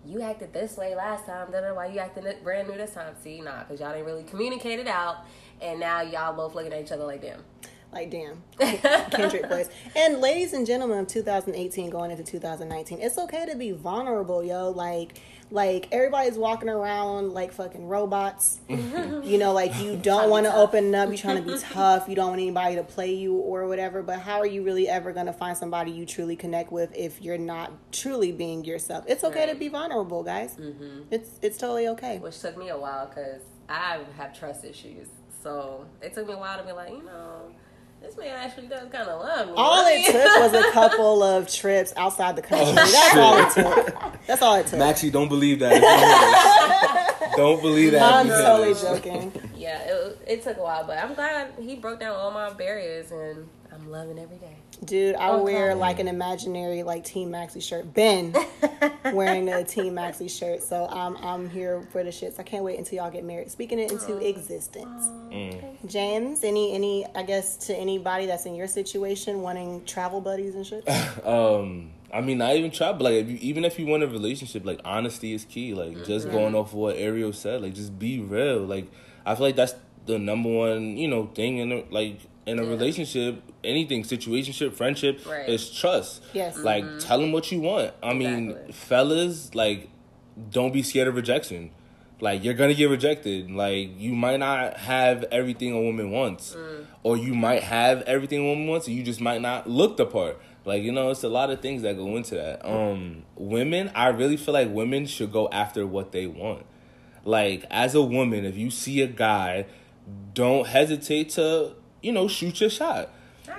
you 0.06 0.22
acted 0.22 0.54
this 0.54 0.78
way 0.78 0.94
last 0.94 1.26
time. 1.26 1.48
Then 1.52 1.74
why 1.74 1.88
you 1.88 1.98
acting 1.98 2.24
brand 2.42 2.68
new 2.68 2.76
this 2.78 2.94
time? 2.94 3.12
See, 3.22 3.42
nah, 3.42 3.64
because 3.64 3.80
y'all 3.80 3.92
didn't 3.92 4.06
really 4.06 4.24
communicate 4.24 4.78
it 4.78 4.88
out, 4.88 5.26
and 5.60 5.78
now 5.78 6.00
y'all 6.00 6.34
both 6.34 6.54
looking 6.54 6.72
at 6.72 6.80
each 6.80 6.92
other 6.92 7.04
like 7.04 7.20
damn. 7.20 7.44
Like 7.90 8.10
damn, 8.10 8.42
Kendrick 9.10 9.46
voice. 9.48 9.70
And 9.96 10.18
ladies 10.18 10.52
and 10.52 10.66
gentlemen 10.66 10.98
of 10.98 11.06
2018 11.06 11.88
going 11.88 12.10
into 12.10 12.22
2019, 12.22 13.00
it's 13.00 13.16
okay 13.16 13.46
to 13.46 13.56
be 13.56 13.70
vulnerable, 13.70 14.44
yo. 14.44 14.70
Like, 14.70 15.18
like 15.50 15.88
everybody's 15.90 16.36
walking 16.36 16.68
around 16.68 17.32
like 17.32 17.50
fucking 17.50 17.88
robots. 17.88 18.60
you 18.68 19.38
know, 19.38 19.54
like 19.54 19.74
you 19.80 19.96
don't 19.96 20.28
want 20.28 20.44
to 20.44 20.54
open 20.54 20.94
up. 20.94 21.08
You're 21.08 21.16
trying 21.16 21.42
to 21.42 21.50
be 21.50 21.58
tough. 21.60 22.10
You 22.10 22.14
don't 22.14 22.28
want 22.28 22.42
anybody 22.42 22.76
to 22.76 22.82
play 22.82 23.14
you 23.14 23.34
or 23.34 23.66
whatever. 23.66 24.02
But 24.02 24.20
how 24.20 24.38
are 24.38 24.46
you 24.46 24.62
really 24.62 24.86
ever 24.86 25.14
gonna 25.14 25.32
find 25.32 25.56
somebody 25.56 25.90
you 25.90 26.04
truly 26.04 26.36
connect 26.36 26.70
with 26.70 26.94
if 26.94 27.22
you're 27.22 27.38
not 27.38 27.72
truly 27.90 28.32
being 28.32 28.66
yourself? 28.66 29.06
It's 29.08 29.24
okay 29.24 29.46
right. 29.46 29.52
to 29.54 29.58
be 29.58 29.68
vulnerable, 29.68 30.22
guys. 30.22 30.56
Mm-hmm. 30.56 31.04
It's 31.10 31.30
it's 31.40 31.56
totally 31.56 31.88
okay. 31.88 32.18
Which 32.18 32.38
took 32.38 32.58
me 32.58 32.68
a 32.68 32.78
while 32.78 33.06
because 33.06 33.40
I 33.66 34.00
have 34.18 34.38
trust 34.38 34.66
issues. 34.66 35.08
So 35.42 35.86
it 36.02 36.12
took 36.12 36.26
me 36.26 36.34
a 36.34 36.38
while 36.38 36.58
to 36.58 36.64
be 36.64 36.72
like, 36.72 36.90
you 36.90 37.02
know 37.02 37.50
this 38.08 38.16
man 38.16 38.34
actually 38.36 38.66
does 38.68 38.90
kind 38.90 39.08
of 39.08 39.20
love 39.20 39.48
me. 39.48 39.54
All 39.56 39.84
it 39.86 40.06
took 40.06 40.52
was 40.52 40.54
a 40.54 40.70
couple 40.72 41.22
of 41.22 41.48
trips 41.52 41.92
outside 41.96 42.36
the 42.36 42.42
country. 42.42 42.68
Oh, 42.70 42.74
That's 42.74 42.90
shit. 42.90 43.18
all 43.18 43.38
it 43.38 43.50
took. 43.50 44.26
That's 44.26 44.42
all 44.42 44.56
it 44.56 44.66
took. 44.66 44.78
Maxie, 44.78 45.10
don't 45.10 45.28
believe 45.28 45.58
that. 45.58 47.32
don't 47.36 47.60
believe 47.60 47.92
that. 47.92 48.02
I'm 48.02 48.28
totally 48.28 48.74
joking. 48.74 49.32
Yeah, 49.56 49.80
it, 49.80 50.18
it 50.26 50.42
took 50.42 50.56
a 50.56 50.62
while, 50.62 50.86
but 50.86 50.98
I'm 50.98 51.14
glad 51.14 51.52
he 51.60 51.76
broke 51.76 52.00
down 52.00 52.16
all 52.16 52.30
my 52.30 52.50
barriers, 52.52 53.10
and 53.10 53.48
I'm 53.72 53.90
loving 53.90 54.18
every 54.18 54.38
day. 54.38 54.56
Dude, 54.84 55.16
I 55.16 55.30
okay. 55.30 55.42
wear 55.42 55.74
like 55.74 55.98
an 55.98 56.08
imaginary 56.08 56.82
like 56.82 57.04
Team 57.04 57.30
Maxie 57.30 57.60
shirt. 57.60 57.92
Ben 57.92 58.34
wearing 59.12 59.48
a 59.48 59.64
Team 59.64 59.94
Maxie 59.94 60.28
shirt. 60.28 60.62
So 60.62 60.86
I'm 60.90 61.16
I'm 61.16 61.50
here 61.50 61.82
for 61.90 62.04
the 62.04 62.10
shits. 62.10 62.38
I 62.38 62.42
can't 62.42 62.64
wait 62.64 62.78
until 62.78 62.98
y'all 62.98 63.10
get 63.10 63.24
married. 63.24 63.50
Speaking 63.50 63.78
it 63.78 63.90
into 63.90 64.16
existence. 64.16 65.06
Mm. 65.30 65.86
James, 65.86 66.44
any 66.44 66.74
any 66.74 67.06
I 67.14 67.22
guess 67.22 67.56
to 67.66 67.74
anybody 67.74 68.26
that's 68.26 68.46
in 68.46 68.54
your 68.54 68.68
situation 68.68 69.42
wanting 69.42 69.84
travel 69.84 70.20
buddies 70.20 70.54
and 70.54 70.66
shit? 70.66 70.88
um 71.26 71.90
I 72.12 72.22
mean, 72.22 72.38
not 72.38 72.56
even 72.56 72.70
travel. 72.70 73.04
Like, 73.04 73.14
if 73.14 73.28
you, 73.28 73.38
even 73.42 73.66
if 73.66 73.78
you 73.78 73.84
want 73.84 74.02
a 74.02 74.06
relationship, 74.06 74.64
like 74.64 74.80
honesty 74.84 75.34
is 75.34 75.44
key. 75.44 75.74
Like, 75.74 75.90
mm-hmm. 75.90 76.04
just 76.04 76.30
going 76.30 76.54
off 76.54 76.72
what 76.72 76.96
Ariel 76.96 77.34
said, 77.34 77.60
like, 77.60 77.74
just 77.74 77.98
be 77.98 78.18
real. 78.20 78.60
Like, 78.60 78.90
I 79.26 79.34
feel 79.34 79.44
like 79.44 79.56
that's 79.56 79.74
the 80.06 80.18
number 80.18 80.48
one, 80.48 80.96
you 80.96 81.06
know, 81.06 81.26
thing 81.26 81.58
in 81.58 81.70
a, 81.70 81.84
like 81.90 82.20
in 82.48 82.58
a 82.58 82.62
yeah. 82.62 82.68
relationship, 82.68 83.42
anything, 83.62 84.02
situationship, 84.02 84.72
friendship, 84.72 85.24
right. 85.26 85.48
is 85.48 85.70
trust. 85.70 86.22
Yes. 86.32 86.58
Like 86.58 86.84
mm-hmm. 86.84 86.98
tell 86.98 87.20
them 87.20 87.32
what 87.32 87.52
you 87.52 87.60
want. 87.60 87.92
I 88.02 88.12
exactly. 88.12 88.20
mean, 88.24 88.72
fellas, 88.72 89.54
like 89.54 89.90
don't 90.50 90.72
be 90.72 90.82
scared 90.82 91.08
of 91.08 91.14
rejection. 91.14 91.70
Like 92.20 92.42
you're 92.42 92.54
gonna 92.54 92.74
get 92.74 92.86
rejected. 92.86 93.50
Like 93.50 93.90
you 93.98 94.14
might 94.14 94.38
not 94.38 94.78
have 94.78 95.24
everything 95.24 95.72
a 95.72 95.80
woman 95.80 96.10
wants, 96.10 96.54
mm. 96.54 96.86
or 97.02 97.16
you 97.16 97.34
might 97.34 97.62
have 97.62 98.02
everything 98.02 98.40
a 98.40 98.44
woman 98.44 98.66
wants, 98.66 98.88
and 98.88 98.96
you 98.96 99.02
just 99.02 99.20
might 99.20 99.40
not 99.40 99.68
look 99.68 99.96
the 99.96 100.06
part. 100.06 100.40
Like 100.64 100.82
you 100.82 100.90
know, 100.90 101.10
it's 101.10 101.22
a 101.22 101.28
lot 101.28 101.50
of 101.50 101.60
things 101.60 101.82
that 101.82 101.96
go 101.96 102.16
into 102.16 102.34
that. 102.34 102.66
Um, 102.66 103.24
women, 103.36 103.92
I 103.94 104.08
really 104.08 104.36
feel 104.36 104.54
like 104.54 104.70
women 104.70 105.06
should 105.06 105.32
go 105.32 105.48
after 105.50 105.86
what 105.86 106.12
they 106.12 106.26
want. 106.26 106.64
Like 107.24 107.64
as 107.70 107.94
a 107.94 108.02
woman, 108.02 108.44
if 108.44 108.56
you 108.56 108.70
see 108.70 109.00
a 109.02 109.06
guy, 109.06 109.66
don't 110.34 110.66
hesitate 110.66 111.30
to 111.30 111.74
you 112.02 112.12
know, 112.12 112.28
shoot 112.28 112.60
your 112.60 112.70
shot. 112.70 113.10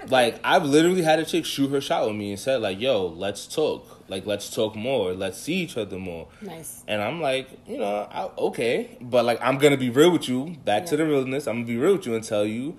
Like 0.07 0.39
I've 0.43 0.65
literally 0.65 1.01
had 1.01 1.19
a 1.19 1.25
chick 1.25 1.45
shoot 1.45 1.69
her 1.71 1.81
shot 1.81 2.07
with 2.07 2.15
me 2.15 2.31
and 2.31 2.39
said 2.39 2.61
like, 2.61 2.79
"Yo, 2.79 3.07
let's 3.07 3.47
talk. 3.47 4.03
Like, 4.07 4.25
let's 4.25 4.49
talk 4.53 4.75
more. 4.75 5.13
Let's 5.13 5.37
see 5.37 5.55
each 5.55 5.77
other 5.77 5.97
more." 5.97 6.27
Nice. 6.41 6.83
And 6.87 7.01
I'm 7.01 7.21
like, 7.21 7.49
you 7.67 7.77
know, 7.77 8.07
I, 8.11 8.29
okay, 8.37 8.97
but 9.01 9.25
like 9.25 9.39
I'm 9.41 9.57
gonna 9.57 9.77
be 9.77 9.89
real 9.89 10.11
with 10.11 10.29
you. 10.29 10.55
Back 10.63 10.83
yeah. 10.83 10.89
to 10.89 10.97
the 10.97 11.05
realness. 11.05 11.47
I'm 11.47 11.57
gonna 11.57 11.65
be 11.65 11.77
real 11.77 11.93
with 11.93 12.05
you 12.05 12.15
and 12.15 12.23
tell 12.23 12.45
you. 12.45 12.77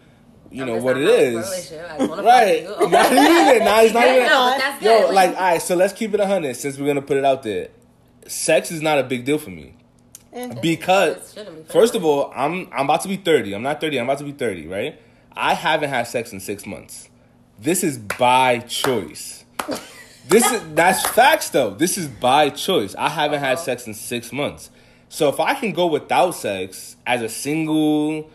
You 0.53 0.65
know 0.65 0.79
what 0.79 0.97
it 0.97 1.09
is, 1.09 1.73
right? 2.01 2.65
Not 2.91 3.13
even. 3.13 3.65
Nah, 3.65 3.83
it's 3.83 3.95
not 3.95 4.05
even. 4.09 4.27
No, 4.27 4.55
that's 4.59 4.83
Yo, 4.83 5.03
like, 5.03 5.13
like, 5.13 5.29
all 5.37 5.43
right. 5.43 5.63
So 5.63 5.77
let's 5.77 5.93
keep 5.93 6.13
it 6.13 6.19
a 6.19 6.27
hundred. 6.27 6.57
Since 6.57 6.77
we're 6.77 6.89
gonna 6.89 7.03
put 7.03 7.17
it 7.17 7.25
out 7.25 7.45
there, 7.45 7.69
sex 8.27 8.73
is 8.73 8.83
not 8.83 8.99
a 8.99 9.05
big 9.05 9.25
deal 9.25 9.39
for 9.39 9.51
me. 9.51 9.77
Mm-hmm. 10.35 10.61
Because 10.61 11.39
first 11.69 11.95
of 11.95 12.05
all, 12.05 12.33
I'm 12.35 12.69
I'm 12.73 12.87
about 12.87 13.03
to 13.03 13.09
be 13.09 13.17
thirty. 13.17 13.53
I'm 13.55 13.63
not 13.63 13.81
thirty. 13.81 13.97
I'm 14.01 14.07
about 14.07 14.19
to 14.19 14.25
be 14.25 14.33
thirty, 14.33 14.67
right? 14.67 15.01
I 15.37 15.55
haven't 15.55 15.91
had 15.91 16.05
sex 16.05 16.33
in 16.33 16.41
six 16.41 16.67
months. 16.67 17.09
This 17.59 17.85
is 17.85 17.99
by 17.99 18.59
choice. 18.61 19.45
This 20.29 20.51
is 20.51 20.63
that's 20.75 21.07
facts 21.09 21.51
though. 21.51 21.71
This 21.71 21.99
is 21.99 22.09
by 22.09 22.51
choice. 22.51 22.95
I 22.97 23.09
haven't 23.09 23.41
had 23.41 23.59
sex 23.59 23.87
in 23.87 23.95
six 23.95 24.33
months. 24.33 24.71
So 25.09 25.29
if 25.29 25.41
I 25.41 25.55
can 25.55 25.73
go 25.73 25.87
without 25.87 26.33
sex 26.33 26.97
as 27.07 27.21
a 27.21 27.29
single, 27.29 28.31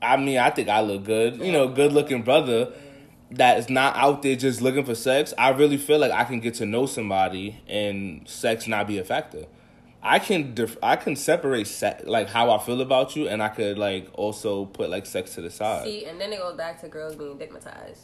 I 0.00 0.16
mean, 0.16 0.38
I 0.38 0.50
think 0.50 0.68
I 0.68 0.80
look 0.80 1.04
good. 1.04 1.36
You 1.36 1.52
know, 1.52 1.68
good 1.68 1.92
looking 1.92 2.22
brother 2.22 2.72
that 3.32 3.58
is 3.58 3.68
not 3.68 3.96
out 3.96 4.22
there 4.22 4.36
just 4.36 4.60
looking 4.60 4.84
for 4.84 4.94
sex. 4.94 5.32
I 5.38 5.50
really 5.50 5.76
feel 5.76 5.98
like 5.98 6.12
I 6.12 6.24
can 6.24 6.40
get 6.40 6.54
to 6.54 6.66
know 6.66 6.86
somebody 6.86 7.60
and 7.66 8.28
sex 8.28 8.66
not 8.66 8.86
be 8.86 8.98
a 8.98 9.04
factor. 9.04 9.46
I 10.02 10.18
can 10.18 10.54
def- 10.54 10.78
I 10.82 10.96
can 10.96 11.14
separate 11.14 11.66
se- 11.66 12.02
like 12.04 12.28
how 12.28 12.50
I 12.50 12.58
feel 12.58 12.80
about 12.80 13.14
you, 13.14 13.28
and 13.28 13.42
I 13.42 13.48
could 13.48 13.78
like 13.78 14.08
also 14.14 14.64
put 14.64 14.90
like 14.90 15.06
sex 15.06 15.34
to 15.34 15.40
the 15.40 15.50
side. 15.50 15.84
See, 15.84 16.04
and 16.04 16.20
then 16.20 16.32
it 16.32 16.38
goes 16.38 16.56
back 16.56 16.80
to 16.80 16.88
girls 16.88 17.14
being 17.14 17.36
stigmatized. 17.36 18.00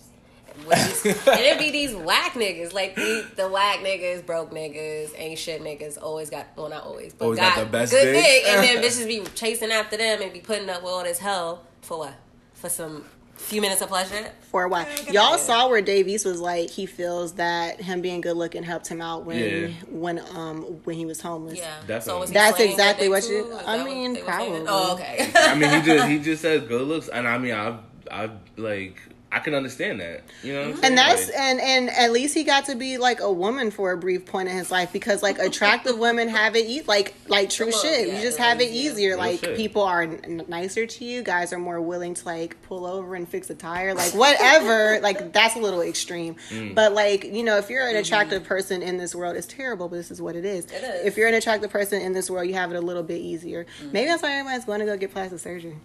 and 0.66 1.40
it 1.40 1.58
be 1.58 1.70
these 1.70 1.94
whack 1.94 2.32
niggas, 2.32 2.72
like 2.72 2.96
the, 2.96 3.24
the 3.36 3.48
whack 3.48 3.78
niggas, 3.78 4.26
broke 4.26 4.50
niggas, 4.50 5.12
ain't 5.16 5.38
shit 5.38 5.62
niggas. 5.62 6.00
Always 6.00 6.30
got 6.30 6.46
well, 6.56 6.68
not 6.68 6.84
always, 6.84 7.14
but 7.14 7.26
always 7.26 7.38
got, 7.38 7.56
got 7.56 7.64
the 7.64 7.70
best 7.70 7.92
good 7.92 8.12
dick, 8.12 8.44
and 8.46 8.64
then 8.64 8.82
bitches 8.82 9.06
be 9.06 9.22
chasing 9.34 9.70
after 9.70 9.96
them 9.96 10.20
and 10.22 10.32
be 10.32 10.40
putting 10.40 10.68
up 10.68 10.82
with 10.82 10.92
all 10.92 11.04
this 11.04 11.18
hell 11.18 11.64
for 11.80 11.98
what? 11.98 12.14
For 12.54 12.68
some 12.68 13.04
few 13.38 13.60
minutes 13.60 13.80
of 13.80 13.88
pleasure 13.88 14.30
for 14.42 14.64
a 14.64 14.68
while. 14.68 14.86
Y'all 15.10 15.38
saw 15.38 15.68
where 15.68 15.80
Dave 15.80 16.08
East 16.08 16.26
was 16.26 16.40
like 16.40 16.70
he 16.70 16.86
feels 16.86 17.34
that 17.34 17.80
him 17.80 18.02
being 18.02 18.20
good 18.20 18.36
looking 18.36 18.62
helped 18.62 18.88
him 18.88 19.00
out 19.00 19.24
when 19.24 19.38
yeah. 19.38 19.68
when 19.90 20.18
um 20.36 20.62
when 20.84 20.96
he 20.96 21.06
was 21.06 21.20
homeless. 21.20 21.58
Yeah, 21.58 21.74
definitely. 21.86 22.26
So 22.28 22.32
that's 22.32 22.60
exactly 22.60 23.08
what 23.08 23.28
you. 23.28 23.56
I 23.66 23.84
mean, 23.84 24.22
probably. 24.24 24.64
Oh, 24.66 24.94
okay. 24.94 25.30
I 25.34 25.54
mean, 25.54 25.70
he 25.70 25.82
just 25.86 26.08
he 26.08 26.18
just 26.22 26.42
says 26.42 26.62
good 26.68 26.86
looks, 26.86 27.08
and 27.08 27.26
I 27.26 27.38
mean, 27.38 27.54
I 27.54 27.78
I 28.10 28.30
like 28.56 29.00
I 29.30 29.40
can 29.40 29.52
understand 29.52 30.00
that, 30.00 30.22
you 30.42 30.54
know. 30.54 30.74
and 30.82 30.96
that's 30.96 31.26
like, 31.26 31.38
and 31.38 31.60
and 31.60 31.90
at 31.90 32.12
least 32.12 32.34
he 32.34 32.44
got 32.44 32.64
to 32.66 32.74
be 32.74 32.96
like 32.96 33.20
a 33.20 33.30
woman 33.30 33.70
for 33.70 33.92
a 33.92 33.96
brief 33.98 34.24
point 34.24 34.48
in 34.48 34.56
his 34.56 34.70
life 34.70 34.90
because 34.90 35.22
like 35.22 35.38
attractive 35.38 35.98
women 36.06 36.28
have 36.28 36.56
it 36.56 36.64
eat 36.64 36.88
like 36.88 37.14
like 37.26 37.50
true 37.50 37.70
shit. 37.70 38.08
Yeah, 38.08 38.16
you 38.16 38.22
just 38.22 38.38
have 38.38 38.62
it 38.62 38.70
easier. 38.70 39.16
Like 39.18 39.40
shit. 39.40 39.54
people 39.54 39.82
are 39.82 40.02
n- 40.02 40.44
nicer 40.48 40.86
to 40.86 41.04
you. 41.04 41.22
Guys 41.22 41.52
are 41.52 41.58
more 41.58 41.78
willing 41.78 42.14
to 42.14 42.24
like 42.24 42.60
pull 42.62 42.86
over 42.86 43.14
and 43.14 43.28
fix 43.28 43.50
a 43.50 43.54
tire. 43.54 43.94
Like 43.94 44.14
whatever. 44.14 44.98
like 45.02 45.34
that's 45.34 45.56
a 45.56 45.58
little 45.58 45.82
extreme. 45.82 46.36
Mm. 46.48 46.74
But 46.74 46.94
like 46.94 47.24
you 47.24 47.42
know, 47.42 47.58
if 47.58 47.68
you're 47.68 47.82
an 47.82 47.88
mm-hmm. 47.88 48.00
attractive 48.00 48.42
mm-hmm. 48.42 48.48
person 48.48 48.82
in 48.82 48.96
this 48.96 49.14
world, 49.14 49.36
it's 49.36 49.46
terrible. 49.46 49.90
But 49.90 49.96
this 49.96 50.10
is 50.10 50.22
what 50.22 50.36
it 50.36 50.46
is. 50.46 50.64
It 50.66 50.82
is. 50.82 51.06
If 51.06 51.18
you're 51.18 51.28
an 51.28 51.34
attractive 51.34 51.70
person 51.70 52.00
in 52.00 52.14
this 52.14 52.30
world, 52.30 52.48
you 52.48 52.54
have 52.54 52.72
it 52.72 52.76
a 52.76 52.80
little 52.80 53.02
bit 53.02 53.20
easier. 53.20 53.64
Mm-hmm. 53.64 53.92
Maybe 53.92 54.08
that's 54.08 54.22
why 54.22 54.32
everybody's 54.32 54.64
going 54.64 54.80
to 54.80 54.86
go 54.86 54.96
get 54.96 55.12
plastic 55.12 55.40
surgery. 55.40 55.76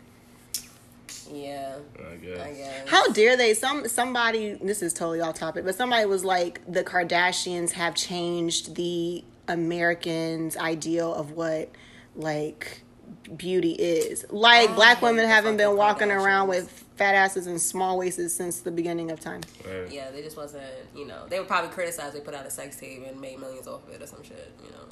Yeah. 1.32 1.78
I 2.00 2.16
guess. 2.16 2.40
I 2.40 2.54
guess. 2.54 2.90
How 2.90 3.08
dare 3.12 3.38
they? 3.38 3.54
Some 3.54 3.88
somebody. 3.88 4.54
This 4.54 4.82
is 4.82 4.94
totally 4.94 5.22
off 5.22 5.36
topic, 5.36 5.66
but 5.66 5.76
somebody 5.76 6.06
was 6.06 6.24
like, 6.26 6.62
the 6.72 6.84
Kardashians 6.84 7.72
have 7.72 7.96
changed 7.96 8.76
the 8.76 9.24
Americans' 9.48 10.58
ideal 10.58 11.14
of 11.14 11.32
what 11.32 11.70
like 12.16 12.82
beauty 13.36 13.72
is. 13.72 14.26
Like 14.30 14.70
oh, 14.72 14.76
black 14.76 15.02
women 15.02 15.28
haven't 15.28 15.58
been 15.58 15.76
walking 15.76 16.12
around 16.12 16.48
with 16.48 16.84
fat 16.96 17.16
asses 17.16 17.48
and 17.48 17.62
small 17.62 17.98
waists 17.98 18.34
since 18.34 18.60
the 18.60 18.72
beginning 18.72 19.12
of 19.12 19.20
time. 19.20 19.42
Right. 19.66 19.92
Yeah, 19.92 20.12
they 20.12 20.22
just 20.22 20.38
wasn't. 20.38 20.64
You 20.96 21.08
know, 21.08 21.26
they 21.28 21.40
were 21.40 21.46
probably 21.46 21.72
criticized. 21.72 22.16
They 22.16 22.22
put 22.22 22.34
out 22.34 22.46
a 22.46 22.52
sex 22.52 22.78
tape 22.78 23.04
and 23.08 23.20
made 23.20 23.40
millions 23.40 23.68
off 23.68 23.88
of 23.88 23.94
it 23.94 24.02
or 24.02 24.08
some 24.08 24.24
shit. 24.24 24.52
You 24.64 24.72
know. 24.72 24.88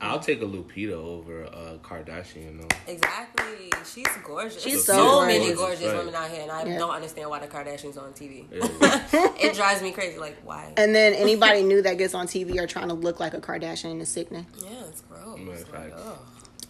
I'll 0.00 0.20
take 0.20 0.42
a 0.42 0.44
Lupita 0.44 0.92
over 0.92 1.44
a 1.44 1.78
Kardashian 1.82 2.60
though. 2.60 2.92
Exactly, 2.92 3.72
she's 3.84 4.06
gorgeous. 4.22 4.62
She's 4.62 4.84
so, 4.84 4.92
so 4.92 5.26
many 5.26 5.54
gorgeous 5.54 5.86
right. 5.86 5.96
women 5.96 6.14
out 6.14 6.30
here, 6.30 6.42
and 6.42 6.50
I 6.50 6.64
yeah. 6.64 6.78
don't 6.78 6.94
understand 6.94 7.30
why 7.30 7.38
the 7.38 7.46
Kardashians 7.46 7.96
on 7.96 8.12
TV. 8.12 8.44
Yeah. 8.52 9.06
it 9.40 9.54
drives 9.54 9.82
me 9.82 9.92
crazy. 9.92 10.18
Like 10.18 10.36
why? 10.44 10.72
And 10.76 10.94
then 10.94 11.14
anybody 11.14 11.62
new 11.64 11.80
that 11.82 11.96
gets 11.96 12.14
on 12.14 12.26
TV 12.26 12.58
are 12.58 12.66
trying 12.66 12.88
to 12.88 12.94
look 12.94 13.20
like 13.20 13.34
a 13.34 13.40
Kardashian 13.40 14.00
is 14.00 14.08
sickening. 14.08 14.46
Yeah, 14.62 14.84
it's 14.88 15.02
gross. 15.02 15.38
Like, 15.72 15.94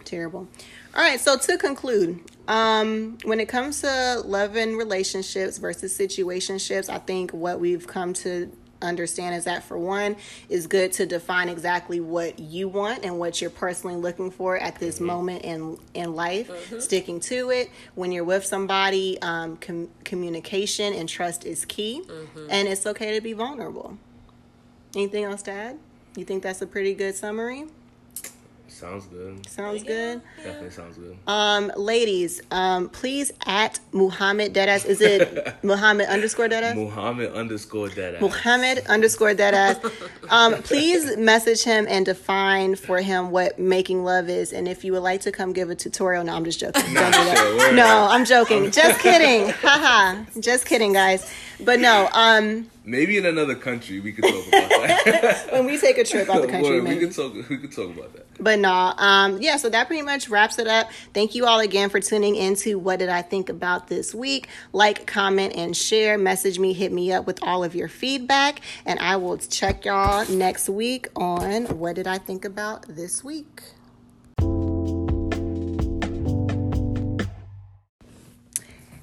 Terrible. 0.05 0.47
All 0.95 1.03
right, 1.03 1.19
so 1.19 1.37
to 1.37 1.57
conclude, 1.57 2.21
um, 2.47 3.17
when 3.25 3.41
it 3.41 3.49
comes 3.49 3.81
to 3.81 4.21
love 4.25 4.55
and 4.55 4.77
relationships 4.77 5.57
versus 5.57 5.95
situationships, 5.97 6.89
I 6.89 6.99
think 6.99 7.31
what 7.31 7.59
we've 7.59 7.85
come 7.85 8.13
to 8.13 8.49
understand 8.81 9.35
is 9.35 9.45
that 9.45 9.63
for 9.63 9.77
one 9.77 10.15
is 10.49 10.67
good 10.67 10.91
to 10.93 11.05
define 11.05 11.49
exactly 11.49 11.99
what 11.99 12.39
you 12.39 12.67
want 12.67 13.03
and 13.03 13.17
what 13.17 13.41
you're 13.41 13.49
personally 13.49 13.95
looking 13.95 14.29
for 14.29 14.57
at 14.57 14.79
this 14.79 14.95
mm-hmm. 14.95 15.05
moment 15.05 15.43
in 15.43 15.77
in 15.93 16.15
life 16.15 16.49
mm-hmm. 16.49 16.79
sticking 16.79 17.19
to 17.19 17.49
it 17.49 17.69
when 17.95 18.11
you're 18.11 18.23
with 18.23 18.45
somebody 18.45 19.19
um, 19.21 19.57
com- 19.57 19.89
communication 20.03 20.93
and 20.93 21.09
trust 21.09 21.45
is 21.45 21.65
key 21.65 22.01
mm-hmm. 22.05 22.47
and 22.49 22.67
it's 22.67 22.85
okay 22.85 23.15
to 23.15 23.21
be 23.21 23.33
vulnerable 23.33 23.97
anything 24.95 25.23
else 25.23 25.41
to 25.41 25.51
add 25.51 25.77
you 26.15 26.23
think 26.23 26.43
that's 26.43 26.61
a 26.61 26.67
pretty 26.67 26.93
good 26.93 27.15
summary 27.15 27.65
Sounds 28.77 29.05
good. 29.07 29.49
Sounds 29.49 29.81
good. 29.81 30.21
Definitely 30.37 30.69
sounds 30.69 30.97
good. 30.97 31.17
Um, 31.25 31.71
ladies, 31.75 32.41
um, 32.51 32.89
please 32.89 33.31
at 33.47 33.79
Muhammad 33.91 34.53
Deadass. 34.53 34.85
Is 34.85 35.01
it 35.01 35.55
Muhammad 35.63 36.07
underscore 36.09 36.47
Deadass? 36.47 36.75
Muhammad 36.75 37.33
underscore 37.33 37.89
Deadass. 37.89 38.21
Muhammad 38.21 38.83
underscore 38.87 39.33
Deadass. 39.33 39.79
um, 40.29 40.53
please 40.63 41.17
message 41.17 41.63
him 41.63 41.87
and 41.89 42.05
define 42.05 42.75
for 42.75 42.99
him 42.99 43.31
what 43.31 43.57
making 43.57 44.03
love 44.03 44.29
is. 44.29 44.53
And 44.53 44.67
if 44.67 44.83
you 44.83 44.91
would 44.93 45.03
like 45.03 45.21
to 45.21 45.31
come 45.31 45.53
give 45.53 45.71
a 45.71 45.75
tutorial, 45.75 46.23
no, 46.23 46.35
I'm 46.35 46.45
just 46.45 46.59
joking. 46.59 46.83
Don't 46.83 46.93
do 46.93 47.01
that. 47.11 47.71
No, 47.73 48.07
I'm 48.11 48.25
joking. 48.25 48.69
Just 48.69 48.99
kidding. 49.07 49.49
Haha. 49.49 50.23
just 50.39 50.67
kidding, 50.67 50.93
guys. 50.93 51.33
But 51.59 51.79
no, 51.79 52.09
um 52.13 52.69
maybe 52.87 53.17
in 53.17 53.25
another 53.25 53.55
country 53.55 53.99
we 53.99 54.13
could 54.13 54.23
talk 54.23 54.47
about 54.47 54.69
that. 54.69 55.47
when 55.51 55.65
we 55.65 55.77
take 55.77 55.97
a 55.97 56.03
trip 56.03 56.29
out 56.29 56.41
the 56.41 56.47
country, 56.51 56.81
we 56.81 56.97
could 56.97 57.13
talk. 57.13 57.33
We 57.33 57.57
could 57.57 57.71
talk 57.71 57.95
about 57.95 58.13
that. 58.13 58.25
But 58.39 58.59
no, 58.59 58.71
um, 58.71 59.41
yeah. 59.41 59.57
So 59.57 59.69
that 59.69 59.87
pretty 59.87 60.01
much 60.01 60.29
wraps 60.29 60.57
it 60.57 60.67
up. 60.67 60.89
Thank 61.13 61.35
you 61.35 61.45
all 61.45 61.59
again 61.59 61.89
for 61.89 61.99
tuning 61.99 62.35
into 62.35 62.79
what 62.79 62.99
did 62.99 63.09
I 63.09 63.21
think 63.21 63.49
about 63.49 63.87
this 63.87 64.15
week. 64.15 64.47
Like, 64.73 65.05
comment, 65.05 65.53
and 65.55 65.75
share. 65.75 66.17
Message 66.17 66.57
me, 66.59 66.73
hit 66.73 66.91
me 66.91 67.11
up 67.11 67.27
with 67.27 67.39
all 67.43 67.63
of 67.63 67.75
your 67.75 67.89
feedback, 67.89 68.61
and 68.85 68.99
I 68.99 69.17
will 69.17 69.37
check 69.37 69.85
y'all 69.85 70.27
next 70.29 70.69
week 70.69 71.07
on 71.15 71.65
what 71.79 71.95
did 71.95 72.07
I 72.07 72.17
think 72.17 72.45
about 72.45 72.85
this 72.87 73.23
week. 73.23 73.61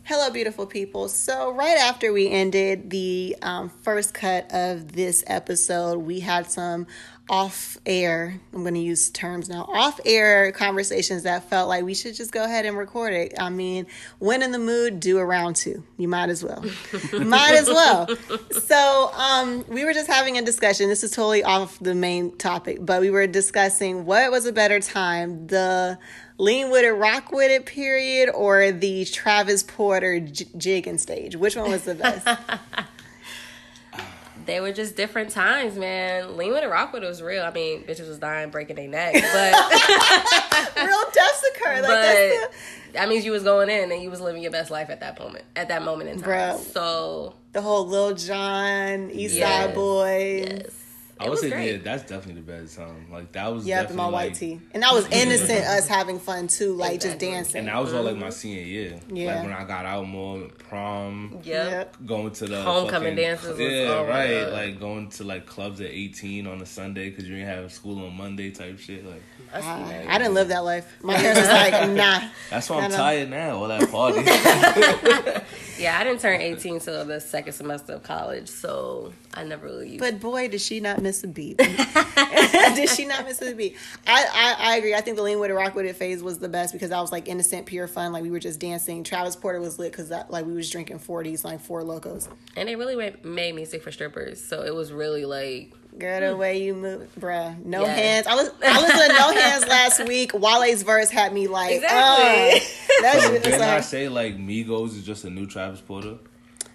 Hello, 0.06 0.28
beautiful 0.28 0.66
people. 0.66 1.08
So, 1.08 1.50
right 1.52 1.78
after 1.78 2.12
we 2.12 2.28
ended 2.28 2.90
the 2.90 3.36
um, 3.40 3.70
first 3.70 4.12
cut 4.12 4.52
of 4.52 4.92
this 4.92 5.24
episode, 5.26 6.00
we 6.00 6.20
had 6.20 6.50
some 6.50 6.86
off 7.28 7.78
air, 7.86 8.38
I'm 8.52 8.62
going 8.62 8.74
to 8.74 8.80
use 8.80 9.08
terms 9.10 9.48
now, 9.48 9.64
off 9.72 9.98
air 10.04 10.52
conversations 10.52 11.22
that 11.22 11.48
felt 11.48 11.68
like 11.68 11.82
we 11.82 11.94
should 11.94 12.14
just 12.14 12.32
go 12.32 12.44
ahead 12.44 12.66
and 12.66 12.76
record 12.76 13.14
it. 13.14 13.34
I 13.38 13.48
mean, 13.48 13.86
when 14.18 14.42
in 14.42 14.52
the 14.52 14.58
mood, 14.58 15.00
do 15.00 15.18
a 15.18 15.24
round 15.24 15.56
two. 15.56 15.82
You 15.96 16.08
might 16.08 16.28
as 16.28 16.44
well. 16.44 16.62
might 17.12 17.54
as 17.54 17.66
well. 17.66 18.08
So, 18.50 19.10
um, 19.14 19.64
we 19.68 19.84
were 19.84 19.94
just 19.94 20.06
having 20.06 20.36
a 20.36 20.42
discussion. 20.42 20.88
This 20.88 21.02
is 21.02 21.12
totally 21.12 21.42
off 21.42 21.78
the 21.78 21.94
main 21.94 22.36
topic, 22.36 22.78
but 22.80 23.00
we 23.00 23.10
were 23.10 23.26
discussing 23.26 24.04
what 24.04 24.30
was 24.30 24.44
a 24.44 24.52
better 24.52 24.80
time 24.80 25.46
the 25.46 25.98
lean 26.36 26.70
with 26.70 26.84
it, 26.84 26.92
rock 26.92 27.32
with 27.32 27.50
it 27.50 27.64
period, 27.64 28.30
or 28.34 28.70
the 28.70 29.04
Travis 29.06 29.62
Porter 29.62 30.20
j- 30.20 30.46
jigging 30.56 30.98
stage? 30.98 31.36
Which 31.36 31.56
one 31.56 31.70
was 31.70 31.84
the 31.84 31.94
best? 31.94 32.26
they 34.46 34.60
were 34.60 34.72
just 34.72 34.96
different 34.96 35.30
times, 35.30 35.76
man. 35.76 36.36
Lean 36.36 36.52
with 36.52 36.62
it, 36.64 36.68
rock 36.68 36.92
with 36.92 37.02
it 37.02 37.06
was 37.06 37.22
real. 37.22 37.42
I 37.42 37.50
mean, 37.50 37.82
bitches 37.84 38.08
was 38.08 38.18
dying, 38.18 38.50
breaking 38.50 38.76
their 38.76 38.88
neck, 38.88 39.12
but 39.14 40.76
real 40.76 41.04
deaths 41.12 41.44
occur. 41.54 41.74
Like 41.74 41.82
but 41.82 41.88
the, 41.90 42.48
that 42.94 43.08
means 43.08 43.24
you 43.24 43.32
was 43.32 43.42
going 43.42 43.68
in 43.70 43.90
and 43.90 44.02
you 44.02 44.10
was 44.10 44.20
living 44.20 44.42
your 44.42 44.52
best 44.52 44.70
life 44.70 44.90
at 44.90 45.00
that 45.00 45.18
moment, 45.18 45.44
at 45.56 45.68
that 45.68 45.82
moment 45.82 46.10
in 46.10 46.20
time. 46.20 46.30
Bruh. 46.30 46.58
So 46.58 47.34
the 47.52 47.60
whole 47.62 47.86
Lil 47.86 48.14
Jon, 48.14 49.10
East 49.10 49.34
Yes. 49.36 49.66
Side 49.66 49.74
Boys. 49.74 50.46
yes, 50.62 50.70
I 51.20 51.24
would 51.24 51.30
was 51.30 51.40
say 51.40 51.50
great. 51.50 51.70
yeah, 51.70 51.78
that's 51.82 52.02
definitely 52.02 52.42
the 52.42 52.52
best 52.52 52.74
song. 52.74 53.06
Like 53.10 53.30
that 53.32 53.52
was 53.52 53.64
Yep, 53.66 53.82
definitely 53.82 53.96
my 54.04 54.10
white 54.10 54.28
like, 54.30 54.38
tee. 54.38 54.60
And 54.72 54.82
that 54.82 54.92
was 54.92 55.06
innocent 55.10 55.64
us 55.64 55.86
having 55.86 56.18
fun 56.18 56.48
too, 56.48 56.74
like 56.74 57.00
just 57.00 57.18
dancing. 57.18 57.60
And 57.60 57.68
that 57.68 57.80
was 57.80 57.92
all 57.92 58.02
like 58.02 58.16
my 58.16 58.26
mm-hmm. 58.26 58.32
senior 58.32 58.62
year. 58.62 59.00
Yeah. 59.08 59.36
Like 59.36 59.44
when 59.44 59.52
I 59.52 59.64
got 59.64 59.86
out 59.86 60.06
more, 60.06 60.48
prom, 60.58 61.38
Yep. 61.44 61.70
Yep. 61.70 61.96
going 62.06 62.30
to 62.32 62.46
the 62.46 62.62
Homecoming 62.62 63.10
fucking- 63.10 63.16
dances 63.16 63.58
Yeah, 63.58 63.94
oh 63.94 64.04
my 64.04 64.08
right. 64.08 64.52
Like 64.52 64.80
going 64.80 65.08
to 65.10 65.24
like 65.24 65.46
clubs 65.46 65.80
at 65.80 65.90
18 65.90 66.46
on 66.46 66.60
a 66.60 66.66
Sunday 66.66 67.10
because 67.10 67.28
you 67.28 67.36
didn't 67.36 67.48
have 67.48 67.72
school 67.72 68.04
on 68.04 68.16
Monday 68.16 68.50
type 68.50 68.78
shit. 68.80 69.06
Like 69.06 69.22
That's 69.52 69.64
ah, 69.66 69.86
I. 69.86 70.14
I 70.14 70.18
didn't 70.18 70.34
live 70.34 70.48
that 70.48 70.64
life. 70.64 70.96
My 71.02 71.14
parents 71.14 71.40
was 71.40 71.48
like, 71.48 71.90
nah. 71.90 72.28
that's 72.50 72.68
why 72.68 72.80
I 72.80 72.84
I'm 72.86 72.90
tired 72.90 73.30
now. 73.30 73.56
All 73.56 73.68
that 73.68 73.88
party. 73.90 75.44
Yeah, 75.78 75.98
I 75.98 76.04
didn't 76.04 76.20
turn 76.20 76.40
18 76.40 76.80
till 76.80 77.04
the 77.04 77.20
second 77.20 77.52
semester 77.52 77.94
of 77.94 78.02
college, 78.02 78.48
so 78.48 79.12
I 79.32 79.44
never 79.44 79.66
really 79.66 79.88
used 79.90 80.00
But 80.00 80.20
boy, 80.20 80.48
did 80.48 80.60
she 80.60 80.80
not 80.80 81.02
miss 81.02 81.24
a 81.24 81.28
beat. 81.28 81.56
did 82.74 82.88
she 82.88 83.04
not 83.04 83.24
miss 83.24 83.42
a 83.42 83.54
beat? 83.54 83.76
I, 84.06 84.24
I, 84.32 84.72
I 84.72 84.76
agree. 84.76 84.94
I 84.94 85.00
think 85.00 85.16
the 85.16 85.22
lean 85.22 85.40
with 85.40 85.50
it, 85.50 85.54
rock 85.54 85.74
with 85.74 85.86
it 85.86 85.96
phase 85.96 86.22
was 86.22 86.38
the 86.38 86.48
best 86.48 86.72
because 86.72 86.90
I 86.90 87.00
was 87.00 87.10
like 87.10 87.28
innocent, 87.28 87.66
pure 87.66 87.88
fun. 87.88 88.12
Like 88.12 88.22
we 88.22 88.30
were 88.30 88.38
just 88.38 88.60
dancing. 88.60 89.02
Travis 89.02 89.36
Porter 89.36 89.60
was 89.60 89.78
lit 89.78 89.92
because 89.92 90.10
uh, 90.12 90.24
like 90.28 90.46
we 90.46 90.52
was 90.52 90.70
drinking 90.70 91.00
40s, 91.00 91.44
like 91.44 91.60
Four 91.60 91.82
Lokos. 91.82 92.28
And 92.56 92.68
they 92.68 92.76
really 92.76 93.12
made 93.24 93.54
music 93.54 93.82
for 93.82 93.90
strippers, 93.90 94.42
so 94.42 94.62
it 94.62 94.74
was 94.74 94.92
really 94.92 95.24
like 95.24 95.72
Girl, 95.98 96.30
the 96.32 96.36
way 96.36 96.62
you 96.62 96.74
move, 96.74 97.08
bruh. 97.20 97.64
No 97.64 97.82
Yeah. 97.82 97.94
hands. 97.94 98.26
I 98.26 98.34
was 98.34 98.50
I 98.64 98.80
listened 98.80 99.00
to 99.10 99.16
No 99.16 99.32
Hands 99.40 99.66
last 99.66 100.04
week. 100.08 100.32
Wale's 100.34 100.82
verse 100.82 101.08
had 101.10 101.32
me 101.32 101.46
like, 101.46 101.76
Exactly. 101.76 102.60
uh, 102.60 103.00
that 103.02 103.14
so 103.14 103.20
shit 103.28 103.34
is 103.36 103.42
didn't 103.44 103.60
I 103.62 103.80
say 103.80 104.08
like 104.08 104.36
Migos 104.36 104.88
is 104.96 105.04
just 105.04 105.24
a 105.24 105.30
new 105.30 105.46
Travis 105.46 105.80
Porter? 105.80 106.16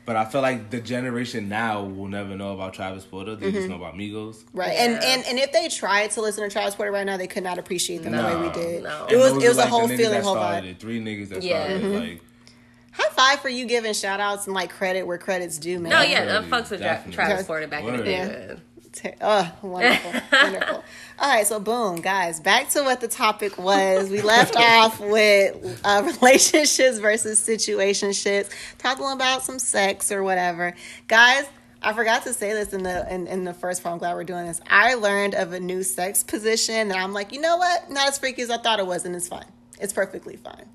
But 0.05 0.15
I 0.15 0.26
feel 0.26 0.41
like 0.41 0.72
the 0.72 0.80
generation 0.82 1.49
now 1.49 1.84
will 1.84 2.07
never 2.07 2.36
know 2.36 2.53
about 2.53 2.74
Travis 2.74 3.03
Porter. 3.05 3.36
They 3.36 3.47
Mm-hmm. 3.47 3.55
just 3.55 3.67
know 3.70 3.76
about 3.76 3.93
Migos. 3.95 4.38
right. 4.53 4.72
Yeah. 4.74 4.86
And, 4.86 5.03
and 5.03 5.26
and 5.28 5.38
if 5.39 5.51
they 5.51 5.67
tried 5.67 6.11
to 6.11 6.22
listen 6.22 6.43
to 6.43 6.49
Travis 6.49 6.74
Porter 6.76 6.91
right 6.91 7.05
now, 7.05 7.17
they 7.17 7.28
could 7.28 7.43
not 7.43 7.59
appreciate 7.59 8.03
them 8.03 8.13
the 8.13 8.24
way 8.24 8.36
we 8.47 8.49
did. 8.53 8.84
No. 8.84 9.05
It 9.09 9.17
was 9.17 9.34
it 9.43 9.47
was 9.49 9.59
are, 9.59 9.67
a 9.67 9.70
whole 9.70 9.88
feeling, 9.88 10.22
whole 10.24 10.36
vibe. 10.36 10.80
Three 10.80 10.99
niggas 11.01 11.30
that 11.30 11.43
Yeah. 11.43 11.65
started 11.65 11.84
Mm-hmm. 11.84 11.99
Like 12.09 12.22
High 12.91 13.09
five 13.11 13.39
for 13.41 13.49
you 13.49 13.65
giving 13.65 13.93
shout 13.93 14.20
outs 14.20 14.45
and 14.47 14.55
like 14.55 14.72
credit 14.72 15.03
where 15.05 15.17
credit's 15.20 15.57
due, 15.59 15.80
man. 15.80 15.91
no, 15.91 16.01
yeah, 16.01 16.26
Definitely, 16.26 16.49
that 16.49 16.63
fucks 16.63 16.72
with 16.72 16.80
definitely. 16.80 17.13
Travis 17.13 17.45
Porter 17.45 17.67
back 17.67 17.84
in 17.84 17.97
the 17.97 18.03
day. 18.03 18.11
Yeah. 18.49 18.55
Man. 19.04 19.14
Te- 19.14 19.18
Oh, 19.22 19.52
wonderful, 19.62 20.12
wonderful. 20.32 20.84
All 21.20 21.30
right, 21.30 21.46
so 21.46 21.60
boom, 21.60 21.98
guys, 22.02 22.40
back 22.40 22.70
to 22.70 22.84
what 22.84 23.02
the 23.02 23.08
topic 23.08 23.58
was. 23.58 24.10
We 24.10 24.22
left 24.22 24.56
off 24.58 25.00
with 25.00 25.82
uh, 25.84 26.04
relationships 26.22 26.98
versus 27.00 27.40
situationships, 27.42 28.50
talking 28.78 29.10
about 29.12 29.44
some 29.44 29.60
sex 29.60 30.12
or 30.12 30.24
whatever. 30.24 30.76
Guys, 31.08 31.46
I 31.82 31.94
forgot 31.94 32.24
to 32.24 32.34
say 32.34 32.54
this 32.54 32.74
in 32.74 32.84
the 32.84 33.14
in, 33.14 33.28
in 33.28 33.44
the 33.44 33.54
first 33.54 33.84
part. 33.84 33.94
I'm 33.94 34.00
glad 34.00 34.16
we're 34.16 34.24
doing 34.24 34.46
this. 34.48 34.60
I 34.70 34.96
learned 34.96 35.36
of 35.36 35.54
a 35.54 35.60
new 35.60 35.84
sex 35.84 36.24
position, 36.24 36.76
and 36.76 36.94
I'm 36.94 37.14
like, 37.14 37.32
you 37.32 37.42
know 37.42 37.58
what? 37.58 37.90
Not 37.90 38.10
as 38.10 38.18
freaky 38.18 38.42
as 38.42 38.50
I 38.50 38.58
thought 38.58 38.80
it 38.80 38.88
was, 38.88 39.06
and 39.06 39.16
it's 39.16 39.28
fine. 39.28 39.46
It's 39.80 39.94
perfectly 39.94 40.36
fine. 40.36 40.66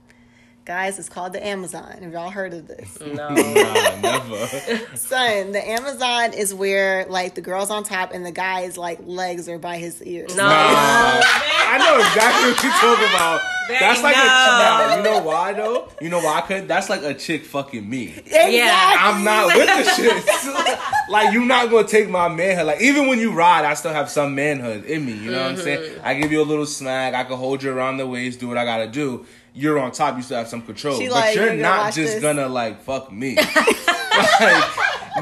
Guys, 0.65 0.99
it's 0.99 1.11
called 1.11 1.35
the 1.35 1.47
Amazon. 1.47 1.99
Have 2.01 2.13
y'all 2.13 2.31
heard 2.31 2.55
of 2.55 2.67
this? 2.67 2.99
No. 2.99 3.29
nah, 3.29 4.01
never. 4.01 4.47
Son, 4.97 5.53
the 5.53 5.63
Amazon 5.63 6.33
is 6.33 6.55
where 6.55 7.05
like 7.05 7.35
the 7.35 7.43
girl's 7.43 7.71
on 7.71 7.85
top 7.85 8.15
and 8.15 8.25
the 8.25 8.33
guy's 8.33 8.79
like 8.79 8.99
legs 9.05 9.47
are 9.47 9.59
by 9.59 9.77
his 9.77 10.03
ears. 10.03 10.35
No. 10.35 10.45
Nah. 10.45 10.51
I 10.51 11.77
know 11.79 11.99
exactly 11.99 12.51
what 12.51 12.63
you're 12.63 12.73
talking 12.73 13.15
about. 13.15 13.43
That's 13.69 14.03
like 14.03 14.17
no. 14.17 14.23
a 14.23 14.27
nah, 14.27 14.97
you 14.97 15.03
know 15.03 15.27
why 15.27 15.53
though? 15.53 15.89
You 16.01 16.09
know 16.09 16.21
why 16.21 16.39
I 16.39 16.41
could? 16.41 16.67
That's 16.67 16.89
like 16.89 17.03
a 17.03 17.13
chick 17.13 17.45
fucking 17.45 17.89
me. 17.89 18.15
Exactly. 18.17 18.61
I'm 18.63 19.23
not 19.23 19.55
with 19.55 19.67
the 19.67 19.85
shit. 19.95 21.11
like 21.11 21.35
you're 21.35 21.45
not 21.45 21.71
gonna 21.71 21.87
take 21.87 22.09
my 22.09 22.29
manhood. 22.29 22.67
Like 22.67 22.81
even 22.81 23.09
when 23.09 23.19
you 23.19 23.33
ride, 23.33 23.67
I 23.67 23.75
still 23.75 23.93
have 23.93 24.09
some 24.09 24.35
manhood 24.35 24.87
in 24.87 25.05
me. 25.05 25.13
You 25.13 25.31
know 25.31 25.43
what 25.43 25.51
I'm 25.51 25.57
saying? 25.59 25.81
Mm-hmm. 25.81 26.07
I 26.07 26.15
give 26.15 26.33
you 26.33 26.41
a 26.41 26.45
little 26.45 26.67
snag. 26.67 27.13
I 27.13 27.25
can 27.25 27.37
hold 27.37 27.63
you 27.63 27.71
around 27.71 27.99
the 27.99 28.07
waist, 28.07 28.41
do 28.41 28.49
what 28.49 28.57
I 28.57 28.65
gotta 28.65 28.89
do. 28.89 29.27
You're 29.55 29.79
on 29.79 29.93
top. 29.93 30.17
You 30.17 30.23
still 30.23 30.39
have 30.39 30.49
some 30.49 30.63
control, 30.63 30.99
She 30.99 31.07
but 31.07 31.15
like, 31.15 31.37
you're 31.37 31.49
"Nigga, 31.51 31.61
not 31.61 31.93
just 31.95 32.15
this." 32.15 32.23
gonna 32.23 32.49
like 32.49 32.83
fuck 32.83 33.13
me. 33.13 33.37
like, 34.41 34.65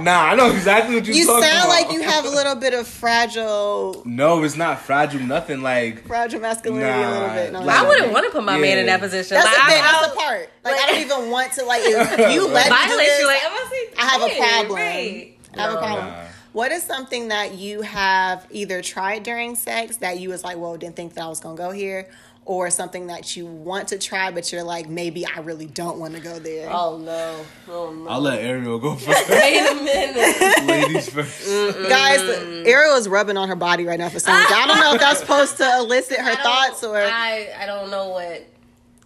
nah, 0.01 0.23
I 0.25 0.35
know 0.35 0.51
exactly 0.51 0.95
what 0.95 1.05
you're 1.07 1.15
You 1.17 1.27
talking 1.27 1.43
sound 1.45 1.59
about. 1.65 1.69
like 1.69 1.93
you 1.93 2.03
have 2.03 2.25
a 2.25 2.29
little 2.31 2.55
bit 2.55 2.75
of 2.75 2.87
fragile 2.87 4.03
No, 4.07 4.43
it's 4.43 4.57
not 4.57 4.81
fragile. 4.81 5.21
Nothing 5.21 5.63
like. 5.63 6.07
fragile 6.07 6.41
masculinity 6.41 7.03
a 7.03 7.11
little 7.11 7.29
bit. 7.29 7.53
No, 7.53 7.61
like- 7.61 7.77
I 7.79 7.87
wouldn't 7.89 8.13
want 8.13 8.25
to 8.27 8.31
put 8.33 8.45
my 8.45 8.59
man 8.59 8.79
in 8.79 8.87
that 8.87 9.01
position. 9.01 9.35
That's 9.37 9.47
like, 9.47 9.55
the 9.57 9.71
thing. 9.73 9.83
I, 9.83 9.93
That's 9.93 10.09
the 10.15 10.19
part. 10.21 10.51
Like, 10.65 10.75
I 10.81 10.87
don't 10.93 11.01
even 11.01 11.31
want 11.31 11.53
to 11.53 11.65
like 11.65 11.83
if 11.85 11.91
you 11.91 11.97
let 11.97 12.19
me 12.19 12.35
do 12.35 12.49
violate 12.49 13.07
this. 13.07 13.27
Like, 13.27 13.41
I'm 13.45 13.51
gonna 13.57 13.71
say, 13.71 13.89
I 13.99 14.05
have 14.07 14.23
a 14.23 14.37
problem. 14.39 14.77
right. 14.77 15.39
I 15.57 15.61
have 15.61 15.73
a 15.75 15.77
problem. 15.77 16.07
Nah. 16.07 16.25
What 16.53 16.71
is 16.71 16.83
something 16.83 17.29
that 17.29 17.55
you 17.55 17.81
have 17.81 18.47
either 18.51 18.83
tried 18.83 19.23
during 19.23 19.57
sex 19.57 19.97
that 19.99 20.19
you 20.21 20.29
was 20.29 20.45
like, 20.45 20.59
well, 20.59 20.77
didn't 20.77 20.97
think 20.97 21.15
that 21.15 21.25
I 21.25 21.29
was 21.29 21.41
gonna 21.41 21.57
go 21.57 21.71
here, 21.71 22.11
or 22.45 22.71
something 22.71 23.07
that 23.07 23.37
you 23.37 23.47
want 23.47 23.89
to 23.89 23.99
try 23.99 24.31
but 24.33 24.51
you're 24.53 24.65
like, 24.65 24.89
maybe 24.89 25.25
I 25.25 25.39
really 25.41 25.67
don't 25.67 25.99
want 25.99 26.15
to 26.15 26.21
go 26.21 26.39
there. 26.41 26.69
Oh 26.73 26.99
no. 26.99 27.45
Oh 27.69 27.93
no. 27.93 28.09
I'll 28.11 28.21
let 28.21 28.41
Ariel 28.41 28.79
go 28.79 28.95
first. 28.97 29.29
Wait 29.29 29.59
a 29.59 29.75
minute. 29.77 30.67
Ladies 30.67 31.09
first. 31.09 31.89
Guys, 31.89 32.21
Ariel 32.67 32.97
is 32.97 33.09
rubbing 33.09 33.37
on 33.37 33.49
her 33.49 33.55
body 33.57 33.85
right 33.87 33.99
now 33.99 34.09
for 34.09 34.19
some 34.19 34.37
reason. 34.37 34.57
I 34.57 34.67
don't 34.67 34.81
know 34.81 34.95
if 34.95 35.01
that's 35.01 35.21
supposed 35.21 35.57
to 35.59 35.77
elicit 35.79 36.19
her 36.19 36.33
I 36.33 36.43
thoughts 36.43 36.83
or. 36.83 36.97
I 36.99 37.49
I 37.59 37.67
don't 37.67 37.91
know 37.91 38.09
what. 38.09 38.45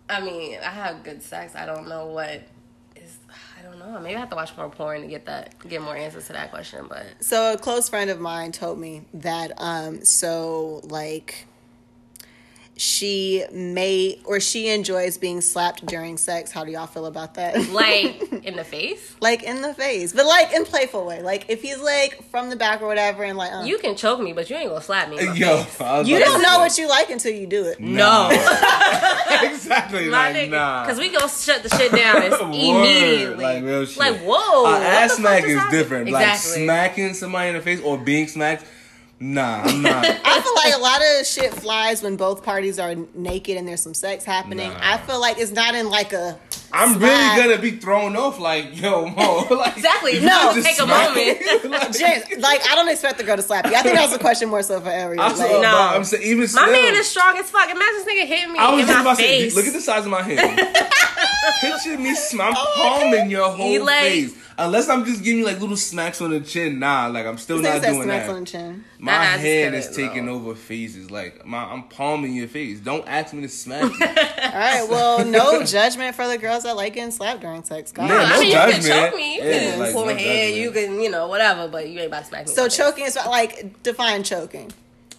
I 0.08 0.20
mean, 0.20 0.58
I 0.60 0.70
have 0.70 1.02
good 1.02 1.22
sex. 1.22 1.54
I 1.54 1.66
don't 1.66 1.88
know 1.88 2.06
what 2.06 2.42
is. 2.94 3.18
I 3.58 3.62
don't 3.62 3.78
know. 3.78 3.98
Maybe 4.00 4.14
I 4.16 4.20
have 4.20 4.30
to 4.30 4.36
watch 4.36 4.56
more 4.56 4.70
porn 4.70 5.02
to 5.02 5.08
get 5.08 5.26
that 5.26 5.54
get 5.68 5.82
more 5.82 5.96
answers 5.96 6.26
to 6.28 6.32
that 6.32 6.50
question. 6.50 6.86
But 6.88 7.04
So 7.20 7.52
a 7.52 7.58
close 7.58 7.88
friend 7.88 8.08
of 8.08 8.18
mine 8.20 8.52
told 8.52 8.78
me 8.78 9.02
that 9.14 9.52
um 9.58 10.04
so 10.04 10.80
like 10.84 11.46
she 12.78 13.42
may 13.52 14.18
or 14.24 14.38
she 14.38 14.68
enjoys 14.68 15.16
being 15.16 15.40
slapped 15.40 15.86
during 15.86 16.18
sex. 16.18 16.52
How 16.52 16.62
do 16.64 16.70
y'all 16.72 16.86
feel 16.86 17.06
about 17.06 17.34
that? 17.34 17.68
like 17.70 18.32
in 18.44 18.54
the 18.56 18.64
face, 18.64 19.14
like 19.20 19.42
in 19.42 19.62
the 19.62 19.72
face, 19.72 20.12
but 20.12 20.26
like 20.26 20.52
in 20.52 20.64
playful 20.66 21.06
way. 21.06 21.22
Like 21.22 21.46
if 21.48 21.62
he's 21.62 21.80
like 21.80 22.22
from 22.30 22.50
the 22.50 22.56
back 22.56 22.82
or 22.82 22.86
whatever, 22.86 23.24
and 23.24 23.38
like 23.38 23.52
uh, 23.52 23.62
you 23.62 23.78
can 23.78 23.96
choke 23.96 24.20
me, 24.20 24.32
but 24.34 24.50
you 24.50 24.56
ain't 24.56 24.68
gonna 24.68 24.82
slap 24.82 25.08
me. 25.08 25.16
Yo, 25.38 25.62
face. 25.62 26.06
You 26.06 26.18
don't 26.18 26.42
know 26.42 26.50
say- 26.52 26.58
what 26.58 26.78
you 26.78 26.88
like 26.88 27.08
until 27.10 27.32
you 27.32 27.46
do 27.46 27.64
it. 27.64 27.80
No. 27.80 28.28
exactly. 29.42 30.08
My 30.08 30.30
like, 30.32 30.36
nigga, 30.36 30.50
nah. 30.50 30.84
because 30.84 30.98
we 30.98 31.08
gonna 31.10 31.28
shut 31.28 31.62
the 31.62 31.68
shit 31.76 31.92
down 31.92 32.16
as 32.22 32.32
Word, 32.32 32.42
immediately. 32.42 33.42
like 33.44 33.62
real 33.64 33.86
shit. 33.86 33.98
Like, 33.98 34.20
whoa, 34.20 34.60
A 34.60 34.62
what 34.64 34.82
ass 34.82 35.14
smack 35.16 35.38
just 35.42 35.48
is 35.50 35.56
happened? 35.58 35.72
different. 35.78 36.10
Like 36.10 36.26
Exactly. 36.34 36.64
smacking 36.64 37.14
somebody 37.14 37.48
in 37.50 37.54
the 37.56 37.62
face 37.62 37.80
or 37.80 37.96
being 37.98 38.28
smacked. 38.28 38.64
Nah, 39.18 39.62
I'm 39.64 39.82
not. 39.82 40.04
I 40.24 40.40
feel 40.40 40.54
like 40.56 40.74
a 40.74 40.78
lot 40.82 41.00
of 41.02 41.26
shit 41.26 41.52
flies 41.54 42.02
when 42.02 42.16
both 42.16 42.42
parties 42.44 42.78
are 42.78 42.94
naked 43.14 43.56
and 43.56 43.66
there's 43.66 43.82
some 43.82 43.94
sex 43.94 44.24
happening. 44.24 44.68
Nah. 44.70 44.78
I 44.82 44.98
feel 44.98 45.20
like 45.20 45.38
it's 45.38 45.52
not 45.52 45.74
in 45.74 45.88
like 45.88 46.12
a. 46.12 46.38
I'm 46.72 46.96
Smack. 46.98 47.36
really 47.38 47.48
gonna 47.56 47.62
be 47.62 47.78
thrown 47.78 48.16
off. 48.16 48.38
Like, 48.38 48.78
yo, 48.78 49.06
mo. 49.06 49.46
Like, 49.56 49.76
Exactly. 49.76 50.20
No, 50.20 50.52
just 50.54 50.66
take 50.66 50.78
a 50.80 50.86
moment. 50.86 51.40
like, 51.70 51.92
Jen, 51.96 52.22
like 52.40 52.60
I 52.68 52.74
don't 52.74 52.88
expect 52.90 53.16
the 53.18 53.24
girl 53.24 53.36
to 53.36 53.42
slap 53.42 53.64
you. 53.66 53.74
I 53.74 53.82
think 53.82 53.94
that 53.94 54.02
was 54.02 54.12
a 54.12 54.18
question 54.18 54.50
more 54.50 54.62
so 54.62 54.80
for 54.80 54.90
Ariel. 54.90 55.16
Like, 55.16 55.36
so, 55.36 55.62
No. 55.62 55.74
I'm 55.78 56.04
saying 56.04 56.22
even 56.24 56.40
My 56.42 56.46
still, 56.46 56.72
man 56.72 56.94
is 56.96 57.06
strong 57.08 57.38
as 57.38 57.48
fuck. 57.48 57.70
Imagine 57.70 57.94
this 57.94 58.04
nigga 58.04 58.26
hitting 58.26 58.52
me 58.52 58.58
I 58.58 58.70
was 58.72 58.80
in 58.80 58.86
just 58.86 58.94
my 58.96 59.00
about 59.02 59.16
to 59.16 59.22
say, 59.22 59.42
face. 59.44 59.56
look 59.56 59.66
at 59.66 59.72
the 59.72 59.80
size 59.80 60.04
of 60.04 60.10
my 60.10 60.22
hand. 60.22 60.60
Picture 61.60 61.98
me, 61.98 62.14
sm- 62.16 62.40
I'm 62.40 62.54
palming 62.54 63.30
your 63.30 63.48
whole 63.50 63.84
like- 63.84 64.00
face. 64.02 64.38
Unless 64.58 64.88
I'm 64.88 65.04
just 65.04 65.22
giving 65.22 65.40
you 65.40 65.44
like 65.44 65.60
little 65.60 65.76
smacks 65.76 66.22
on 66.22 66.30
the 66.30 66.40
chin. 66.40 66.78
Nah, 66.78 67.08
like 67.08 67.26
I'm 67.26 67.36
still 67.36 67.58
not 67.58 67.82
said 67.82 67.90
doing 67.90 68.04
smacks 68.04 68.26
that. 68.26 68.32
on 68.34 68.40
the 68.40 68.46
chin. 68.46 68.84
My 68.98 69.12
Nah, 69.12 69.18
I 69.20 69.24
just 69.32 69.42
hand 69.44 69.74
is 69.74 69.94
taking 69.94 70.24
no. 70.24 70.36
over 70.36 70.54
faces. 70.54 71.10
Like 71.10 71.44
my, 71.44 71.58
I'm 71.64 71.82
palming 71.88 72.32
your 72.34 72.48
face. 72.48 72.80
Don't 72.80 73.06
ask 73.06 73.34
me 73.34 73.42
to 73.42 73.50
smack 73.50 73.82
you. 73.82 73.88
All 74.06 74.52
right, 74.54 74.86
well, 74.88 75.26
no 75.26 75.62
judgment 75.62 76.14
for 76.16 76.26
the 76.26 76.38
girls 76.38 76.62
that 76.62 76.74
like 76.74 76.94
getting 76.94 77.10
slapped 77.10 77.42
during 77.42 77.64
sex. 77.64 77.92
God. 77.92 78.08
Yeah, 78.08 78.16
I 78.16 78.30
no 78.30 78.38
mean, 78.40 78.46
you 78.46 78.52
judgment. 78.54 78.84
can 78.86 79.10
choke 79.10 79.14
me. 79.16 79.34
You 79.36 79.42
Yeah, 79.42 79.58
can 79.72 79.78
like, 79.78 79.92
pull 79.92 80.06
no 80.06 80.14
my 80.14 80.20
hair. 80.20 80.48
judgment. 80.48 80.62
You 80.62 80.70
can, 80.96 81.00
you 81.02 81.10
know, 81.10 81.28
whatever. 81.28 81.68
But 81.68 81.90
you 81.90 81.98
ain't 81.98 82.06
about 82.06 82.20
to 82.22 82.28
smack 82.28 82.46
me. 82.46 82.52
So 82.54 82.64
in 82.64 82.70
face. 82.70 82.78
choking 82.78 83.04
is 83.04 83.16
like 83.16 83.82
define 83.82 84.22
choking. 84.22 84.72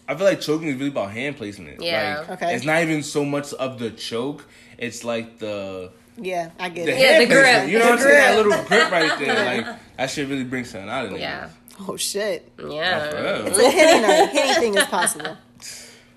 I 0.07 0.15
feel 0.15 0.25
like 0.25 0.41
choking 0.41 0.69
is 0.69 0.77
really 0.77 0.87
about 0.89 1.11
hand 1.11 1.37
placement. 1.37 1.79
Yeah. 1.79 2.21
Like, 2.27 2.41
Okay. 2.41 2.55
It's 2.55 2.65
not 2.65 2.81
even 2.81 3.03
so 3.03 3.23
much 3.23 3.53
of 3.53 3.77
the 3.77 3.91
choke. 3.91 4.45
It's 4.79 5.03
like 5.03 5.37
the 5.37 5.91
Yeah, 6.19 6.49
I 6.59 6.69
get 6.69 6.85
the 6.85 6.93
it. 6.93 6.99
Yeah, 6.99 7.19
the 7.19 7.25
grip. 7.27 7.43
placement. 7.43 7.71
You 7.71 7.79
know 7.79 7.85
The 7.85 7.91
what 7.91 7.99
I'm 7.99 8.05
saying? 8.05 8.15
That 8.15 8.35
little 8.45 8.63
grip 8.65 8.91
right 8.91 9.19
there. 9.19 9.63
Like 9.67 9.79
that 9.97 10.09
shit 10.09 10.27
really 10.29 10.43
brings 10.43 10.69
something 10.69 10.89
out 10.89 11.05
of 11.05 11.11
niggas. 11.11 11.19
Yeah. 11.19 11.49
Oh 11.87 11.95
shit. 11.97 12.51
Yeah. 12.57 13.43
It's 13.45 13.57
a 13.59 13.69
hitty 13.71 14.01
night. 14.01 14.29
Anything 14.33 14.75
is 14.75 14.83
possible. 14.85 15.37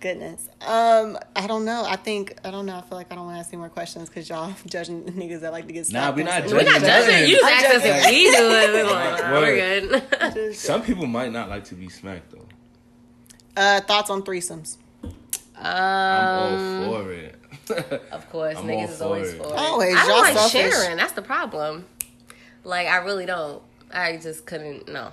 Goodness. 0.01 0.49
Um, 0.67 1.19
I 1.37 1.47
don't 1.47 1.67
know. 1.67 1.85
I 1.87 1.97
think 1.97 2.35
I 2.43 2.51
don't 2.51 2.65
know. 2.65 2.79
I 2.79 2.81
feel 2.81 2.97
like 2.97 3.13
I 3.13 3.15
don't 3.15 3.27
want 3.27 3.37
to 3.37 3.41
ask 3.41 3.53
any 3.53 3.59
more 3.61 3.69
questions 3.69 4.09
because 4.09 4.27
y'all 4.31 4.55
judging 4.67 5.03
niggas 5.05 5.41
that 5.43 5.53
like 5.53 5.67
to 5.67 5.73
get 5.75 5.87
smacked. 5.87 6.17
Nah, 6.17 6.17
we 6.17 6.23
on 6.23 6.27
not 6.29 6.43
judging. 6.43 6.57
We're 6.57 6.63
not 6.65 6.81
Judging 6.81 7.11
judging. 7.13 7.29
You 7.29 7.37
just 7.37 7.45
I'm 7.45 7.53
asked 7.53 7.75
us 7.77 7.83
if 7.85 8.07
we 8.07 8.25
do 8.25 8.31
it. 8.33 8.73
We're 8.73 8.85
like, 8.91 9.23
nah, 9.23 9.33
we're 9.33 10.21
good. 10.31 10.55
Some 10.57 10.83
people 10.83 11.07
might 11.07 11.33
not 11.33 11.51
like 11.51 11.65
to 11.65 11.75
be 11.75 11.91
smacked 11.91 12.33
though. 12.33 12.47
Uh, 13.57 13.81
thoughts 13.83 14.09
on 14.09 14.23
threesomes? 14.23 14.79
I'm 15.59 16.55
Um, 16.55 16.89
all 16.89 17.03
for 17.03 17.13
it. 17.13 17.35
of 18.13 18.31
course, 18.31 18.57
I'm 18.57 18.65
all 18.65 18.77
niggas 18.77 18.89
is 18.91 18.99
for 18.99 19.05
always 19.05 19.33
it. 19.33 19.37
for 19.39 19.47
it. 19.49 19.53
Always, 19.59 19.95
I 19.97 19.99
don't 20.01 20.09
y'all 20.11 20.21
like 20.21 20.37
selfish. 20.37 20.73
sharing. 20.73 20.97
That's 20.97 21.13
the 21.13 21.23
problem. 21.23 21.87
Like, 22.65 22.87
I 22.89 22.97
really 22.99 23.27
don't. 23.27 23.63
I 23.93 24.17
just 24.19 24.47
couldn't. 24.47 24.89
No. 24.89 25.11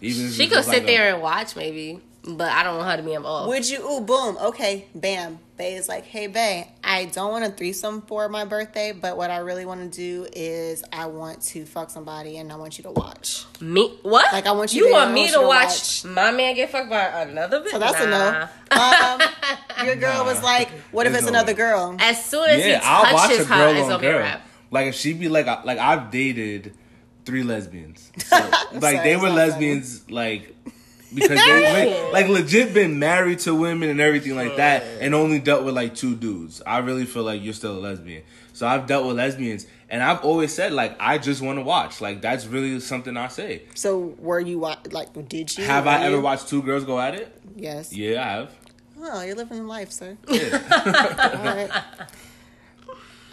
Even 0.00 0.30
She 0.30 0.46
could 0.48 0.64
sit 0.64 0.72
like 0.78 0.86
there 0.86 1.10
a- 1.10 1.14
and 1.14 1.22
watch, 1.22 1.56
maybe, 1.56 2.00
but 2.24 2.50
I 2.52 2.62
don't 2.62 2.76
want 2.78 2.90
her 2.90 2.96
to 2.98 3.02
be 3.02 3.14
involved. 3.14 3.48
Would 3.48 3.68
you? 3.68 3.80
Ooh, 3.88 4.00
boom. 4.00 4.36
Okay, 4.38 4.86
bam. 4.94 5.38
Bay 5.56 5.74
is 5.74 5.88
like, 5.88 6.04
hey, 6.04 6.26
Bay, 6.26 6.70
I 6.84 7.06
don't 7.06 7.30
want 7.32 7.44
a 7.44 7.50
threesome 7.50 8.02
for 8.02 8.28
my 8.28 8.44
birthday, 8.44 8.92
but 8.92 9.16
what 9.16 9.30
I 9.30 9.38
really 9.38 9.64
want 9.64 9.80
to 9.90 9.96
do 9.96 10.26
is 10.34 10.84
I 10.92 11.06
want 11.06 11.40
to 11.44 11.64
fuck 11.64 11.88
somebody 11.90 12.36
and 12.36 12.52
I 12.52 12.56
want 12.56 12.76
you 12.76 12.82
to 12.84 12.90
watch. 12.90 13.44
Me? 13.60 13.88
What? 14.02 14.30
Like, 14.34 14.46
I 14.46 14.52
want 14.52 14.74
you 14.74 14.84
You 14.84 14.90
to- 14.90 14.94
I 14.96 15.02
want 15.04 15.14
me 15.14 15.20
want 15.22 15.32
to 15.32 15.36
you 15.38 15.42
to 15.42 15.46
watch, 15.48 16.04
my 16.04 16.30
man 16.30 16.54
get 16.54 16.70
fucked 16.70 16.90
by 16.90 17.04
another 17.22 17.60
bitch? 17.62 17.70
So 17.70 17.78
that's 17.78 18.00
a 18.00 18.06
no. 18.06 18.48
Um, 18.70 19.86
your 19.86 19.96
girl 19.96 20.24
was 20.26 20.42
like, 20.42 20.68
what 20.92 21.06
if 21.06 21.12
There's 21.12 21.24
it's 21.24 21.32
no 21.32 21.38
another 21.38 21.52
way. 21.52 21.56
girl? 21.56 21.96
As 22.00 22.22
soon 22.24 22.50
as 22.50 22.58
Yeah, 22.60 22.78
he 22.80 22.84
I'll 22.84 23.14
watch 23.14 23.30
a 23.30 23.32
touches 23.34 23.46
her, 23.48 23.54
girl 23.56 23.70
it's 23.72 23.80
on 23.84 23.88
gonna 23.88 24.00
be 24.02 24.06
a 24.08 24.42
Like 24.70 24.86
if 24.88 24.94
she 24.94 25.14
be 25.14 25.28
like, 25.28 25.46
a- 25.46 25.62
like 25.64 25.78
I've 25.78 26.10
dated 26.10 26.74
three 27.24 27.42
lesbians. 27.42 28.12
So, 28.26 28.36
like 28.36 28.80
sorry, 28.82 28.96
they 28.98 29.16
were 29.16 29.28
not 29.28 29.36
lesbians, 29.36 30.10
like 30.10 30.54
because 31.16 31.38
they 31.38 32.10
like 32.12 32.28
legit 32.28 32.72
been 32.72 32.98
married 32.98 33.40
to 33.40 33.54
women 33.54 33.88
and 33.88 34.00
everything 34.00 34.36
like 34.36 34.56
that, 34.56 34.84
and 35.00 35.14
only 35.14 35.40
dealt 35.40 35.64
with 35.64 35.74
like 35.74 35.94
two 35.94 36.14
dudes. 36.14 36.62
I 36.64 36.78
really 36.78 37.06
feel 37.06 37.24
like 37.24 37.42
you're 37.42 37.54
still 37.54 37.76
a 37.76 37.80
lesbian. 37.80 38.22
So 38.52 38.66
I've 38.66 38.86
dealt 38.86 39.06
with 39.06 39.16
lesbians, 39.16 39.66
and 39.90 40.02
I've 40.02 40.24
always 40.24 40.52
said 40.54 40.72
like 40.72 40.96
I 41.00 41.18
just 41.18 41.42
want 41.42 41.58
to 41.58 41.62
watch. 41.62 42.00
Like 42.00 42.20
that's 42.20 42.46
really 42.46 42.78
something 42.80 43.16
I 43.16 43.28
say. 43.28 43.62
So 43.74 44.14
were 44.18 44.40
you 44.40 44.58
like? 44.60 45.28
Did 45.28 45.58
you? 45.58 45.64
Have 45.64 45.86
I 45.86 46.04
ever 46.04 46.20
watched 46.20 46.48
two 46.48 46.62
girls 46.62 46.84
go 46.84 47.00
at 47.00 47.14
it? 47.14 47.36
Yes. 47.56 47.92
Yeah, 47.92 48.22
I 48.22 48.28
have. 48.28 48.50
Oh, 48.98 49.22
you're 49.22 49.34
living 49.34 49.66
life, 49.66 49.90
sir. 49.92 50.16
Yeah. 50.28 51.34
All 51.38 51.44
right. 51.44 51.70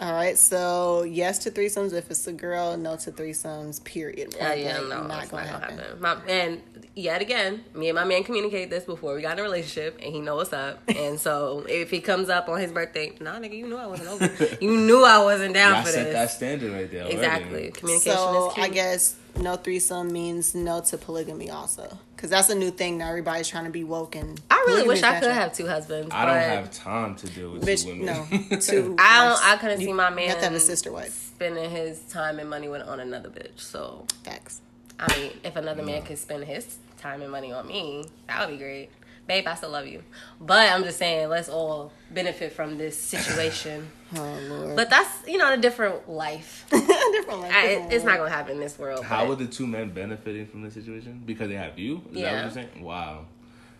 All 0.00 0.12
right. 0.12 0.36
So 0.36 1.04
yes 1.04 1.38
to 1.40 1.50
threesomes 1.50 1.92
if 1.92 2.10
it's 2.10 2.26
a 2.26 2.32
girl. 2.32 2.76
No 2.76 2.96
to 2.96 3.12
threesomes. 3.12 3.82
Period. 3.84 4.34
Uh, 4.34 4.46
yeah, 4.46 4.54
yeah, 4.54 4.76
Point 4.78 4.88
no, 4.90 5.02
blank. 5.04 5.22
it's 5.24 5.32
not 5.32 5.44
gonna 5.44 5.46
happen. 5.60 6.00
My, 6.00 6.16
and 6.28 6.62
yet 6.96 7.22
again, 7.22 7.64
me 7.74 7.88
and 7.90 7.96
my 7.96 8.04
man 8.04 8.24
communicated 8.24 8.70
this 8.70 8.84
before 8.84 9.14
we 9.14 9.22
got 9.22 9.34
in 9.34 9.38
a 9.38 9.42
relationship, 9.42 9.98
and 10.02 10.12
he 10.12 10.20
know 10.20 10.36
what's 10.36 10.52
up. 10.52 10.80
And 10.96 11.18
so 11.20 11.64
if 11.68 11.90
he 11.90 12.00
comes 12.00 12.28
up 12.28 12.48
on 12.48 12.60
his 12.60 12.72
birthday, 12.72 13.12
nah, 13.20 13.36
nigga, 13.38 13.56
you 13.56 13.66
knew 13.68 13.76
I 13.76 13.86
wasn't 13.86 14.08
over. 14.08 14.56
you 14.60 14.76
knew 14.76 15.04
I 15.04 15.22
wasn't 15.22 15.54
down 15.54 15.74
I 15.74 15.82
for 15.82 15.90
set 15.90 16.12
that 16.12 16.22
this. 16.22 16.34
standard 16.34 16.72
right 16.72 16.90
there. 16.90 17.02
already. 17.02 17.16
Exactly. 17.16 17.70
Communication 17.70 18.16
So 18.18 18.48
is 18.48 18.54
key. 18.54 18.62
I 18.62 18.68
guess 18.68 19.16
no 19.36 19.56
threesome 19.56 20.12
means 20.12 20.54
no 20.54 20.80
to 20.82 20.98
polygamy 20.98 21.50
also, 21.50 21.98
because 22.14 22.30
that's 22.30 22.48
a 22.50 22.54
new 22.54 22.70
thing 22.70 22.98
now. 22.98 23.08
Everybody's 23.08 23.48
trying 23.48 23.64
to 23.64 23.70
be 23.70 23.84
woke 23.84 24.14
and. 24.16 24.40
I 24.50 24.64
really 24.66 24.86
wish 24.88 25.02
I 25.02 25.20
could 25.20 25.30
have 25.30 25.52
two 25.52 25.66
husbands. 25.66 26.08
I 26.12 26.24
don't 26.24 26.34
have 26.36 26.70
time 26.72 27.14
to 27.16 27.26
deal 27.28 27.50
with 27.52 27.64
Bitch, 27.66 27.82
two 27.84 27.90
women. 28.00 28.06
no, 28.06 28.56
two. 28.60 28.96
I 28.98 29.28
don't. 29.28 29.44
I 29.46 29.56
couldn't 29.58 29.80
You- 29.80 29.86
see 29.88 29.92
my 29.92 30.10
man 30.10 30.28
have 30.28 30.38
to 30.38 30.44
have 30.44 30.54
a 30.54 30.60
sister 30.60 30.90
wife. 30.92 31.12
spending 31.34 31.68
his 31.70 32.00
time 32.02 32.38
and 32.38 32.48
money 32.48 32.68
with 32.68 32.82
on 32.82 33.00
another 33.00 33.28
bitch. 33.28 33.58
So 33.60 34.06
Facts. 34.24 34.60
I 34.98 35.16
mean, 35.18 35.32
if 35.44 35.56
another 35.56 35.82
man 35.82 36.02
could 36.02 36.18
spend 36.18 36.44
his 36.44 36.78
time 36.98 37.20
and 37.20 37.30
money 37.32 37.52
on 37.52 37.66
me, 37.66 38.06
that 38.28 38.40
would 38.48 38.56
be 38.56 38.62
great. 38.64 38.90
Babe, 39.26 39.46
I 39.46 39.54
still 39.54 39.70
love 39.70 39.86
you. 39.86 40.02
But 40.40 40.70
I'm 40.70 40.84
just 40.84 40.98
saying, 40.98 41.28
let's 41.30 41.48
all 41.48 41.92
benefit 42.10 42.52
from 42.52 42.76
this 42.78 42.98
situation. 43.00 43.90
Oh 44.16 44.38
lord. 44.48 44.76
but 44.76 44.90
that's, 44.90 45.10
you 45.26 45.38
know, 45.38 45.52
a 45.52 45.56
different 45.56 46.08
life. 46.08 46.64
different 46.70 47.40
life. 47.40 47.52
I, 47.54 47.66
different 47.68 47.92
it's 47.92 48.04
not 48.04 48.16
going 48.18 48.30
to 48.30 48.36
happen 48.36 48.52
in 48.56 48.60
this 48.60 48.78
world. 48.78 49.04
How 49.04 49.26
but- 49.26 49.32
are 49.32 49.36
the 49.36 49.46
two 49.46 49.66
men 49.66 49.90
benefiting 49.90 50.46
from 50.46 50.62
the 50.62 50.70
situation? 50.70 51.22
Because 51.24 51.48
they 51.48 51.54
have 51.56 51.78
you? 51.78 51.96
Is 51.96 52.02
that 52.14 52.20
Yeah. 52.20 52.32
what 52.34 52.42
you're 52.42 52.50
saying? 52.64 52.82
Wow. 52.82 53.26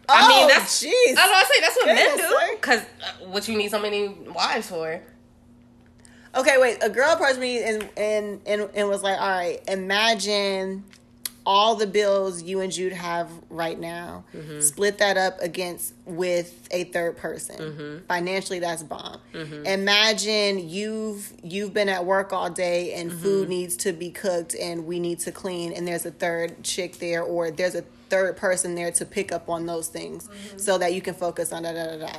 I 0.08 0.28
mean, 0.28 0.44
Oh, 0.44 0.48
that's, 0.48 0.84
jeez. 0.84 1.14
that's 1.14 1.30
what 1.30 1.44
I 1.46 1.48
say. 1.50 1.60
That's 1.60 1.76
what 1.76 1.86
men 1.86 2.16
do. 2.18 2.56
Because 2.56 2.80
uh, 2.80 3.26
what 3.30 3.48
you 3.48 3.56
need 3.56 3.70
so 3.70 3.80
many 3.80 4.08
wives 4.08 4.68
for. 4.68 5.00
Okay, 6.36 6.56
wait. 6.58 6.78
A 6.82 6.90
girl 6.90 7.10
approached 7.12 7.38
me 7.38 7.62
and 7.62 7.88
and 7.96 8.40
and, 8.44 8.68
and 8.74 8.88
was 8.88 9.02
like, 9.04 9.18
"All 9.20 9.28
right, 9.28 9.60
imagine 9.68 10.84
all 11.46 11.74
the 11.74 11.86
bills 11.86 12.42
you 12.42 12.60
and 12.60 12.72
Jude 12.72 12.92
have 12.94 13.28
right 13.50 13.78
now. 13.78 14.24
Mm-hmm. 14.34 14.60
Split 14.60 14.98
that 14.98 15.16
up 15.18 15.38
against 15.40 15.92
with 16.06 16.66
a 16.70 16.84
third 16.84 17.16
person. 17.18 17.56
Mm-hmm. 17.58 18.06
Financially, 18.06 18.58
that's 18.60 18.82
bomb. 18.82 19.20
Imagine 19.34 20.68
you've 20.68 21.32
you've 21.42 21.74
been 21.74 21.88
at 21.88 22.04
work 22.06 22.32
all 22.32 22.48
day 22.50 22.94
and 22.94 23.10
Mm-hmm. 23.10 23.22
food 23.22 23.48
needs 23.48 23.76
to 23.76 23.92
be 23.92 24.10
cooked 24.10 24.54
and 24.54 24.86
we 24.86 24.98
need 24.98 25.18
to 25.20 25.32
clean 25.32 25.72
and 25.72 25.86
there's 25.86 26.06
a 26.06 26.10
third 26.10 26.62
chick 26.62 26.98
there 26.98 27.22
or 27.22 27.50
there's 27.50 27.74
a 27.74 27.82
third 28.08 28.36
person 28.36 28.74
there 28.74 28.90
to 28.92 29.04
pick 29.04 29.30
up 29.32 29.48
on 29.50 29.66
those 29.66 29.88
things 29.88 30.28
Mm-hmm. 30.28 30.58
so 30.58 30.78
that 30.78 30.94
you 30.94 31.02
can 31.02 31.14
focus 31.14 31.52
on 31.52 31.64
da 31.64 31.72
da 31.72 31.96
da 31.96 32.06
da." 32.06 32.18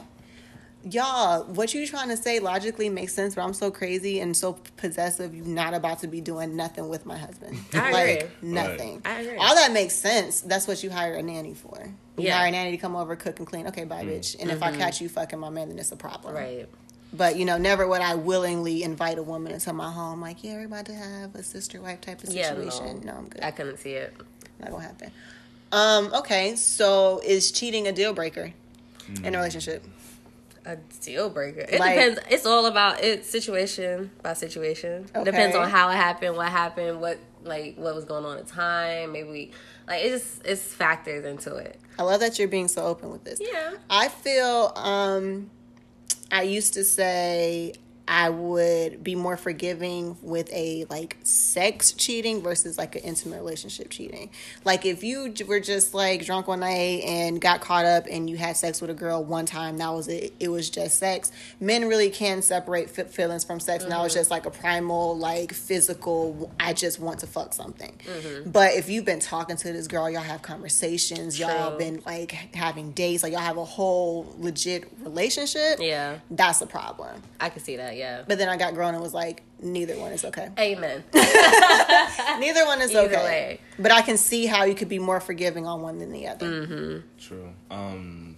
Y'all, 0.90 1.44
what 1.46 1.74
you 1.74 1.86
trying 1.88 2.10
to 2.10 2.18
say 2.18 2.40
logically 2.40 2.90
makes 2.90 3.14
sense, 3.14 3.36
but 3.36 3.44
I'm 3.44 3.54
so 3.54 3.72
crazy 3.72 4.20
and 4.20 4.36
so 4.36 4.54
possessive. 4.78 5.36
You're 5.36 5.46
not 5.46 5.74
about 5.74 6.00
to 6.00 6.08
be 6.08 6.22
doing 6.22 6.56
nothing 6.56 6.88
with 6.88 7.06
my 7.06 7.18
husband. 7.18 7.58
I 7.74 7.92
like 7.92 8.24
agree. 8.24 8.30
nothing. 8.42 9.02
I 9.04 9.22
agree. 9.22 9.38
All 9.38 9.56
that 9.56 9.72
makes 9.72 9.96
sense. 9.96 10.42
That's 10.42 10.68
what 10.68 10.84
you 10.84 10.90
hire 10.90 11.16
a 11.16 11.24
nanny 11.24 11.54
for. 11.54 11.90
You 12.18 12.26
Yeah. 12.26 12.38
hire 12.38 12.48
a 12.48 12.52
nanny 12.52 12.72
to 12.72 12.78
come 12.78 12.96
over, 12.96 13.16
cook 13.16 13.40
and 13.40 13.48
clean. 13.48 13.68
Okay, 13.68 13.84
bye, 13.84 14.04
mm. 14.04 14.10
bitch. 14.10 14.36
And 14.40 14.52
if 14.52 14.62
I 14.62 14.70
mm-hmm. 14.70 14.80
catch 14.80 15.02
you 15.02 15.10
fucking 15.10 15.40
my 15.40 15.50
man, 15.50 15.70
then 15.70 15.80
it's 15.80 15.92
a 15.92 15.98
problem. 15.98 16.36
Right. 16.36 16.68
But 17.14 17.38
you 17.38 17.46
know, 17.46 17.58
never 17.58 17.88
would 17.88 18.02
I 18.02 18.16
willingly 18.16 18.84
invite 18.84 19.18
a 19.18 19.24
woman 19.24 19.54
into 19.54 19.72
my 19.74 19.92
home. 19.92 20.22
Like, 20.22 20.44
yeah, 20.44 20.56
we're 20.56 20.66
about 20.66 20.86
to 20.88 20.94
have 20.94 21.34
a 21.36 21.44
sister 21.44 21.82
wife 21.82 22.02
type 22.02 22.24
of 22.24 22.30
situation. 22.30 22.56
Yeah, 22.58 22.70
situation. 22.70 23.06
no. 23.06 23.14
no, 23.14 23.18
I'm 23.20 23.28
good. 23.30 23.44
I 23.44 23.52
couldn't 23.52 23.78
see 23.78 23.94
it. 23.94 24.14
Not 24.60 24.72
gonna 24.72 24.84
happen. 24.84 25.12
Um. 25.72 26.14
Okay. 26.14 26.56
So, 26.56 27.22
is 27.24 27.52
cheating 27.52 27.88
a 27.88 27.92
deal 27.92 28.14
breaker 28.14 28.54
in 29.08 29.26
a 29.28 29.30
mm. 29.30 29.36
relationship? 29.36 29.84
A 30.66 30.76
deal 31.02 31.30
breaker. 31.30 31.60
It 31.62 31.80
Like- 31.80 31.96
depends. 31.96 32.20
It's 32.30 32.46
all 32.46 32.66
about 32.66 33.04
it 33.04 33.26
situation 33.26 34.12
by 34.24 34.34
situation. 34.34 35.08
Okay. 35.16 35.24
Depends 35.24 35.56
on 35.56 35.70
how 35.70 35.90
it 35.90 35.96
happened, 35.96 36.36
what 36.36 36.50
happened, 36.50 37.00
what 37.02 37.20
like 37.44 37.76
what 37.78 37.94
was 37.96 38.06
going 38.06 38.26
on 38.26 38.38
at 38.38 38.48
the 38.48 38.52
time. 38.54 39.12
Maybe 39.12 39.52
like 39.88 40.04
it's 40.04 40.24
just 40.24 40.46
it's 40.46 40.62
factors 40.74 41.26
into 41.26 41.56
it. 41.56 41.80
I 42.00 42.04
love 42.04 42.20
that 42.22 42.40
you're 42.40 42.48
being 42.48 42.68
so 42.68 42.84
open 42.86 43.12
with 43.12 43.24
this. 43.24 43.40
Yeah. 43.42 43.74
I 43.90 44.08
feel 44.08 44.74
um 44.76 45.50
I 46.32 46.42
used 46.42 46.74
to 46.74 46.84
say 46.84 47.74
I 48.08 48.30
would 48.30 49.04
be 49.04 49.16
more 49.16 49.38
forgiving 49.38 50.18
with 50.22 50.52
a 50.54 50.86
like 50.90 51.18
sex 51.24 51.92
cheating 51.92 52.42
versus 52.42 52.78
like 52.78 52.96
an 52.96 53.02
intimate 53.02 53.38
relationship 53.38 53.90
cheating. 53.90 54.30
Like 54.64 54.86
if 54.86 55.04
you 55.04 55.34
were 55.48 55.60
just 55.60 55.94
like 55.94 56.24
drunk 56.24 56.48
one 56.48 56.60
night 56.60 57.04
and 57.04 57.42
got 57.42 57.62
caught 57.62 57.86
up 57.86 58.06
and 58.10 58.30
you 58.30 58.38
had 58.38 58.58
sex 58.58 58.80
with 58.80 58.90
a 58.90 58.94
girl 58.94 59.24
one 59.24 59.46
time, 59.46 59.78
that 59.78 59.90
was 59.90 60.08
it. 60.08 60.34
It 60.40 60.50
was 60.50 60.70
just 60.70 61.00
sex. 61.00 61.32
Men 61.60 61.88
really 61.88 62.10
can 62.10 62.42
separate 62.42 62.98
f- 62.98 63.12
feelings 63.12 63.44
from 63.44 63.60
sex. 63.60 63.86
Now 63.86 64.06
it's 64.06 64.14
mm-hmm. 64.14 64.20
just 64.20 64.32
like 64.32 64.46
a 64.46 64.52
primal, 64.52 65.18
like 65.18 65.52
physical. 65.54 66.52
I 66.60 66.74
just 66.74 67.00
want 67.00 67.20
to 67.20 67.28
fuck 67.28 67.54
something. 67.54 67.94
Mm-hmm. 68.06 68.52
But 68.52 68.74
if 68.76 68.88
you've 68.88 69.06
been 69.06 69.20
talking 69.20 69.58
to 69.58 69.74
this 69.74 69.88
girl, 69.88 70.10
y'all 70.10 70.22
have 70.22 70.44
conversations, 70.44 71.40
y'all 71.40 71.78
been 71.78 72.02
like 72.06 72.32
having 72.54 72.92
dates, 72.92 73.24
like 73.24 73.32
y'all 73.32 73.42
have 73.42 73.58
a 73.58 73.66
whole 73.66 74.34
legit 74.38 74.92
relationship. 75.00 75.80
Yeah, 75.80 76.20
That's 76.30 76.62
a 76.62 76.68
problem. 76.68 77.22
I 77.40 77.50
can 77.50 77.64
see 77.64 77.78
that. 77.78 77.95
Yeah. 77.96 78.24
But 78.28 78.38
then 78.38 78.50
I 78.50 78.58
got 78.58 78.74
grown 78.74 78.94
and 78.94 79.02
was 79.02 79.14
like, 79.14 79.44
neither 79.62 79.98
one 79.98 80.12
is 80.12 80.26
okay. 80.26 80.50
Amen. 80.60 81.04
Neither 81.14 82.66
one 82.66 82.82
is 82.82 82.92
Either 82.92 83.16
okay. 83.16 83.24
way. 83.24 83.60
But 83.80 83.92
I 83.92 84.02
can 84.02 84.18
see 84.18 84.46
how 84.46 84.64
you 84.64 84.76
could 84.76 84.90
be 84.90 85.00
more 85.00 85.20
forgiving 85.20 85.66
on 85.66 85.82
one 85.82 86.00
than 86.00 86.12
the 86.12 86.28
other. 86.28 86.48
Mm-hmm. 86.48 87.08
True. 87.18 87.54
Um, 87.72 88.38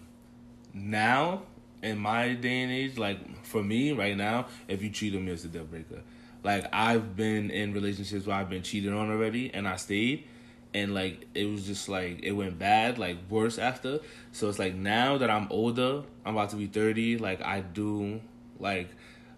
now 0.74 1.44
in 1.82 1.98
my 1.98 2.34
day 2.34 2.64
and 2.64 2.72
age, 2.72 2.98
like 2.98 3.46
for 3.46 3.64
me 3.64 3.92
right 3.92 4.16
now, 4.16 4.48
if 4.68 4.82
you 4.82 4.90
cheat 4.90 5.16
on 5.16 5.26
me, 5.26 5.32
it's 5.32 5.44
a 5.44 5.48
deal 5.48 5.66
breaker. 5.66 6.02
Like 6.44 6.68
I've 6.72 7.16
been 7.16 7.52
in 7.52 7.74
relationships 7.74 8.26
where 8.26 8.36
I've 8.36 8.50
been 8.50 8.64
cheated 8.64 8.94
on 8.94 9.10
already, 9.10 9.54
and 9.54 9.68
I 9.68 9.76
stayed, 9.76 10.26
and 10.74 10.94
like 10.94 11.28
it 11.34 11.46
was 11.46 11.66
just 11.66 11.90
like 11.90 12.20
it 12.24 12.32
went 12.32 12.58
bad, 12.60 12.98
like 12.98 13.18
worse 13.30 13.58
after. 13.58 14.00
So 14.32 14.50
it's 14.50 14.60
like 14.60 14.76
now 14.76 15.18
that 15.18 15.30
I'm 15.30 15.48
older, 15.50 16.04
I'm 16.26 16.36
about 16.36 16.50
to 16.52 16.56
be 16.56 16.68
thirty. 16.68 17.18
Like 17.18 17.42
I 17.42 17.62
do, 17.62 18.22
like 18.60 18.90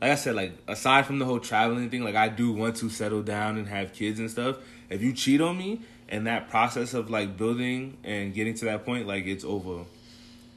like 0.02 0.12
I 0.12 0.16
said, 0.16 0.36
like 0.36 0.54
aside 0.68 1.06
from 1.06 1.20
the 1.20 1.26
whole 1.26 1.40
traveling 1.40 1.90
thing, 1.90 2.04
like 2.04 2.16
I 2.16 2.30
do 2.30 2.52
want 2.52 2.78
to 2.78 2.90
settle 2.90 3.22
down 3.22 3.58
and 3.58 3.68
have 3.68 3.94
kids 3.94 4.20
and 4.20 4.30
stuff. 4.30 4.58
If 4.90 5.02
you 5.02 5.14
cheat 5.14 5.42
on 5.42 5.58
me, 5.58 5.82
and 6.10 6.28
that 6.28 6.50
process 6.50 6.94
of 6.94 7.10
like 7.10 7.38
building 7.38 7.98
and 8.04 8.34
getting 8.34 8.56
to 8.56 8.66
that 8.66 8.86
point, 8.86 9.08
like 9.08 9.26
it's 9.26 9.44
over. 9.44 9.86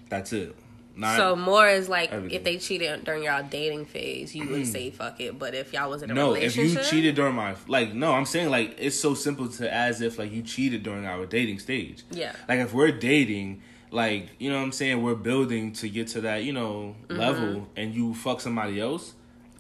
That's 0.09 0.32
it. 0.32 0.57
Not 0.95 1.16
so 1.16 1.36
more 1.36 1.68
is 1.68 1.88
like 1.88 2.12
everything. 2.12 2.36
if 2.36 2.45
they 2.45 2.59
cheated 2.59 3.05
during 3.05 3.22
your 3.22 3.43
dating 3.43 3.86
phase, 3.86 4.34
you 4.34 4.49
would 4.49 4.66
say 4.66 4.90
fuck 4.90 5.20
it. 5.20 5.38
But 5.38 5.55
if 5.55 5.72
y'all 5.72 5.88
was 5.88 6.03
in 6.03 6.11
a 6.11 6.14
no, 6.14 6.34
relationship, 6.34 6.78
if 6.78 6.84
you 6.84 6.90
cheated 6.90 7.14
during 7.14 7.34
my 7.34 7.55
like 7.66 7.95
no, 7.95 8.12
I'm 8.12 8.26
saying 8.26 8.51
like 8.51 8.76
it's 8.78 8.99
so 8.99 9.14
simple 9.14 9.49
to 9.49 9.72
as 9.72 10.01
if 10.01 10.18
like 10.18 10.32
you 10.32 10.43
cheated 10.43 10.82
during 10.82 11.07
our 11.07 11.24
dating 11.24 11.61
stage. 11.61 12.05
Yeah. 12.11 12.32
Like 12.49 12.61
if 12.61 12.74
we're 12.74 12.93
dating, 12.93 13.62
like 13.90 14.28
you 14.38 14.51
know 14.51 14.59
what 14.59 14.64
I'm 14.64 14.72
saying, 14.72 15.03
we're 15.03 15.14
building 15.14 15.72
to 15.74 15.88
get 15.88 16.09
to 16.09 16.22
that 16.22 16.45
you 16.45 16.53
know 16.53 16.97
mm-hmm. 17.09 17.18
level, 17.18 17.68
and 17.76 17.95
you 17.95 18.14
fuck 18.14 18.40
somebody 18.40 18.78
else. 18.78 19.14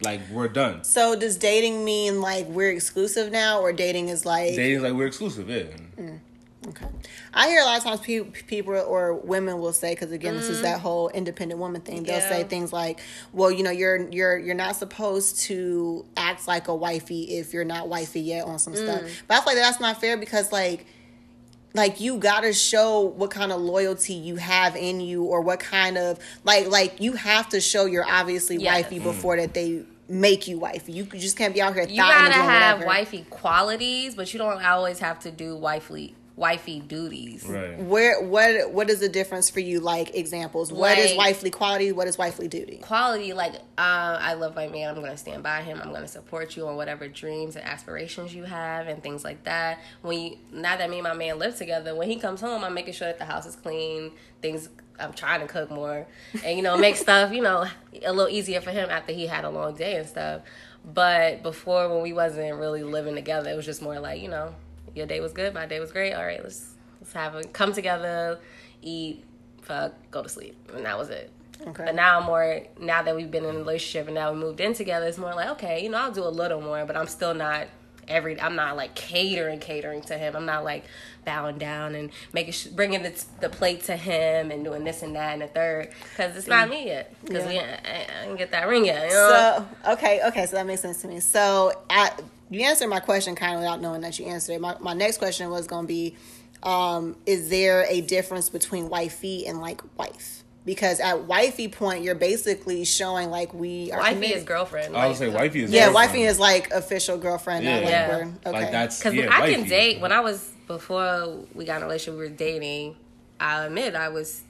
Like 0.04 0.20
we're 0.30 0.48
done. 0.48 0.84
So 0.84 1.16
does 1.16 1.36
dating 1.36 1.84
mean 1.84 2.20
like 2.20 2.46
we're 2.46 2.70
exclusive 2.70 3.32
now, 3.32 3.60
or 3.60 3.72
dating 3.72 4.08
is 4.08 4.26
like 4.26 4.54
dating 4.54 4.78
is 4.78 4.82
like 4.82 4.94
we're 4.94 5.06
exclusive? 5.06 5.48
Yeah. 5.48 5.64
Mm. 5.96 6.20
Okay. 6.68 6.86
I 7.34 7.48
hear 7.48 7.60
a 7.60 7.64
lot 7.64 7.78
of 7.78 7.82
times 7.82 8.00
pe- 8.00 8.20
people 8.20 8.74
or 8.74 9.14
women 9.14 9.58
will 9.58 9.72
say 9.72 9.94
because 9.94 10.12
again 10.12 10.34
mm. 10.34 10.38
this 10.38 10.48
is 10.48 10.56
mm-hmm. 10.56 10.64
that 10.64 10.80
whole 10.80 11.08
independent 11.08 11.58
woman 11.58 11.80
thing. 11.80 12.04
They'll 12.04 12.18
yeah. 12.18 12.28
say 12.28 12.44
things 12.44 12.72
like, 12.72 13.00
"Well, 13.32 13.50
you 13.50 13.64
know, 13.64 13.70
you're 13.70 14.08
you're 14.10 14.38
you're 14.38 14.54
not 14.54 14.76
supposed 14.76 15.40
to 15.40 16.04
act 16.16 16.46
like 16.46 16.68
a 16.68 16.74
wifey 16.74 17.38
if 17.38 17.52
you're 17.52 17.64
not 17.64 17.88
wifey 17.88 18.20
yet 18.20 18.44
on 18.44 18.58
some 18.58 18.74
mm. 18.74 18.84
stuff." 18.84 19.22
But 19.26 19.34
I 19.34 19.40
feel 19.40 19.54
like 19.54 19.56
that's 19.56 19.80
not 19.80 20.00
fair 20.00 20.16
because 20.16 20.52
like 20.52 20.86
like 21.74 22.00
you 22.00 22.18
gotta 22.18 22.52
show 22.52 23.00
what 23.00 23.30
kind 23.30 23.50
of 23.50 23.60
loyalty 23.60 24.14
you 24.14 24.36
have 24.36 24.76
in 24.76 25.00
you 25.00 25.24
or 25.24 25.40
what 25.40 25.58
kind 25.58 25.96
of 25.98 26.18
like 26.44 26.68
like 26.68 27.00
you 27.00 27.14
have 27.14 27.48
to 27.48 27.60
show 27.60 27.86
you're 27.86 28.08
obviously 28.08 28.56
yes. 28.56 28.84
wifey 28.84 28.98
before 28.98 29.36
that 29.36 29.54
they 29.54 29.84
make 30.12 30.46
you 30.46 30.58
wifey. 30.58 30.92
You 30.92 31.04
just 31.04 31.36
can't 31.36 31.54
be 31.54 31.62
out 31.62 31.74
here. 31.74 31.84
You 31.84 31.96
gotta 31.96 32.34
have 32.34 32.84
wifey 32.84 33.24
qualities, 33.30 34.14
but 34.14 34.32
you 34.32 34.38
don't 34.38 34.62
always 34.62 34.98
have 34.98 35.20
to 35.20 35.30
do 35.30 35.56
wifely 35.56 36.14
wifey 36.36 36.80
duties. 36.80 37.44
Right. 37.46 37.78
Where 37.78 38.22
what 38.22 38.72
what 38.72 38.90
is 38.90 39.00
the 39.00 39.08
difference 39.08 39.48
for 39.48 39.60
you? 39.60 39.80
Like 39.80 40.14
examples. 40.14 40.70
Like, 40.70 40.80
what 40.80 40.98
is 40.98 41.16
wifely 41.16 41.50
quality? 41.50 41.92
What 41.92 42.08
is 42.08 42.18
wifely 42.18 42.48
duty? 42.48 42.76
Quality, 42.78 43.32
like 43.32 43.54
uh, 43.54 44.18
I 44.20 44.34
love 44.34 44.54
my 44.54 44.68
man. 44.68 44.94
I'm 44.94 45.02
gonna 45.02 45.16
stand 45.16 45.42
by 45.42 45.62
him. 45.62 45.80
I'm 45.82 45.92
gonna 45.92 46.08
support 46.08 46.56
you 46.56 46.66
on 46.68 46.76
whatever 46.76 47.08
dreams 47.08 47.56
and 47.56 47.64
aspirations 47.64 48.34
you 48.34 48.44
have 48.44 48.88
and 48.88 49.02
things 49.02 49.24
like 49.24 49.44
that. 49.44 49.80
When 50.02 50.20
you, 50.20 50.38
now 50.52 50.76
that 50.76 50.90
me 50.90 50.98
and 50.98 51.04
my 51.04 51.14
man 51.14 51.38
live 51.38 51.56
together, 51.56 51.94
when 51.94 52.08
he 52.08 52.16
comes 52.16 52.40
home, 52.40 52.64
I'm 52.64 52.74
making 52.74 52.94
sure 52.94 53.08
that 53.08 53.18
the 53.18 53.24
house 53.24 53.46
is 53.46 53.56
clean. 53.56 54.12
Things 54.42 54.68
I'm 54.98 55.12
trying 55.12 55.40
to 55.40 55.46
cook 55.46 55.70
more 55.70 56.06
and 56.44 56.56
you 56.56 56.62
know 56.62 56.76
make 56.76 56.96
stuff 56.96 57.32
you 57.32 57.42
know 57.42 57.66
a 58.04 58.12
little 58.12 58.28
easier 58.28 58.60
for 58.60 58.70
him 58.70 58.90
after 58.90 59.12
he 59.12 59.26
had 59.26 59.44
a 59.44 59.50
long 59.50 59.74
day 59.74 59.96
and 59.96 60.08
stuff. 60.08 60.42
But 60.84 61.42
before 61.42 61.88
when 61.88 62.02
we 62.02 62.12
wasn't 62.12 62.58
really 62.58 62.82
living 62.82 63.14
together, 63.14 63.50
it 63.50 63.56
was 63.56 63.66
just 63.66 63.82
more 63.82 64.00
like 64.00 64.20
you 64.20 64.28
know 64.28 64.54
your 64.94 65.06
day 65.06 65.20
was 65.20 65.32
good, 65.32 65.54
my 65.54 65.66
day 65.66 65.80
was 65.80 65.92
great. 65.92 66.12
All 66.12 66.24
right, 66.24 66.42
let's 66.42 66.74
let's 67.00 67.12
have 67.12 67.34
a 67.34 67.44
come 67.44 67.72
together, 67.72 68.38
eat, 68.82 69.24
fuck, 69.62 69.94
go 70.10 70.22
to 70.22 70.28
sleep, 70.28 70.56
and 70.74 70.84
that 70.84 70.98
was 70.98 71.10
it. 71.10 71.30
Okay. 71.60 71.84
But 71.84 71.94
now 71.94 72.18
I'm 72.18 72.26
more 72.26 72.62
now 72.80 73.02
that 73.02 73.14
we've 73.14 73.30
been 73.30 73.44
in 73.44 73.54
a 73.54 73.58
relationship 73.58 74.06
and 74.06 74.14
now 74.14 74.32
we 74.32 74.38
moved 74.38 74.60
in 74.60 74.74
together. 74.74 75.06
It's 75.06 75.18
more 75.18 75.34
like 75.34 75.50
okay, 75.50 75.82
you 75.82 75.90
know, 75.90 75.98
I'll 75.98 76.12
do 76.12 76.24
a 76.24 76.28
little 76.28 76.60
more, 76.60 76.84
but 76.84 76.96
I'm 76.96 77.06
still 77.06 77.34
not 77.34 77.68
every. 78.08 78.40
I'm 78.40 78.56
not 78.56 78.76
like 78.76 78.94
catering, 78.94 79.60
catering 79.60 80.02
to 80.02 80.18
him. 80.18 80.34
I'm 80.34 80.46
not 80.46 80.64
like 80.64 80.84
bowing 81.24 81.58
down 81.58 81.94
and 81.94 82.10
making 82.32 82.54
bringing 82.74 83.02
the, 83.02 83.24
the 83.40 83.48
plate 83.48 83.84
to 83.84 83.96
him 83.96 84.50
and 84.50 84.64
doing 84.64 84.84
this 84.84 85.02
and 85.02 85.14
that 85.14 85.32
and 85.34 85.42
the 85.42 85.46
third 85.46 85.90
because 86.10 86.36
it's 86.36 86.46
not 86.46 86.68
me 86.68 86.86
yet 86.86 87.14
because 87.24 87.44
yeah. 87.44 87.50
we 87.50 87.58
I, 87.58 88.22
I, 88.22 88.24
didn't 88.24 88.38
get 88.38 88.50
that 88.50 88.68
ring 88.68 88.84
yet. 88.84 89.08
You 89.08 89.14
know? 89.14 89.66
So 89.84 89.92
okay, 89.92 90.20
okay, 90.28 90.46
so 90.46 90.56
that 90.56 90.66
makes 90.66 90.82
sense 90.82 91.00
to 91.02 91.08
me. 91.08 91.20
So 91.20 91.72
at 91.90 92.20
you 92.50 92.66
answered 92.66 92.88
my 92.88 93.00
question 93.00 93.34
kind 93.34 93.54
of 93.54 93.60
without 93.60 93.80
knowing 93.80 94.02
that 94.02 94.18
you 94.18 94.26
answered 94.26 94.54
it. 94.54 94.60
My, 94.60 94.76
my 94.78 94.92
next 94.92 95.18
question 95.18 95.48
was 95.50 95.66
going 95.66 95.84
to 95.84 95.88
be 95.88 96.16
um, 96.62 97.16
Is 97.26 97.48
there 97.48 97.86
a 97.88 98.02
difference 98.02 98.50
between 98.50 98.88
wifey 98.88 99.46
and 99.46 99.60
like 99.60 99.80
wife? 99.98 100.44
Because 100.64 101.00
at 101.00 101.24
wifey 101.24 101.66
point, 101.66 102.04
you're 102.04 102.14
basically 102.14 102.84
showing 102.84 103.30
like 103.30 103.52
we 103.52 103.90
are. 103.90 103.98
Wifey 103.98 104.14
committed. 104.14 104.36
is 104.36 104.44
girlfriend. 104.44 104.96
I 104.96 105.08
would 105.08 105.16
say 105.16 105.28
wifey 105.28 105.64
is. 105.64 105.72
Yeah, 105.72 105.86
girlfriend. 105.86 105.94
wifey 105.94 106.22
is 106.22 106.38
like 106.38 106.70
official 106.70 107.18
girlfriend. 107.18 107.64
Yeah, 107.64 107.76
like 107.76 107.88
yeah. 107.88 108.30
okay. 108.46 108.52
Like 108.52 108.70
that's 108.70 108.98
because 108.98 109.14
yeah, 109.14 109.28
I 109.32 109.52
can 109.52 109.66
date. 109.66 110.00
When 110.00 110.12
I 110.12 110.20
was 110.20 110.52
before 110.72 111.44
we 111.54 111.64
got 111.64 111.78
in 111.78 111.82
a 111.82 111.86
relationship, 111.86 112.18
we 112.18 112.28
were 112.28 112.36
dating. 112.36 112.96
I 113.38 113.64
admit 113.64 113.94
I 113.94 114.08
was 114.08 114.42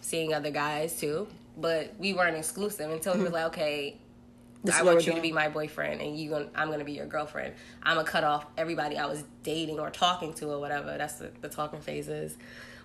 seeing 0.00 0.32
other 0.32 0.50
guys 0.50 0.98
too, 0.98 1.26
but 1.56 1.94
we 1.98 2.14
weren't 2.14 2.36
exclusive 2.36 2.90
until 2.90 3.14
mm-hmm. 3.14 3.22
we 3.22 3.28
were 3.28 3.34
like, 3.34 3.46
okay, 3.46 3.96
I 4.72 4.82
want 4.82 5.06
you 5.06 5.14
to 5.14 5.20
be 5.20 5.32
my 5.32 5.48
boyfriend, 5.48 6.00
and 6.00 6.18
you 6.18 6.30
gonna, 6.30 6.48
I'm 6.54 6.70
gonna 6.70 6.84
be 6.84 6.92
your 6.92 7.06
girlfriend. 7.06 7.54
I'm 7.82 7.96
gonna 7.96 8.08
cut 8.08 8.24
off 8.24 8.46
everybody 8.56 8.98
I 8.98 9.06
was 9.06 9.24
dating 9.42 9.78
or 9.78 9.90
talking 9.90 10.34
to 10.34 10.50
or 10.50 10.60
whatever. 10.60 10.96
That's 10.98 11.14
the, 11.14 11.30
the 11.40 11.48
talking 11.48 11.80
phases. 11.80 12.36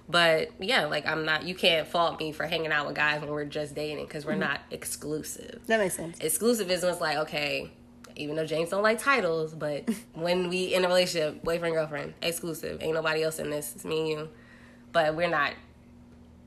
But 0.10 0.52
yeah, 0.60 0.86
like 0.86 1.06
I'm 1.08 1.26
not. 1.26 1.44
You 1.44 1.56
can't 1.56 1.88
fault 1.88 2.20
me 2.20 2.32
for 2.32 2.46
hanging 2.46 2.72
out 2.72 2.86
with 2.86 2.96
guys 2.96 3.22
when 3.22 3.30
we're 3.30 3.46
just 3.46 3.76
dating 3.76 4.06
because 4.06 4.26
we're 4.26 4.34
mm-hmm. 4.34 4.42
not 4.42 4.62
exclusive. 4.70 5.62
That 5.68 5.80
makes 5.80 5.96
sense. 5.96 6.20
Exclusivism 6.20 6.92
is 6.92 7.02
like 7.02 7.18
okay, 7.18 7.72
even 8.22 8.36
though 8.36 8.46
James 8.46 8.70
don't 8.70 8.84
like 8.84 9.00
titles, 9.00 9.54
but 9.54 9.90
when 10.14 10.50
we 10.50 10.74
in 10.74 10.86
a 10.86 10.88
relationship, 10.88 11.44
boyfriend 11.44 11.76
girlfriend, 11.76 12.14
exclusive. 12.22 12.82
Ain't 12.82 12.94
nobody 12.94 13.24
else 13.24 13.40
in 13.40 13.50
this. 13.50 13.74
It's 13.76 13.86
me 13.86 14.00
and 14.00 14.10
you. 14.10 14.30
But 14.92 15.16
we're 15.16 15.30
not 15.30 15.54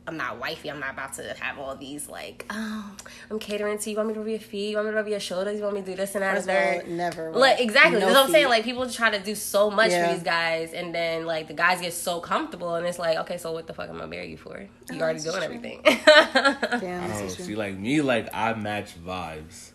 I'm 0.06 0.18
not 0.18 0.38
wifey. 0.38 0.70
I'm 0.70 0.80
not 0.80 0.92
about 0.92 1.14
to 1.14 1.34
have 1.40 1.58
all 1.58 1.74
these 1.76 2.08
like, 2.10 2.44
oh, 2.50 2.94
I'm 3.30 3.38
catering 3.38 3.78
to 3.78 3.90
you. 3.90 3.94
You 3.94 3.96
want 3.96 4.08
me 4.08 4.14
to 4.14 4.20
rub 4.20 4.28
your 4.28 4.38
feet? 4.38 4.70
You 4.70 4.76
want 4.76 4.88
me 4.88 4.92
to 4.92 4.96
rub 4.96 5.08
your 5.08 5.20
shoulders? 5.20 5.56
You 5.56 5.62
want 5.62 5.76
me 5.76 5.80
to 5.80 5.86
do 5.86 5.96
this 5.96 6.14
and 6.14 6.22
that? 6.22 6.34
First 6.34 6.48
and 6.48 6.82
all, 6.82 6.96
never. 6.96 7.32
Like 7.32 7.60
exactly. 7.60 8.00
No 8.00 8.06
That's 8.06 8.14
what 8.14 8.24
I'm 8.26 8.30
saying. 8.30 8.48
Like 8.48 8.64
people 8.64 8.88
try 8.90 9.10
to 9.10 9.18
do 9.18 9.34
so 9.34 9.70
much 9.70 9.90
yeah. 9.90 10.06
for 10.06 10.14
these 10.14 10.22
guys, 10.22 10.74
and 10.74 10.94
then 10.94 11.24
like 11.24 11.48
the 11.48 11.54
guys 11.54 11.80
get 11.80 11.94
so 11.94 12.20
comfortable, 12.20 12.74
and 12.74 12.86
it's 12.86 12.98
like, 12.98 13.16
okay, 13.18 13.38
so 13.38 13.52
what 13.52 13.66
the 13.66 13.72
fuck 13.72 13.88
am 13.88 14.02
I 14.02 14.06
marry 14.06 14.30
you 14.30 14.36
for? 14.36 14.60
You 14.60 14.68
oh, 14.92 15.00
already 15.00 15.20
doing 15.20 15.36
true. 15.36 15.44
everything. 15.44 15.80
Damn, 15.84 17.10
oh, 17.10 17.28
see, 17.28 17.54
like 17.54 17.78
me, 17.78 18.02
like 18.02 18.28
I 18.34 18.52
match 18.54 19.02
vibes. 19.02 19.70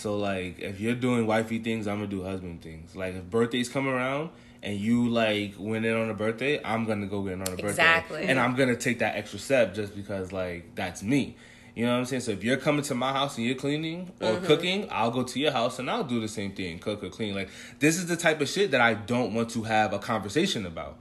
So 0.00 0.16
like 0.16 0.58
if 0.58 0.80
you're 0.80 0.94
doing 0.94 1.26
wifey 1.26 1.58
things, 1.58 1.86
I'm 1.86 1.98
gonna 1.98 2.08
do 2.08 2.22
husband 2.22 2.62
things. 2.62 2.96
Like 2.96 3.14
if 3.14 3.24
birthdays 3.28 3.68
come 3.68 3.86
around 3.86 4.30
and 4.62 4.78
you 4.78 5.08
like 5.08 5.54
went 5.58 5.84
in 5.84 5.94
on 5.94 6.08
a 6.08 6.14
birthday, 6.14 6.62
I'm 6.64 6.86
gonna 6.86 7.06
go 7.06 7.22
get 7.22 7.34
in 7.34 7.42
on 7.42 7.48
a 7.48 7.50
birthday. 7.50 7.68
Exactly. 7.68 8.22
And 8.24 8.38
I'm 8.38 8.56
gonna 8.56 8.76
take 8.76 9.00
that 9.00 9.16
extra 9.16 9.38
step 9.38 9.74
just 9.74 9.94
because 9.94 10.32
like 10.32 10.74
that's 10.74 11.02
me. 11.02 11.36
You 11.74 11.86
know 11.86 11.92
what 11.92 11.98
I'm 11.98 12.04
saying? 12.06 12.22
So 12.22 12.32
if 12.32 12.42
you're 12.42 12.56
coming 12.56 12.82
to 12.82 12.94
my 12.94 13.12
house 13.12 13.36
and 13.36 13.46
you're 13.46 13.54
cleaning 13.54 14.10
or 14.20 14.32
mm-hmm. 14.32 14.46
cooking, 14.46 14.88
I'll 14.90 15.10
go 15.10 15.22
to 15.22 15.38
your 15.38 15.52
house 15.52 15.78
and 15.78 15.88
I'll 15.88 16.02
do 16.02 16.20
the 16.20 16.28
same 16.28 16.52
thing, 16.52 16.78
cook 16.78 17.04
or 17.04 17.10
clean. 17.10 17.34
Like 17.34 17.50
this 17.78 17.96
is 17.96 18.06
the 18.06 18.16
type 18.16 18.40
of 18.40 18.48
shit 18.48 18.70
that 18.70 18.80
I 18.80 18.94
don't 18.94 19.34
want 19.34 19.50
to 19.50 19.64
have 19.64 19.92
a 19.92 19.98
conversation 19.98 20.66
about 20.66 20.98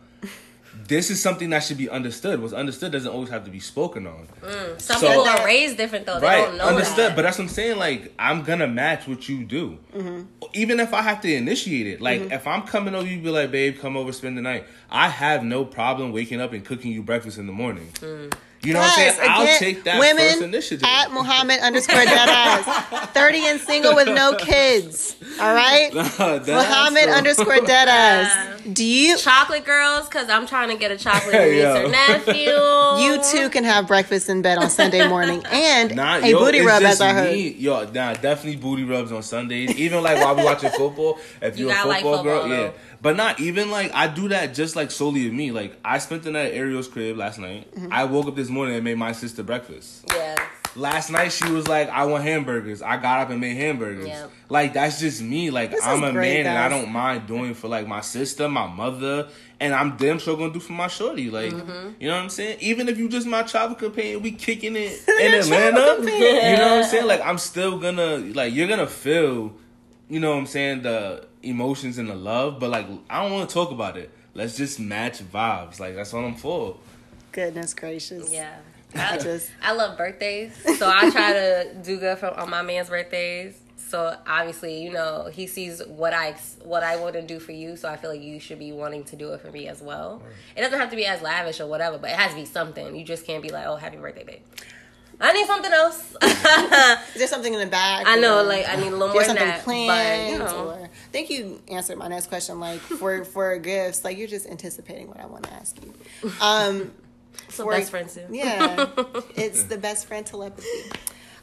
this 0.88 1.10
is 1.12 1.22
something 1.22 1.50
that 1.52 1.60
should 1.60 1.78
be 1.78 1.90
understood. 1.90 2.42
What's 2.42 2.54
understood 2.54 2.92
doesn't 2.92 3.12
always 3.12 3.30
have 3.30 3.46
to 3.46 3.52
be 3.52 3.60
spoken 3.60 4.08
on. 4.08 4.28
Mm, 4.42 4.82
some 4.82 5.00
so, 5.00 5.08
people 5.08 5.28
are 5.28 5.46
raised 5.46 5.78
different 5.78 6.06
though. 6.06 6.20
Right, 6.20 6.48
understood. 6.60 7.12
That. 7.12 7.16
But 7.16 7.24
that's 7.24 7.38
what 7.38 7.46
I'm 7.46 7.50
saying. 7.50 7.78
Like 7.78 8.14
I'm 8.18 8.44
gonna 8.44 8.68
match 8.68 9.08
what 9.08 9.28
you 9.30 9.44
do, 9.44 9.78
mm-hmm. 9.96 10.24
even 10.54 10.80
if 10.80 10.94
I 10.94 11.02
have 11.02 11.22
to 11.22 11.34
initiate 11.34 11.88
it. 11.88 12.02
Like 12.02 12.22
mm-hmm. 12.22 12.32
if 12.32 12.48
I'm 12.48 12.64
coming 12.64 12.96
over, 12.96 13.08
you 13.08 13.22
be 13.22 13.30
like, 13.30 13.52
"Babe, 13.52 13.80
come 13.80 13.96
over, 13.98 14.12
spend 14.12 14.38
the 14.38 14.42
night." 14.42 14.66
I 14.90 15.10
have 15.10 15.44
no 15.44 15.66
problem 15.66 16.12
waking 16.12 16.42
up 16.42 16.54
and 16.54 16.66
cooking 16.66 16.92
you 16.92 17.04
breakfast 17.04 17.38
in 17.38 17.46
the 17.46 17.54
morning. 17.54 17.88
Mm. 17.96 18.34
You 18.62 18.74
know 18.74 18.80
what 18.80 18.90
I'm 18.90 18.96
saying? 18.96 19.20
Again, 19.20 19.30
I'll 19.30 19.60
take 19.60 19.84
that 19.86 20.00
women 20.00 20.28
first 20.28 20.42
initiative. 20.42 20.84
At 20.84 21.12
Muhammad 21.12 21.60
underscore 21.62 22.04
dead 22.04 22.62
30 23.14 23.38
and 23.46 23.60
single 23.62 23.96
with 23.96 24.08
no 24.08 24.36
kids. 24.36 25.16
All 25.40 25.54
right? 25.54 25.92
No, 26.20 26.56
Muhammad 26.56 27.06
so. 27.06 27.12
underscore 27.12 27.60
dead 27.62 27.88
ass. 27.88 28.62
Do 28.74 28.84
you. 28.84 29.18
Chocolate 29.18 29.66
girls, 29.66 30.08
because 30.08 30.30
I'm 30.30 30.46
trying 30.46 30.70
to 30.70 30.76
get 30.76 30.92
a 30.92 30.98
chocolate 30.98 31.34
niece 31.52 31.64
or 31.64 31.90
nephew. 31.90 32.50
You 33.00 33.22
too 33.24 33.50
can 33.50 33.64
have 33.64 33.88
breakfast 33.88 34.30
in 34.30 34.42
bed 34.42 34.58
on 34.58 34.70
Sunday 34.70 35.08
morning 35.08 35.44
and 35.52 35.96
nah, 35.96 36.18
a 36.18 36.30
yo, 36.30 36.40
booty 36.40 36.62
rub, 36.62 36.84
as 36.84 37.00
I 37.02 37.14
heard. 37.14 37.34
Me. 37.34 37.50
Yo, 37.52 37.86
nah, 37.86 38.14
definitely 38.14 38.58
booty 38.58 38.84
rubs 38.84 39.12
on 39.12 39.24
Sundays. 39.24 39.76
Even 39.78 40.04
like 40.04 40.18
while 40.22 40.36
we 40.36 40.44
watching 40.44 40.70
football, 40.72 41.20
if 41.42 41.58
you're 41.58 41.70
a 41.70 41.74
football, 41.74 41.90
like 41.90 42.04
football 42.04 42.24
girl, 42.24 42.48
though. 42.50 42.64
yeah. 42.66 42.72
But 43.02 43.16
not 43.16 43.40
even 43.40 43.72
like 43.72 43.94
I 43.94 44.08
do 44.08 44.30
that 44.30 44.54
just 44.54 44.76
like 44.76 44.92
solely 44.92 45.28
of 45.28 45.34
me. 45.34 45.52
Like 45.52 45.78
I 45.84 46.00
spent 46.00 46.24
the 46.24 46.32
night 46.32 46.48
at 46.48 46.54
Ariel's 46.54 46.88
crib 46.88 47.18
last 47.18 47.40
night. 47.40 47.74
Mm-hmm. 47.74 47.94
I 47.94 48.06
woke 48.06 48.28
up 48.28 48.36
this 48.36 48.50
morning 48.50 48.76
and 48.76 48.84
made 48.84 48.98
my 48.98 49.14
sister 49.14 49.44
breakfast. 49.44 50.06
Yes. 50.10 50.40
last 50.76 51.10
night 51.10 51.30
she 51.30 51.50
was 51.50 51.68
like, 51.68 51.90
I 51.90 52.06
want 52.06 52.24
hamburgers. 52.24 52.82
I 52.82 52.98
got 52.98 53.22
up 53.22 53.30
and 53.30 53.40
made 53.40 53.56
hamburgers. 53.56 54.08
Yep. 54.08 54.32
Like 54.50 54.74
that's 54.74 55.00
just 55.00 55.22
me. 55.22 55.50
Like 55.50 55.72
this 55.72 55.86
I'm 55.86 56.04
a 56.04 56.12
great, 56.12 56.44
man 56.44 56.46
guys. 56.46 56.50
and 56.50 56.58
I 56.58 56.70
don't 56.70 56.92
mind 56.92 57.28
doing 57.28 57.54
for 57.54 57.68
like 57.70 57.88
my 57.88 58.02
sister, 58.02 58.50
my 58.50 58.68
mother, 58.68 59.30
and 59.60 59.74
I'm 59.74 59.96
damn 59.98 60.20
sure 60.20 60.36
gonna 60.36 60.54
do 60.54 60.60
for 60.60 60.74
my 60.74 60.88
shorty. 60.88 61.30
Like 61.30 61.54
mm-hmm. 61.54 61.94
you 62.00 62.08
know 62.10 62.16
what 62.16 62.24
I'm 62.24 62.30
saying? 62.30 62.58
Even 62.62 62.90
if 62.90 62.98
you 62.98 63.08
just 63.08 63.28
my 63.28 63.44
travel 63.44 63.76
companion, 63.76 64.22
we 64.22 64.32
kicking 64.32 64.76
it 64.76 65.08
in 65.22 65.34
Atlanta. 65.34 66.02
you 66.04 66.58
know 66.58 66.76
what 66.76 66.78
I'm 66.80 66.84
saying? 66.84 67.08
Like 67.08 67.22
I'm 67.22 67.38
still 67.38 67.80
gonna 67.80 68.18
like 68.18 68.54
you're 68.54 68.68
gonna 68.68 68.88
feel, 68.88 69.54
you 70.10 70.20
know 70.20 70.32
what 70.32 70.40
I'm 70.40 70.46
saying, 70.48 70.82
the 70.82 71.28
emotions 71.44 71.98
and 71.98 72.10
the 72.10 72.16
love, 72.16 72.60
but 72.60 72.70
like 72.70 72.88
I 73.10 73.22
don't 73.22 73.32
wanna 73.32 73.48
talk 73.48 73.72
about 73.72 73.96
it. 73.96 74.12
Let's 74.34 74.58
just 74.58 74.80
match 74.80 75.20
vibes. 75.20 75.80
Like 75.80 75.96
that's 75.96 76.12
what 76.12 76.26
I'm 76.26 76.36
for. 76.36 76.78
Goodness 77.32 77.74
gracious. 77.74 78.32
Yeah. 78.32 78.56
I 78.96 79.18
just 79.18 79.52
I 79.62 79.74
love 79.74 79.98
birthdays, 79.98 80.56
so 80.78 80.92
I 80.92 81.10
try 81.12 81.34
to 81.34 81.76
do 81.84 82.00
good 82.00 82.18
for 82.18 82.28
on 82.28 82.50
my 82.50 82.64
man's 82.64 82.90
birthdays. 82.90 83.60
So 83.78 84.16
obviously, 84.28 84.84
you 84.84 84.92
know, 84.92 85.30
he 85.32 85.48
sees 85.48 85.82
what 85.86 86.14
I 86.14 86.36
what 86.64 86.84
I 86.84 86.98
want 86.98 87.14
to 87.14 87.22
do 87.22 87.40
for 87.40 87.52
you, 87.52 87.76
so 87.76 87.88
I 87.90 87.98
feel 87.98 88.12
like 88.12 88.22
you 88.22 88.40
should 88.40 88.60
be 88.60 88.72
wanting 88.72 89.04
to 89.06 89.16
do 89.16 89.34
it 89.34 89.42
for 89.42 89.52
me 89.52 89.68
as 89.68 89.82
well. 89.82 90.22
Right. 90.24 90.34
It 90.58 90.62
doesn't 90.62 90.80
have 90.80 90.90
to 90.90 90.96
be 90.96 91.06
as 91.06 91.22
lavish 91.22 91.60
or 91.60 91.68
whatever, 91.68 91.98
but 91.98 92.10
it 92.10 92.16
has 92.16 92.32
to 92.32 92.38
be 92.38 92.46
something. 92.46 92.96
You 92.96 93.04
just 93.04 93.26
can't 93.26 93.44
be 93.44 93.50
like, 93.50 93.66
"Oh, 93.68 93.76
happy 93.76 93.98
birthday, 93.98 94.24
babe." 94.24 94.42
I 95.22 95.34
need 95.34 95.48
something 95.48 95.72
else. 95.72 96.16
Is 96.22 97.16
there 97.16 97.28
something 97.28 97.54
in 97.54 97.60
the 97.60 97.68
bag? 97.68 98.06
I 98.08 98.16
know, 98.18 98.42
like 98.44 98.68
I 98.70 98.78
need 98.78 98.88
a 98.88 98.96
little 98.96 99.14
more 99.14 99.24
something 99.24 99.46
that, 99.46 99.64
planned. 99.64 99.90
But, 99.90 100.32
you 100.32 100.40
know. 100.40 100.70
or, 100.70 100.86
I 100.86 101.12
think 101.12 101.30
you 101.30 101.62
answered 101.68 101.98
my 101.98 102.08
next 102.08 102.28
question. 102.28 102.60
Like 102.60 102.80
for 102.80 103.26
for 103.26 103.58
gifts, 103.58 104.06
like 104.06 104.18
you're 104.18 104.28
just 104.28 104.48
anticipating 104.48 105.08
what 105.08 105.20
I 105.20 105.26
want 105.26 105.44
to 105.44 105.54
ask 105.54 105.78
you. 105.84 105.94
Um, 106.42 106.92
so 107.50 107.66
for, 107.66 107.72
best 107.72 107.92
friend 107.92 108.10
soon. 108.10 108.34
Yeah, 108.34 108.88
it's 109.36 109.64
the 109.64 109.78
best 109.78 110.08
friend 110.08 110.26
telepathy. 110.26 110.68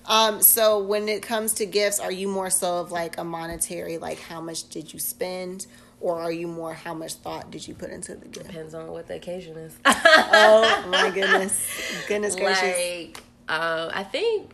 Um, 0.07 0.41
so 0.41 0.83
when 0.83 1.09
it 1.09 1.23
comes 1.23 1.55
to 1.55 1.67
gifts, 1.67 2.01
are 2.01 2.13
you 2.13 2.29
more 2.29 2.49
so 2.49 2.79
of 2.79 2.93
like 2.93 3.19
a 3.19 3.25
monetary, 3.25 3.99
like 3.99 4.21
how 4.21 4.41
much 4.41 4.69
did 4.71 4.95
you 4.95 5.01
spend, 5.01 5.67
or 6.01 6.19
are 6.19 6.33
you 6.33 6.47
more 6.47 6.73
how 6.73 6.95
much 6.95 7.15
thought 7.15 7.51
did 7.51 7.67
you 7.67 7.75
put 7.75 7.91
into 7.91 8.15
the 8.15 8.29
gift? 8.29 8.47
Depends 8.47 8.73
on 8.73 8.87
what 8.91 9.09
the 9.09 9.17
occasion 9.17 9.57
is. 9.57 9.77
oh 9.85 10.87
my 10.89 11.11
goodness, 11.11 11.69
goodness 12.09 12.37
gracious! 12.37 12.63
Like, 12.63 13.23
uh, 13.49 13.91
I 13.93 14.03
think 14.03 14.51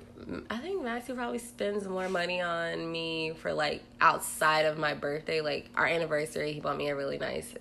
I 0.51 0.59
think 0.59 0.83
Maxie 0.83 1.13
probably 1.13 1.39
spends 1.39 1.87
more 1.87 2.09
money 2.09 2.41
on 2.41 2.91
me 2.91 3.33
for 3.33 3.53
like 3.53 3.83
outside 4.01 4.67
of 4.67 4.79
my 4.79 4.95
birthday. 4.95 5.41
Like 5.41 5.69
our 5.75 5.87
anniversary, 5.87 6.53
he 6.53 6.61
bought 6.61 6.77
me 6.77 6.89
a 6.89 6.97
really 6.97 7.19
nice 7.19 7.55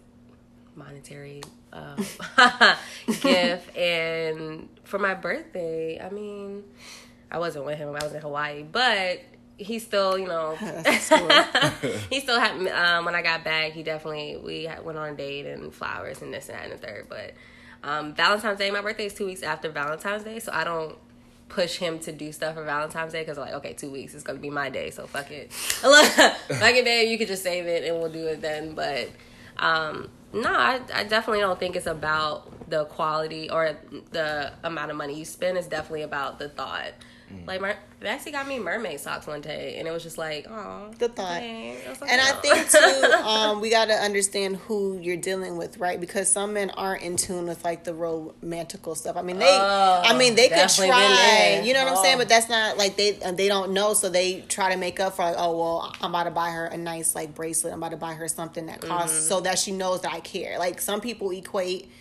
monetary 0.75 1.41
um, 1.73 1.97
gift. 3.21 3.75
And 3.75 4.69
for 4.83 4.99
my 4.99 5.13
birthday, 5.13 5.99
I 5.99 6.09
mean, 6.09 6.63
I 7.31 7.39
wasn't 7.39 7.65
with 7.65 7.77
him. 7.77 7.89
I 7.89 8.03
was 8.03 8.13
in 8.13 8.21
Hawaii, 8.21 8.63
but 8.63 9.21
he 9.57 9.79
still, 9.79 10.17
you 10.17 10.27
know, 10.27 10.55
he 12.09 12.19
still 12.19 12.39
had. 12.39 12.67
Um, 12.67 13.05
when 13.05 13.15
I 13.15 13.21
got 13.21 13.43
back, 13.43 13.71
he 13.71 13.83
definitely 13.83 14.37
we 14.37 14.69
went 14.83 14.97
on 14.97 15.09
a 15.09 15.15
date 15.15 15.45
and 15.45 15.73
flowers 15.73 16.21
and 16.21 16.33
this 16.33 16.49
and 16.49 16.57
that 16.57 16.63
and 16.65 16.73
the 16.73 16.77
third. 16.77 17.07
But 17.09 17.33
um, 17.83 18.13
Valentine's 18.13 18.59
Day, 18.59 18.69
my 18.69 18.81
birthday 18.81 19.05
is 19.05 19.13
two 19.13 19.25
weeks 19.25 19.43
after 19.43 19.69
Valentine's 19.69 20.23
Day, 20.23 20.39
so 20.39 20.51
I 20.53 20.63
don't 20.63 20.97
push 21.51 21.77
him 21.77 21.99
to 21.99 22.11
do 22.11 22.31
stuff 22.31 22.55
for 22.55 22.63
Valentine's 22.63 23.11
Day 23.11 23.21
because 23.21 23.37
like, 23.37 23.53
okay, 23.53 23.73
two 23.73 23.91
weeks 23.91 24.13
is 24.13 24.23
gonna 24.23 24.39
be 24.39 24.49
my 24.49 24.69
day, 24.69 24.89
so 24.89 25.05
fuck 25.05 25.29
it. 25.31 25.51
fuck 25.53 26.75
it, 26.75 26.85
babe. 26.85 27.09
You 27.09 27.17
could 27.17 27.27
just 27.27 27.43
save 27.43 27.67
it 27.67 27.83
and 27.83 27.99
we'll 27.99 28.11
do 28.11 28.27
it 28.27 28.41
then. 28.41 28.73
But 28.73 29.09
um, 29.57 30.09
no, 30.33 30.49
I, 30.49 30.81
I 30.93 31.03
definitely 31.03 31.41
don't 31.41 31.59
think 31.59 31.75
it's 31.75 31.87
about 31.87 32.69
the 32.69 32.85
quality 32.85 33.49
or 33.49 33.77
the 34.11 34.53
amount 34.63 34.91
of 34.91 34.97
money 34.97 35.17
you 35.17 35.25
spend. 35.25 35.57
It's 35.57 35.67
definitely 35.67 36.03
about 36.03 36.39
the 36.39 36.49
thought. 36.49 36.93
Mm. 37.31 37.47
Like 37.47 37.61
my 37.61 37.75
Maxie 38.01 38.31
got 38.31 38.47
me 38.47 38.57
mermaid 38.57 38.99
socks 38.99 39.27
one 39.27 39.41
day, 39.41 39.75
and 39.77 39.87
it 39.87 39.91
was 39.91 40.01
just 40.01 40.17
like, 40.17 40.47
oh, 40.49 40.89
the 40.97 41.07
thought. 41.07 41.41
Like, 41.41 42.09
and 42.09 42.19
I 42.19 42.31
think 42.41 42.69
too, 42.69 43.13
um, 43.23 43.61
we 43.61 43.69
got 43.69 43.85
to 43.85 43.93
understand 43.93 44.55
who 44.55 44.97
you're 44.99 45.17
dealing 45.17 45.55
with, 45.55 45.77
right? 45.77 45.99
Because 45.99 46.27
some 46.27 46.53
men 46.53 46.71
aren't 46.71 47.03
in 47.03 47.15
tune 47.15 47.45
with 47.45 47.63
like 47.63 47.83
the 47.83 47.93
romantical 47.93 48.95
stuff. 48.95 49.17
I 49.17 49.21
mean, 49.21 49.37
they, 49.37 49.47
oh, 49.47 50.01
I 50.03 50.17
mean, 50.17 50.33
they 50.35 50.49
could 50.49 50.69
try, 50.69 51.61
you 51.63 51.73
know 51.73 51.83
what 51.83 51.93
oh. 51.93 51.97
I'm 51.97 52.03
saying? 52.03 52.17
But 52.17 52.29
that's 52.29 52.49
not 52.49 52.77
like 52.77 52.97
they 52.97 53.11
they 53.11 53.47
don't 53.47 53.71
know, 53.71 53.93
so 53.93 54.09
they 54.09 54.41
try 54.41 54.71
to 54.71 54.77
make 54.77 54.99
up 54.99 55.15
for 55.15 55.23
like, 55.23 55.35
oh 55.37 55.57
well, 55.57 55.93
I'm 56.01 56.09
about 56.09 56.23
to 56.23 56.31
buy 56.31 56.49
her 56.49 56.65
a 56.65 56.77
nice 56.77 57.13
like 57.13 57.35
bracelet. 57.35 57.71
I'm 57.71 57.79
about 57.79 57.91
to 57.91 57.97
buy 57.97 58.13
her 58.15 58.27
something 58.27 58.65
that 58.65 58.81
costs, 58.81 59.15
mm-hmm. 59.15 59.27
so 59.27 59.41
that 59.41 59.59
she 59.59 59.71
knows 59.71 60.01
that 60.01 60.11
I 60.11 60.21
care. 60.21 60.57
Like 60.57 60.81
some 60.81 61.01
people 61.01 61.29
equate 61.31 61.91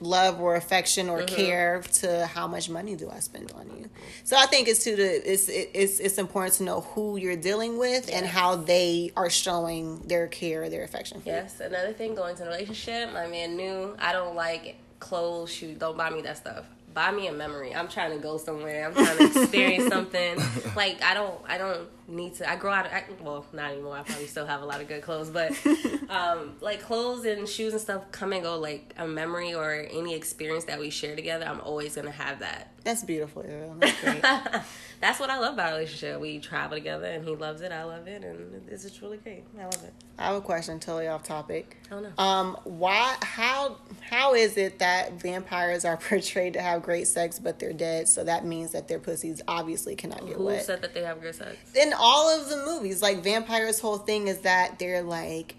love 0.00 0.40
or 0.40 0.56
affection 0.56 1.08
or 1.08 1.18
mm-hmm. 1.18 1.34
care 1.34 1.82
to 1.94 2.26
how 2.26 2.46
much 2.46 2.68
money 2.70 2.96
do 2.96 3.10
I 3.10 3.20
spend 3.20 3.52
on 3.52 3.66
you. 3.76 3.90
So 4.24 4.36
I 4.36 4.46
think 4.46 4.68
it's 4.68 4.84
to 4.84 4.96
the 4.96 5.32
it's 5.32 5.48
it's 5.48 6.00
it's 6.00 6.18
important 6.18 6.54
to 6.54 6.62
know 6.64 6.80
who 6.80 7.16
you're 7.16 7.36
dealing 7.36 7.78
with 7.78 8.10
and 8.12 8.26
how 8.26 8.56
they 8.56 9.12
are 9.16 9.30
showing 9.30 10.00
their 10.06 10.26
care, 10.28 10.68
their 10.70 10.84
affection. 10.84 11.22
yes, 11.24 11.60
another 11.60 11.92
thing 11.92 12.14
going 12.14 12.36
to 12.36 12.44
a 12.44 12.46
relationship, 12.46 13.12
my 13.12 13.26
man 13.26 13.56
knew 13.56 13.96
I 13.98 14.12
don't 14.12 14.34
like 14.34 14.76
clothes, 15.00 15.52
shoes. 15.52 15.78
Don't 15.78 15.96
buy 15.96 16.10
me 16.10 16.22
that 16.22 16.36
stuff 16.36 16.64
buy 16.98 17.12
me 17.12 17.28
a 17.28 17.32
memory. 17.32 17.72
I'm 17.72 17.86
trying 17.86 18.10
to 18.10 18.18
go 18.18 18.38
somewhere. 18.38 18.86
I'm 18.86 18.92
trying 18.92 19.18
to 19.18 19.40
experience 19.40 19.86
something. 19.92 20.36
Like 20.74 21.00
I 21.00 21.14
don't, 21.14 21.40
I 21.46 21.56
don't 21.56 21.86
need 22.08 22.34
to. 22.36 22.50
I 22.50 22.56
grow 22.56 22.72
out. 22.72 22.86
Of, 22.86 22.92
I, 22.92 23.04
well, 23.22 23.46
not 23.52 23.70
anymore. 23.70 23.96
I 23.96 24.02
probably 24.02 24.26
still 24.26 24.46
have 24.46 24.62
a 24.62 24.64
lot 24.64 24.80
of 24.80 24.88
good 24.88 25.02
clothes, 25.02 25.30
but 25.30 25.52
um, 26.08 26.56
like 26.60 26.82
clothes 26.82 27.24
and 27.24 27.48
shoes 27.48 27.72
and 27.72 27.80
stuff 27.80 28.10
come 28.10 28.32
and 28.32 28.42
go. 28.42 28.58
Like 28.58 28.94
a 28.98 29.06
memory 29.06 29.54
or 29.54 29.86
any 29.92 30.12
experience 30.12 30.64
that 30.64 30.80
we 30.80 30.90
share 30.90 31.14
together, 31.14 31.46
I'm 31.46 31.60
always 31.60 31.94
gonna 31.94 32.10
have 32.10 32.40
that. 32.40 32.72
That's 32.88 33.04
beautiful. 33.04 33.44
That's 33.80 34.00
great. 34.00 34.22
That's 35.00 35.20
what 35.20 35.28
I 35.28 35.38
love 35.38 35.52
about 35.52 35.72
our 35.72 35.78
relationship. 35.78 36.18
We 36.22 36.38
travel 36.38 36.78
together, 36.78 37.04
and 37.04 37.22
he 37.22 37.36
loves 37.36 37.60
it. 37.60 37.70
I 37.70 37.84
love 37.84 38.08
it, 38.08 38.24
and 38.24 38.62
it's 38.66 38.82
just 38.82 39.02
really 39.02 39.18
great. 39.18 39.44
I 39.60 39.64
love 39.64 39.84
it. 39.84 39.92
I 40.18 40.28
have 40.28 40.36
a 40.36 40.40
question, 40.40 40.80
totally 40.80 41.06
off 41.06 41.22
topic. 41.22 41.76
Oh 41.92 42.00
no. 42.00 42.10
Um, 42.16 42.56
why? 42.64 43.16
How? 43.20 43.76
How 44.00 44.32
is 44.32 44.56
it 44.56 44.78
that 44.78 45.20
vampires 45.20 45.84
are 45.84 45.96
portrayed 46.08 46.54
to 46.54 46.62
have 46.62 46.82
great 46.82 47.06
sex, 47.06 47.38
but 47.38 47.58
they're 47.58 47.74
dead? 47.74 48.08
So 48.08 48.24
that 48.24 48.46
means 48.46 48.72
that 48.72 48.88
their 48.88 48.98
pussies 48.98 49.42
obviously 49.46 49.94
cannot 49.94 50.26
get 50.26 50.36
Who 50.36 50.44
wet. 50.44 50.60
Who 50.60 50.64
said 50.64 50.80
that 50.80 50.94
they 50.94 51.02
have 51.02 51.20
great 51.20 51.34
sex? 51.34 51.58
In 51.74 51.92
all 51.92 52.40
of 52.40 52.48
the 52.48 52.56
movies, 52.64 53.02
like 53.02 53.22
vampires' 53.22 53.80
whole 53.80 53.98
thing 53.98 54.28
is 54.28 54.38
that 54.38 54.78
they're 54.78 55.02
like 55.02 55.56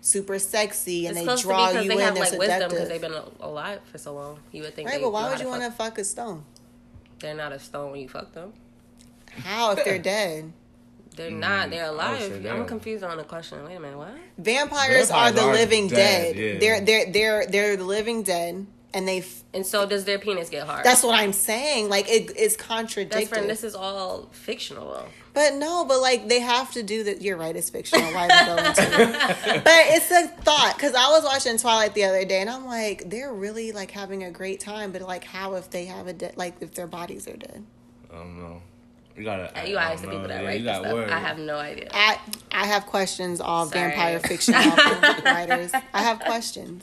super 0.00 0.40
sexy 0.40 1.06
and 1.06 1.16
it's 1.16 1.24
they 1.24 1.42
draw 1.48 1.70
you 1.70 1.88
they 1.88 1.94
in. 1.94 2.00
Have, 2.00 2.14
they're 2.14 2.24
like, 2.24 2.32
seductive 2.32 2.68
because 2.70 2.88
they've 2.88 3.00
been 3.00 3.14
alive 3.38 3.80
for 3.92 3.98
so 3.98 4.14
long. 4.14 4.40
You 4.50 4.62
would 4.62 4.74
think, 4.74 4.88
right? 4.88 5.00
But 5.00 5.12
why 5.12 5.30
would 5.30 5.38
you 5.38 5.46
want 5.46 5.62
to 5.62 5.70
fuck 5.70 5.98
a 5.98 6.04
stone? 6.04 6.44
They're 7.24 7.34
not 7.34 7.52
a 7.52 7.58
stone 7.58 7.90
when 7.92 8.00
you 8.02 8.08
fuck 8.10 8.32
them. 8.32 8.52
How 9.44 9.72
if 9.72 9.82
they're 9.82 9.98
dead? 10.14 10.52
They're 11.16 11.30
mm, 11.30 11.38
not. 11.38 11.70
They're 11.70 11.86
alive. 11.86 12.44
I'm 12.44 12.66
confused 12.66 13.02
on 13.02 13.16
the 13.16 13.24
question. 13.24 13.64
Wait 13.64 13.76
a 13.76 13.80
minute. 13.80 13.96
What? 13.96 14.08
Vampires, 14.36 15.08
Vampires 15.08 15.10
are 15.10 15.32
the 15.32 15.40
are 15.40 15.52
living 15.54 15.88
dead. 15.88 16.36
dead. 16.36 16.36
Yeah. 16.36 16.58
They're 16.58 16.80
they're 16.84 17.10
they're 17.10 17.46
they're 17.46 17.76
the 17.78 17.84
living 17.84 18.24
dead, 18.24 18.66
and 18.92 19.08
they. 19.08 19.20
F- 19.20 19.42
and 19.54 19.64
so 19.64 19.86
does 19.86 20.04
their 20.04 20.18
penis 20.18 20.50
get 20.50 20.66
hard? 20.66 20.84
That's 20.84 21.02
what 21.02 21.18
I'm 21.18 21.32
saying. 21.32 21.88
Like 21.88 22.10
it, 22.10 22.30
it's 22.36 22.56
contradictory. 22.56 23.24
friend, 23.24 23.48
this 23.48 23.64
is 23.64 23.74
all 23.74 24.28
fictional. 24.32 25.06
Though. 25.34 25.40
But 25.40 25.54
no, 25.54 25.84
but 25.84 26.00
like 26.00 26.28
they 26.28 26.40
have 26.40 26.72
to 26.72 26.82
do 26.82 27.04
that. 27.04 27.22
You're 27.22 27.36
right. 27.36 27.54
It's 27.54 27.70
fictional. 27.70 28.12
Why 28.12 28.24
we 28.24 28.46
go 28.46 28.56
into 28.56 28.82
it? 28.82 29.64
But 29.64 29.72
it's 29.88 30.10
a 30.10 30.28
thought 30.42 30.74
because 30.76 30.94
I 30.94 31.10
was 31.10 31.24
watching 31.24 31.58
Twilight 31.58 31.94
the 31.94 32.04
other 32.04 32.24
day, 32.24 32.40
and 32.40 32.48
I'm 32.50 32.66
like, 32.66 33.10
they're 33.10 33.32
really 33.32 33.72
like 33.72 33.90
having 33.90 34.22
a 34.24 34.30
great 34.30 34.60
time. 34.60 34.92
But 34.92 35.02
like, 35.02 35.24
how 35.24 35.54
if 35.54 35.70
they 35.70 35.86
have 35.86 36.06
a 36.06 36.12
de- 36.12 36.32
like 36.36 36.56
if 36.60 36.74
their 36.74 36.86
bodies 36.86 37.26
are 37.28 37.36
dead? 37.36 37.64
I 38.12 38.16
don't 38.16 38.38
know. 38.38 38.62
You 39.16 39.24
gotta. 39.24 39.60
Uh, 39.60 39.64
you 39.64 39.76
ask 39.76 40.02
the 40.02 40.08
people 40.08 40.26
that 40.28 40.42
yeah, 40.42 40.48
write 40.48 40.64
this 40.64 40.76
stuff. 40.76 41.10
I 41.10 41.18
have 41.18 41.38
no 41.38 41.56
idea. 41.56 41.88
I 41.92 42.18
I 42.50 42.66
have 42.66 42.86
questions. 42.86 43.40
All 43.40 43.66
Sorry. 43.66 43.90
vampire 43.90 44.20
fiction 44.20 44.54
writers. 45.24 45.72
I 45.92 46.02
have 46.02 46.18
questions. 46.20 46.82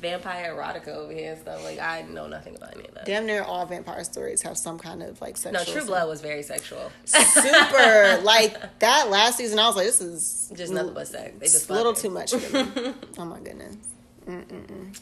Vampire 0.00 0.54
erotica 0.54 0.88
over 0.88 1.12
here 1.12 1.32
and 1.32 1.40
stuff. 1.40 1.62
Like 1.62 1.78
I 1.78 2.02
know 2.02 2.26
nothing 2.26 2.56
about 2.56 2.74
any 2.74 2.86
of 2.88 2.94
that. 2.94 3.06
Damn 3.06 3.26
near 3.26 3.42
all 3.42 3.66
vampire 3.66 4.04
stories 4.04 4.42
have 4.42 4.56
some 4.56 4.78
kind 4.78 5.02
of 5.02 5.20
like 5.20 5.36
sexual. 5.36 5.74
No, 5.74 5.80
True 5.80 5.86
Blood 5.86 6.08
was 6.08 6.20
very 6.20 6.42
sexual. 6.42 6.90
Super. 7.04 8.20
like 8.22 8.78
that 8.80 9.10
last 9.10 9.38
season, 9.38 9.58
I 9.58 9.66
was 9.66 9.76
like, 9.76 9.86
this 9.86 10.00
is 10.00 10.52
just 10.56 10.72
nothing 10.72 10.94
but 10.94 11.08
sex. 11.08 11.34
They 11.38 11.46
just 11.46 11.68
a 11.68 11.72
little 11.72 11.94
too 11.94 12.10
much 12.10 12.34
for 12.34 12.64
me. 12.64 12.94
oh 13.18 13.24
my 13.24 13.38
goodness. 13.40 13.76
Mm-mm-mm. 14.26 14.98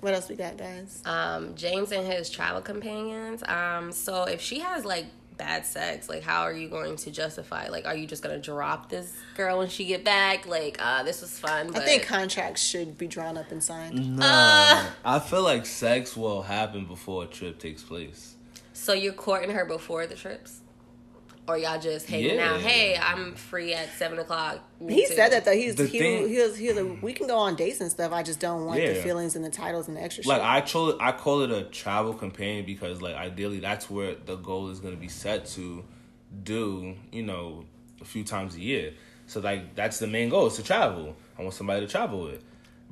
What 0.00 0.12
else 0.12 0.28
we 0.28 0.36
got, 0.36 0.58
guys? 0.58 1.02
Um, 1.06 1.54
James 1.54 1.90
and 1.90 2.06
his 2.06 2.28
travel 2.28 2.60
companions. 2.60 3.42
Um, 3.44 3.90
so 3.90 4.24
if 4.24 4.40
she 4.40 4.58
has 4.58 4.84
like 4.84 5.06
bad 5.36 5.66
sex 5.66 6.08
like 6.08 6.22
how 6.22 6.42
are 6.42 6.52
you 6.52 6.68
going 6.68 6.96
to 6.96 7.10
justify 7.10 7.68
like 7.68 7.86
are 7.86 7.96
you 7.96 8.06
just 8.06 8.22
gonna 8.22 8.38
drop 8.38 8.88
this 8.88 9.14
girl 9.36 9.58
when 9.58 9.68
she 9.68 9.84
get 9.84 10.04
back? 10.04 10.46
Like 10.46 10.76
uh 10.80 11.02
this 11.02 11.20
was 11.20 11.38
fun 11.38 11.72
but... 11.72 11.82
i 11.82 11.84
think 11.84 12.04
contracts 12.04 12.62
should 12.62 12.96
be 12.96 13.06
drawn 13.06 13.36
up 13.36 13.50
and 13.50 13.62
signed. 13.62 14.16
No 14.16 14.24
uh, 14.24 14.84
i 15.04 15.18
feel 15.18 15.42
like 15.42 15.66
sex 15.66 16.16
will 16.16 16.42
happen 16.42 16.86
before 16.86 17.24
a 17.24 17.26
trip 17.26 17.58
takes 17.58 17.82
place. 17.82 18.36
So 18.72 18.92
you're 18.92 19.12
courting 19.12 19.50
her 19.50 19.64
before 19.64 20.06
the 20.06 20.14
trips 20.14 20.60
or 21.46 21.58
y'all 21.58 21.78
just 21.80 22.06
hanging 22.06 22.36
Yeah. 22.36 22.52
out? 22.54 22.60
Hey, 22.60 22.96
I'm 22.96 23.34
free 23.34 23.74
at 23.74 23.90
seven 23.98 24.18
o'clock. 24.18 24.60
He 24.80 25.06
too. 25.06 25.14
said 25.14 25.32
that 25.32 25.44
though. 25.44 25.52
He's 25.52 25.74
The 25.76 25.86
he, 25.86 25.98
thing- 25.98 26.28
he 26.28 26.38
was 26.38 26.56
he 26.56 26.68
was 26.68 26.76
like, 26.76 27.02
we 27.02 27.12
can 27.12 27.26
go 27.26 27.36
on 27.38 27.54
dates 27.56 27.80
and 27.80 27.90
stuff. 27.90 28.12
I 28.12 28.22
just 28.22 28.40
don't 28.40 28.64
want 28.66 28.80
the 28.80 28.94
feelings 28.94 29.36
and 29.36 29.44
the 29.44 29.50
titles 29.50 29.88
and 29.88 29.96
the 29.96 30.02
extra 30.02 30.24
like 30.26 30.38
shit. 30.38 30.46
I 30.46 30.60
call 30.62 30.88
it, 30.90 30.96
I 31.00 31.12
call 31.12 31.42
it 31.42 31.50
a 31.50 31.64
travel 31.64 32.14
companion 32.14 32.64
because 32.64 33.02
like 33.02 33.14
ideally 33.14 33.60
that's 33.60 33.90
where 33.90 34.14
the 34.14 34.36
goal 34.36 34.70
is 34.70 34.80
going 34.80 34.94
to 34.94 35.00
be 35.00 35.08
set 35.08 35.46
to 35.48 35.84
do 36.42 36.94
you 37.12 37.22
know 37.22 37.64
a 38.00 38.04
few 38.04 38.24
times 38.24 38.54
a 38.56 38.60
year. 38.60 38.92
So 39.26 39.40
like 39.40 39.74
that's 39.74 39.98
the 39.98 40.06
main 40.06 40.28
goal 40.28 40.46
is 40.46 40.54
to 40.56 40.62
travel. 40.62 41.16
I 41.38 41.42
want 41.42 41.54
somebody 41.54 41.84
to 41.84 41.90
travel 41.90 42.22
with. 42.22 42.42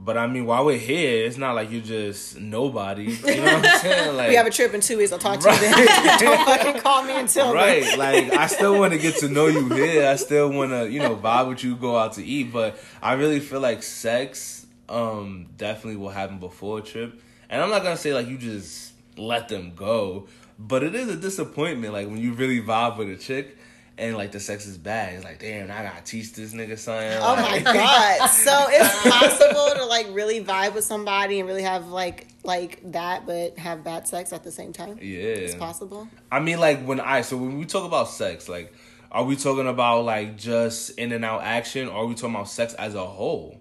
But 0.05 0.19
I 0.19 0.27
mean, 0.27 0.47
while 0.47 0.65
we're 0.65 0.79
here, 0.79 1.25
it's 1.27 1.37
not 1.37 1.55
like 1.55 1.71
you're 1.71 1.81
just 1.81 2.37
nobody. 2.41 3.05
You 3.05 3.37
know 3.37 3.43
what 3.55 3.65
I'm 3.67 3.79
saying? 3.81 4.17
Like 4.17 4.29
we 4.31 4.35
have 4.35 4.47
a 4.47 4.51
trip 4.51 4.75
in 4.75 4.81
two 4.81 4.99
weeks. 4.99 5.13
I'll 5.13 5.19
talk 5.21 5.39
to 5.39 5.49
you 5.53 5.57
then. 5.61 6.19
don't 6.19 6.45
fucking 6.47 6.81
call 6.81 7.05
me 7.05 7.17
until 7.19 7.53
right 7.55 7.83
then. 7.85 7.99
like 7.99 8.33
i 8.33 8.47
still 8.47 8.79
want 8.79 8.93
to 8.93 8.99
get 8.99 9.17
to 9.17 9.29
know 9.29 9.47
you 9.47 9.69
here 9.69 10.07
i 10.09 10.17
still 10.17 10.51
want 10.51 10.71
to 10.71 10.91
you 10.91 10.99
know 10.99 11.15
vibe 11.17 11.49
with 11.49 11.63
you 11.65 11.77
go 11.77 11.97
out 11.97 12.13
to 12.15 12.25
eat 12.25 12.53
but 12.53 12.79
i 13.01 13.13
really 13.15 13.41
feel 13.41 13.61
like 13.61 13.83
sex 13.83 14.67
um 14.89 15.47
definitely 15.57 15.97
will 15.97 16.11
happen 16.11 16.39
before 16.39 16.79
a 16.79 16.83
trip 16.83 17.21
and 17.49 17.63
i'm 17.63 17.71
not 17.71 17.83
gonna 17.83 17.97
say 17.97 18.13
like 18.13 18.27
you 18.29 18.37
just 18.39 18.93
let 19.17 19.49
them 19.49 19.73
go 19.75 20.27
but 20.59 20.83
it 20.83 20.95
is 20.95 21.09
a 21.09 21.17
disappointment 21.17 21.93
like 21.93 22.09
when 22.09 22.19
you 22.19 22.33
really 22.33 22.61
vibe 22.61 22.97
with 22.99 23.09
a 23.11 23.17
chick 23.17 23.57
and 23.99 24.17
like 24.17 24.33
the 24.33 24.41
sex 24.41 24.67
is 24.67 24.79
bad 24.79 25.15
it's 25.15 25.25
like 25.25 25.39
damn 25.39 25.71
i 25.71 25.83
gotta 25.83 26.03
teach 26.05 26.33
this 26.33 26.55
nigga 26.55 26.79
something 26.79 27.11
Oh 27.21 27.37
my 27.37 27.59
god! 27.65 28.27
So 28.29 28.67
it's 28.71 29.03
possible 29.03 29.71
to 29.77 29.85
like 29.87 30.07
really 30.13 30.43
vibe 30.43 30.75
with 30.75 30.85
somebody 30.85 31.39
and 31.41 31.49
really 31.49 31.63
have 31.63 31.89
like 31.89 32.29
like 32.45 32.81
that, 32.93 33.25
but 33.27 33.57
have 33.59 33.85
bad 33.85 34.09
sex 34.09 34.33
at 34.33 34.43
the 34.45 34.51
same 34.51 34.73
time. 34.73 34.99
yeah 35.01 35.21
It's 35.47 35.55
possible. 35.55 36.09
I 36.31 36.41
mean, 36.41 36.59
like 36.59 36.83
when 36.85 36.99
I 37.01 37.21
so 37.21 37.37
when 37.37 37.57
we 37.59 37.67
talk 37.67 37.85
about 37.85 38.09
sex, 38.09 38.49
like, 38.49 38.73
are 39.13 39.23
we 39.25 39.37
talking 39.37 39.69
about 39.69 40.05
like 40.05 40.37
just 40.39 40.91
in 40.99 41.13
and 41.13 41.25
out 41.25 41.43
action, 41.43 41.87
or 41.89 41.99
are 42.03 42.07
we 42.07 42.15
talking 42.15 42.35
about 42.35 42.49
sex 42.49 42.75
as 42.75 42.95
a 42.97 43.07
whole? 43.07 43.61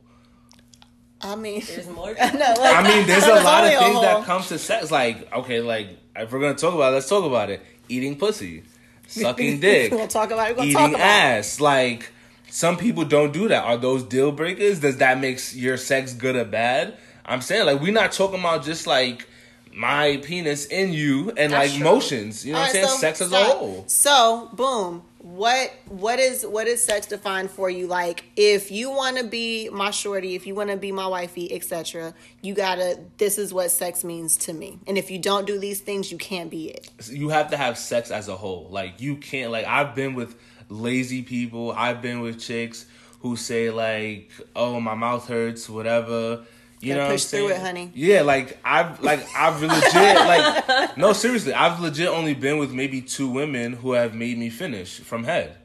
I 1.21 1.36
mean, 1.36 1.61
There's 1.67 1.88
more. 1.95 2.13
no, 2.13 2.13
like, 2.13 2.75
I 2.75 2.82
mean, 2.84 3.05
there's 3.05 3.25
a 3.25 3.36
lot 3.43 3.63
of 3.65 3.69
things 3.77 4.01
that 4.01 4.13
whole- 4.15 4.23
come 4.23 4.41
to 4.43 4.57
sex. 4.57 4.89
Like, 4.89 5.32
okay, 5.32 5.61
like 5.61 5.89
if 6.15 6.32
we're 6.32 6.39
gonna 6.39 6.55
talk 6.55 6.73
about, 6.73 6.91
it, 6.93 6.95
let's 6.95 7.09
talk 7.09 7.23
about 7.25 7.49
it. 7.51 7.61
Eating 7.89 8.17
pussy, 8.17 8.63
sucking 9.12 9.59
dick, 9.62 9.91
We'll 9.91 10.07
talk 10.07 10.32
about 10.32 10.51
it. 10.51 10.55
We'll 10.57 10.66
eating 10.66 10.78
talk 10.78 10.89
about 10.91 10.99
it. 10.99 11.03
ass. 11.03 11.59
Like, 11.59 12.12
some 12.49 12.78
people 12.78 13.05
don't 13.05 13.32
do 13.32 13.47
that. 13.47 13.64
Are 13.64 13.78
those 13.78 14.03
deal 14.03 14.32
breakers? 14.32 14.80
Does 14.80 14.97
that 14.97 15.20
make 15.20 15.39
your 15.53 15.78
sex 15.78 16.14
good 16.14 16.36
or 16.36 16.45
bad? 16.45 16.95
I'm 17.26 17.41
saying, 17.41 17.66
like, 17.66 17.82
we're 17.82 17.93
not 17.93 18.12
talking 18.12 18.39
about 18.39 18.64
just 18.66 18.88
like 18.88 19.28
my 19.74 20.17
penis 20.24 20.65
in 20.65 20.93
you 20.93 21.32
and 21.38 21.51
like 21.51 21.78
motions. 21.80 22.45
You 22.45 22.53
know 22.53 22.59
what 22.59 22.76
I'm 22.76 22.84
All 22.84 22.88
saying? 22.88 22.88
so 22.88 22.95
sex 22.97 23.22
as 23.22 23.32
a 23.32 23.43
whole. 23.43 23.84
So, 23.88 24.49
boom. 24.53 25.03
What 25.19 25.72
what 25.88 26.19
is 26.19 26.43
what 26.45 26.67
is 26.67 26.84
sex 26.84 27.05
defined 27.05 27.51
for 27.51 27.69
you? 27.69 27.86
Like, 27.86 28.24
if 28.36 28.72
you 28.72 28.89
want 28.89 29.17
to 29.17 29.24
be 29.24 29.69
my 29.69 29.91
shorty, 29.91 30.34
if 30.36 30.47
you 30.47 30.55
want 30.55 30.72
to 30.72 30.78
be 30.78 30.91
my 30.91 31.05
wifey, 31.05 31.53
etc., 31.53 32.15
you 32.41 32.55
gotta. 32.55 32.99
This 33.17 33.38
is 33.38 33.53
what 33.53 33.69
sex 33.69 34.03
means 34.03 34.36
to 34.38 34.53
me. 34.53 34.80
And 34.88 34.97
if 34.97 35.11
you 35.11 35.19
don't 35.19 35.45
do 35.45 35.59
these 35.59 35.80
things, 35.80 36.11
you 36.11 36.17
can't 36.17 36.49
be 36.49 36.69
it. 36.69 36.89
you 37.07 37.30
have 37.30 37.51
to 37.51 37.57
have 37.57 37.78
sex 37.78 38.09
as 38.09 38.28
a 38.30 38.36
whole. 38.36 38.67
Like 38.72 38.99
you 38.99 39.15
can't 39.15 39.51
like 39.51 39.65
I've 39.65 39.93
been 39.93 40.15
with 40.15 40.36
lazy 40.69 41.22
people. 41.22 41.72
I've 41.72 42.01
been 42.01 42.22
with 42.22 42.39
chicks 42.39 42.88
who 43.19 43.36
say 43.36 43.69
like, 43.69 44.32
"Oh, 44.55 44.80
my 44.80 44.95
mouth 44.95 45.28
hurts," 45.28 45.69
whatever. 45.69 46.45
You 46.82 46.89
Gotta 46.89 46.97
know, 46.97 47.03
what 47.05 47.11
I'm 47.11 47.15
push 47.15 47.25
through 47.25 47.47
saying? 47.49 47.61
it, 47.61 47.65
honey. 47.65 47.91
Yeah, 47.93 48.21
like 48.23 48.57
I've 48.65 49.01
like 49.03 49.23
I've 49.36 49.61
legit 49.61 49.93
like 49.93 50.97
no 50.97 51.13
seriously, 51.13 51.53
I've 51.53 51.79
legit 51.79 52.07
only 52.07 52.34
been 52.34 52.57
with 52.57 52.73
maybe 52.73 53.01
two 53.01 53.29
women 53.29 53.73
who 53.73 53.91
have 53.93 54.15
made 54.15 54.38
me 54.39 54.49
finish 54.49 54.99
from 54.99 55.23
head. 55.23 55.57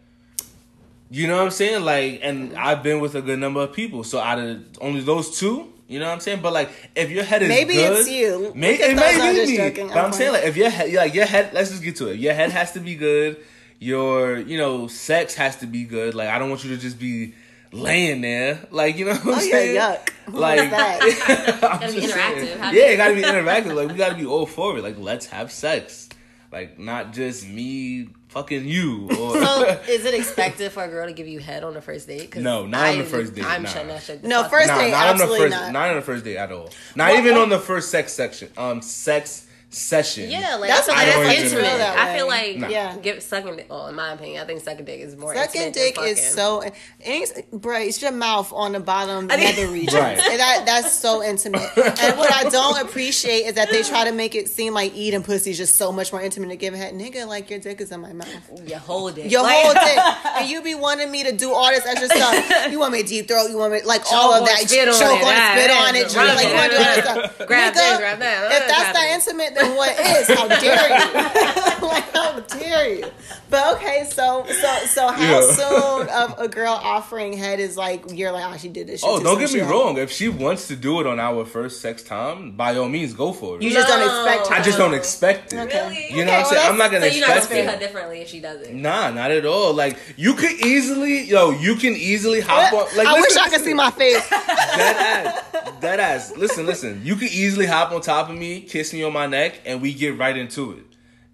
You 1.10 1.26
know 1.28 1.36
what 1.36 1.44
I'm 1.44 1.50
saying? 1.52 1.84
Like, 1.84 2.20
and 2.22 2.54
I've 2.56 2.82
been 2.82 3.00
with 3.00 3.14
a 3.14 3.22
good 3.22 3.38
number 3.38 3.60
of 3.62 3.72
people. 3.72 4.04
So 4.04 4.18
out 4.18 4.38
of 4.38 4.62
only 4.80 5.00
those 5.00 5.38
two, 5.38 5.72
you 5.88 6.00
know 6.00 6.06
what 6.06 6.12
I'm 6.14 6.20
saying? 6.20 6.42
But 6.42 6.52
like, 6.52 6.68
if 6.96 7.10
your 7.10 7.22
head 7.24 7.42
is 7.42 7.48
Maybe 7.48 7.74
good, 7.74 8.00
it's 8.00 8.10
you. 8.10 8.52
Maybe 8.54 8.82
it 8.82 8.90
at 8.90 8.96
those, 8.96 9.14
I'm 9.20 9.34
may 9.34 9.44
be 9.46 9.50
me. 9.52 9.56
joking. 9.56 9.88
But 9.88 9.96
I'm 9.98 10.04
I'm 10.06 10.12
saying 10.12 10.32
like, 10.32 10.44
if 10.44 10.56
your 10.56 10.68
head, 10.68 10.92
like 10.92 11.14
your 11.14 11.24
head, 11.26 11.54
let's 11.54 11.70
just 11.70 11.82
get 11.82 11.96
to 11.96 12.08
it. 12.08 12.18
Your 12.18 12.34
head 12.34 12.50
has 12.50 12.72
to 12.72 12.80
be 12.80 12.94
good. 12.96 13.38
Your, 13.78 14.36
you 14.38 14.58
know, 14.58 14.88
sex 14.88 15.34
has 15.36 15.56
to 15.56 15.66
be 15.66 15.84
good. 15.84 16.14
Like, 16.14 16.28
I 16.28 16.38
don't 16.38 16.50
want 16.50 16.64
you 16.64 16.74
to 16.74 16.76
just 16.80 16.98
be 16.98 17.34
laying 17.76 18.20
there, 18.20 18.60
like 18.70 18.96
you 18.96 19.04
know 19.06 19.14
what 19.14 19.22
I'm 19.22 19.28
Oh 19.28 19.42
yeah, 19.42 19.50
saying? 19.50 19.76
yuck. 19.76 20.10
What 20.32 20.40
Like, 20.40 20.70
that? 20.70 21.58
Gotta 21.80 21.92
be 21.92 22.00
interactive. 22.00 22.12
saying. 22.12 22.58
Yeah, 22.58 22.70
you- 22.72 22.82
it 22.82 22.96
gotta 22.96 23.14
be 23.14 23.22
interactive. 23.34 23.74
Like 23.74 23.88
we 23.88 23.94
gotta 23.94 24.14
be 24.16 24.26
all 24.26 24.46
for 24.46 24.78
it. 24.78 24.82
Like 24.82 24.96
let's 24.98 25.26
have 25.26 25.52
sex. 25.52 26.08
Like 26.52 26.78
not 26.78 27.12
just 27.12 27.46
me 27.46 28.08
fucking 28.28 28.64
you 28.66 29.08
or 29.10 29.32
So, 29.40 29.80
is 29.88 30.04
it 30.04 30.14
expected 30.14 30.70
for 30.72 30.84
a 30.84 30.88
girl 30.88 31.06
to 31.06 31.12
give 31.12 31.26
you 31.28 31.38
head 31.40 31.64
on 31.64 31.74
the 31.74 31.80
first 31.82 32.06
date? 32.06 32.34
No, 32.36 32.66
not 32.66 32.88
on 32.90 32.98
the 32.98 33.04
first 33.04 33.34
date, 33.34 33.44
I'm 33.44 33.62
nah. 33.64 33.68
shutting 33.68 33.88
that 33.88 34.02
shit. 34.02 34.24
No, 34.24 34.44
first 34.48 34.68
down. 34.68 34.78
nah, 34.78 34.84
date, 34.84 34.90
not 34.92 35.08
on 35.10 35.18
the 35.18 35.26
first 35.26 35.50
not. 35.50 35.72
not 35.72 35.88
on 35.90 35.96
the 35.96 36.02
first 36.02 36.24
date 36.24 36.36
at 36.36 36.52
all. 36.52 36.70
Not 36.94 37.10
Well, 37.12 37.20
even 37.20 37.34
well- 37.34 37.42
on 37.44 37.48
the 37.50 37.58
first 37.58 37.90
sex 37.90 38.12
section. 38.12 38.48
Um 38.56 38.80
sex 38.82 39.45
session. 39.68 40.30
Yeah, 40.30 40.56
like 40.56 40.70
That's 40.70 40.88
I 40.88 40.92
feel 40.92 40.94
I 40.94 41.04
like 41.04 41.12
don't 41.14 41.24
that's 41.24 41.40
intimate. 41.52 41.62
that 41.78 41.98
I 41.98 42.16
feel 42.16 42.26
like 42.28 42.56
Nah. 42.56 42.68
Yeah. 42.68 42.96
give 42.98 43.22
sucking. 43.22 43.56
dick- 43.56 43.66
Well, 43.68 43.88
in 43.88 43.94
my 43.94 44.12
opinion, 44.12 44.42
I 44.42 44.46
think 44.46 44.62
sucking 44.62 44.84
dick 44.84 45.00
is 45.00 45.16
more. 45.16 45.34
Sucking 45.34 45.72
dick 45.72 45.96
than 45.96 46.04
is 46.04 46.24
so, 46.34 46.62
it's, 47.00 47.32
bro. 47.52 47.76
It's 47.80 48.00
your 48.00 48.12
mouth 48.12 48.52
on 48.52 48.72
the 48.72 48.80
bottom 48.80 49.28
I 49.30 49.36
think- 49.36 49.56
nether 49.56 49.70
regions. 49.70 49.94
Right. 49.96 50.18
And 50.18 50.38
that 50.40 50.62
that's 50.66 50.92
so 50.92 51.22
intimate. 51.22 51.68
And 51.76 52.16
what 52.18 52.32
I 52.32 52.48
don't 52.48 52.80
appreciate 52.80 53.46
is 53.46 53.54
that 53.54 53.70
they 53.70 53.82
try 53.82 54.04
to 54.04 54.12
make 54.12 54.34
it 54.34 54.48
seem 54.48 54.72
like 54.74 54.94
eating 54.94 55.22
pussy 55.22 55.50
is 55.50 55.56
just 55.58 55.76
so 55.76 55.90
much 55.90 56.12
more 56.12 56.20
intimate 56.22 56.48
to 56.48 56.56
give 56.56 56.74
a 56.74 56.76
head. 56.76 56.94
Nigga, 56.94 57.26
like 57.26 57.50
your 57.50 57.58
dick 57.58 57.80
is 57.80 57.90
in 57.92 58.00
my 58.00 58.12
mouth. 58.12 58.28
Your 58.68 58.78
whole 58.78 59.10
dick. 59.10 59.30
Your 59.30 59.42
Like- 59.42 59.56
whole 59.64 59.72
dick. 59.74 59.98
And 60.38 60.48
you 60.48 60.62
be 60.62 60.74
wanting 60.74 61.10
me 61.10 61.24
to 61.24 61.32
do 61.32 61.52
all 61.52 61.68
this 61.70 61.84
extra 61.86 62.08
stuff. 62.08 62.70
You 62.70 62.78
want 62.78 62.92
me 62.92 63.02
to 63.02 63.08
deep 63.08 63.26
throat, 63.28 63.48
you 63.50 63.56
want 63.58 63.72
me 63.72 63.82
like 63.82 64.02
all 64.12 64.32
of 64.34 64.46
that. 64.46 64.58
spit 64.68 64.88
on 64.88 64.94
choke 64.94 65.20
it, 65.20 65.26
on 65.26 65.34
it, 65.34 65.58
spit 65.58 65.70
on 65.70 65.94
it. 65.96 66.14
rub 66.16 66.36
Like 66.36 66.48
you 66.48 66.54
want 66.54 66.70
to 66.72 66.76
do 66.78 66.82
all 66.84 66.94
that 66.96 67.04
stuff. 67.36 67.46
Grab 67.46 67.74
Nigga, 67.74 67.98
grab 67.98 68.18
that. 68.20 68.52
If 68.52 68.68
that's 68.68 68.92
that 68.98 69.10
intimate, 69.14 69.54
then 69.56 69.76
what 69.76 69.90
is? 69.98 70.28
How 70.28 70.48
dare 70.60 70.88
you? 70.88 71.86
like 71.86 72.04
how 72.12 72.40
dare 72.40 72.94
you? 72.94 73.04
But 73.48 73.76
okay, 73.76 74.04
so 74.10 74.44
so 74.46 74.76
so 74.86 75.08
how 75.08 75.40
Yeah. 75.40 75.52
soon 75.52 76.08
of 76.08 76.38
a 76.38 76.48
girl 76.48 76.72
offering 76.82 77.32
head 77.32 77.60
is 77.60 77.76
like 77.76 78.04
you're 78.12 78.32
like 78.32 78.44
oh 78.52 78.56
she 78.56 78.68
did 78.68 78.86
this. 78.88 79.00
She 79.00 79.06
Oh, 79.06 79.20
don't 79.20 79.38
get 79.38 79.52
me 79.52 79.60
shit. 79.60 79.68
wrong. 79.68 79.98
If 79.98 80.10
she 80.10 80.28
wants 80.28 80.66
to 80.68 80.76
do 80.76 81.00
it 81.00 81.06
on 81.06 81.20
our 81.20 81.44
first 81.44 81.80
sex 81.80 82.02
time, 82.02 82.52
by 82.52 82.76
all 82.76 82.88
means, 82.88 83.14
go 83.14 83.32
for 83.32 83.56
it. 83.56 83.62
You 83.62 83.70
just 83.70 83.86
don't 83.88 84.00
No. 84.00 84.06
expect. 84.32 84.50
I 84.52 84.62
just 84.62 84.78
don't 84.78 84.94
expect 84.94 85.52
it. 85.52 85.58
Okay. 85.60 85.88
Really? 85.88 86.18
You 86.18 86.24
know 86.24 86.32
Okay, 86.32 86.32
what 86.32 86.34
I'm 86.38 86.42
well, 86.42 86.50
saying? 86.50 86.70
I'm 86.70 86.78
not 86.78 86.90
gonna 86.90 87.06
you're 87.06 87.20
not 87.20 87.26
gonna 87.28 87.38
expect 87.38 87.62
treat 87.66 87.72
her 87.74 87.78
differently 87.78 88.20
if 88.20 88.28
she 88.28 88.40
does 88.40 88.60
it. 88.62 88.74
Nah, 88.74 89.10
not 89.10 89.30
at 89.30 89.46
all. 89.46 89.72
Like 89.72 89.96
you 90.16 90.34
could 90.34 90.52
easily, 90.64 91.22
yo, 91.24 91.50
you 91.50 91.76
can 91.76 91.94
easily 91.94 92.40
hop 92.40 92.72
on. 92.72 92.86
Like, 92.96 93.06
I 93.06 93.20
wish 93.20 93.36
I 93.36 93.48
could 93.48 93.60
see 93.62 93.74
my 93.74 93.90
face. 93.92 94.28
Dead 94.30 94.96
ass. 95.26 95.80
Dead 95.80 96.00
ass. 96.00 96.36
Listen, 96.36 96.66
listen. 96.66 97.00
You 97.04 97.14
could 97.16 97.28
easily 97.30 97.66
hop 97.66 97.92
on 97.92 98.00
top 98.00 98.28
of 98.28 98.36
me, 98.36 98.60
kiss 98.60 98.92
me 98.92 99.02
on 99.04 99.12
my 99.12 99.26
neck, 99.26 99.45
and 99.64 99.80
we 99.80 99.94
get 99.94 100.18
right 100.18 100.36
into 100.36 100.72
it. 100.72 100.84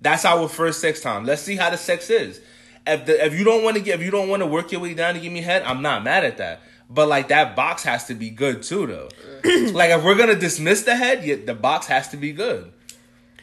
That's 0.00 0.24
our 0.24 0.48
first 0.48 0.80
sex 0.80 1.00
time. 1.00 1.24
Let's 1.24 1.42
see 1.42 1.56
how 1.56 1.70
the 1.70 1.76
sex 1.76 2.10
is. 2.10 2.40
If 2.86 3.06
the, 3.06 3.24
if 3.24 3.34
you 3.34 3.44
don't 3.44 3.62
want 3.62 3.76
to 3.76 3.82
get 3.82 4.00
if 4.00 4.04
you 4.04 4.10
don't 4.10 4.28
want 4.28 4.42
to 4.42 4.46
work 4.46 4.72
your 4.72 4.80
way 4.80 4.94
down 4.94 5.14
to 5.14 5.20
give 5.20 5.32
me 5.32 5.40
head, 5.40 5.62
I'm 5.62 5.82
not 5.82 6.02
mad 6.02 6.24
at 6.24 6.38
that. 6.38 6.62
But 6.90 7.08
like 7.08 7.28
that 7.28 7.54
box 7.54 7.84
has 7.84 8.06
to 8.06 8.14
be 8.14 8.30
good 8.30 8.62
too, 8.62 8.86
though. 8.86 9.08
like 9.72 9.90
if 9.90 10.04
we're 10.04 10.16
gonna 10.16 10.34
dismiss 10.34 10.82
the 10.82 10.96
head, 10.96 11.24
yeah, 11.24 11.36
the 11.44 11.54
box 11.54 11.86
has 11.86 12.08
to 12.08 12.16
be 12.16 12.32
good. 12.32 12.72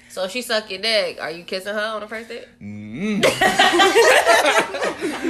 So 0.09 0.27
she 0.27 0.41
suck 0.41 0.69
your 0.71 0.81
dick, 0.81 1.21
are 1.21 1.31
you 1.31 1.43
kissing 1.43 1.73
her 1.73 1.79
on 1.79 2.01
the 2.01 2.07
first 2.07 2.29
date? 2.29 2.47
Mm-hmm. 2.59 3.21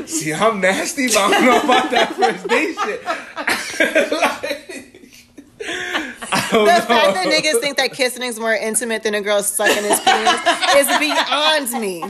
See, 0.07 0.33
I'm 0.33 0.61
nasty, 0.61 1.07
but 1.07 1.17
I 1.17 1.31
don't 1.31 1.45
know 1.45 1.59
about 1.59 1.91
that 1.91 2.13
first 2.13 2.47
date 2.47 2.77
shit. 2.85 3.03
Don't 5.59 6.08
Oh, 6.51 6.65
the 6.65 6.71
know. 6.71 6.81
fact 6.81 7.13
that 7.13 7.27
niggas 7.27 7.59
think 7.61 7.77
that 7.77 7.91
kissing 7.93 8.23
is 8.23 8.39
more 8.39 8.55
intimate 8.55 9.03
than 9.03 9.13
a 9.13 9.21
girl 9.21 9.43
sucking 9.43 9.83
his 9.83 9.99
penis 9.99 10.41
is 10.77 10.97
beyond 10.97 11.71
me. 11.79 12.01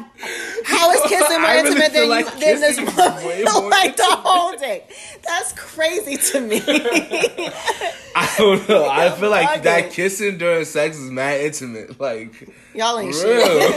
How 0.65 0.91
is 0.91 1.01
kissing 1.09 1.41
more 1.41 1.49
I 1.49 1.55
really 1.55 1.70
intimate 1.72 1.91
than 1.93 2.07
like 2.09 2.26
you 2.26 2.32
than 2.32 2.39
this 2.39 2.78
kissing 2.78 2.88
is 2.88 2.95
woman? 2.95 3.26
way 3.28 3.43
more 3.43 3.70
like 3.70 3.97
the 3.97 4.05
whole 4.07 4.57
thing? 4.57 4.82
That's 5.28 5.51
crazy 5.53 6.15
to 6.32 6.39
me. 6.39 6.61
I 8.15 8.34
don't 8.38 8.67
know. 8.70 8.88
I 8.89 9.09
feel 9.11 9.30
like 9.30 9.47
bugging. 9.59 9.63
that 9.63 9.91
kissing 9.91 10.38
during 10.38 10.63
sex 10.65 10.97
is 10.97 11.11
mad 11.11 11.41
intimate. 11.41 11.99
Like 11.99 12.47
Y'all 12.74 12.97
ain't 12.99 13.13
shit. 13.15 13.76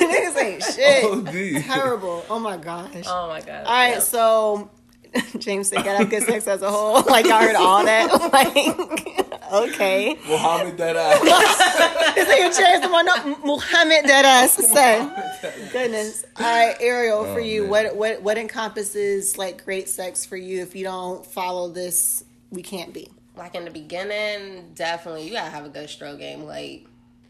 niggas 0.00 0.42
ain't 0.42 0.62
shit. 0.62 1.04
OD. 1.04 1.64
Terrible. 1.64 2.24
Oh 2.30 2.38
my 2.38 2.56
gosh. 2.56 3.04
Oh 3.06 3.28
my 3.28 3.40
god. 3.42 3.64
All 3.66 3.72
right, 3.72 4.02
so 4.02 4.70
James 5.38 5.68
said, 5.68 5.84
"Gotta 5.84 5.98
have 5.98 6.10
good 6.10 6.22
sex 6.24 6.46
as 6.46 6.62
a 6.62 6.70
whole." 6.70 7.02
Like 7.06 7.26
I 7.26 7.44
heard 7.46 7.56
all 7.56 7.84
that. 7.84 8.08
Like, 8.32 9.68
okay. 9.74 10.16
Muhammad 10.26 10.78
that 10.78 10.96
ass. 10.96 12.16
Is 12.16 12.26
that 12.26 12.38
your 12.38 12.52
chance? 12.52 12.84
The 12.84 12.90
one 12.90 13.04
no, 13.06 13.36
Muhammad 13.44 14.04
that 14.06 14.24
ass 14.24 14.54
said. 14.54 15.70
Goodness. 15.72 16.24
All 16.36 16.44
right, 16.46 16.76
Ariel, 16.80 17.18
oh, 17.18 17.34
for 17.34 17.40
Oh, 17.40 17.44
you, 17.44 17.62
man. 17.62 17.70
what 17.70 17.96
what 17.96 18.22
what 18.22 18.38
encompasses 18.38 19.36
like 19.36 19.64
great 19.64 19.88
sex 19.88 20.24
for 20.24 20.36
you? 20.36 20.62
If 20.62 20.74
you 20.74 20.84
don't 20.84 21.24
follow 21.26 21.68
this, 21.68 22.24
we 22.50 22.62
can't 22.62 22.92
be. 22.94 23.08
like 23.36 23.54
in 23.54 23.64
the 23.64 23.70
beginning, 23.70 24.72
definitely 24.74 25.26
you 25.26 25.32
gotta 25.32 25.50
have 25.50 25.66
a 25.66 25.68
good 25.70 25.88
stroke 25.90 26.18
game. 26.18 26.44
Like 26.44 26.86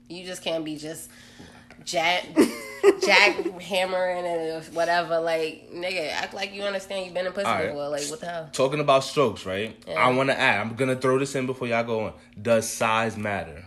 you 0.09 0.25
just 0.25 0.43
can't 0.45 0.65
be 0.65 0.77
just 0.77 1.11
jack 1.85 2.27
jack 3.05 3.37
hammering 3.61 4.25
and 4.25 4.65
whatever. 4.75 5.21
Like 5.21 5.71
nigga, 5.73 6.11
act 6.13 6.35
like 6.35 6.53
you 6.53 6.63
understand. 6.63 7.07
You've 7.07 7.15
been 7.15 7.27
in 7.27 7.33
pussy 7.33 7.47
All 7.47 7.55
right. 7.55 7.67
before. 7.69 7.89
Like 7.89 8.05
what 8.09 8.21
the 8.21 8.27
hell? 8.27 8.49
Talking 8.53 8.81
about 8.81 9.05
strokes, 9.05 9.47
right? 9.47 9.77
Yeah. 9.87 9.95
I 9.95 10.11
want 10.11 10.31
to 10.31 10.39
add. 10.39 10.61
I'm 10.61 10.75
gonna 10.75 10.97
throw 10.97 11.19
this 11.19 11.35
in 11.35 11.47
before 11.47 11.69
y'all 11.69 11.85
go 11.85 12.07
on. 12.07 12.13
Does 12.41 12.69
size 12.69 13.17
matter? 13.17 13.65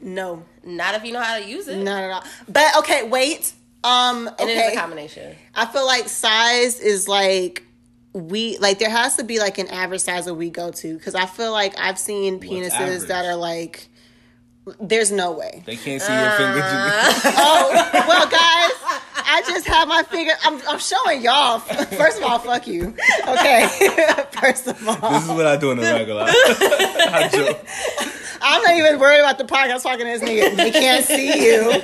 No, 0.00 0.44
Not 0.62 0.94
if 0.94 1.04
you 1.04 1.12
know 1.12 1.20
how 1.20 1.38
to 1.38 1.44
use 1.44 1.66
it. 1.66 1.78
not 1.78 2.04
at 2.04 2.10
all. 2.10 2.24
But 2.48 2.76
okay, 2.78 3.02
wait. 3.08 3.52
Um, 3.82 4.28
And 4.38 4.48
it 4.48 4.56
is 4.56 4.72
a 4.72 4.76
combination. 4.76 5.34
I 5.54 5.66
feel 5.66 5.86
like 5.86 6.08
size 6.08 6.78
is 6.80 7.08
like 7.08 7.64
we 8.12 8.58
like 8.58 8.78
there 8.78 8.90
has 8.90 9.16
to 9.16 9.24
be 9.24 9.38
like 9.38 9.58
an 9.58 9.68
average 9.68 10.00
size 10.00 10.24
that 10.26 10.34
we 10.34 10.50
go 10.50 10.70
to 10.70 10.94
because 10.96 11.14
I 11.14 11.26
feel 11.26 11.52
like 11.52 11.78
I've 11.78 11.98
seen 11.98 12.40
penises 12.40 13.08
that 13.08 13.24
are 13.26 13.36
like 13.36 13.88
there's 14.80 15.12
no 15.12 15.32
way. 15.32 15.62
They 15.66 15.76
can't 15.76 16.00
see 16.00 16.12
your 16.12 16.30
fingers. 16.32 16.62
Uh. 16.64 17.32
Oh 17.40 18.04
well, 18.08 18.26
guys, 18.28 18.72
I 19.30 19.42
just 19.46 19.66
have 19.66 19.88
my 19.88 20.02
finger. 20.02 20.32
I'm 20.44 20.60
I'm 20.68 20.78
showing 20.78 21.22
y'all. 21.22 21.58
First 21.58 22.18
of 22.18 22.24
all, 22.24 22.38
fuck 22.38 22.66
you. 22.66 22.94
Okay. 23.26 23.68
First 24.40 24.66
of 24.66 24.88
all, 24.88 25.10
this 25.12 25.24
is 25.24 25.28
what 25.30 25.46
I 25.46 25.56
do 25.56 25.70
in 25.70 25.78
the 25.78 25.84
regular. 25.84 26.24
I 26.28 27.28
joke. 27.32 27.66
I'm 28.40 28.62
not 28.62 28.74
even 28.74 28.98
worried 28.98 29.20
about 29.20 29.38
the 29.38 29.44
podcast 29.44 29.82
talking 29.82 30.06
to 30.06 30.18
this 30.18 30.22
nigga. 30.22 30.56
They 30.56 30.70
can't 30.70 31.04
see 31.04 31.46
you. 31.46 31.82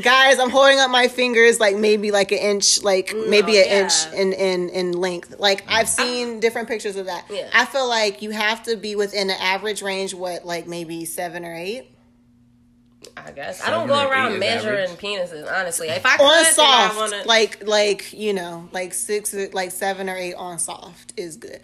Guys, 0.00 0.38
I'm 0.38 0.50
holding 0.50 0.78
up 0.78 0.90
my 0.90 1.08
fingers 1.08 1.60
like 1.60 1.76
maybe 1.76 2.10
like 2.10 2.32
an 2.32 2.38
inch, 2.38 2.82
like 2.82 3.14
maybe 3.28 3.58
an 3.58 3.64
yeah. 3.66 3.82
inch 3.82 3.92
in, 4.14 4.32
in, 4.32 4.68
in 4.70 4.92
length. 4.92 5.38
Like 5.38 5.64
I've 5.68 5.86
ah. 5.86 5.90
seen 5.90 6.40
different 6.40 6.68
pictures 6.68 6.96
of 6.96 7.06
that. 7.06 7.26
Yeah. 7.30 7.50
I 7.52 7.66
feel 7.66 7.88
like 7.88 8.22
you 8.22 8.30
have 8.30 8.62
to 8.64 8.76
be 8.76 8.96
within 8.96 9.28
an 9.28 9.36
average 9.38 9.82
range, 9.82 10.14
what, 10.14 10.46
like 10.46 10.66
maybe 10.66 11.04
seven 11.04 11.44
or 11.44 11.54
eight? 11.54 11.90
I 13.26 13.30
guess 13.32 13.62
I 13.62 13.70
don't 13.70 13.88
go 13.88 14.08
around 14.08 14.38
measuring 14.38 14.90
average. 14.90 14.98
penises. 15.00 15.50
Honestly, 15.50 15.88
if 15.88 16.04
I 16.04 16.16
could, 16.16 16.24
On 16.24 16.30
then 16.32 16.46
I 16.46 16.50
soft, 16.50 16.96
wanna, 16.96 17.22
like 17.26 17.66
like 17.66 18.12
you 18.12 18.32
know, 18.32 18.68
like 18.72 18.94
six, 18.94 19.34
like 19.52 19.70
seven 19.70 20.08
or 20.08 20.16
eight 20.16 20.34
on 20.34 20.58
soft 20.58 21.12
is 21.16 21.36
good. 21.36 21.60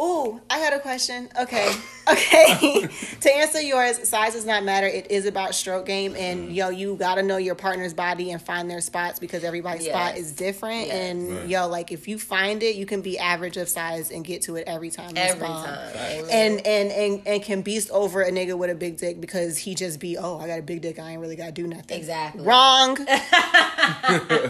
Ooh, 0.00 0.40
I 0.48 0.58
got 0.58 0.72
a 0.72 0.78
question. 0.80 1.28
Okay, 1.38 1.70
okay. 2.10 2.88
to 3.20 3.34
answer 3.36 3.60
yours, 3.60 4.08
size 4.08 4.32
does 4.32 4.46
not 4.46 4.64
matter. 4.64 4.86
It 4.86 5.10
is 5.10 5.26
about 5.26 5.54
stroke 5.54 5.84
game, 5.86 6.16
and 6.16 6.54
yo, 6.54 6.70
you 6.70 6.96
gotta 6.96 7.22
know 7.22 7.36
your 7.36 7.54
partner's 7.54 7.92
body 7.94 8.30
and 8.32 8.40
find 8.40 8.70
their 8.70 8.80
spots 8.80 9.18
because 9.18 9.44
everybody's 9.44 9.86
spot 9.86 10.16
is 10.16 10.32
different. 10.32 10.86
Yes. 10.86 10.94
And 10.96 11.36
Right. 11.36 11.48
yo, 11.48 11.68
like 11.68 11.92
if 11.92 12.08
you 12.08 12.18
find 12.18 12.62
it, 12.62 12.76
you 12.76 12.86
can 12.86 13.02
be 13.02 13.18
average 13.18 13.56
of 13.58 13.68
size 13.68 14.10
and 14.10 14.24
get 14.24 14.42
to 14.42 14.56
it 14.56 14.64
every 14.66 14.90
time. 14.90 15.12
Every 15.14 15.46
time. 15.46 15.78
Amen. 15.94 16.26
And, 16.30 16.66
and 16.66 16.90
and 16.92 17.22
and 17.26 17.42
can 17.42 17.62
beast 17.62 17.90
over 17.90 18.22
a 18.22 18.30
nigga 18.30 18.56
with 18.56 18.70
a 18.70 18.74
big 18.74 18.96
dick 18.96 19.20
because 19.20 19.58
he 19.58 19.74
just 19.74 20.00
be 20.00 20.16
oh 20.16 20.38
I 20.38 20.46
got 20.46 20.58
a 20.58 20.62
big 20.62 20.80
dick 20.82 20.98
I 20.98 21.10
ain't 21.12 21.20
really 21.20 21.36
gotta 21.36 21.52
do 21.52 21.66
nothing 21.66 21.98
Exactly. 21.98 22.42
wrong 22.44 22.96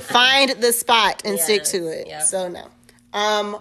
find 0.01 0.51
the 0.51 0.72
spot 0.72 1.22
and 1.24 1.38
stick 1.38 1.64
to 1.64 1.88
it 1.88 2.07
yep. 2.07 2.22
so 2.22 2.49
no 2.49 2.68
um 3.12 3.57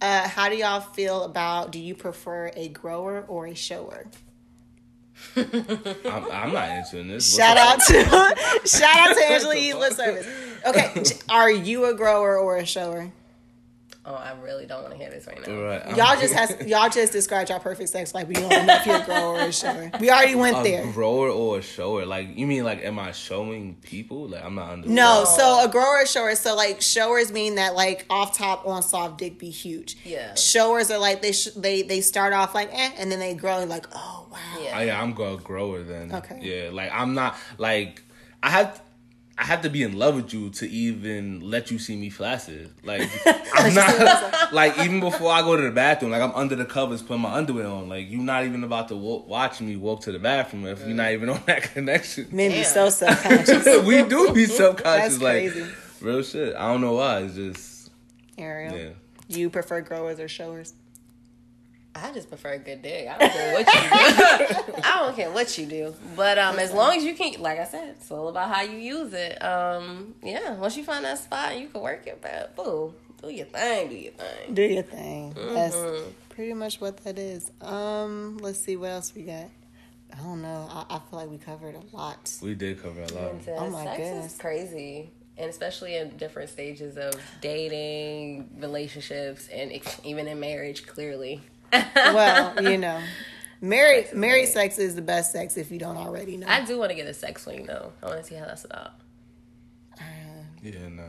uh 0.00 0.28
how 0.28 0.48
do 0.48 0.56
y'all 0.56 0.80
feel 0.80 1.24
about 1.24 1.72
do 1.72 1.78
you 1.78 1.94
prefer 1.94 2.50
a 2.56 2.68
grower 2.68 3.24
or 3.28 3.46
a 3.46 3.54
shower? 3.54 4.06
I'm, 5.36 5.46
I'm 6.04 6.52
not 6.52 6.68
answering 6.68 7.08
this. 7.08 7.34
shout 7.36 7.56
out 7.56 7.80
to 7.86 8.02
shout 8.66 8.96
out 8.96 9.16
to 9.16 9.24
angela 9.30 9.56
Yee 9.56 9.74
lip 9.74 9.92
service. 9.92 10.26
Okay 10.66 11.04
are 11.28 11.50
you 11.50 11.86
a 11.86 11.94
grower 11.94 12.38
or 12.38 12.56
a 12.56 12.66
shower 12.66 13.12
oh, 14.04 14.14
I 14.14 14.32
really 14.40 14.66
don't 14.66 14.82
want 14.82 14.92
to 14.92 14.98
hear 14.98 15.10
this 15.10 15.26
right 15.26 15.46
now. 15.46 15.54
Right. 15.54 15.96
Y'all 15.96 16.20
just 16.20 16.34
has 16.34 16.66
y'all 16.66 16.88
just 16.88 17.12
described 17.12 17.50
your 17.50 17.60
perfect 17.60 17.88
sex 17.90 18.14
life 18.14 18.28
We 18.28 18.36
you 18.36 18.48
don't 18.48 18.66
know 18.66 18.74
if 18.74 18.86
you're 18.86 18.96
a 18.96 19.04
grower 19.04 19.38
or 19.38 19.40
a 19.40 19.52
shower 19.52 19.90
we 20.00 20.10
already 20.10 20.34
went 20.34 20.58
a 20.58 20.62
there 20.62 20.92
grower 20.92 21.28
or 21.28 21.58
a 21.58 21.62
shower? 21.62 22.04
Like 22.04 22.36
you 22.36 22.46
mean 22.46 22.64
like 22.64 22.82
am 22.84 22.98
I 22.98 23.12
showing 23.12 23.76
people? 23.76 24.28
Like 24.28 24.44
I'm 24.44 24.54
not 24.54 24.70
under. 24.70 24.88
No, 24.88 25.24
so 25.24 25.64
a 25.64 25.68
grower 25.68 26.02
or 26.02 26.06
shower. 26.06 26.34
So 26.34 26.54
like 26.54 26.80
showers 26.80 27.32
mean 27.32 27.56
that 27.56 27.74
like 27.74 28.06
off 28.10 28.36
top 28.36 28.66
on 28.66 28.82
soft 28.82 29.18
dick 29.18 29.38
be 29.38 29.50
huge. 29.50 29.96
Yeah. 30.04 30.34
Showers 30.34 30.90
are 30.90 30.98
like 30.98 31.22
they 31.22 31.32
sh- 31.32 31.52
they 31.56 31.82
they 31.82 32.00
start 32.00 32.32
off 32.32 32.54
like 32.54 32.70
eh, 32.72 32.90
and 32.98 33.10
then 33.10 33.18
they 33.18 33.34
grow 33.34 33.58
and 33.58 33.70
like 33.70 33.86
oh 33.94 34.26
wow. 34.30 34.38
Yeah. 34.60 34.78
I, 34.78 34.84
yeah, 34.84 35.02
I'm 35.02 35.12
a 35.12 35.36
grower 35.36 35.82
then. 35.82 36.12
Okay. 36.12 36.38
Yeah, 36.42 36.70
like 36.72 36.90
I'm 36.92 37.14
not 37.14 37.36
like 37.58 38.02
I 38.42 38.50
have 38.50 38.82
I 39.38 39.44
have 39.44 39.62
to 39.62 39.70
be 39.70 39.82
in 39.82 39.98
love 39.98 40.14
with 40.16 40.32
you 40.34 40.50
to 40.50 40.68
even 40.68 41.40
let 41.40 41.70
you 41.70 41.78
see 41.78 41.96
me 41.96 42.10
flaccid. 42.10 42.70
Like 42.84 43.10
I'm 43.54 43.74
not 43.74 44.52
like 44.52 44.78
even 44.78 45.00
before 45.00 45.32
I 45.32 45.40
go 45.42 45.56
to 45.56 45.62
the 45.62 45.70
bathroom, 45.70 46.10
like 46.12 46.20
I'm 46.22 46.34
under 46.34 46.54
the 46.54 46.64
covers 46.66 47.02
putting 47.02 47.22
my 47.22 47.32
underwear 47.34 47.66
on. 47.66 47.88
Like 47.88 48.10
you're 48.10 48.20
not 48.20 48.44
even 48.44 48.62
about 48.62 48.88
to 48.88 48.96
wa- 48.96 49.22
watch 49.26 49.60
me 49.60 49.76
walk 49.76 50.02
to 50.02 50.12
the 50.12 50.18
bathroom 50.18 50.66
if 50.66 50.80
you're 50.80 50.88
not 50.90 51.12
even 51.12 51.28
on 51.30 51.40
that 51.46 51.62
connection. 51.74 52.28
Made 52.30 52.50
me 52.50 52.62
Damn. 52.62 52.64
so 52.64 52.88
subconscious. 52.90 53.82
we 53.84 54.02
do 54.04 54.32
be 54.34 54.46
subconscious, 54.46 55.18
That's 55.18 55.22
like 55.22 55.52
crazy. 55.52 55.66
real 56.00 56.22
shit. 56.22 56.54
I 56.54 56.70
don't 56.70 56.80
know 56.82 56.92
why. 56.94 57.20
It's 57.20 57.34
just 57.34 57.90
Ariel, 58.38 58.76
yeah. 58.76 58.88
you 59.28 59.48
prefer 59.50 59.80
growers 59.80 60.20
or 60.20 60.28
showers? 60.28 60.74
I 61.94 62.10
just 62.12 62.28
prefer 62.28 62.52
a 62.52 62.58
good 62.58 62.80
dick. 62.82 63.06
I 63.08 63.18
don't 63.18 63.32
care 63.32 63.52
what 63.52 63.66
you 63.66 64.74
do. 64.76 64.82
I 64.84 64.98
don't 65.00 65.16
care 65.16 65.30
what 65.30 65.58
you 65.58 65.66
do. 65.66 65.94
But 66.16 66.38
um, 66.38 66.58
as 66.58 66.72
long 66.72 66.96
as 66.96 67.04
you 67.04 67.14
can, 67.14 67.40
like 67.40 67.58
I 67.58 67.64
said, 67.64 67.96
it's 67.98 68.10
all 68.10 68.28
about 68.28 68.52
how 68.54 68.62
you 68.62 68.78
use 68.78 69.12
it. 69.12 69.42
Um, 69.42 70.14
yeah. 70.22 70.54
Once 70.54 70.76
you 70.76 70.84
find 70.84 71.04
that 71.04 71.18
spot, 71.18 71.58
you 71.58 71.68
can 71.68 71.80
work 71.82 72.06
it. 72.06 72.18
But 72.22 72.56
boo, 72.56 72.94
do 73.20 73.28
your 73.28 73.46
thing. 73.46 73.88
Do 73.90 73.94
your 73.94 74.12
thing. 74.12 74.54
Do 74.54 74.62
your 74.62 74.82
thing. 74.82 75.34
That's 75.54 75.76
Mm-hmm. 75.76 76.10
pretty 76.30 76.54
much 76.54 76.80
what 76.80 76.96
that 77.04 77.18
is. 77.18 77.50
Um, 77.60 78.38
let's 78.38 78.58
see 78.58 78.76
what 78.76 78.90
else 78.90 79.12
we 79.14 79.22
got. 79.24 79.50
I 80.14 80.16
don't 80.22 80.40
know. 80.42 80.66
I, 80.70 80.96
I 80.96 80.98
feel 81.10 81.18
like 81.20 81.30
we 81.30 81.38
covered 81.38 81.74
a 81.74 81.96
lot. 81.96 82.32
We 82.42 82.54
did 82.54 82.82
cover 82.82 83.02
a 83.02 83.12
lot. 83.12 83.30
And, 83.32 83.48
Oh 83.58 83.70
my 83.70 83.84
sex 83.84 83.96
goodness. 83.98 84.32
is 84.34 84.38
crazy. 84.38 85.10
And 85.38 85.48
especially 85.48 85.96
in 85.96 86.16
different 86.18 86.50
stages 86.50 86.96
of 86.98 87.14
dating, 87.40 88.50
relationships, 88.60 89.48
and 89.48 89.72
ex- 89.72 90.00
even 90.04 90.26
in 90.28 90.38
marriage, 90.40 90.86
clearly. 90.86 91.40
Well, 91.94 92.62
you 92.62 92.78
know, 92.78 93.00
married 93.60 94.12
married 94.12 94.48
sex 94.48 94.78
is 94.78 94.94
the 94.94 95.02
best 95.02 95.32
sex 95.32 95.56
if 95.56 95.70
you 95.70 95.78
don't 95.78 95.96
already 95.96 96.36
know. 96.36 96.46
I 96.48 96.64
do 96.64 96.78
want 96.78 96.90
to 96.90 96.96
get 96.96 97.06
a 97.06 97.14
sex 97.14 97.44
swing 97.44 97.66
though. 97.66 97.92
I 98.02 98.06
want 98.06 98.18
to 98.20 98.24
see 98.24 98.34
how 98.34 98.44
that's 98.46 98.64
about. 98.64 98.92
Yeah, 100.62 100.88
no. 100.90 101.04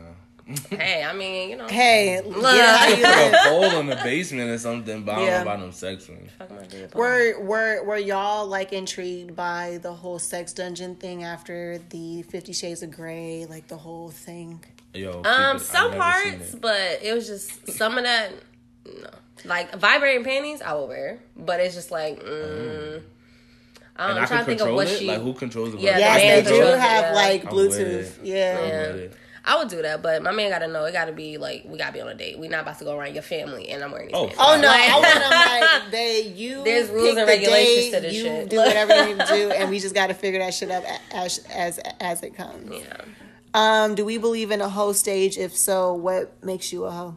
hey, 0.70 1.02
I 1.02 1.14
mean, 1.14 1.48
you 1.48 1.56
know, 1.56 1.66
hey, 1.68 2.20
look. 2.20 2.54
it 2.54 2.64
how 2.64 2.88
you 2.88 2.96
Put 2.96 3.34
a 3.34 3.48
hole 3.48 3.80
in 3.80 3.86
the 3.86 3.96
basement 3.96 4.50
or 4.50 4.58
something, 4.58 5.02
but 5.02 5.12
I 5.12 5.16
don't 5.16 5.26
know 5.26 5.42
about 5.42 5.60
them 5.60 5.72
sex 5.72 6.06
rooms. 6.08 6.30
fuck 6.36 6.50
my 6.50 6.66
dude. 6.66 6.94
Were 6.94 7.40
were 7.40 7.82
were 7.84 7.96
y'all 7.96 8.46
like 8.46 8.72
intrigued 8.74 9.34
by 9.34 9.78
the 9.82 9.92
whole 9.92 10.18
sex 10.18 10.52
dungeon 10.52 10.96
thing 10.96 11.24
after 11.24 11.78
the 11.88 12.22
Fifty 12.24 12.52
Shades 12.52 12.82
of 12.82 12.90
Grey, 12.90 13.46
like 13.48 13.68
the 13.68 13.78
whole 13.78 14.10
thing? 14.10 14.62
Yo, 14.92 15.22
Um, 15.24 15.56
it. 15.56 15.60
Some 15.60 15.92
parts, 15.92 16.54
it. 16.54 16.60
but 16.60 17.00
it 17.02 17.14
was 17.14 17.26
just 17.26 17.70
some 17.72 17.96
of 17.96 18.04
that. 18.04 18.32
No, 18.86 19.10
like 19.44 19.74
vibrating 19.74 20.24
panties, 20.24 20.62
I 20.62 20.72
will 20.74 20.88
wear, 20.88 21.20
but 21.36 21.60
it's 21.60 21.74
just 21.74 21.90
like, 21.90 22.20
mm, 22.22 23.02
I 23.96 24.06
don't, 24.08 24.10
And 24.10 24.18
I'm 24.20 24.26
trying 24.26 24.40
to 24.40 24.44
think 24.46 24.60
of 24.60 24.74
what 24.74 24.88
it. 24.88 24.98
she. 24.98 25.06
Like 25.06 25.20
who 25.20 25.32
controls 25.34 25.72
the 25.72 25.78
Yeah. 25.78 25.98
Yes, 25.98 26.44
they 26.48 26.50
do 26.56 26.60
have 26.64 27.04
yeah. 27.04 27.12
like 27.14 27.44
I'm 27.46 27.54
with 27.54 27.72
Bluetooth. 27.72 27.78
it. 27.78 28.18
Yeah. 28.24 28.58
I'm 28.60 28.68
Yeah. 28.68 28.86
with 28.92 28.96
it. 29.02 29.12
I 29.46 29.58
would 29.58 29.68
do 29.68 29.82
that, 29.82 30.00
but 30.02 30.22
my 30.22 30.30
man 30.32 30.48
got 30.50 30.60
to 30.60 30.68
know. 30.68 30.86
It 30.86 30.92
got 30.92 31.04
to 31.04 31.12
be 31.12 31.36
like 31.36 31.64
we 31.66 31.76
got 31.76 31.88
to 31.88 31.92
be 31.92 32.00
on 32.00 32.08
a 32.08 32.14
date. 32.14 32.38
We 32.38 32.48
not 32.48 32.62
about 32.62 32.78
to 32.78 32.84
go 32.86 32.98
around 32.98 33.12
your 33.12 33.22
family, 33.22 33.68
and 33.68 33.84
I'm 33.84 33.92
wearing 33.92 34.06
these 34.08 34.16
Oh, 34.16 34.24
pants. 34.28 34.38
Oh 34.40 34.58
no, 34.58 34.66
Like- 34.68 34.88
I 34.90 34.94
want 34.94 35.14
them 35.20 35.82
like 35.82 35.90
they 35.90 36.22
you. 36.34 36.64
There's 36.64 36.88
rules 36.88 37.10
and 37.10 37.18
the 37.18 37.26
regulations 37.26 37.90
date, 37.90 37.90
to 37.92 38.00
this 38.00 38.14
you 38.14 38.22
shit. 38.22 38.48
do 38.48 38.56
whatever 38.56 39.06
you 39.06 39.16
do, 39.16 39.50
and 39.54 39.68
we 39.68 39.80
just 39.80 39.94
got 39.94 40.06
to 40.06 40.14
figure 40.14 40.40
that 40.40 40.54
shit 40.54 40.70
out 40.70 40.82
as 41.12 41.44
as 41.52 41.78
as 42.00 42.22
it 42.22 42.34
comes. 42.34 42.72
Yeah. 42.72 42.96
Um, 43.52 43.94
do 43.94 44.04
we 44.06 44.16
believe 44.16 44.50
in 44.50 44.62
a 44.62 44.68
hoe 44.70 44.92
stage? 44.94 45.36
If 45.36 45.54
so, 45.54 45.92
what 45.92 46.42
makes 46.42 46.72
you 46.72 46.84
a 46.86 46.90
hoe? 46.90 47.16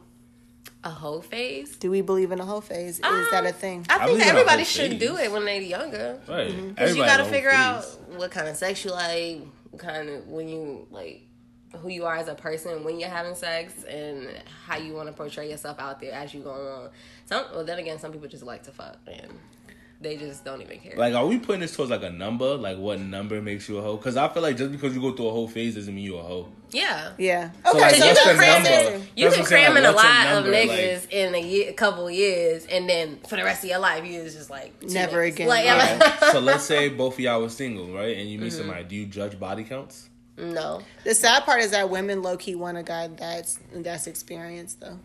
A 0.84 0.90
whole 0.90 1.22
phase. 1.22 1.76
Do 1.78 1.90
we 1.92 2.02
believe 2.02 2.32
in 2.32 2.40
a 2.40 2.46
whole 2.46 2.62
phase? 2.62 2.96
Is 2.96 3.32
that 3.32 3.46
a 3.46 3.52
thing? 3.52 3.86
I 3.90 3.96
I 3.96 3.98
think 3.98 4.10
believe 4.12 4.22
in 4.22 4.28
a 4.28 4.32
everybody 4.32 4.64
should 4.64 4.92
phase. 4.92 5.00
do 5.00 5.18
it 5.18 5.32
when 5.32 5.44
they're 5.46 5.62
younger. 5.62 6.20
Right. 6.28 6.50
Mm-hmm. 6.50 6.70
Because 6.70 6.96
you 6.96 7.04
got 7.04 7.18
to 7.18 7.24
knows 7.24 7.32
figure 7.32 7.50
out 7.50 7.84
what 8.16 8.32
kind 8.32 8.48
of 8.48 8.56
sex 8.56 8.86
you 8.86 8.92
like, 8.92 9.42
kind 9.78 10.10
of 10.10 10.28
when 10.28 10.48
you 10.48 10.88
like 10.92 11.24
who 11.76 11.90
you 11.90 12.06
are 12.06 12.16
as 12.16 12.28
a 12.30 12.36
person 12.36 12.84
when 12.84 13.00
you're 13.00 13.10
having 13.10 13.36
sex, 13.36 13.84
and 13.84 14.30
how 14.66 14.78
you 14.78 14.94
want 14.94 15.08
to 15.08 15.14
portray 15.14 15.50
yourself 15.50 15.80
out 15.80 16.00
there 16.00 16.14
as 16.14 16.34
you 16.34 16.42
go 16.42 16.52
on. 16.52 16.90
Some, 17.26 17.46
well, 17.54 17.66
then 17.66 17.80
again, 17.80 18.00
some 18.00 18.12
people 18.14 18.28
just 18.28 18.44
like 18.44 18.64
to 18.64 18.72
fuck 18.72 18.98
and 19.08 19.32
they 20.00 20.16
just 20.16 20.46
don't 20.46 20.62
even 20.62 20.78
care. 20.80 20.94
Like, 20.96 21.16
are 21.16 21.26
we 21.26 21.40
putting 21.40 21.62
this 21.62 21.76
towards 21.76 21.90
like 21.90 22.04
a 22.04 22.10
number? 22.12 22.56
Like, 22.56 22.78
what 22.78 23.00
number 23.00 23.42
makes 23.42 23.68
you 23.68 23.78
a 23.78 23.82
hoe? 23.82 23.98
Because 23.98 24.16
I 24.16 24.28
feel 24.28 24.44
like 24.44 24.56
just 24.58 24.72
because 24.72 24.94
you 24.96 25.02
go 25.02 25.12
through 25.14 25.28
a 25.28 25.32
whole 25.32 25.48
phase 25.48 25.74
doesn't 25.76 25.94
mean 25.94 26.06
you're 26.06 26.20
a 26.20 26.24
hoe. 26.24 26.50
yeah. 26.72 27.14
Yeah. 27.18 27.50
So, 27.66 27.72
Okay, 27.72 27.80
like, 27.82 27.96
so 27.96 28.06
you 28.08 28.14
can 28.16 28.28
the 28.38 28.40
cram 28.44 28.66
in, 28.66 29.02
you 29.16 29.30
can 29.30 29.32
what 29.32 29.40
I'm 29.40 29.46
saying, 29.46 29.66
cram 29.74 29.78
in 29.78 29.84
like, 29.84 29.94
a 29.94 29.96
lot 29.96 30.34
number? 30.36 30.50
of 30.50 30.54
Like, 30.68 30.70
niggas 30.80 31.10
in 31.12 31.36
a 31.36 31.42
year, 31.42 31.74
couple 31.74 32.12
years, 32.12 32.66
and 32.68 32.88
then 32.88 33.20
for 33.28 33.38
the 33.38 33.44
rest 33.44 33.64
of 33.64 33.70
your 33.72 33.80
life, 33.80 34.06
you 34.06 34.20
is 34.20 34.36
just 34.36 34.50
like 34.52 34.84
Never 34.84 35.18
niggas. 35.18 35.34
again. 35.34 35.48
Like, 35.48 35.66
Right. 35.66 36.32
So 36.32 36.40
let's 36.42 36.64
say 36.72 36.90
both 36.90 37.16
of 37.16 37.20
y'all 37.22 37.42
were 37.42 37.50
single, 37.50 37.92
right? 37.92 38.18
And 38.18 38.30
you 38.30 38.36
Mm-hmm. 38.38 38.44
meet 38.44 38.54
somebody. 38.54 38.84
Do 38.84 38.96
you 38.96 39.06
judge 39.08 39.40
body 39.40 39.64
counts? 39.64 40.10
no, 40.38 40.82
The 41.04 41.16
sad 41.16 41.44
part 41.46 41.62
is 41.62 41.72
that 41.72 41.90
women 41.90 42.22
low 42.22 42.38
key 42.38 42.54
want 42.54 42.78
a 42.78 42.84
guy 42.84 43.08
that's 43.08 43.58
that's 43.74 44.06
experienced 44.06 44.80
though. 44.80 45.00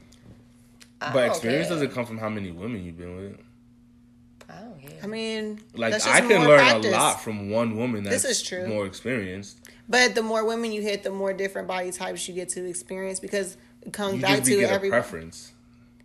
But 1.01 1.29
experience 1.29 1.69
care. 1.69 1.77
doesn't 1.77 1.93
come 1.93 2.05
from 2.05 2.19
how 2.19 2.29
many 2.29 2.53
women 2.53 2.85
you've 2.85 2.99
been 2.99 3.17
with. 3.17 3.41
Yeah. 4.83 4.91
I 5.03 5.07
mean, 5.07 5.61
Like 5.75 5.93
that's 5.93 6.05
just 6.05 6.17
I 6.17 6.21
can 6.21 6.41
more 6.41 6.49
learn 6.49 6.59
practice. 6.59 6.93
a 6.93 6.97
lot 6.97 7.21
from 7.23 7.51
one 7.51 7.77
woman 7.77 8.05
that's 8.05 8.23
This 8.23 8.39
is 8.39 8.43
true. 8.43 8.67
more 8.67 8.85
experienced. 8.87 9.59
But 9.89 10.15
the 10.15 10.23
more 10.23 10.45
women 10.45 10.73
you 10.73 10.83
hit, 10.83 11.03
the 11.03 11.11
more 11.11 11.33
different 11.33 11.69
body 11.69 11.93
types 11.93 12.27
you 12.29 12.35
get 12.35 12.49
to 12.51 12.67
experience 12.69 13.21
because 13.21 13.57
it 13.83 13.93
comes 13.93 14.17
You 14.17 14.23
back 14.23 14.31
just 14.39 14.45
to 14.47 14.51
be 14.57 14.61
get 14.63 14.71
a 14.71 14.75
every. 14.75 14.89
preference. 14.91 15.53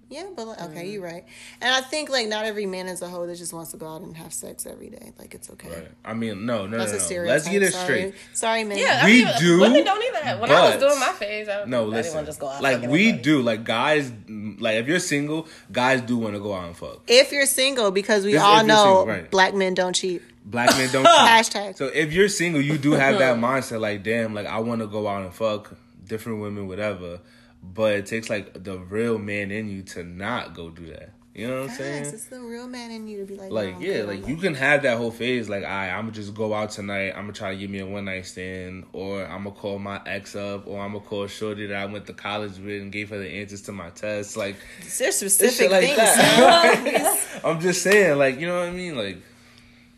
Yeah, 0.09 0.23
but 0.35 0.47
like, 0.47 0.61
okay, 0.61 0.85
Mm. 0.85 0.91
you're 0.93 1.03
right. 1.03 1.25
And 1.59 1.69
I 1.73 1.81
think 1.81 2.09
like 2.09 2.27
not 2.29 2.45
every 2.45 2.65
man 2.65 2.87
is 2.87 3.01
a 3.01 3.09
hoe 3.09 3.27
that 3.27 3.35
just 3.35 3.51
wants 3.51 3.71
to 3.71 3.77
go 3.77 3.87
out 3.87 4.01
and 4.01 4.15
have 4.15 4.31
sex 4.33 4.65
every 4.65 4.89
day. 4.89 5.11
Like 5.19 5.35
it's 5.35 5.49
okay. 5.49 5.69
Right. 5.69 5.87
I 6.05 6.13
mean, 6.13 6.45
no, 6.45 6.65
no, 6.65 6.77
That's 6.77 6.91
no, 6.93 6.97
a 6.97 7.01
stereotype. 7.01 7.33
Let's 7.35 7.49
get 7.49 7.61
it 7.61 7.73
Sorry. 7.73 7.83
straight. 7.83 8.13
Sorry, 8.33 8.63
man. 8.63 8.77
Yeah, 8.77 9.05
We 9.05 9.25
I 9.25 9.25
mean, 9.25 9.33
do, 9.39 9.59
Women 9.59 9.83
don't 9.83 10.01
either. 10.01 10.39
When 10.41 10.49
I 10.49 10.69
was 10.69 10.79
doing 10.79 10.97
my 10.99 11.11
phase, 11.11 11.49
I, 11.49 11.65
No, 11.65 11.79
I 11.79 11.83
didn't 11.83 11.89
listen. 11.93 12.13
want 12.15 12.25
to 12.25 12.29
just 12.29 12.39
go 12.39 12.47
out. 12.47 12.61
like 12.63 12.81
we 12.83 13.09
everybody. 13.09 13.21
do. 13.21 13.41
Like 13.41 13.63
guys, 13.65 14.11
like 14.29 14.77
if 14.77 14.87
you're 14.87 14.99
single, 14.99 15.47
guys 15.73 16.01
do 16.01 16.17
want 16.17 16.35
to 16.35 16.39
go 16.39 16.53
out 16.53 16.67
and 16.67 16.77
fuck. 16.77 17.01
If 17.07 17.33
you're 17.33 17.45
single, 17.45 17.91
because 17.91 18.23
we 18.23 18.35
If- 18.35 18.41
all 18.41 18.61
if 18.61 18.65
know 18.65 18.75
single, 18.85 19.07
right. 19.07 19.29
black 19.31 19.53
men 19.55 19.73
don't 19.73 19.93
cheat. 19.93 20.21
Black 20.45 20.69
men 20.77 20.89
don't. 20.93 21.03
cheat. 21.05 21.13
Hashtag. 21.13 21.75
So 21.77 21.87
if 21.87 22.13
you're 22.13 22.29
single, 22.29 22.61
you 22.61 22.77
do 22.77 22.93
have 22.93 23.19
that 23.19 23.35
mindset. 23.39 23.81
Like, 23.81 24.03
damn, 24.03 24.33
like 24.33 24.45
I 24.45 24.59
want 24.59 24.79
to 24.79 24.87
go 24.87 25.05
out 25.05 25.23
and 25.23 25.33
fuck 25.33 25.73
different 26.07 26.39
women, 26.39 26.69
whatever. 26.69 27.19
But 27.63 27.95
it 27.95 28.05
takes 28.05 28.29
like 28.29 28.63
the 28.63 28.79
real 28.79 29.17
man 29.17 29.51
in 29.51 29.69
you 29.69 29.83
to 29.83 30.03
not 30.03 30.53
go 30.53 30.69
do 30.69 30.87
that. 30.87 31.13
You 31.37 31.47
know 31.47 31.61
what 31.61 31.69
I'm 31.69 31.75
saying? 31.75 32.05
It's 32.05 32.25
the 32.25 32.41
real 32.41 32.67
man 32.67 32.89
in 32.89 33.07
you 33.07 33.19
to 33.19 33.25
be 33.25 33.35
like, 33.35 33.51
Like 33.51 33.79
no, 33.79 33.85
yeah, 33.85 34.01
like 34.01 34.27
you 34.27 34.37
can 34.37 34.55
have 34.55 34.81
that 34.81 34.97
whole 34.97 35.11
phase. 35.11 35.47
Like, 35.47 35.63
I, 35.63 35.91
I'm 35.91 36.05
gonna 36.05 36.13
just 36.13 36.33
go 36.33 36.51
out 36.51 36.71
tonight. 36.71 37.09
I'm 37.09 37.25
gonna 37.25 37.33
try 37.33 37.51
to 37.51 37.57
give 37.59 37.69
me 37.69 37.77
a 37.77 37.85
one 37.85 38.05
night 38.05 38.25
stand, 38.25 38.85
or 38.91 39.23
I'm 39.23 39.43
gonna 39.43 39.51
call 39.51 39.77
my 39.77 40.01
ex 40.07 40.35
up, 40.35 40.65
or 40.65 40.81
I'm 40.81 40.93
gonna 40.93 41.05
call 41.05 41.27
Shorty 41.27 41.67
that 41.67 41.77
I 41.77 41.85
went 41.85 42.07
to 42.07 42.13
college 42.13 42.57
with 42.57 42.81
and 42.81 42.91
gave 42.91 43.11
her 43.11 43.19
the 43.19 43.29
answers 43.29 43.61
to 43.63 43.71
my 43.71 43.91
tests. 43.91 44.35
Like 44.35 44.55
There's 44.97 45.15
specific 45.15 45.69
like 45.69 45.83
things. 45.83 45.97
that. 45.97 47.41
I'm 47.45 47.59
just 47.59 47.83
saying, 47.83 48.17
like 48.17 48.39
you 48.39 48.47
know 48.47 48.57
what 48.57 48.69
I 48.69 48.71
mean. 48.71 48.97
Like 48.97 49.21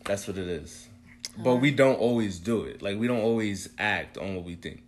that's 0.04 0.28
what 0.28 0.36
it 0.36 0.46
is. 0.46 0.88
But 1.38 1.56
we 1.56 1.70
don't 1.70 1.96
always 1.96 2.38
do 2.38 2.64
it. 2.64 2.82
Like 2.82 2.98
we 2.98 3.06
don't 3.06 3.22
always 3.22 3.70
act 3.78 4.18
on 4.18 4.36
what 4.36 4.44
we 4.44 4.56
think. 4.56 4.82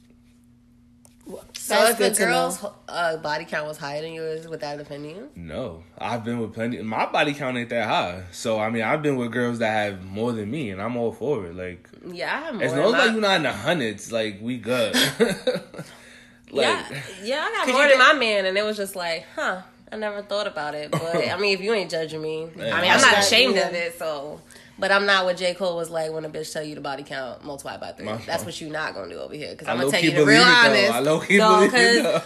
So 1.62 1.74
That's 1.74 1.92
if 1.92 1.98
good 1.98 2.12
a 2.12 2.16
girl's 2.16 2.64
uh, 2.88 3.18
body 3.18 3.44
count 3.44 3.68
was 3.68 3.78
higher 3.78 4.02
than 4.02 4.12
yours, 4.12 4.48
would 4.48 4.58
that 4.60 4.80
offend 4.80 5.06
you? 5.06 5.28
No, 5.36 5.84
I've 5.96 6.24
been 6.24 6.40
with 6.40 6.52
plenty. 6.54 6.82
My 6.82 7.06
body 7.06 7.34
count 7.34 7.56
ain't 7.56 7.68
that 7.68 7.86
high, 7.86 8.24
so 8.32 8.58
I 8.58 8.68
mean, 8.68 8.82
I've 8.82 9.00
been 9.00 9.14
with 9.16 9.30
girls 9.30 9.60
that 9.60 9.70
have 9.70 10.04
more 10.04 10.32
than 10.32 10.50
me, 10.50 10.70
and 10.70 10.82
I'm 10.82 10.96
all 10.96 11.12
for 11.12 11.46
it. 11.46 11.54
Like 11.54 11.88
Yeah, 12.04 12.36
I 12.36 12.40
have 12.46 12.54
more. 12.56 12.64
as 12.64 12.72
long 12.72 12.86
as 12.86 12.92
my- 12.92 12.98
like 12.98 13.12
you're 13.12 13.20
not 13.20 13.36
in 13.36 13.42
the 13.44 13.52
hundreds, 13.52 14.10
like 14.10 14.38
we 14.42 14.58
good. 14.58 14.92
like 16.50 16.64
yeah, 16.66 17.02
yeah, 17.22 17.46
I 17.48 17.52
got 17.56 17.64
Could 17.66 17.74
more 17.74 17.82
you 17.84 17.88
than 17.90 17.98
get- 17.98 18.12
my 18.14 18.14
man, 18.18 18.44
and 18.46 18.58
it 18.58 18.64
was 18.64 18.76
just 18.76 18.96
like, 18.96 19.24
huh. 19.36 19.62
I 19.92 19.96
never 19.96 20.22
thought 20.22 20.46
about 20.46 20.74
it, 20.74 20.90
but 20.90 21.14
I 21.28 21.36
mean, 21.38 21.52
if 21.54 21.60
you 21.60 21.74
ain't 21.74 21.90
judging 21.90 22.22
me, 22.22 22.48
Yeah. 22.56 22.74
I 22.74 22.80
mean, 22.80 22.90
I'm 22.90 23.00
not 23.02 23.18
ashamed 23.18 23.58
of 23.58 23.74
it. 23.74 23.98
So, 23.98 24.40
but 24.78 24.90
I'm 24.92 25.06
not 25.06 25.24
what 25.24 25.36
J 25.36 25.54
Cole 25.54 25.76
was 25.76 25.90
like 25.90 26.12
when 26.12 26.24
a 26.24 26.28
bitch 26.30 26.52
tell 26.52 26.62
you 26.62 26.74
the 26.74 26.80
body 26.80 27.02
count 27.02 27.44
multiply 27.44 27.76
by 27.76 27.92
three. 27.92 28.06
My 28.06 28.16
That's 28.16 28.26
fault. 28.26 28.46
what 28.46 28.60
you're 28.60 28.70
not 28.70 28.94
gonna 28.94 29.08
do 29.12 29.18
over 29.20 29.34
here 29.34 29.50
because 29.52 29.68
I 29.68 29.72
I'm 29.72 29.76
gonna 29.78 29.86
low 29.86 29.90
tell 29.92 30.00
key 30.00 30.10
you 30.10 30.16
the 30.16 30.26
real 30.26 30.42
it 30.42 30.46
honest. 30.46 30.74
though. 30.88 30.92
I 30.92 30.98
low 31.00 31.20
key 31.20 31.38
So, 31.38 31.48
believe 31.56 31.70
'cause 31.70 31.80
it. 31.80 32.02
Though. 32.02 32.22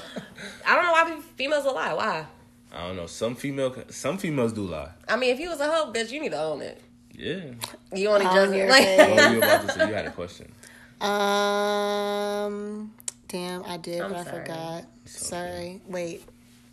I 0.66 0.74
don't 0.74 0.84
know 0.84 0.92
why 0.92 1.20
females 1.36 1.64
will 1.64 1.74
lie. 1.74 1.92
Why? 1.94 2.26
I 2.72 2.86
don't 2.88 2.96
know. 2.96 3.06
Some 3.06 3.34
female, 3.36 3.74
some 3.88 4.18
females 4.18 4.52
do 4.52 4.62
lie. 4.66 4.90
I 5.08 5.16
mean, 5.16 5.32
if 5.32 5.40
you 5.40 5.48
was 5.48 5.60
a 5.60 5.70
hoe, 5.70 5.92
bitch, 5.92 6.10
you 6.10 6.20
need 6.20 6.32
to 6.32 6.40
own 6.42 6.60
it. 6.62 6.80
Yeah. 7.12 7.40
You 7.94 8.08
only 8.10 8.26
On 8.26 8.34
just 8.34 8.54
your 8.54 8.68
like 8.68 8.84
face. 8.84 9.30
You 9.32 9.38
about 9.38 9.62
to 9.62 9.70
say? 9.72 9.86
You 9.88 9.94
had 9.94 10.06
a 10.06 10.10
question. 10.10 10.52
Um, 11.00 12.92
damn, 13.28 13.64
I 13.64 13.76
did, 13.78 14.00
I'm 14.02 14.12
but 14.12 14.20
I 14.20 14.24
forgot. 14.24 14.84
It's 15.04 15.26
Sorry. 15.26 15.80
Wait, 15.86 16.22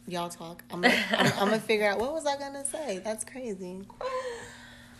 y'all 0.07 0.29
talk. 0.29 0.63
I'm 0.71 0.81
gonna, 0.81 0.93
I'm, 1.11 1.25
I'm 1.27 1.33
gonna 1.49 1.59
figure 1.59 1.87
out 1.87 1.99
what 1.99 2.11
was 2.13 2.25
I 2.25 2.37
gonna 2.37 2.65
say. 2.65 2.99
That's 3.03 3.23
crazy. 3.23 3.81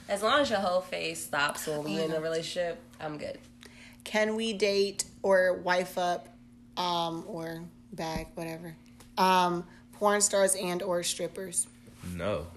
as 0.10 0.22
long 0.24 0.42
as 0.42 0.50
your 0.50 0.60
whole 0.60 0.82
face 0.82 1.24
stops 1.24 1.68
when 1.68 1.84
we're 1.84 2.04
in 2.06 2.12
a 2.12 2.20
relationship, 2.22 2.80
I'm 3.00 3.18
good. 3.18 3.38
Can 4.04 4.36
we 4.36 4.54
date 4.54 5.06
or 5.22 5.54
wife 5.54 5.98
up, 5.98 6.28
um, 6.78 7.24
or 7.28 7.64
bag 7.94 8.28
whatever, 8.36 8.76
um, 9.18 9.66
porn 9.94 10.22
stars 10.22 10.56
and 10.56 10.82
or 10.84 11.04
strippers? 11.04 11.68
No. 12.16 12.48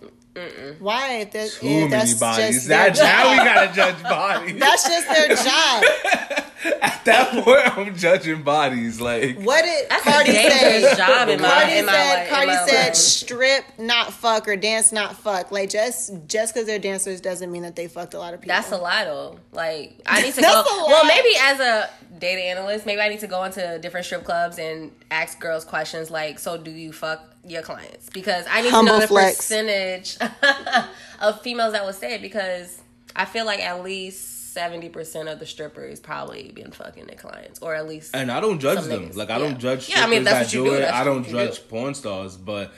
Why? 0.80 1.12
If, 1.20 1.30
that, 1.32 1.50
Too 1.50 1.66
if 1.66 1.72
many 1.72 1.88
that's 1.88 2.14
bodies. 2.14 2.54
just 2.56 2.68
their 2.68 2.90
That, 2.90 2.96
now 2.98 3.30
we 3.30 3.36
job. 3.38 3.46
gotta 3.46 3.74
judge 3.74 4.02
bodies. 4.02 4.56
That's 4.60 4.86
just 4.88 5.08
their 5.08 5.28
job. 5.36 6.44
At 6.82 7.04
that 7.04 7.44
point, 7.44 7.78
I'm 7.78 7.96
judging 7.96 8.42
bodies. 8.42 9.00
Like, 9.00 9.38
What 9.40 9.62
did 9.62 9.88
That's 9.88 10.02
Cardi 10.02 10.30
a 10.30 10.34
say? 10.50 10.94
job 10.96 11.28
in 11.28 11.40
my 11.40 11.48
Cardi 11.48 11.78
in 11.78 11.86
my 11.86 11.92
said, 11.92 12.14
life. 12.20 12.28
Cardi 12.30 12.42
in 12.50 12.56
my 12.56 12.66
said, 12.66 12.86
life. 12.88 12.94
strip, 12.96 13.64
not 13.78 14.12
fuck, 14.12 14.48
or 14.48 14.56
dance, 14.56 14.92
not 14.92 15.16
fuck. 15.16 15.50
Like 15.52 15.70
just 15.70 16.12
just 16.26 16.54
because 16.54 16.66
they're 16.66 16.78
dancers 16.78 17.20
doesn't 17.20 17.50
mean 17.52 17.62
that 17.62 17.76
they 17.76 17.88
fucked 17.88 18.14
a 18.14 18.18
lot 18.18 18.34
of 18.34 18.40
people. 18.40 18.54
That's 18.56 18.72
a 18.72 18.76
lie 18.78 19.04
though. 19.04 19.38
Like 19.52 19.98
I 20.06 20.22
need 20.22 20.34
to 20.34 20.40
That's 20.42 20.68
go. 20.68 20.76
a 20.76 20.82
lie. 20.82 20.88
Well, 20.88 21.04
maybe 21.06 21.30
as 21.40 21.60
a 21.60 21.90
data 22.18 22.40
analyst, 22.42 22.86
maybe 22.86 23.00
I 23.00 23.08
need 23.08 23.20
to 23.20 23.26
go 23.26 23.44
into 23.44 23.78
different 23.80 24.06
strip 24.06 24.24
clubs 24.24 24.58
and 24.58 24.90
ask 25.10 25.38
girls 25.40 25.64
questions 25.64 26.10
like, 26.10 26.38
"So 26.38 26.56
do 26.56 26.70
you 26.70 26.92
fuck 26.92 27.22
your 27.44 27.62
clients?" 27.62 28.10
Because 28.10 28.44
I 28.50 28.62
need 28.62 28.70
Humble 28.70 28.92
to 28.92 28.94
know 28.96 29.00
the 29.00 29.08
flex. 29.08 29.36
percentage 29.36 30.16
of 31.20 31.40
females 31.42 31.72
that 31.72 31.84
would 31.84 31.94
say 31.94 32.14
it. 32.14 32.22
Because 32.22 32.80
I 33.14 33.24
feel 33.24 33.44
like 33.46 33.60
at 33.60 33.82
least 33.82 34.35
seventy 34.56 34.88
percent 34.88 35.28
of 35.28 35.38
the 35.38 35.44
strippers 35.46 36.00
probably 36.00 36.50
been 36.54 36.70
fucking 36.70 37.04
their 37.06 37.16
clients, 37.16 37.60
or 37.60 37.74
at 37.74 37.86
least 37.86 38.14
and 38.16 38.32
I 38.32 38.40
don't 38.40 38.58
judge 38.58 38.84
them. 38.86 39.10
niggas, 39.10 39.16
Like, 39.16 39.28
I 39.30 39.34
yeah. 39.34 39.38
don't 39.44 39.58
judge 39.58 39.88
Yeah, 39.90 40.02
I 40.02 40.06
mean, 40.08 40.24
that's 40.24 40.34
that 40.34 40.44
what 40.46 40.52
you 40.54 40.64
do 40.64 40.70
do, 40.70 40.76
it. 40.76 40.80
that's 40.80 40.92
I 40.96 41.04
don't 41.04 41.18
what 41.18 41.26
you 41.26 41.32
judge 41.32 41.68
porn 41.68 41.94
stars, 41.94 42.36
but 42.38 42.72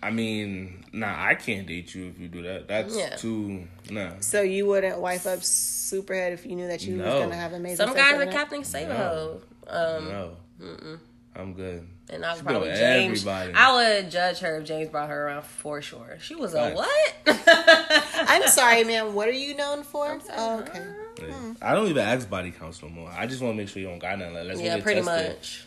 I 0.00 0.10
mean, 0.12 0.84
nah, 0.92 1.12
I 1.30 1.34
can't 1.34 1.66
date 1.66 1.92
you 1.92 2.06
if 2.06 2.20
you 2.20 2.28
do 2.28 2.42
that. 2.42 2.68
That's 2.68 2.96
Yeah. 2.96 3.16
too 3.16 3.66
nah. 3.90 4.10
so 4.20 4.42
you 4.42 4.66
wouldn't 4.66 4.98
wife 5.00 5.26
up 5.26 5.40
Superhead 5.40 6.32
if 6.32 6.46
you 6.46 6.54
knew 6.54 6.68
that 6.68 6.82
you 6.84 6.98
was 6.98 7.12
gonna 7.12 7.34
have 7.34 7.52
amazing. 7.52 7.84
some 7.84 7.96
guys 7.96 8.14
are? 8.20 8.30
Captain 8.30 8.62
Save 8.62 8.88
a 8.90 8.94
No. 8.94 8.98
hoe. 8.98 9.40
Um, 9.66 10.04
No, 10.08 11.00
I'm 11.34 11.52
good. 11.54 11.86
And 12.10 12.24
I 12.24 12.32
would 12.32 12.38
She 12.38 12.44
probably 12.44 12.68
James. 12.70 13.26
everybody. 13.26 13.52
I 13.54 13.74
would 14.00 14.10
judge 14.10 14.38
her 14.38 14.56
if 14.58 14.64
James 14.64 14.88
brought 14.88 15.10
her 15.10 15.26
around 15.26 15.44
for 15.44 15.82
sure. 15.82 16.16
She 16.20 16.34
was 16.34 16.54
a 16.54 16.74
Facts. 16.74 16.76
what? 16.76 17.14
I'm 18.28 18.48
sorry, 18.48 18.84
man. 18.84 19.14
What 19.14 19.28
are 19.28 19.32
you 19.32 19.54
known 19.54 19.82
for? 19.82 20.18
Oh, 20.36 20.60
okay. 20.60 20.82
Hmm. 21.20 21.52
I 21.60 21.74
don't 21.74 21.86
even 21.88 22.02
ask 22.02 22.28
body 22.30 22.50
counts 22.50 22.82
no 22.82 22.88
more. 22.88 23.10
I 23.10 23.26
just 23.26 23.42
want 23.42 23.52
to 23.52 23.56
make 23.56 23.68
sure 23.68 23.82
you 23.82 23.88
don't 23.88 23.98
got 23.98 24.18
nothing. 24.18 24.34
Like, 24.34 24.44
let's 24.46 24.58
go 24.58 24.64
yeah, 24.64 24.74
get 24.76 24.84
pretty 24.84 25.02
tested. 25.02 25.28
much. 25.36 25.64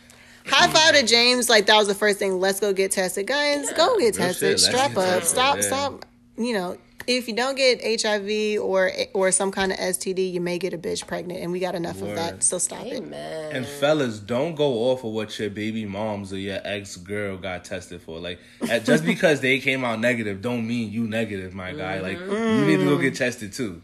High 0.48 0.68
five 0.70 0.96
to 0.96 1.06
James. 1.06 1.50
Like 1.50 1.68
that 1.68 1.78
was 1.78 1.88
the 1.88 1.94
first 1.94 2.18
thing. 2.18 2.40
Let's 2.40 2.60
go 2.60 2.74
get 2.74 2.92
tested, 2.92 3.28
guys. 3.28 3.72
Go 3.74 3.98
get 4.00 4.18
Real 4.18 4.28
tested. 4.28 4.36
shit, 4.36 4.50
let's 4.50 4.66
Strap 4.66 4.92
up. 4.92 4.96
tested, 4.96 5.28
Stop. 5.30 5.56
yeah. 5.58 5.62
Stop. 5.62 6.06
You 6.38 6.54
know, 6.54 6.78
if 7.08 7.28
you 7.28 7.36
don't 7.36 7.56
get 7.56 7.82
HIV 8.02 8.62
or 8.62 8.92
or 9.14 9.32
some 9.32 9.52
kind 9.52 9.72
of 9.72 9.78
STD, 9.78 10.32
you 10.32 10.42
may 10.42 10.58
get 10.58 10.74
a 10.74 10.78
bitch 10.78 11.06
pregnant, 11.06 11.42
and 11.42 11.52
we 11.52 11.60
got 11.60 11.76
enough 11.76 12.02
of 12.02 12.16
that. 12.16 12.44
So 12.44 12.58
stop 12.58 12.86
it. 12.86 13.04
And 13.04 13.66
fellas, 13.66 14.20
don't 14.20 14.56
go 14.56 14.92
off 14.92 15.04
of 15.04 15.12
what 15.12 15.38
your 15.40 15.50
baby 15.50 15.86
moms 15.86 16.32
or 16.34 16.38
your 16.38 16.60
ex 16.64 16.98
girl 16.98 17.38
got 17.38 17.66
tested 17.66 18.02
for. 18.02 18.20
Like, 18.20 18.40
just 18.84 19.06
because 19.06 19.42
they 19.42 19.60
came 19.60 19.84
out 19.84 20.00
negative, 20.00 20.42
don't 20.42 20.68
mean 20.68 20.92
you 20.92 21.08
negative, 21.08 21.54
my 21.54 21.74
guy. 21.74 22.00
Like, 22.00 22.18
mm-hmm. 22.18 22.60
you 22.60 22.66
need 22.66 22.84
to 22.84 22.86
go 22.86 22.98
get 22.98 23.16
tested 23.16 23.54
too. 23.54 23.82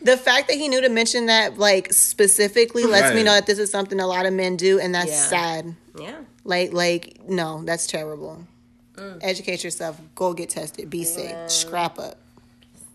The 0.00 0.16
fact 0.16 0.48
that 0.48 0.56
he 0.56 0.68
knew 0.68 0.80
to 0.80 0.88
mention 0.88 1.26
that, 1.26 1.58
like 1.58 1.92
specifically, 1.92 2.84
lets 2.84 3.14
me 3.14 3.22
know 3.22 3.34
that 3.34 3.46
this 3.46 3.58
is 3.58 3.70
something 3.70 3.98
a 3.98 4.06
lot 4.06 4.26
of 4.26 4.32
men 4.32 4.56
do, 4.56 4.78
and 4.78 4.94
that's 4.94 5.10
Yeah. 5.10 5.28
sad. 5.28 5.76
yeah. 5.98 6.20
Like, 6.44 6.72
like 6.72 7.28
no, 7.28 7.62
that's 7.64 7.86
terrible. 7.86 8.46
Mm. 8.94 9.18
Educate 9.22 9.64
yourself. 9.64 10.00
Go 10.14 10.32
get 10.34 10.50
tested. 10.50 10.88
Be 10.90 11.04
safe. 11.04 11.30
Yeah. 11.30 11.46
Scrap 11.46 11.98
up. 11.98 12.18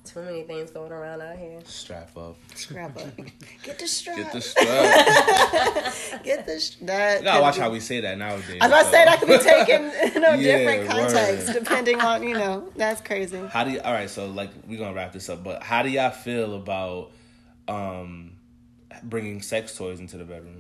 Too 0.13 0.21
many 0.21 0.43
things 0.43 0.69
going 0.71 0.91
around 0.91 1.21
out 1.21 1.37
here. 1.37 1.59
Strap 1.65 2.15
up. 2.17 2.35
Strap 2.55 2.97
up. 2.97 3.15
Get 3.63 3.79
the 3.79 3.87
strap. 3.87 4.17
Get 4.17 4.31
the 4.33 4.41
strap. 4.41 4.63
Get 6.23 6.45
the 6.45 6.59
sh- 6.59 6.75
that. 6.81 7.19
you 7.19 7.23
gotta 7.25 7.41
watch 7.41 7.55
be- 7.55 7.61
how 7.61 7.69
we 7.69 7.79
say 7.79 8.01
that 8.01 8.17
nowadays. 8.17 8.57
I 8.61 8.67
was 8.67 8.71
about 8.71 8.79
to 8.79 8.85
so. 8.85 8.91
say 8.91 9.05
that 9.05 9.19
could 9.19 9.27
be 9.29 9.37
taken 9.37 9.83
in 10.17 10.23
a 10.23 10.37
Yeah, 10.37 10.57
different 10.57 10.89
context, 10.89 11.47
word. 11.47 11.53
depending 11.53 12.01
on 12.01 12.23
you 12.23 12.33
know. 12.33 12.69
That's 12.75 12.99
crazy. 13.01 13.39
How 13.47 13.63
do 13.63 13.71
you? 13.71 13.79
All 13.79 13.93
right, 13.93 14.09
so 14.09 14.27
like 14.27 14.49
we're 14.67 14.77
gonna 14.79 14.93
wrap 14.93 15.13
this 15.13 15.29
up, 15.29 15.43
but 15.43 15.63
how 15.63 15.83
do 15.83 15.89
y'all 15.89 16.11
feel 16.11 16.55
about 16.55 17.11
um 17.67 18.31
bringing 19.03 19.41
sex 19.41 19.75
toys 19.77 19.99
into 19.99 20.17
the 20.17 20.25
bedroom? 20.25 20.59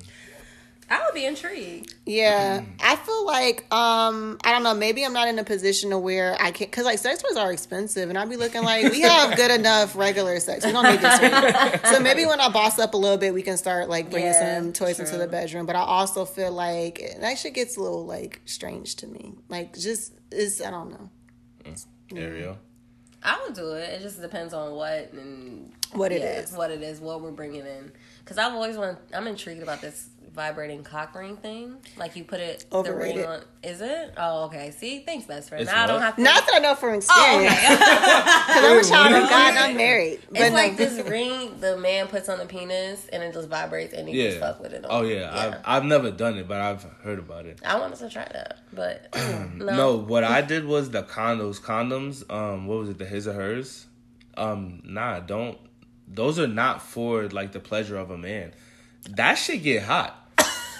I 0.89 1.03
would 1.03 1.13
be 1.13 1.25
intrigued. 1.25 1.95
Yeah, 2.05 2.63
I 2.79 2.95
feel 2.97 3.25
like 3.25 3.65
um 3.73 4.37
I 4.43 4.51
don't 4.51 4.63
know. 4.63 4.73
Maybe 4.73 5.03
I'm 5.05 5.13
not 5.13 5.27
in 5.27 5.39
a 5.39 5.43
position 5.43 5.89
to 5.91 5.97
where 5.97 6.35
I 6.39 6.51
can 6.51 6.67
because 6.67 6.85
like 6.85 6.99
sex 6.99 7.21
toys 7.21 7.37
are 7.37 7.51
expensive, 7.51 8.09
and 8.09 8.17
I'd 8.17 8.29
be 8.29 8.35
looking 8.35 8.63
like 8.63 8.91
we 8.91 9.01
have 9.01 9.35
good 9.35 9.51
enough 9.59 9.95
regular 9.95 10.39
sex. 10.39 10.65
We 10.65 10.71
don't 10.71 10.83
need 10.83 10.99
this. 10.99 11.21
One. 11.83 11.93
So 11.93 11.99
maybe 11.99 12.25
when 12.25 12.39
I 12.39 12.49
boss 12.49 12.79
up 12.79 12.93
a 12.93 12.97
little 12.97 13.17
bit, 13.17 13.33
we 13.33 13.41
can 13.41 13.57
start 13.57 13.89
like 13.89 14.09
bringing 14.09 14.31
Yeah, 14.31 14.59
some 14.59 14.73
toys 14.73 14.99
into 14.99 15.17
the 15.17 15.27
bedroom. 15.27 15.65
But 15.65 15.75
I 15.75 15.81
also 15.81 16.25
feel 16.25 16.51
like 16.51 17.01
that 17.19 17.37
shit 17.37 17.53
gets 17.53 17.77
a 17.77 17.81
little 17.81 18.05
like 18.05 18.41
strange 18.45 18.95
to 18.97 19.07
me. 19.07 19.33
Like 19.49 19.73
just 19.77 20.13
it's 20.31 20.61
I 20.61 20.69
don't 20.71 20.91
know 20.91 21.09
Ariel. 22.15 22.57
I 23.23 23.41
would 23.45 23.55
do 23.55 23.71
it. 23.71 23.89
It 23.89 24.01
just 24.01 24.21
depends 24.21 24.53
on 24.53 24.73
what 24.73 25.13
and 25.13 25.71
what 25.93 26.11
it 26.11 26.21
yeah, 26.21 26.41
is. 26.41 26.51
what 26.51 26.71
it 26.71 26.81
is, 26.81 26.99
what 26.99 27.21
we're 27.21 27.31
bringing 27.31 27.65
in. 27.65 27.91
Because 28.19 28.37
I've 28.37 28.53
always 28.53 28.77
want. 28.77 28.99
I'm 29.13 29.27
intrigued 29.27 29.63
about 29.63 29.81
this 29.81 30.09
vibrating 30.33 30.83
cock 30.83 31.15
ring 31.15 31.37
thing. 31.37 31.75
Like 31.97 32.15
you 32.15 32.23
put 32.23 32.39
it 32.39 32.65
Overrated. 32.71 33.17
the 33.17 33.21
ring 33.21 33.29
on. 33.29 33.41
Is 33.63 33.81
it? 33.81 34.13
Oh, 34.17 34.45
okay. 34.45 34.71
See, 34.71 34.99
thanks, 34.99 35.25
best 35.25 35.49
friend. 35.49 35.61
It's 35.61 35.71
now 35.71 35.83
I 35.83 35.87
don't 35.87 36.01
have 36.01 36.15
to. 36.15 36.21
Not 36.21 36.45
that 36.45 36.55
I 36.55 36.59
know 36.59 36.75
from 36.75 36.89
Oh, 36.89 36.95
experience. 36.95 37.53
okay. 37.63 37.75
Because 37.75 38.65
I'm 38.65 38.77
a 38.77 38.83
child 38.83 39.23
of 39.23 39.29
God 39.29 39.49
and 39.51 39.59
I'm 39.59 39.77
married. 39.77 40.19
But 40.29 40.41
it's 40.41 40.49
no. 40.49 40.55
like 40.55 40.77
this 40.77 40.99
ring 41.07 41.59
the 41.59 41.77
man 41.77 42.07
puts 42.07 42.29
on 42.29 42.39
the 42.39 42.45
penis 42.45 43.07
and 43.13 43.21
it 43.23 43.33
just 43.33 43.47
vibrates 43.47 43.93
and 43.93 44.09
you 44.09 44.21
just 44.23 44.39
Yeah. 44.39 44.47
fuck 44.47 44.59
with 44.61 44.73
it. 44.73 44.85
Oh 44.89 45.03
yeah, 45.03 45.29
I've, 45.31 45.61
I've 45.77 45.85
never 45.85 46.11
done 46.11 46.37
it, 46.37 46.47
but 46.47 46.59
I've 46.59 46.83
heard 47.03 47.19
about 47.19 47.45
it. 47.45 47.59
I 47.63 47.79
wanted 47.79 47.99
to 47.99 48.09
try 48.09 48.27
that, 48.31 48.59
but 48.73 49.07
no. 49.55 49.75
No, 49.75 49.97
what 49.97 50.23
I 50.23 50.41
did 50.41 50.65
was 50.65 50.89
the 50.89 51.03
condos, 51.03 51.61
condoms. 51.61 52.29
Um, 52.33 52.67
what 52.67 52.79
was 52.79 52.89
it? 52.89 52.97
The 52.97 53.05
his 53.05 53.27
or 53.27 53.33
hers. 53.33 53.85
Um, 54.35 54.81
nah, 54.83 55.19
don't. 55.19 55.57
Those 56.07 56.39
are 56.39 56.47
not 56.47 56.81
for 56.81 57.27
like 57.29 57.51
the 57.51 57.59
pleasure 57.59 57.97
of 57.97 58.09
a 58.11 58.17
man. 58.17 58.53
That 59.09 59.35
shit 59.35 59.63
get 59.63 59.83
hot. 59.83 60.22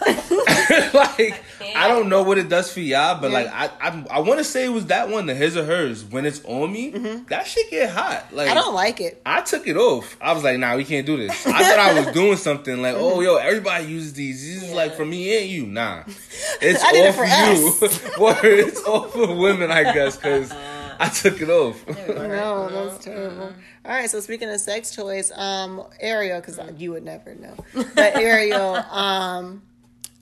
like 0.94 1.44
I 1.76 1.88
don't 1.88 2.10
know 2.10 2.24
what 2.24 2.38
it 2.38 2.50
does 2.50 2.72
for 2.72 2.80
y'all, 2.80 3.20
but 3.20 3.32
like 3.32 3.48
I 3.48 3.70
I, 3.80 4.06
I 4.10 4.20
want 4.20 4.40
to 4.40 4.44
say 4.44 4.66
it 4.66 4.70
was 4.70 4.88
that 4.88 5.10
one, 5.10 5.26
the 5.26 5.36
his 5.36 5.56
or 5.56 5.66
hers. 5.66 6.04
When 6.04 6.26
it's 6.26 6.44
on 6.46 6.72
me, 6.72 6.90
that 7.30 7.48
shit 7.48 7.70
get 7.70 7.90
hot. 7.90 8.34
Like 8.34 8.50
I 8.50 8.54
don't 8.54 8.74
like 8.74 9.00
it. 9.02 9.22
I 9.26 9.42
took 9.42 9.68
it 9.68 9.78
off. 9.78 10.18
I 10.22 10.34
was 10.34 10.44
like, 10.44 10.60
nah, 10.60 10.76
we 10.76 10.86
can't 10.86 11.06
do 11.06 11.18
this. 11.18 11.46
I 11.46 11.64
thought 11.64 11.80
I 11.80 12.00
was 12.04 12.14
doing 12.14 12.38
something 12.38 12.82
like, 12.82 12.96
oh, 12.98 13.22
yo, 13.22 13.36
everybody 13.36 13.86
uses 13.86 14.14
these. 14.14 14.42
This 14.56 14.64
is 14.70 14.74
like 14.74 14.96
for 14.96 15.06
me 15.06 15.38
and 15.42 15.50
you. 15.50 15.66
Nah, 15.66 16.04
it's 16.62 16.84
I 16.84 16.92
did 16.92 17.16
all 17.16 17.24
it 17.24 17.74
for, 17.74 17.88
for 17.88 18.18
you. 18.18 18.24
Word, 18.24 18.60
it's 18.68 18.84
all 18.84 19.08
for 19.08 19.36
women, 19.36 19.72
I 19.72 19.84
guess, 19.94 20.16
because 20.16 20.52
I 21.00 21.10
took 21.10 21.42
it 21.42 21.50
off. 21.50 21.86
No, 21.88 22.70
that's 22.70 23.04
terrible. 23.04 23.54
All 23.86 23.92
right, 23.92 24.10
so 24.10 24.20
speaking 24.20 24.50
of 24.50 24.60
sex 24.62 24.96
toys, 24.96 25.32
um, 25.36 25.84
Ariel, 26.00 26.40
because 26.40 26.60
you 26.78 26.92
would 26.92 27.04
never 27.04 27.36
know, 27.36 27.56
but 27.74 28.16
Ariel, 28.16 28.76
um, 28.76 29.62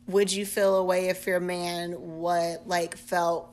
would 0.07 0.31
you 0.31 0.45
feel 0.45 0.75
a 0.77 0.83
way 0.83 1.09
if 1.09 1.25
your 1.27 1.39
man 1.39 1.91
what 2.19 2.67
like 2.67 2.97
felt 2.97 3.47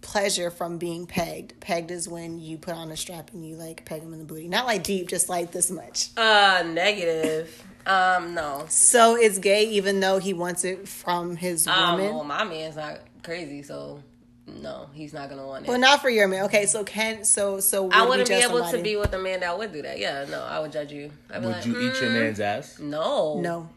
pleasure 0.00 0.50
from 0.50 0.78
being 0.78 1.06
pegged? 1.06 1.58
Pegged 1.60 1.90
is 1.90 2.08
when 2.08 2.38
you 2.38 2.58
put 2.58 2.74
on 2.74 2.90
a 2.90 2.96
strap 2.96 3.32
and 3.32 3.46
you 3.46 3.56
like 3.56 3.84
peg 3.84 4.02
him 4.02 4.12
in 4.12 4.18
the 4.18 4.24
booty, 4.24 4.48
not 4.48 4.66
like 4.66 4.82
deep, 4.82 5.08
just 5.08 5.28
like 5.28 5.52
this 5.52 5.70
much. 5.70 6.08
Uh, 6.16 6.62
negative. 6.66 7.62
Um, 7.86 8.34
no. 8.34 8.64
So 8.68 9.16
it's 9.16 9.38
gay, 9.38 9.64
even 9.70 10.00
though 10.00 10.18
he 10.18 10.32
wants 10.34 10.64
it 10.64 10.88
from 10.88 11.36
his 11.36 11.66
Um, 11.66 11.98
woman. 11.98 12.14
well, 12.16 12.24
my 12.24 12.44
man's 12.44 12.76
not 12.76 12.98
crazy, 13.22 13.62
so 13.62 14.02
no, 14.48 14.88
he's 14.92 15.12
not 15.12 15.28
gonna 15.28 15.46
want 15.46 15.64
it. 15.64 15.68
Well, 15.68 15.78
not 15.78 16.02
for 16.02 16.10
your 16.10 16.26
man. 16.28 16.44
Okay, 16.46 16.66
so 16.66 16.82
can 16.84 17.24
so 17.24 17.58
so 17.60 17.84
would 17.84 17.92
I 17.94 18.04
wouldn't 18.06 18.28
be 18.28 18.34
judge 18.34 18.44
able 18.44 18.58
somebody? 18.58 18.78
to 18.78 18.82
be 18.82 18.96
with 18.96 19.12
a 19.12 19.18
man 19.18 19.40
that 19.40 19.56
would 19.56 19.72
do 19.72 19.82
that. 19.82 19.98
Yeah, 19.98 20.24
no, 20.28 20.42
I 20.42 20.58
would 20.60 20.72
judge 20.72 20.92
you. 20.92 21.10
I'd 21.32 21.40
be 21.40 21.46
Would 21.46 21.56
like, 21.56 21.66
you 21.66 21.72
eat 21.80 22.00
your 22.00 22.10
"Mm, 22.10 22.20
man's 22.24 22.40
ass? 22.40 22.78
No, 22.80 23.40
No, 23.40 23.68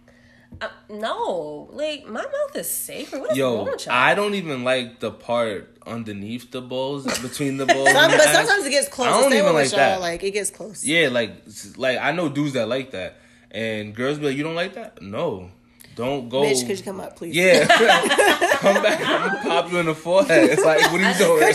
Uh, 0.61 0.67
no. 0.89 1.69
Like 1.71 2.05
my 2.07 2.21
mouth 2.21 2.55
is 2.55 2.69
sacred. 2.69 3.21
What 3.21 3.31
is 3.31 3.37
wrong 3.39 3.55
Yo, 3.57 3.63
with 3.71 3.85
y'all? 3.85 3.95
I 3.95 4.13
don't 4.15 4.33
even 4.35 4.63
like 4.63 4.99
the 4.99 5.11
part 5.11 5.77
underneath 5.87 6.51
the 6.51 6.61
balls, 6.61 7.05
between 7.19 7.57
the. 7.57 7.65
Some- 7.69 7.77
and 7.77 8.11
but 8.11 8.21
sometimes 8.21 8.65
it 8.65 8.71
gets 8.71 8.89
close. 8.89 9.07
I 9.07 9.21
don't 9.21 9.33
even 9.33 9.53
like 9.53 9.69
that. 9.71 10.01
Like 10.01 10.23
it 10.23 10.31
gets 10.31 10.49
close. 10.51 10.83
Yeah, 10.85 11.07
like 11.09 11.31
like 11.77 11.97
I 11.99 12.11
know 12.11 12.27
dudes 12.29 12.53
that 12.53 12.67
like 12.67 12.91
that, 12.91 13.17
and 13.51 13.95
girls 13.95 14.17
be 14.19 14.25
like, 14.27 14.35
"You 14.37 14.43
don't 14.43 14.55
like 14.55 14.73
that? 14.73 15.01
No, 15.01 15.49
don't 15.95 16.27
go." 16.29 16.41
Bitch, 16.43 16.65
could 16.67 16.77
you 16.77 16.83
come 16.83 16.99
up, 16.99 17.15
please? 17.15 17.33
Yeah, 17.35 17.65
come 18.57 18.81
back. 18.83 18.99
I'm 19.01 19.29
gonna 19.29 19.41
pop 19.43 19.71
you 19.71 19.77
in 19.79 19.85
the 19.85 19.95
forehead. 19.95 20.49
It's 20.49 20.63
like, 20.65 20.81
what 20.91 20.99
are 20.99 21.11
you 21.11 21.17
doing? 21.17 21.53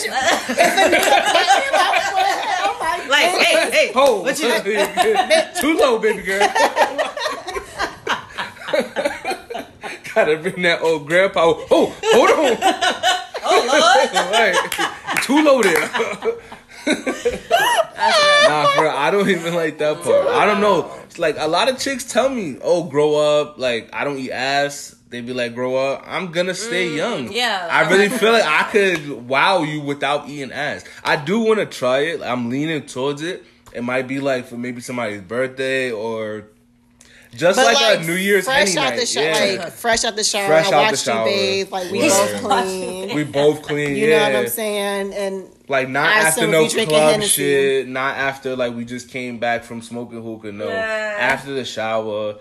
oh 1.37 2.77
my 2.81 3.07
like, 3.09 3.27
hey, 3.27 3.71
hey, 3.71 3.93
Oh, 3.95 4.23
what 4.23 4.39
you 4.41 5.61
too 5.61 5.77
low, 5.79 5.99
baby 5.99 6.23
girl. 6.23 6.49
Gotta 10.15 10.37
bring 10.37 10.63
that 10.63 10.81
old 10.81 11.07
grandpa. 11.07 11.55
Oh, 11.71 11.95
hold 12.03 12.31
on. 12.31 12.57
oh 13.45 13.61
lord. 14.33 15.23
Too 15.23 15.43
low 15.43 15.63
there. 15.63 15.81
nah, 16.87 18.67
for 18.75 18.89
I 18.89 19.11
don't 19.11 19.29
even 19.29 19.55
like 19.55 19.79
that 19.79 20.03
part. 20.03 20.27
I 20.29 20.45
don't 20.47 20.61
know. 20.61 20.91
It's 21.05 21.19
like 21.19 21.37
a 21.39 21.49
lot 21.49 21.69
of 21.69 21.79
chicks 21.79 22.05
tell 22.05 22.29
me, 22.29 22.59
"Oh, 22.63 22.85
grow 22.85 23.15
up." 23.17 23.59
Like 23.59 23.89
I 23.93 24.05
don't 24.05 24.19
eat 24.19 24.31
ass. 24.31 24.95
They 25.09 25.21
be 25.21 25.33
like, 25.33 25.55
"Grow 25.55 25.77
up." 25.77 26.05
I'm 26.07 26.31
gonna 26.31 26.55
stay 26.55 26.89
mm, 26.89 26.97
young. 26.97 27.33
yeah. 27.33 27.69
I 27.71 27.91
really 27.91 28.09
feel 28.09 28.33
like 28.33 28.45
I 28.45 28.65
could 28.71 29.29
wow 29.29 29.63
you 29.63 29.81
without 29.81 30.29
eating 30.29 30.53
ass. 30.53 30.85
I 31.03 31.17
do 31.17 31.41
want 31.41 31.61
to 31.61 31.67
try 31.67 32.01
it. 32.01 32.23
I'm 32.23 32.51
leaning 32.51 32.87
towards 32.87 33.23
it. 33.23 33.45
It 33.73 33.83
might 33.83 34.07
be 34.07 34.21
like 34.21 34.47
for 34.47 34.57
maybe 34.57 34.81
somebody's 34.81 35.23
birthday 35.23 35.91
or 35.91 36.45
just 37.37 37.59
But 37.59 37.75
like, 37.75 38.01
a 38.01 38.03
New 38.05 38.15
Year's 38.15 38.45
fresh 38.45 38.69
Henny 38.75 38.79
out 38.87 38.91
night. 38.91 39.01
the 39.01 39.07
shower, 39.07 39.25
yeah. 39.25 39.63
like 39.65 39.73
fresh 39.73 40.05
out 40.05 40.17
the 40.17 40.25
shower. 40.25 40.47
Fresh 40.47 40.67
I 40.67 40.69
out 40.69 40.71
the 40.71 40.77
watched 40.93 41.05
shower. 41.05 41.29
you 41.29 41.35
bathe. 41.65 41.73
Like 41.73 41.91
we 41.91 41.99
Word. 42.01 42.09
both 42.09 42.41
clean. 42.43 43.15
we 43.17 43.25
both 43.25 43.63
clean. 43.63 43.97
you 43.97 44.09
yeah. 44.09 44.29
know 44.29 44.35
what 44.35 44.43
I'm 44.45 44.49
saying? 44.49 45.13
And 45.15 45.49
Like 45.69 45.89
not 45.89 46.07
I 46.09 46.13
after 46.29 46.47
no 46.47 46.63
if 46.65 46.73
you 46.73 46.79
drinking 46.87 46.97
club 46.99 47.23
shit, 47.23 47.89
not 47.89 48.17
after 48.17 48.57
like 48.57 48.75
we 48.75 48.85
just 48.85 49.09
came 49.09 49.39
back 49.39 49.65
from 49.65 49.83
smoking 49.83 50.23
hookah. 50.23 50.53
No, 50.53 50.69
after 50.69 51.53
the 51.55 51.65
shower, 51.65 52.37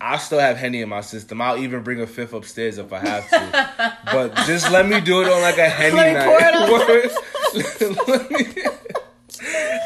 I 0.00 0.18
still 0.18 0.40
have 0.40 0.56
henny 0.58 0.82
in 0.82 0.88
my 0.90 1.00
system. 1.00 1.40
I'll 1.40 1.56
even 1.58 1.82
bring 1.82 2.00
a 2.02 2.06
fifth 2.06 2.34
upstairs 2.34 2.76
if 2.78 2.92
I 2.92 2.98
have 2.98 3.28
to. 3.30 3.96
but 4.12 4.34
just 4.46 4.70
let 4.70 4.86
me 4.86 5.00
do 5.00 5.22
it 5.22 5.28
on 5.32 5.40
like 5.42 5.58
a 5.58 5.68
henny 5.68 5.96
Let 5.96 6.14
me 6.14 6.24
pour 6.24 6.40
night. 6.40 7.12
Let 8.08 8.30
me- 8.30 8.62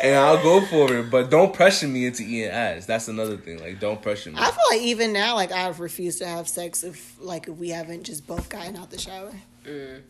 and 0.03 0.17
I'll 0.17 0.43
go 0.43 0.61
for 0.67 0.95
it. 0.97 1.11
But 1.11 1.31
don't 1.31 1.53
pressure 1.53 1.89
me 1.89 2.07
into 2.07 2.23
eating 2.23 2.51
ass. 2.51 2.87
That's 2.87 3.09
another 3.09 3.37
thing. 3.37 3.59
Like 3.61 3.81
don't 3.81 4.01
pressure 4.03 4.31
me. 4.31 4.37
I 4.39 4.51
feel 4.51 4.65
like 4.71 4.81
even 4.83 5.13
now, 5.13 5.35
like 5.35 5.53
I've 5.53 5.81
refused 5.81 6.19
to 6.19 6.27
have 6.27 6.49
sex 6.49 6.83
if 6.85 7.17
like 7.21 7.49
if 7.49 7.57
we 7.57 7.69
haven't 7.71 8.05
just 8.05 8.27
both 8.27 8.49
gotten 8.49 8.77
out 8.77 8.91
the 8.91 8.99
shower. 8.99 9.33
Mm. 9.67 10.01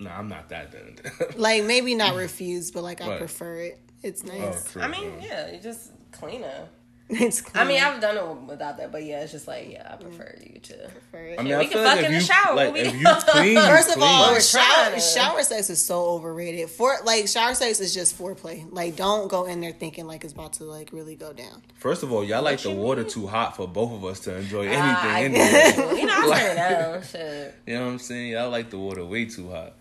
no, 0.00 0.10
I'm 0.10 0.28
not 0.28 0.48
that 0.48 0.72
then. 0.72 0.96
Like 1.36 1.64
maybe 1.64 1.94
not 1.94 2.16
refuse, 2.16 2.70
but 2.70 2.82
like 2.82 3.00
I 3.00 3.08
Right. 3.08 3.18
prefer 3.18 3.56
it. 3.56 3.80
It's 4.02 4.22
Oh, 4.24 4.28
nice. 4.28 4.72
true. 4.72 4.82
I 4.82 4.88
mean, 4.88 5.12
yeah, 5.20 5.50
you 5.52 5.58
just 5.60 5.90
cleaner. 6.12 6.68
It's. 7.20 7.42
I 7.54 7.64
mean. 7.64 7.82
I've 7.82 8.02
done 8.02 8.18
it 8.18 8.42
without 8.46 8.76
that, 8.76 8.92
but 8.92 9.02
yeah, 9.02 9.22
it's 9.22 9.32
just 9.32 9.48
like, 9.48 9.70
yeah, 9.70 9.90
I 9.90 9.96
prefer 9.96 10.34
you 10.44 10.60
to. 10.60 10.74
prefer 10.90 11.24
it. 11.24 11.38
I 11.38 11.42
mean, 11.42 11.46
Yeah, 11.52 11.56
I 11.56 11.60
we 11.60 11.66
can 11.68 11.82
like 11.82 11.86
fuck 11.94 11.98
if 12.00 12.04
in 12.04 12.12
the 12.12 12.18
you- 12.18 12.24
shower, 12.24 12.54
Like 12.54 12.72
we'll 12.74 12.86
if 12.86 12.94
you 13.00 13.06
clean, 13.32 13.56
First 13.56 13.96
of 13.96 14.02
all, 14.02 14.30
We're 14.32 14.40
shower, 14.40 15.00
shower 15.00 15.42
sex 15.42 15.70
is 15.70 15.82
so 15.82 16.04
overrated. 16.10 16.68
For 16.68 16.96
like 17.04 17.26
shower 17.26 17.54
sex 17.54 17.80
is 17.80 17.94
just 17.94 18.18
foreplay. 18.18 18.66
Like 18.70 18.96
don't 18.96 19.28
go 19.28 19.46
in 19.46 19.62
there 19.62 19.72
thinking 19.72 20.06
like 20.06 20.22
it's 20.22 20.34
about 20.34 20.52
to 20.54 20.64
like 20.64 20.92
really 20.92 21.16
go 21.16 21.32
down. 21.32 21.62
First 21.78 22.02
of 22.02 22.12
all, 22.12 22.22
y'all 22.22 22.42
like 22.42 22.60
the 22.60 22.70
you 22.72 22.76
water 22.76 23.04
too 23.04 23.26
hot 23.26 23.56
for 23.56 23.66
both 23.66 23.92
of 23.92 24.04
us 24.04 24.20
to 24.20 24.36
enjoy 24.36 24.66
anything 24.66 24.82
Ah, 24.84 25.14
I- 25.14 25.22
anyway. 25.24 26.00
You 26.00 26.06
know, 26.06 26.30
I 26.30 26.38
turn 26.38 26.50
it 26.50 26.54
down. 26.56 27.02
Shit. 27.04 27.54
You 27.66 27.74
know 27.78 27.86
what 27.86 27.92
I'm 27.92 27.98
saying? 28.00 28.32
Y'all 28.32 28.50
like 28.50 28.68
the 28.68 28.76
water 28.78 29.02
way 29.06 29.24
too 29.24 29.48
hot. 29.50 29.72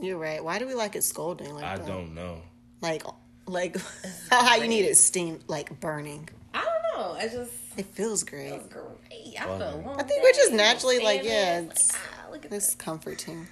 You're 0.00 0.18
right. 0.18 0.42
Why 0.42 0.58
do 0.58 0.66
we 0.66 0.74
like 0.74 0.96
it 0.96 1.04
scolding 1.04 1.54
like 1.54 1.62
I 1.64 1.76
that? 1.76 1.86
don't 1.86 2.14
know. 2.16 2.42
Like 2.80 3.04
like 3.46 3.76
how 4.30 4.56
you 4.56 4.68
need 4.68 4.84
it 4.84 4.96
steam 4.96 5.40
like 5.48 5.78
burning. 5.80 6.28
I 6.54 6.64
don't 6.94 7.00
know. 7.00 7.16
It's 7.20 7.34
just 7.34 7.52
It 7.76 7.86
feels 7.86 8.22
great. 8.24 8.52
it's 8.52 8.68
great. 8.68 9.34
After 9.38 9.64
a 9.64 9.76
long 9.76 9.98
I 10.00 10.02
think 10.02 10.22
we're 10.22 10.32
just 10.32 10.52
naturally, 10.52 10.98
like, 11.00 11.22
yeah, 11.24 11.60
it's 11.60 11.88
it's- 11.90 11.92
like, 11.92 12.00
ah, 12.26 12.30
look 12.32 12.44
at 12.44 12.52
It's 12.52 12.66
this. 12.68 12.74
comforting. 12.74 13.46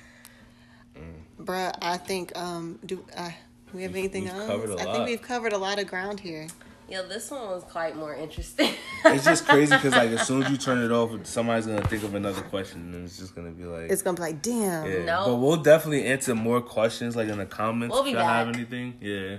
Mm. 0.97 1.45
Bruh, 1.45 1.75
I 1.81 1.97
think 1.97 2.37
um 2.37 2.79
do 2.85 3.05
uh, 3.17 3.31
we 3.73 3.83
have 3.83 3.95
anything 3.95 4.25
we've 4.25 4.33
else? 4.33 4.47
covered 4.47 4.71
a 4.71 4.81
I 4.81 4.85
lot. 4.85 4.95
think 4.97 5.07
we've 5.09 5.23
covered 5.23 5.53
a 5.53 5.59
lot 5.59 5.79
of 5.79 5.87
ground 5.87 6.21
here. 6.21 6.47
Yeah, 6.89 7.03
this 7.03 7.31
one 7.31 7.43
was 7.49 7.63
quite 7.65 7.97
more 7.97 8.15
interesting. 8.15 8.73
It's 9.05 9.25
just 9.25 9.47
crazy 9.47 9.75
because 9.75 9.93
like 9.95 10.11
as 10.11 10.27
soon 10.27 10.43
as 10.43 10.51
you 10.51 10.59
turn 10.59 10.83
it 10.83 10.91
off, 10.91 11.25
somebody's 11.25 11.67
gonna 11.67 11.87
think 11.87 12.03
of 12.03 12.15
another 12.15 12.43
question, 12.43 12.93
and 12.95 13.05
it's 13.07 13.17
just 13.17 13.35
gonna 13.35 13.51
be 13.53 13.65
like, 13.65 13.91
It's 13.91 14.03
gonna 14.03 14.17
be 14.17 14.23
like, 14.23 14.43
damn. 14.43 14.85
yeah. 14.91 15.05
No. 15.05 15.25
But 15.27 15.37
we'll 15.37 15.57
definitely 15.63 16.05
answer 16.07 16.35
more 16.35 16.61
questions 16.61 17.15
like 17.17 17.29
in 17.29 17.39
the 17.39 17.47
comments 17.47 17.95
We'll 17.95 18.03
be 18.05 18.11
if 18.11 18.17
y'all 18.17 18.27
have 18.27 18.49
anything. 18.49 18.99
Yeah, 19.01 19.37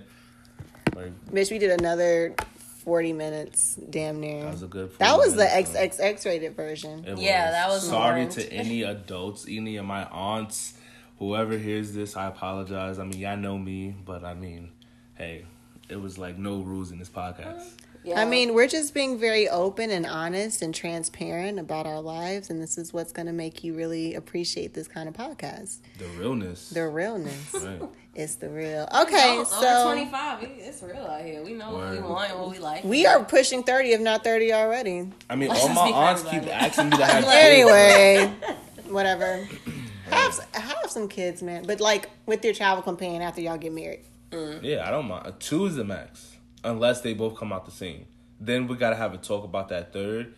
like 0.95 1.11
Bitch, 1.31 1.51
we 1.51 1.57
did 1.59 1.79
another 1.79 2.35
forty 2.83 3.13
minutes, 3.13 3.75
damn 3.89 4.19
near. 4.19 4.43
that 4.43 4.51
was 4.53 4.63
a 4.63 4.67
good. 4.67 4.97
That 4.97 5.17
was 5.17 5.31
the 5.35 5.43
minutes, 5.45 5.71
though. 5.71 5.79
XXX 6.05 6.25
rated 6.25 6.55
version. 6.55 7.05
It 7.05 7.17
Yeah, 7.19 7.51
that 7.51 7.69
was 7.69 7.87
Sorry 7.87 8.23
more- 8.23 8.31
to 8.31 8.51
any 8.53 8.83
adults, 8.83 9.45
any 9.47 9.77
of 9.77 9.85
my 9.85 10.05
aunts, 10.05 10.73
whoever 11.19 11.57
hears 11.57 11.93
this. 11.93 12.17
I 12.17 12.27
apologize. 12.27 12.99
I 12.99 13.03
mean, 13.03 13.19
y'all 13.19 13.37
know 13.37 13.57
me, 13.57 13.95
but 14.05 14.23
I 14.23 14.33
mean, 14.33 14.71
hey, 15.15 15.45
it 15.89 15.99
was 16.01 16.17
like 16.17 16.37
no 16.37 16.59
rules 16.61 16.91
in 16.91 16.97
this 16.99 17.09
podcast. 17.09 17.69
yeah. 18.03 18.19
I 18.19 18.25
mean, 18.25 18.53
we're 18.55 18.67
just 18.67 18.93
being 18.95 19.19
very 19.19 19.47
open 19.47 19.91
and 19.91 20.05
honest 20.07 20.61
and 20.63 20.73
transparent 20.73 21.59
about 21.59 21.85
our 21.85 22.01
lives, 22.01 22.49
and 22.49 22.59
this 22.61 22.77
is 22.79 22.91
what's 22.91 23.11
gonna 23.11 23.33
make 23.33 23.63
you 23.63 23.75
really 23.75 24.15
appreciate 24.15 24.73
this 24.73 24.87
kind 24.87 25.07
of 25.07 25.15
podcast. 25.15 25.77
The 25.99 26.07
realness. 26.17 26.69
The 26.71 26.87
realness. 26.87 27.53
Right. 27.53 27.81
It's 28.13 28.35
the 28.35 28.49
real. 28.49 28.87
Okay, 29.03 29.37
Oh, 29.39 29.43
so 29.43 29.67
over 29.85 29.93
25. 29.93 30.43
It's 30.59 30.83
real 30.83 30.97
out 30.97 31.23
here. 31.23 31.43
We 31.43 31.53
know 31.53 31.71
what 31.71 31.91
we 31.91 31.99
want 31.99 32.31
and 32.31 32.39
what 32.39 32.49
we 32.51 32.59
like. 32.59 32.83
we 32.83 33.05
are 33.05 33.23
pushing 33.23 33.63
thirty, 33.63 33.91
if 33.93 34.01
not 34.01 34.23
thirty 34.23 34.51
already. 34.53 35.09
I 35.29 35.35
mean, 35.35 35.49
Let's 35.49 35.61
all 35.63 35.69
my 35.69 35.87
be 35.87 35.93
aunts 35.93 36.23
keep 36.23 36.33
everybody. 36.33 36.51
asking 36.51 36.89
me 36.89 36.97
to 36.97 37.05
have 37.05 37.23
kids. 37.23 37.33
Anyway, 37.33 38.33
whatever. 38.89 39.47
Have 40.09 40.37
have 40.53 40.89
some 40.91 41.07
kids, 41.07 41.41
man. 41.41 41.63
But 41.65 41.79
like 41.79 42.09
with 42.25 42.43
your 42.43 42.53
travel 42.53 42.83
companion 42.83 43.21
after 43.21 43.39
y'all 43.39 43.57
get 43.57 43.71
married. 43.71 44.01
Mm. 44.31 44.59
Yeah, 44.61 44.85
I 44.85 44.91
don't 44.91 45.05
mind. 45.07 45.33
Two 45.39 45.65
is 45.67 45.77
the 45.77 45.85
max, 45.85 46.35
unless 46.65 46.99
they 46.99 47.13
both 47.13 47.37
come 47.37 47.53
out 47.53 47.63
the 47.63 47.71
same. 47.71 48.07
Then 48.37 48.67
we 48.67 48.75
gotta 48.75 48.97
have 48.97 49.13
a 49.13 49.17
talk 49.17 49.45
about 49.45 49.69
that 49.69 49.93
third. 49.93 50.33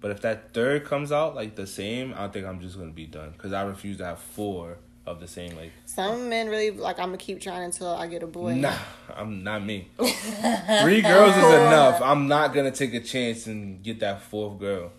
But 0.00 0.12
if 0.12 0.20
that 0.20 0.54
third 0.54 0.84
comes 0.84 1.10
out 1.10 1.34
like 1.34 1.56
the 1.56 1.66
same, 1.66 2.14
I 2.16 2.28
think 2.28 2.46
I'm 2.46 2.60
just 2.60 2.78
gonna 2.78 2.92
be 2.92 3.06
done 3.06 3.30
because 3.32 3.52
I 3.52 3.62
refuse 3.62 3.96
to 3.96 4.04
have 4.04 4.20
four 4.20 4.78
of 5.06 5.20
the 5.20 5.28
same. 5.28 5.56
Like 5.56 5.72
some 5.84 6.28
men 6.28 6.48
really 6.48 6.70
like 6.70 6.98
I'm 6.98 7.06
gonna 7.08 7.16
keep 7.18 7.40
trying 7.40 7.62
until 7.64 7.88
I 7.88 8.06
get 8.06 8.22
a 8.22 8.26
boy. 8.26 8.54
Nah, 8.54 8.74
I'm 9.14 9.42
not 9.44 9.64
me. 9.64 9.88
Three 9.96 11.02
girls 11.02 11.36
is 11.36 11.44
enough. 11.44 12.00
I'm 12.02 12.28
not 12.28 12.52
gonna 12.54 12.70
take 12.72 12.94
a 12.94 13.00
chance 13.00 13.46
and 13.46 13.82
get 13.82 14.00
that 14.00 14.22
fourth 14.22 14.58
girl. 14.58 14.92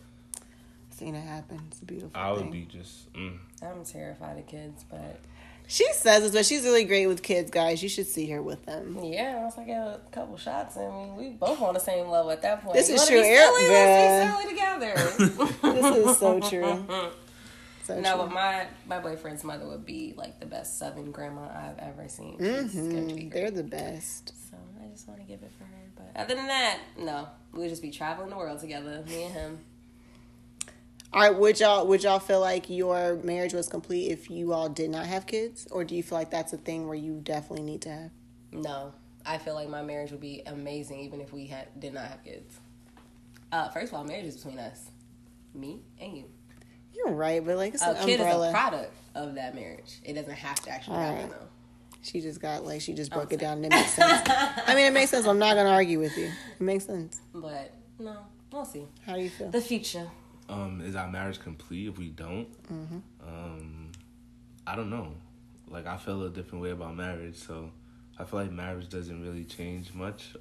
Seen 0.92 1.14
it 1.16 1.22
happen. 1.22 1.62
It's 1.70 1.82
a 1.82 1.86
beautiful. 1.86 2.12
I 2.16 2.32
would 2.32 2.42
thing. 2.42 2.52
be 2.52 2.66
just. 2.66 3.14
Mm. 3.14 3.38
I'm 3.62 3.84
terrified 3.86 4.38
of 4.40 4.48
kids, 4.48 4.84
but 4.90 5.20
She 5.68 5.86
says 5.94 6.24
this, 6.24 6.32
but 6.32 6.46
she's 6.46 6.64
really 6.64 6.86
great 6.86 7.06
with 7.08 7.22
kids, 7.22 7.52
guys. 7.52 7.84
You 7.84 7.90
should 7.90 8.08
see 8.08 8.28
her 8.32 8.42
with 8.42 8.66
them. 8.66 8.98
yeah, 9.04 9.42
once 9.42 9.58
I 9.60 9.64
get 9.66 9.78
a 9.80 10.00
couple 10.12 10.38
shots, 10.38 10.76
I 10.78 10.88
mean, 10.90 11.16
we 11.16 11.30
both 11.30 11.62
on 11.62 11.74
the 11.76 11.80
same 11.80 12.08
level 12.08 12.32
at 12.32 12.42
that 12.42 12.64
point. 12.64 12.76
This 12.76 12.90
You 12.90 12.96
is 12.96 13.02
wanna 13.02 13.12
true, 13.12 13.22
Be 13.22 13.36
silly? 13.36 13.66
Eric- 13.66 13.70
Let's 13.70 14.24
be 14.24 14.42
silly 14.42 14.54
together. 14.56 15.54
This 15.78 16.08
is 16.08 16.18
so 16.18 16.40
true. 16.40 16.88
So 17.88 17.98
no, 18.02 18.16
true. 18.16 18.24
but 18.24 18.34
my 18.34 18.68
my 18.86 19.00
boyfriend's 19.00 19.46
mother 19.46 19.66
would 19.66 19.86
be 19.86 20.14
like 20.18 20.42
the 20.42 20.46
best 20.46 20.78
Southern 20.78 21.12
grandma 21.12 21.48
I've 21.48 21.80
ever 21.80 22.10
seen. 22.10 22.38
She's 22.38 22.74
gonna 22.76 23.06
be 23.06 23.24
Mhm. 23.24 23.32
They're 23.34 23.50
the 23.52 23.64
best. 23.64 24.34
So 24.52 24.58
I 24.84 24.88
just 24.90 25.08
want 25.08 25.22
to 25.22 25.26
give 25.26 25.42
it 25.42 25.52
for 25.58 25.64
her. 25.64 25.90
But 25.96 26.22
other 26.22 26.36
than 26.36 26.48
that, 26.48 26.80
no, 26.98 27.30
we'll 27.54 27.70
just 27.70 27.82
be 27.82 27.90
traveling 27.92 28.30
the 28.30 28.36
world 28.36 28.60
together, 28.60 29.04
me 29.08 29.24
and 29.24 29.34
him. 29.34 29.60
All 31.14 31.22
right, 31.22 31.34
would 31.34 31.62
y'all 31.62 31.88
would 31.88 32.04
y'all 32.04 32.20
feel 32.20 32.42
like 32.42 32.70
your 32.70 33.16
marriage 33.24 33.54
was 33.54 33.70
complete 33.70 34.12
if 34.12 34.30
you 34.30 34.52
all 34.52 34.68
did 34.68 34.90
not 34.90 35.06
have 35.06 35.26
kids, 35.26 35.66
or 35.72 35.86
do 35.86 35.96
you 35.96 36.04
feel 36.04 36.18
like 36.18 36.30
that's 36.30 36.52
a 36.52 36.58
thing 36.58 36.88
where 36.88 36.98
you 36.98 37.22
definitely 37.24 37.64
need 37.64 37.82
to 37.84 37.90
have? 37.90 38.12
No, 38.52 38.94
I 39.26 39.38
feel 39.38 39.54
like 39.54 39.70
my 39.70 39.82
marriage 39.82 40.12
would 40.12 40.20
be 40.20 40.42
amazing 40.46 41.00
even 41.00 41.22
if 41.22 41.32
we 41.32 41.48
had 41.48 41.68
did 41.80 41.94
not 41.94 42.06
have 42.08 42.24
kids. 42.26 42.60
Uh, 43.54 43.70
first 43.70 43.94
of 43.94 43.98
all, 43.98 44.04
marriage 44.04 44.26
is 44.26 44.36
between 44.36 44.60
us, 44.60 44.92
me 45.54 45.80
and 46.02 46.18
you. 46.18 46.26
You're 46.98 47.14
right, 47.14 47.46
but 47.46 47.58
like 47.58 47.74
it's 47.76 47.84
A 47.84 47.92
an 47.92 48.06
kid 48.06 48.20
umbrella. 48.20 48.48
is 48.48 48.54
a 48.54 48.58
product 48.58 48.94
of 49.16 49.36
that 49.36 49.56
marriage. 49.56 50.00
It 50.04 50.14
doesn't 50.14 50.32
have 50.32 50.60
to 50.62 50.70
actually 50.72 50.96
happen 50.98 51.16
Alright. 51.26 51.32
though. 51.32 51.48
she 52.02 52.22
just 52.22 52.42
got 52.42 52.66
like 52.66 52.82
she 52.82 52.94
just 52.94 53.12
broke 53.12 53.32
it 53.34 53.40
down 53.40 53.58
and 53.58 53.66
it 53.68 53.70
makes 53.70 53.94
sense. 53.94 54.22
I 54.30 54.74
mean, 54.76 54.86
it 54.88 54.94
makes 54.94 55.12
sense. 55.12 55.26
I'm 55.26 55.40
not 55.40 55.56
gonna 55.56 55.70
argue 55.70 56.00
with 56.00 56.18
you. 56.18 56.26
It 56.60 56.62
makes 56.64 56.86
sense. 56.86 57.20
But 57.34 57.74
no, 58.00 58.18
we'll 58.52 58.66
see. 58.66 58.86
How 59.06 59.16
do 59.16 59.22
you 59.22 59.30
feel? 59.30 59.50
The 59.50 59.62
future. 59.62 60.08
Um, 60.50 60.82
is 60.82 60.96
our 60.96 61.10
marriage 61.10 61.40
complete 61.42 61.88
if 61.90 61.98
we 61.98 62.10
don't? 62.10 62.48
Mm-hmm. 62.72 62.98
Um, 63.28 63.92
I 64.66 64.76
don't 64.76 64.90
know. 64.90 65.14
Like 65.70 65.86
I 65.86 65.98
feel 65.98 66.24
a 66.24 66.30
different 66.30 66.64
way 66.64 66.72
about 66.72 66.96
marriage, 66.96 67.36
so 67.36 67.70
I 68.18 68.24
feel 68.24 68.40
like 68.40 68.52
marriage 68.52 68.88
doesn't 68.90 69.22
really 69.22 69.44
change 69.44 69.94
much. 69.94 70.34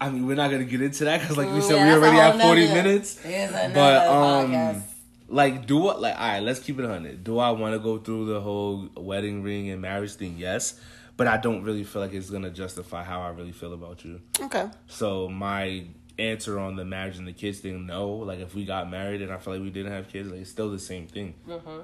I 0.00 0.08
mean, 0.10 0.26
we're 0.26 0.36
not 0.36 0.50
gonna 0.50 0.64
get 0.64 0.80
into 0.80 1.04
that 1.04 1.20
because, 1.20 1.36
like 1.36 1.48
we 1.48 1.54
Mm, 1.60 1.62
said, 1.62 1.76
yeah, 1.76 1.86
we 1.86 1.92
already 1.92 2.16
have 2.16 2.40
forty 2.40 2.66
minutes. 2.68 3.14
There's 3.16 3.50
But 3.74 4.06
um, 4.06 4.50
podcast. 4.52 4.82
Like, 5.30 5.66
do 5.66 5.78
what? 5.78 6.00
Like, 6.00 6.14
all 6.18 6.28
right, 6.28 6.42
let's 6.42 6.60
keep 6.60 6.78
it 6.78 6.84
hundred. 6.84 7.24
Do 7.24 7.38
I 7.38 7.50
want 7.52 7.74
to 7.74 7.78
go 7.78 7.98
through 7.98 8.26
the 8.26 8.40
whole 8.40 8.88
wedding 8.96 9.42
ring 9.42 9.70
and 9.70 9.80
marriage 9.80 10.14
thing? 10.14 10.34
Yes, 10.36 10.78
but 11.16 11.26
I 11.26 11.36
don't 11.36 11.62
really 11.62 11.84
feel 11.84 12.02
like 12.02 12.12
it's 12.12 12.30
gonna 12.30 12.50
justify 12.50 13.04
how 13.04 13.22
I 13.22 13.28
really 13.28 13.52
feel 13.52 13.72
about 13.72 14.04
you. 14.04 14.20
Okay. 14.40 14.68
So 14.88 15.28
my 15.28 15.84
answer 16.18 16.58
on 16.58 16.76
the 16.76 16.84
marriage 16.84 17.16
and 17.16 17.26
the 17.26 17.32
kids 17.32 17.60
thing, 17.60 17.86
no. 17.86 18.10
Like 18.10 18.40
if 18.40 18.54
we 18.54 18.64
got 18.64 18.90
married 18.90 19.22
and 19.22 19.32
I 19.32 19.38
feel 19.38 19.54
like 19.54 19.62
we 19.62 19.70
didn't 19.70 19.92
have 19.92 20.08
kids, 20.08 20.30
like 20.30 20.40
it's 20.40 20.50
still 20.50 20.70
the 20.70 20.78
same 20.78 21.06
thing. 21.06 21.34
Mm-hmm. 21.48 21.80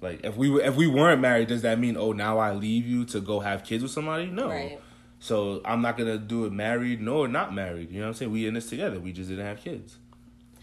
Like 0.00 0.24
if 0.24 0.36
we 0.36 0.48
were, 0.48 0.62
if 0.62 0.74
we 0.74 0.86
weren't 0.86 1.20
married, 1.20 1.48
does 1.48 1.62
that 1.62 1.78
mean 1.78 1.96
oh 1.96 2.12
now 2.12 2.38
I 2.38 2.52
leave 2.52 2.86
you 2.86 3.04
to 3.06 3.20
go 3.20 3.40
have 3.40 3.62
kids 3.62 3.82
with 3.82 3.92
somebody? 3.92 4.26
No. 4.26 4.48
Right. 4.48 4.80
So 5.18 5.60
I'm 5.64 5.82
not 5.82 5.98
gonna 5.98 6.18
do 6.18 6.46
it 6.46 6.52
married 6.52 7.00
nor 7.02 7.28
not 7.28 7.54
married. 7.54 7.90
You 7.90 8.00
know 8.00 8.06
what 8.06 8.08
I'm 8.08 8.14
saying? 8.14 8.32
We 8.32 8.46
in 8.46 8.54
this 8.54 8.68
together. 8.70 9.00
We 9.00 9.12
just 9.12 9.28
didn't 9.28 9.46
have 9.46 9.60
kids. 9.60 9.98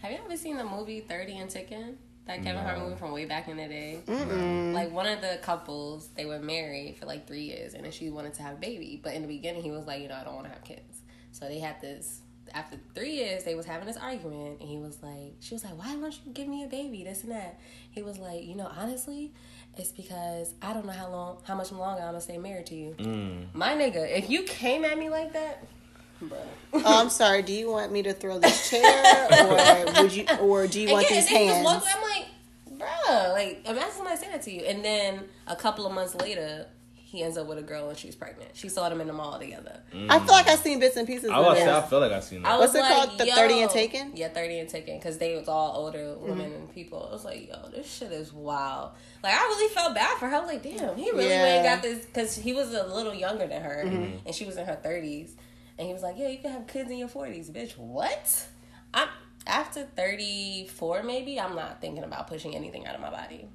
Have 0.02 0.12
you 0.12 0.18
ever 0.24 0.36
seen 0.36 0.56
the 0.56 0.64
movie 0.64 1.00
Thirty 1.00 1.38
and 1.38 1.48
Ticking? 1.48 1.96
That 2.26 2.42
Kevin 2.42 2.62
Hart 2.62 2.78
movie 2.78 2.96
from 2.96 3.12
way 3.12 3.26
back 3.26 3.48
in 3.48 3.58
the 3.58 3.66
day. 3.66 4.00
Mm-mm. 4.06 4.72
Like 4.72 4.90
one 4.90 5.06
of 5.06 5.20
the 5.20 5.38
couples, 5.42 6.08
they 6.16 6.24
were 6.24 6.38
married 6.38 6.96
for 6.96 7.04
like 7.04 7.26
three 7.26 7.42
years, 7.42 7.74
and 7.74 7.84
then 7.84 7.92
she 7.92 8.08
wanted 8.08 8.32
to 8.34 8.42
have 8.42 8.54
a 8.54 8.60
baby. 8.60 8.98
But 9.02 9.14
in 9.14 9.22
the 9.22 9.28
beginning, 9.28 9.62
he 9.62 9.70
was 9.70 9.86
like, 9.86 10.00
you 10.00 10.08
know, 10.08 10.16
I 10.18 10.24
don't 10.24 10.34
want 10.34 10.46
to 10.46 10.52
have 10.52 10.64
kids. 10.64 11.02
So 11.32 11.46
they 11.46 11.58
had 11.58 11.80
this. 11.80 12.20
After 12.52 12.76
three 12.94 13.12
years, 13.12 13.44
they 13.44 13.54
was 13.54 13.66
having 13.66 13.86
this 13.86 13.96
argument, 13.96 14.60
and 14.60 14.68
he 14.68 14.78
was 14.78 15.02
like, 15.02 15.34
she 15.40 15.54
was 15.54 15.64
like, 15.64 15.76
why 15.78 15.94
don't 15.94 16.14
you 16.24 16.32
give 16.32 16.46
me 16.48 16.62
a 16.64 16.66
baby? 16.66 17.02
This 17.04 17.24
and 17.24 17.32
that. 17.32 17.58
He 17.90 18.02
was 18.02 18.18
like, 18.18 18.44
you 18.44 18.54
know, 18.54 18.70
honestly, 18.74 19.32
it's 19.76 19.90
because 19.90 20.54
I 20.62 20.72
don't 20.72 20.86
know 20.86 20.92
how 20.92 21.10
long, 21.10 21.38
how 21.44 21.54
much 21.54 21.72
longer 21.72 22.02
I'm 22.02 22.08
gonna 22.08 22.20
stay 22.20 22.38
married 22.38 22.66
to 22.66 22.74
you. 22.74 22.94
Mm. 22.98 23.54
My 23.54 23.74
nigga, 23.74 24.16
if 24.16 24.30
you 24.30 24.44
came 24.44 24.84
at 24.84 24.96
me 24.98 25.08
like 25.10 25.32
that, 25.32 25.62
bro. 25.62 25.73
Oh, 26.22 26.82
I'm 27.00 27.10
sorry. 27.10 27.42
Do 27.42 27.52
you 27.52 27.70
want 27.70 27.92
me 27.92 28.02
to 28.02 28.12
throw 28.12 28.38
this 28.38 28.70
chair, 28.70 29.28
or 29.46 30.02
would 30.02 30.12
you, 30.12 30.26
or 30.40 30.66
do 30.66 30.80
you 30.80 30.90
want 30.92 31.06
yeah, 31.10 31.16
these 31.16 31.26
and 31.28 31.36
then 31.36 31.42
he 31.42 31.46
hands? 31.46 31.64
just 31.64 31.64
walked. 31.64 31.86
I'm 31.96 32.02
like, 32.02 32.88
bruh, 33.06 33.32
like 33.32 33.68
imagine 33.68 33.92
somebody 33.92 34.16
saying 34.16 34.32
that 34.32 34.42
to 34.42 34.50
you, 34.52 34.62
and 34.62 34.84
then 34.84 35.24
a 35.46 35.56
couple 35.56 35.86
of 35.86 35.92
months 35.92 36.14
later, 36.16 36.66
he 36.94 37.22
ends 37.22 37.38
up 37.38 37.46
with 37.46 37.58
a 37.58 37.62
girl 37.62 37.88
and 37.90 37.96
she's 37.96 38.16
pregnant. 38.16 38.50
She 38.54 38.68
saw 38.68 38.88
them 38.88 39.00
in 39.00 39.06
the 39.06 39.12
mall 39.12 39.38
together. 39.38 39.80
I 40.08 40.18
feel 40.18 40.26
like 40.28 40.48
I've 40.48 40.58
seen 40.58 40.80
bits 40.80 40.96
and 40.96 41.06
pieces. 41.06 41.30
I 41.30 41.36
of 41.38 41.44
was. 41.46 41.60
I 41.60 41.80
feel 41.82 42.00
like 42.00 42.10
I've 42.10 42.24
seen 42.24 42.44
I 42.44 42.48
that. 42.50 42.58
was 42.58 42.74
What's 42.74 42.74
it 42.74 42.90
like, 42.90 43.06
called? 43.08 43.18
The 43.20 43.26
yo. 43.28 43.34
30 43.36 43.60
and 43.62 43.70
Taken? 43.70 44.12
Yeah, 44.16 44.28
thirty 44.30 44.58
and 44.58 44.68
taken 44.68 44.98
because 44.98 45.18
they 45.18 45.36
was 45.36 45.46
all 45.46 45.76
older 45.76 46.16
women 46.18 46.46
Mm-hmm. 46.50 46.54
and 46.56 46.74
people. 46.74 47.06
I 47.08 47.12
was 47.12 47.24
like, 47.24 47.46
yo, 47.48 47.68
this 47.70 47.88
shit 47.92 48.10
is 48.10 48.32
wild. 48.32 48.90
Like 49.22 49.32
I 49.34 49.42
really 49.44 49.72
felt 49.72 49.94
bad 49.94 50.18
for 50.18 50.26
her. 50.28 50.34
I 50.34 50.40
was 50.40 50.48
like, 50.48 50.64
damn, 50.64 50.96
he 50.96 51.12
really 51.12 51.28
Yeah. 51.28 51.54
ain't 51.54 51.64
got 51.64 51.82
this 51.82 52.04
because 52.04 52.34
he 52.34 52.52
was 52.52 52.74
a 52.74 52.84
little 52.86 53.14
younger 53.14 53.46
than 53.46 53.62
her 53.62 53.84
Mm-hmm. 53.86 54.26
and 54.26 54.34
she 54.34 54.44
was 54.44 54.56
in 54.56 54.66
her 54.66 54.74
thirties, 54.82 55.36
and 55.78 55.86
he 55.86 55.92
was 55.92 56.02
like, 56.02 56.16
yeah, 56.16 56.28
you 56.28 56.38
can 56.38 56.52
have 56.52 56.66
kids 56.66 56.90
in 56.90 56.98
your 56.98 57.08
forties, 57.08 57.50
bitch. 57.50 57.76
What? 57.76 58.46
I'm 58.92 59.08
after 59.46 59.82
thirty 59.82 60.66
four, 60.68 61.02
maybe. 61.02 61.38
I'm 61.40 61.56
not 61.56 61.80
thinking 61.80 62.04
about 62.04 62.26
pushing 62.28 62.54
anything 62.54 62.86
out 62.86 62.94
of 62.94 63.00
my 63.00 63.10
body. 63.10 63.48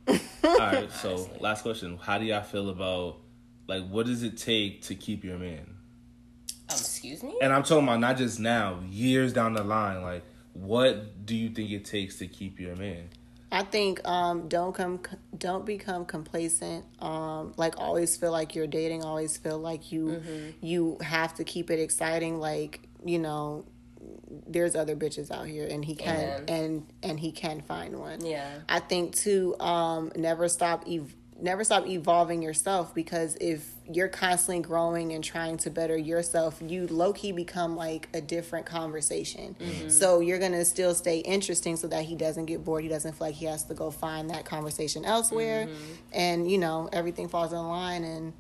All 0.43 0.57
right. 0.57 0.91
So 1.01 1.29
last 1.39 1.61
question: 1.61 1.97
How 2.01 2.17
do 2.17 2.25
y'all 2.25 2.43
feel 2.43 2.69
about 2.69 3.17
like 3.67 3.87
what 3.87 4.05
does 4.05 4.23
it 4.23 4.37
take 4.37 4.81
to 4.83 4.95
keep 4.95 5.23
your 5.23 5.37
man? 5.37 5.75
Um, 6.69 6.77
excuse 6.77 7.23
me. 7.23 7.37
And 7.41 7.51
I'm 7.53 7.63
talking 7.63 7.83
about 7.83 7.99
not 7.99 8.17
just 8.17 8.39
now, 8.39 8.79
years 8.89 9.33
down 9.33 9.53
the 9.53 9.63
line. 9.63 10.01
Like, 10.03 10.23
what 10.53 11.25
do 11.25 11.35
you 11.35 11.49
think 11.49 11.71
it 11.71 11.85
takes 11.85 12.17
to 12.19 12.27
keep 12.27 12.59
your 12.59 12.75
man? 12.75 13.09
I 13.51 13.63
think 13.63 14.07
um, 14.07 14.47
don't 14.47 14.73
come 14.73 14.99
don't 15.37 15.65
become 15.65 16.05
complacent. 16.05 16.85
Um, 16.99 17.53
like 17.57 17.79
always 17.79 18.15
feel 18.15 18.31
like 18.31 18.53
you're 18.55 18.67
dating. 18.67 19.03
Always 19.03 19.37
feel 19.37 19.57
like 19.57 19.91
you 19.91 20.05
Mm-hmm. 20.07 20.65
you 20.65 20.97
have 21.01 21.33
to 21.35 21.43
keep 21.43 21.71
it 21.71 21.79
exciting. 21.79 22.39
Like 22.39 22.81
you 23.03 23.17
know, 23.17 23.65
there's 24.47 24.75
other 24.75 24.95
bitches 24.95 25.31
out 25.31 25.47
here, 25.47 25.67
and 25.69 25.83
he 25.83 25.95
can 25.95 26.15
Amen. 26.15 26.43
and 26.47 26.93
and 27.01 27.19
he 27.19 27.31
can 27.31 27.61
find 27.61 27.97
one. 27.99 28.23
Yeah. 28.23 28.59
I 28.69 28.79
think 28.79 29.15
too. 29.15 29.55
Um, 29.59 30.11
never 30.15 30.47
stop. 30.47 30.85
Ev- 30.87 31.15
never 31.41 31.63
stop 31.63 31.87
evolving 31.87 32.41
yourself 32.41 32.93
because 32.93 33.35
if 33.39 33.71
you're 33.91 34.07
constantly 34.07 34.61
growing 34.61 35.13
and 35.13 35.23
trying 35.23 35.57
to 35.57 35.69
better 35.69 35.97
yourself, 35.97 36.61
you 36.65 36.85
low 36.87 37.13
key 37.13 37.31
become 37.31 37.75
like 37.75 38.07
a 38.13 38.21
different 38.21 38.65
conversation. 38.65 39.55
So 39.89 40.19
you're 40.19 40.39
gonna 40.39 40.65
still 40.65 40.93
stay 40.93 41.19
interesting 41.19 41.75
so 41.75 41.87
that 41.87 42.03
he 42.03 42.15
doesn't 42.15 42.45
get 42.45 42.63
bored. 42.63 42.83
He 42.83 42.89
doesn't 42.89 43.13
feel 43.13 43.27
like 43.27 43.35
he 43.35 43.45
has 43.45 43.63
to 43.65 43.73
go 43.73 43.89
find 43.91 44.29
that 44.29 44.45
conversation 44.45 45.05
elsewhere, 45.05 45.67
and 46.13 46.49
you 46.51 46.57
know 46.57 46.89
everything 46.91 47.27
falls 47.29 47.53
in 47.53 47.59
line 47.67 48.03
and. 48.03 48.33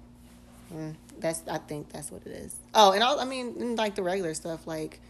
mm, 0.73 0.95
that's 1.19 1.41
I 1.49 1.57
think 1.57 1.89
that's 1.91 2.11
what 2.11 2.21
it 2.25 2.31
is. 2.31 2.55
Oh, 2.73 2.91
and 2.93 3.03
I, 3.03 3.15
I 3.17 3.25
mean 3.25 3.75
like 3.75 3.95
the 3.95 4.03
regular 4.03 4.33
stuff 4.33 4.65
like 4.67 5.01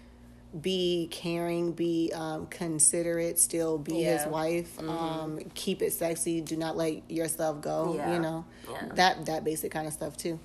be 0.62 1.08
caring, 1.12 1.74
be 1.74 2.12
um, 2.16 2.48
considerate, 2.48 3.38
still 3.40 3.78
be 3.78 4.02
his 4.04 4.24
Yeah. 4.24 4.30
wife. 4.30 4.80
Um, 4.80 5.40
keep 5.54 5.82
it 5.82 5.94
sexy. 5.94 6.42
Do 6.42 6.58
not 6.58 6.76
let 6.76 7.10
yourself 7.10 7.62
go. 7.62 7.94
Yeah. 7.96 8.14
You 8.14 8.20
know 8.20 8.46
Yeah. 8.70 8.88
that 8.96 9.26
that 9.28 9.44
basic 9.44 9.72
kind 9.72 9.86
of 9.88 9.94
stuff 9.94 10.18
too. 10.18 10.40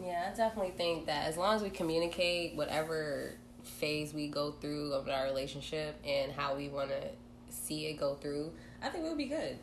Yeah, 0.00 0.30
I 0.32 0.36
definitely 0.36 0.72
think 0.72 1.06
that 1.06 1.26
as 1.26 1.36
long 1.36 1.56
as 1.56 1.62
we 1.62 1.70
communicate 1.70 2.54
whatever 2.54 3.32
phase 3.64 4.14
we 4.14 4.28
go 4.28 4.52
through 4.52 4.92
of 4.92 5.08
our 5.08 5.24
relationship 5.24 5.96
and 6.06 6.30
how 6.32 6.54
we 6.54 6.68
want 6.68 6.90
to 6.90 7.02
see 7.50 7.86
it 7.86 7.94
go 7.94 8.14
through, 8.14 8.52
I 8.82 8.90
think 8.90 9.04
we'll 9.04 9.16
be 9.16 9.26
good. 9.26 9.58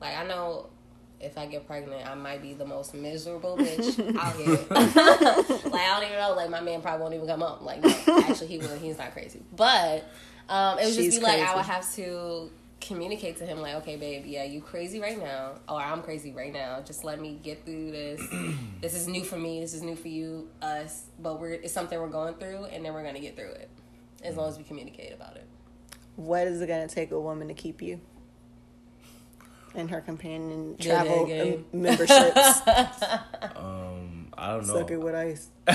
Like 0.00 0.16
I 0.16 0.24
know 0.26 0.66
if 1.20 1.36
I 1.36 1.46
get 1.46 1.66
pregnant, 1.66 2.06
I 2.06 2.14
might 2.14 2.42
be 2.42 2.54
the 2.54 2.64
most 2.64 2.94
miserable 2.94 3.56
bitch 3.58 4.16
out 4.16 4.36
here. 4.36 4.48
like 4.70 5.80
I 5.80 5.94
don't 5.94 6.04
even 6.04 6.18
know. 6.18 6.34
Like 6.34 6.50
my 6.50 6.60
man 6.60 6.80
probably 6.80 7.02
won't 7.02 7.14
even 7.14 7.26
come 7.26 7.42
up. 7.42 7.62
Like 7.62 7.82
no, 7.82 8.20
actually 8.20 8.48
he 8.48 8.58
will. 8.58 8.76
He's 8.78 8.98
not 8.98 9.12
crazy, 9.12 9.42
but 9.54 10.04
um, 10.48 10.78
it 10.78 10.84
would 10.84 10.94
just 10.94 10.98
She's 10.98 11.18
be 11.18 11.24
like 11.24 11.40
I 11.40 11.54
would 11.54 11.64
have 11.64 11.90
to 11.94 12.50
communicate 12.80 13.36
to 13.38 13.44
him 13.44 13.60
like, 13.60 13.74
okay, 13.74 13.96
babe, 13.96 14.24
yeah, 14.24 14.44
you 14.44 14.60
crazy 14.60 15.00
right 15.00 15.18
now, 15.18 15.54
or 15.68 15.80
I'm 15.80 16.02
crazy 16.02 16.32
right 16.32 16.52
now. 16.52 16.80
Just 16.80 17.04
let 17.04 17.20
me 17.20 17.38
get 17.42 17.64
through 17.64 17.90
this. 17.90 18.20
this 18.80 18.94
is 18.94 19.08
new 19.08 19.24
for 19.24 19.36
me. 19.36 19.60
This 19.60 19.74
is 19.74 19.82
new 19.82 19.96
for 19.96 20.08
you, 20.08 20.48
us. 20.62 21.06
But 21.18 21.40
we're 21.40 21.54
it's 21.54 21.72
something 21.72 21.98
we're 21.98 22.08
going 22.08 22.34
through, 22.34 22.66
and 22.66 22.84
then 22.84 22.94
we're 22.94 23.04
gonna 23.04 23.20
get 23.20 23.36
through 23.36 23.50
it 23.50 23.68
as 24.22 24.36
long 24.36 24.48
as 24.48 24.58
we 24.58 24.64
communicate 24.64 25.12
about 25.12 25.36
it. 25.36 25.46
What 26.16 26.46
is 26.46 26.60
it 26.60 26.66
gonna 26.66 26.88
take 26.88 27.10
a 27.10 27.20
woman 27.20 27.48
to 27.48 27.54
keep 27.54 27.82
you? 27.82 28.00
And 29.74 29.90
her 29.90 30.00
companion 30.00 30.76
travel 30.78 31.26
head 31.26 31.44
game. 31.44 31.64
um, 31.72 31.82
memberships. 31.82 32.60
Um, 33.56 34.28
I 34.36 34.52
don't 34.52 34.66
know. 34.68 34.74
Suck 34.74 34.90
it 34.90 34.98
with 35.00 35.14
ice. 35.14 35.48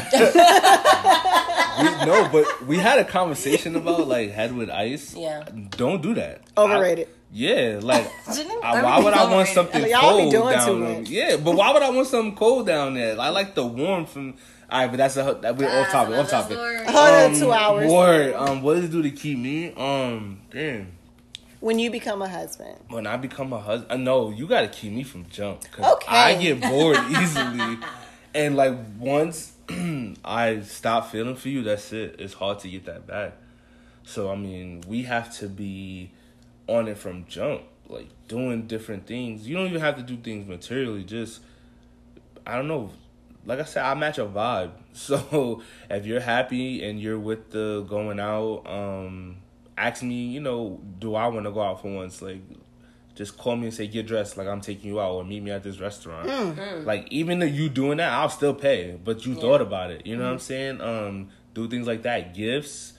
we, 1.80 2.06
no, 2.06 2.30
but 2.32 2.65
we 2.68 2.78
had 2.78 2.99
a 2.99 3.03
conversation 3.06 3.76
about 3.76 4.07
like 4.07 4.32
head 4.32 4.56
with 4.56 4.70
ice. 4.70 5.14
Yeah. 5.15 5.44
Don't 5.72 6.02
do 6.02 6.14
that. 6.15 6.41
Overrated. 6.57 7.07
I, 7.07 7.11
yeah, 7.36 7.80
like 7.82 8.10
I, 8.64 8.82
why 8.84 8.99
would 8.99 9.14
I 9.14 9.24
want 9.24 9.49
overrated. 9.49 9.53
something 9.56 9.82
Y'all 9.90 10.18
be 10.18 10.22
cold 10.24 10.32
doing 10.32 10.53
down 10.53 10.80
there? 10.82 11.02
Yeah, 11.03 11.38
but 11.38 11.56
why 11.56 11.74
would 11.74 11.82
I 11.82 11.90
want 11.90 12.07
something 12.07 12.36
cold 12.36 12.68
down 12.68 12.94
there? 12.94 13.20
I 13.20 13.30
like 13.30 13.56
the 13.56 13.65
warmth 13.65 14.10
from. 14.11 14.36
All 14.70 14.80
right, 14.80 14.88
but 14.90 14.98
that's 14.98 15.18
a 15.18 15.38
that 15.41 15.57
we're 15.57 15.70
off 15.70 15.90
topic. 15.90 16.15
Off 16.15 16.30
topic. 16.30 16.57
story. 16.57 16.78
Another 16.78 17.26
Um, 17.28 17.36
two 17.40 17.52
hours. 17.52 17.91
Word. 17.91 18.34
Um, 18.36 18.61
what 18.61 18.76
does 18.76 18.86
it 18.86 18.91
do 18.91 19.02
to 19.03 19.11
keep 19.11 19.38
me? 19.40 19.74
Um, 19.76 20.41
damn. 20.52 20.93
When 21.64 21.80
you 21.80 21.90
become 21.90 22.22
a 22.22 22.27
husband. 22.27 22.77
When 22.90 23.07
I 23.07 23.15
become 23.15 23.53
a 23.53 23.60
husband, 23.60 23.90
uh, 23.90 23.95
no, 23.95 24.31
you 24.31 24.48
gotta 24.48 24.68
keep 24.68 24.91
me 24.91 25.03
from 25.03 25.26
jump. 25.30 25.61
Cause 25.72 25.94
Okay. 25.94 26.14
I 26.14 26.35
get 26.35 26.60
bored 26.60 26.98
easily, 27.10 27.77
and 28.35 28.57
like 28.57 28.76
once 28.99 29.53
I 30.26 30.60
stop 30.65 31.10
feeling 31.10 31.38
for 31.38 31.48
you, 31.48 31.64
that's 31.64 31.94
it. 31.94 32.18
It's 32.19 32.34
hard 32.34 32.60
to 32.60 32.69
get 32.69 32.84
that 32.88 33.07
back. 33.07 33.38
So 34.03 34.30
I 34.30 34.35
mean, 34.35 34.84
we 34.90 35.03
have 35.03 35.34
to 35.38 35.48
be 35.48 36.11
on 36.68 36.90
it 36.90 36.98
from 36.98 37.23
jump, 37.30 37.61
like 37.88 38.10
doing 38.27 38.68
different 38.68 39.07
things. 39.07 39.48
You 39.48 39.56
don't 39.56 39.68
even 39.68 39.80
have 39.80 39.95
to 39.95 40.03
do 40.03 40.18
things 40.18 40.45
materially. 40.45 41.06
Just 41.06 41.40
I 42.45 42.57
don't 42.57 42.68
know. 42.68 42.90
Like 43.45 43.60
I 43.61 43.64
said, 43.64 43.84
I 43.85 43.94
match 43.94 44.18
a 44.18 44.26
vibe. 44.26 44.72
So 44.91 45.64
if 45.90 46.06
you're 46.06 46.19
happy 46.19 46.84
and 46.84 46.99
you're 47.02 47.18
with 47.18 47.52
the 47.52 47.85
going 47.88 48.19
out, 48.19 48.64
um, 48.68 49.38
ask 49.77 50.03
me. 50.03 50.27
You 50.27 50.39
know, 50.41 50.81
do 50.99 51.15
I 51.15 51.27
want 51.27 51.45
to 51.45 51.51
go 51.51 51.61
out 51.61 51.81
for 51.81 51.93
once? 51.93 52.21
Like, 52.21 52.41
just 53.15 53.37
call 53.37 53.55
me 53.55 53.65
and 53.67 53.73
say 53.73 53.87
get 53.87 54.07
dressed. 54.07 54.37
Like 54.37 54.47
I'm 54.47 54.61
taking 54.61 54.89
you 54.89 54.99
out, 54.99 55.11
or 55.11 55.23
meet 55.23 55.41
me 55.43 55.51
at 55.51 55.63
this 55.63 55.79
restaurant. 55.79 56.27
Like 56.85 57.07
even 57.11 57.41
if 57.41 57.53
you 57.53 57.69
doing 57.69 57.97
that, 57.97 58.11
I'll 58.11 58.29
still 58.29 58.53
pay. 58.53 58.97
But 59.03 59.25
you 59.25 59.35
thought 59.35 59.61
about 59.61 59.91
it. 59.91 60.05
You 60.05 60.17
know 60.17 60.23
what 60.25 60.33
I'm 60.33 60.39
saying? 60.39 60.81
Um, 60.81 61.29
do 61.53 61.67
things 61.67 61.87
like 61.87 62.01
that. 62.03 62.33
Gifts. 62.33 62.93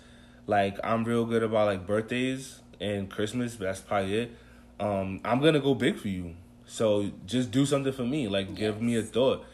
Like 0.46 0.78
I'm 0.84 1.04
real 1.04 1.24
good 1.24 1.42
about 1.42 1.66
like 1.66 1.86
birthdays 1.86 2.60
and 2.80 3.10
Christmas. 3.10 3.56
But 3.56 3.64
that's 3.66 3.80
probably 3.80 4.16
it. 4.18 4.36
Um, 4.78 5.20
I'm 5.24 5.40
gonna 5.40 5.60
go 5.60 5.74
big 5.74 5.98
for 5.98 6.08
you. 6.08 6.34
So 6.66 7.10
just 7.26 7.50
do 7.50 7.66
something 7.66 7.92
for 7.92 8.04
me. 8.04 8.28
Like 8.28 8.54
give 8.54 8.80
me 8.80 8.96
a 8.96 9.02
thought. 9.02 9.44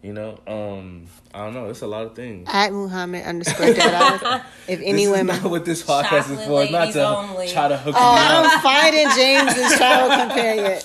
You 0.00 0.12
know, 0.12 0.38
um, 0.46 1.06
I 1.34 1.44
don't 1.44 1.54
know. 1.54 1.66
It's 1.70 1.82
a 1.82 1.86
lot 1.88 2.04
of 2.06 2.14
things. 2.14 2.48
At 2.52 2.72
Muhammad 2.72 3.24
underscore 3.24 3.74
Dad. 3.74 4.42
If 4.68 4.80
any 4.80 4.92
this 4.92 5.02
is 5.06 5.10
women. 5.10 5.42
not 5.42 5.50
what 5.50 5.64
this 5.64 5.82
podcast 5.82 6.30
is 6.30 6.44
for. 6.46 6.62
It's 6.62 6.70
not 6.70 6.92
to 6.92 7.04
only. 7.08 7.48
try 7.48 7.66
to 7.68 7.76
hook 7.76 7.94
Oh, 7.98 8.14
me 8.14 8.20
up. 8.20 8.44
I'm 8.44 8.60
finding 8.60 9.08
James's 9.16 9.76
travel 9.78 10.16
companion. 10.28 10.80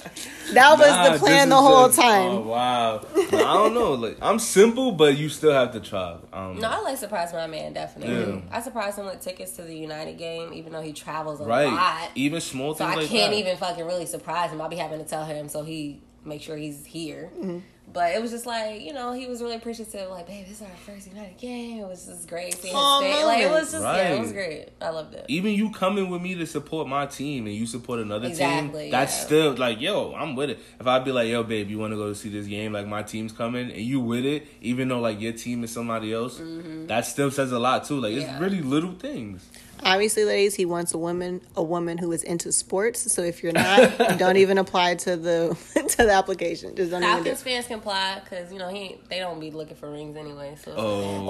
That 0.54 0.78
was 0.80 0.88
Nah, 0.88 1.10
the 1.14 1.20
plan 1.20 1.50
the 1.50 1.58
whole 1.58 1.88
just- 1.88 2.00
time. 2.00 2.32
Oh 2.32 2.40
wow! 2.42 3.06
Nah, 3.32 3.38
I 3.38 3.54
don't 3.54 3.74
know. 3.76 3.94
Like 3.94 4.18
I'm 4.22 4.40
simple, 4.40 4.94
but 4.94 5.16
you 5.18 5.30
still 5.30 5.52
have 5.54 5.74
to 5.74 5.80
try. 5.80 6.18
Um, 6.32 6.60
No, 6.60 6.70
I 6.70 6.80
like 6.82 6.98
surprise 6.98 7.34
my 7.34 7.46
man 7.46 7.74
definitely. 7.74 8.34
Yeah. 8.36 8.42
I 8.52 8.62
surprised 8.62 8.98
him 8.98 9.06
with 9.06 9.20
tickets 9.22 9.52
to 9.58 9.62
the 9.64 9.76
United 9.78 10.18
game, 10.18 10.54
even 10.54 10.72
though 10.74 10.82
he 10.82 10.92
travels 10.94 11.40
a 11.40 11.44
right? 11.46 11.68
lot. 11.72 12.10
Even 12.16 12.42
small 12.42 12.74
So 12.74 12.80
things 12.86 12.98
I 12.98 13.02
like 13.02 13.10
can't 13.10 13.32
that. 13.32 13.38
even 13.38 13.58
fucking 13.58 13.86
really 13.86 14.06
surprise 14.08 14.50
him. 14.52 14.60
I'll 14.62 14.70
be 14.70 14.76
having 14.78 15.00
to 15.00 15.06
tell 15.06 15.26
him 15.26 15.50
so 15.50 15.64
he 15.64 16.02
make 16.26 16.42
sure 16.42 16.56
he's 16.58 16.86
here. 16.86 17.30
Mm-hmm. 17.38 17.60
But 17.94 18.16
it 18.16 18.22
was 18.22 18.32
just 18.32 18.48
like 18.48 18.82
you 18.82 18.92
know 18.92 19.14
he 19.14 19.28
was 19.28 19.42
really 19.42 19.56
appreciative. 19.56 20.10
Like, 20.10 20.26
babe, 20.26 20.46
this 20.48 20.58
is 20.60 20.62
our 20.64 20.76
first 20.86 21.08
United 21.08 21.38
game. 21.38 21.80
It 21.84 21.88
was 21.88 22.06
just 22.08 22.28
great 22.28 22.56
seeing 22.56 22.74
his 22.74 23.24
Like 23.24 23.44
it 23.44 23.52
was 23.52 23.72
just 23.72 23.84
yeah, 23.84 24.14
it 24.16 24.20
was 24.20 24.32
great. 24.32 24.70
I 24.82 24.90
loved 24.90 25.14
it. 25.14 25.26
Even 25.28 25.52
you 25.54 25.70
coming 25.72 26.10
with 26.10 26.22
me 26.22 26.34
to 26.36 26.46
support 26.48 26.88
my 26.88 27.06
team 27.06 27.46
and 27.46 27.56
you 27.56 27.68
support 27.68 28.00
another 28.00 28.28
Exactly, 28.28 28.84
team, 28.84 28.92
that's 28.92 29.16
yeah. 29.20 29.26
still 29.26 29.54
like, 29.56 29.80
yo, 29.80 30.14
I'm 30.16 30.36
with 30.36 30.50
it. 30.50 30.60
If 30.80 30.88
I'd 30.88 31.06
be 31.06 31.12
like, 31.12 31.28
yo, 31.30 31.44
babe, 31.44 31.70
you 31.70 31.78
want 31.78 31.94
to 31.94 31.98
go 31.98 32.08
to 32.10 32.16
see 32.16 32.30
this 32.30 32.48
game? 32.48 32.74
Like 32.74 32.88
my 32.88 33.04
team's 33.04 33.32
coming, 33.32 33.70
and 33.72 33.80
you 33.82 34.00
with 34.00 34.26
it, 34.26 34.48
even 34.62 34.88
though 34.88 35.00
like 35.00 35.22
your 35.22 35.34
team 35.34 35.64
is 35.64 35.72
somebody 35.72 36.12
else, 36.14 36.42
that 36.88 37.06
still 37.06 37.30
says 37.30 37.52
a 37.52 37.60
lot 37.60 37.84
too. 37.86 38.00
Like 38.00 38.14
it's 38.14 38.24
Mm-hmm. 38.24 38.34
Yeah. 38.34 38.40
really 38.40 38.62
little 38.62 38.94
things. 38.94 39.48
Obviously, 39.86 40.24
ladies, 40.24 40.56
he 40.56 40.66
wants 40.66 40.94
a 40.94 40.98
woman, 40.98 41.42
a 41.58 41.64
woman 41.64 41.98
who 41.98 42.12
is 42.14 42.24
into 42.24 42.52
sports. 42.54 43.12
So 43.14 43.22
if 43.22 43.44
you're 43.44 43.52
not, 43.52 43.98
don't 44.18 44.38
even 44.38 44.58
apply 44.58 44.96
to 44.96 45.18
the 45.18 45.58
to 45.90 45.98
the 46.06 46.12
application. 46.14 46.76
Just 46.76 46.92
don't 46.92 47.04
even 47.04 47.18
do. 47.18 47.24
Falcons 47.24 47.42
it. 47.42 47.44
fans 47.44 47.68
can 47.68 47.80
apply 47.80 48.22
because 48.24 48.52
you 48.54 48.60
know 48.60 48.70
he 48.70 48.98
they 49.10 49.20
don't 49.20 49.40
be 49.40 49.52
looking 49.52 49.76
for 49.76 49.92
rings 49.92 50.16
anyway. 50.16 50.56
So 50.64 50.74
Oh, 50.78 51.28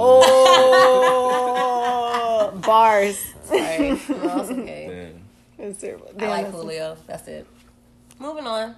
Oh, 2.55 2.57
bars. 2.65 3.19
sorry, 3.45 3.89
no, 3.89 3.95
it's 3.97 4.51
okay. 4.51 4.87
man. 4.87 5.21
It's 5.57 5.79
terrible. 5.81 6.11
I 6.19 6.27
like 6.27 6.51
Julio. 6.51 6.97
That's 7.07 7.27
it. 7.27 7.47
Moving 8.19 8.45
on. 8.45 8.75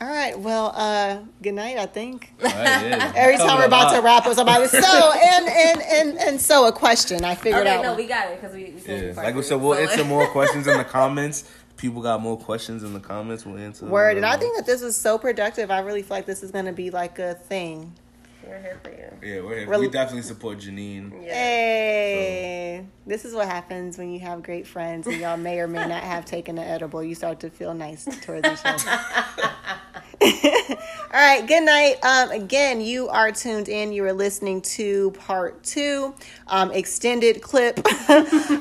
All 0.00 0.08
right. 0.08 0.38
Well, 0.38 0.72
uh, 0.74 1.20
good 1.42 1.54
night. 1.54 1.78
I 1.78 1.86
think. 1.86 2.32
All 2.42 2.48
right, 2.48 2.54
yeah. 2.54 3.12
Every 3.16 3.36
time 3.36 3.58
we're 3.58 3.66
about 3.66 3.90
to 3.90 3.96
lot. 3.96 4.04
wrap 4.04 4.26
up, 4.26 4.34
somebody 4.34 4.66
so 4.68 4.78
and 5.24 5.46
and 5.48 5.82
and 5.82 6.18
and 6.18 6.40
so 6.40 6.66
a 6.66 6.72
question. 6.72 7.24
I 7.24 7.34
figured 7.34 7.66
Okay, 7.66 7.76
out. 7.76 7.82
no, 7.82 7.94
we 7.94 8.06
got 8.06 8.30
it 8.30 8.40
because 8.40 8.54
we. 8.54 8.64
we 8.64 8.70
Yeah, 8.72 8.78
finished 8.80 9.16
like 9.16 9.34
we 9.34 9.42
said, 9.42 9.60
we'll 9.60 9.74
So, 9.74 9.80
answer 9.80 10.04
more 10.04 10.26
questions 10.28 10.66
in 10.66 10.76
the 10.76 10.84
comments. 10.98 11.50
People 11.76 12.00
got 12.02 12.20
more 12.22 12.38
questions 12.38 12.82
in 12.82 12.94
the 12.94 13.00
comments. 13.00 13.44
We'll 13.44 13.58
answer. 13.58 13.84
them. 13.84 13.90
Word, 13.90 14.16
and 14.16 14.24
I 14.26 14.36
think 14.38 14.56
that 14.56 14.64
this 14.66 14.80
is 14.82 14.96
so 14.96 15.18
productive. 15.18 15.70
I 15.70 15.80
really 15.80 16.02
feel 16.02 16.16
like 16.16 16.26
this 16.26 16.42
is 16.42 16.50
going 16.50 16.64
to 16.66 16.72
be 16.72 16.90
like 16.90 17.18
a 17.18 17.34
thing. 17.34 17.92
We're 18.46 18.60
here 18.60 18.80
for 18.82 18.90
you. 18.90 19.34
Yeah, 19.34 19.40
we're 19.40 19.58
here. 19.58 19.68
Rel- 19.68 19.80
we 19.80 19.88
definitely 19.88 20.22
support 20.22 20.58
Janine. 20.58 21.10
Yeah. 21.24 21.34
Hey, 21.34 22.86
this 23.06 23.24
is 23.24 23.34
what 23.34 23.48
happens 23.48 23.98
when 23.98 24.12
you 24.12 24.20
have 24.20 24.42
great 24.42 24.66
friends 24.66 25.06
and 25.08 25.16
y'all 25.16 25.36
may 25.36 25.58
or 25.58 25.66
may 25.66 25.86
not 25.86 26.02
have 26.02 26.24
taken 26.24 26.56
an 26.56 26.64
edible. 26.64 27.02
You 27.02 27.16
start 27.16 27.40
to 27.40 27.50
feel 27.50 27.74
nice 27.74 28.04
towards 28.22 28.46
each 28.46 28.60
other. 28.64 29.00
All 31.12 31.22
right, 31.22 31.46
good 31.46 31.64
night. 31.64 31.96
Um, 32.04 32.30
again, 32.30 32.80
you 32.80 33.08
are 33.08 33.32
tuned 33.32 33.68
in. 33.68 33.92
You 33.92 34.04
are 34.04 34.12
listening 34.12 34.60
to 34.62 35.10
part 35.12 35.62
two, 35.64 36.14
um, 36.46 36.70
extended 36.70 37.42
clip 37.42 37.78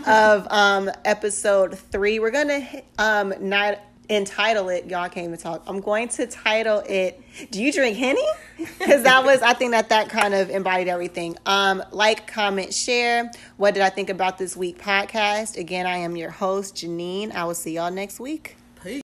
of 0.07 0.47
um, 0.51 0.89
episode 1.03 1.77
three. 1.77 2.19
We're 2.19 2.31
gonna 2.31 2.67
um, 2.97 3.33
not 3.39 3.79
entitle 4.09 4.69
it. 4.69 4.85
Y'all 4.85 5.09
came 5.09 5.31
to 5.31 5.37
talk. 5.37 5.63
I'm 5.67 5.81
going 5.81 6.07
to 6.09 6.27
title 6.27 6.83
it. 6.87 7.21
Do 7.51 7.61
you 7.61 7.71
drink 7.71 7.97
henny? 7.97 8.25
Because 8.79 9.03
that 9.03 9.25
was, 9.25 9.41
I 9.41 9.53
think 9.53 9.71
that 9.71 9.89
that 9.89 10.07
kind 10.09 10.33
of 10.33 10.49
embodied 10.49 10.87
everything. 10.87 11.37
Um, 11.45 11.83
like, 11.91 12.25
comment, 12.25 12.73
share. 12.73 13.29
What 13.57 13.73
did 13.73 13.83
I 13.83 13.89
think 13.89 14.09
about 14.09 14.37
this 14.37 14.55
week 14.55 14.81
podcast? 14.81 15.57
Again, 15.57 15.85
I 15.85 15.97
am 15.97 16.15
your 16.15 16.29
host, 16.29 16.75
Janine. 16.75 17.33
I 17.35 17.43
will 17.43 17.53
see 17.53 17.73
y'all 17.73 17.91
next 17.91 18.19
week. 18.19 18.55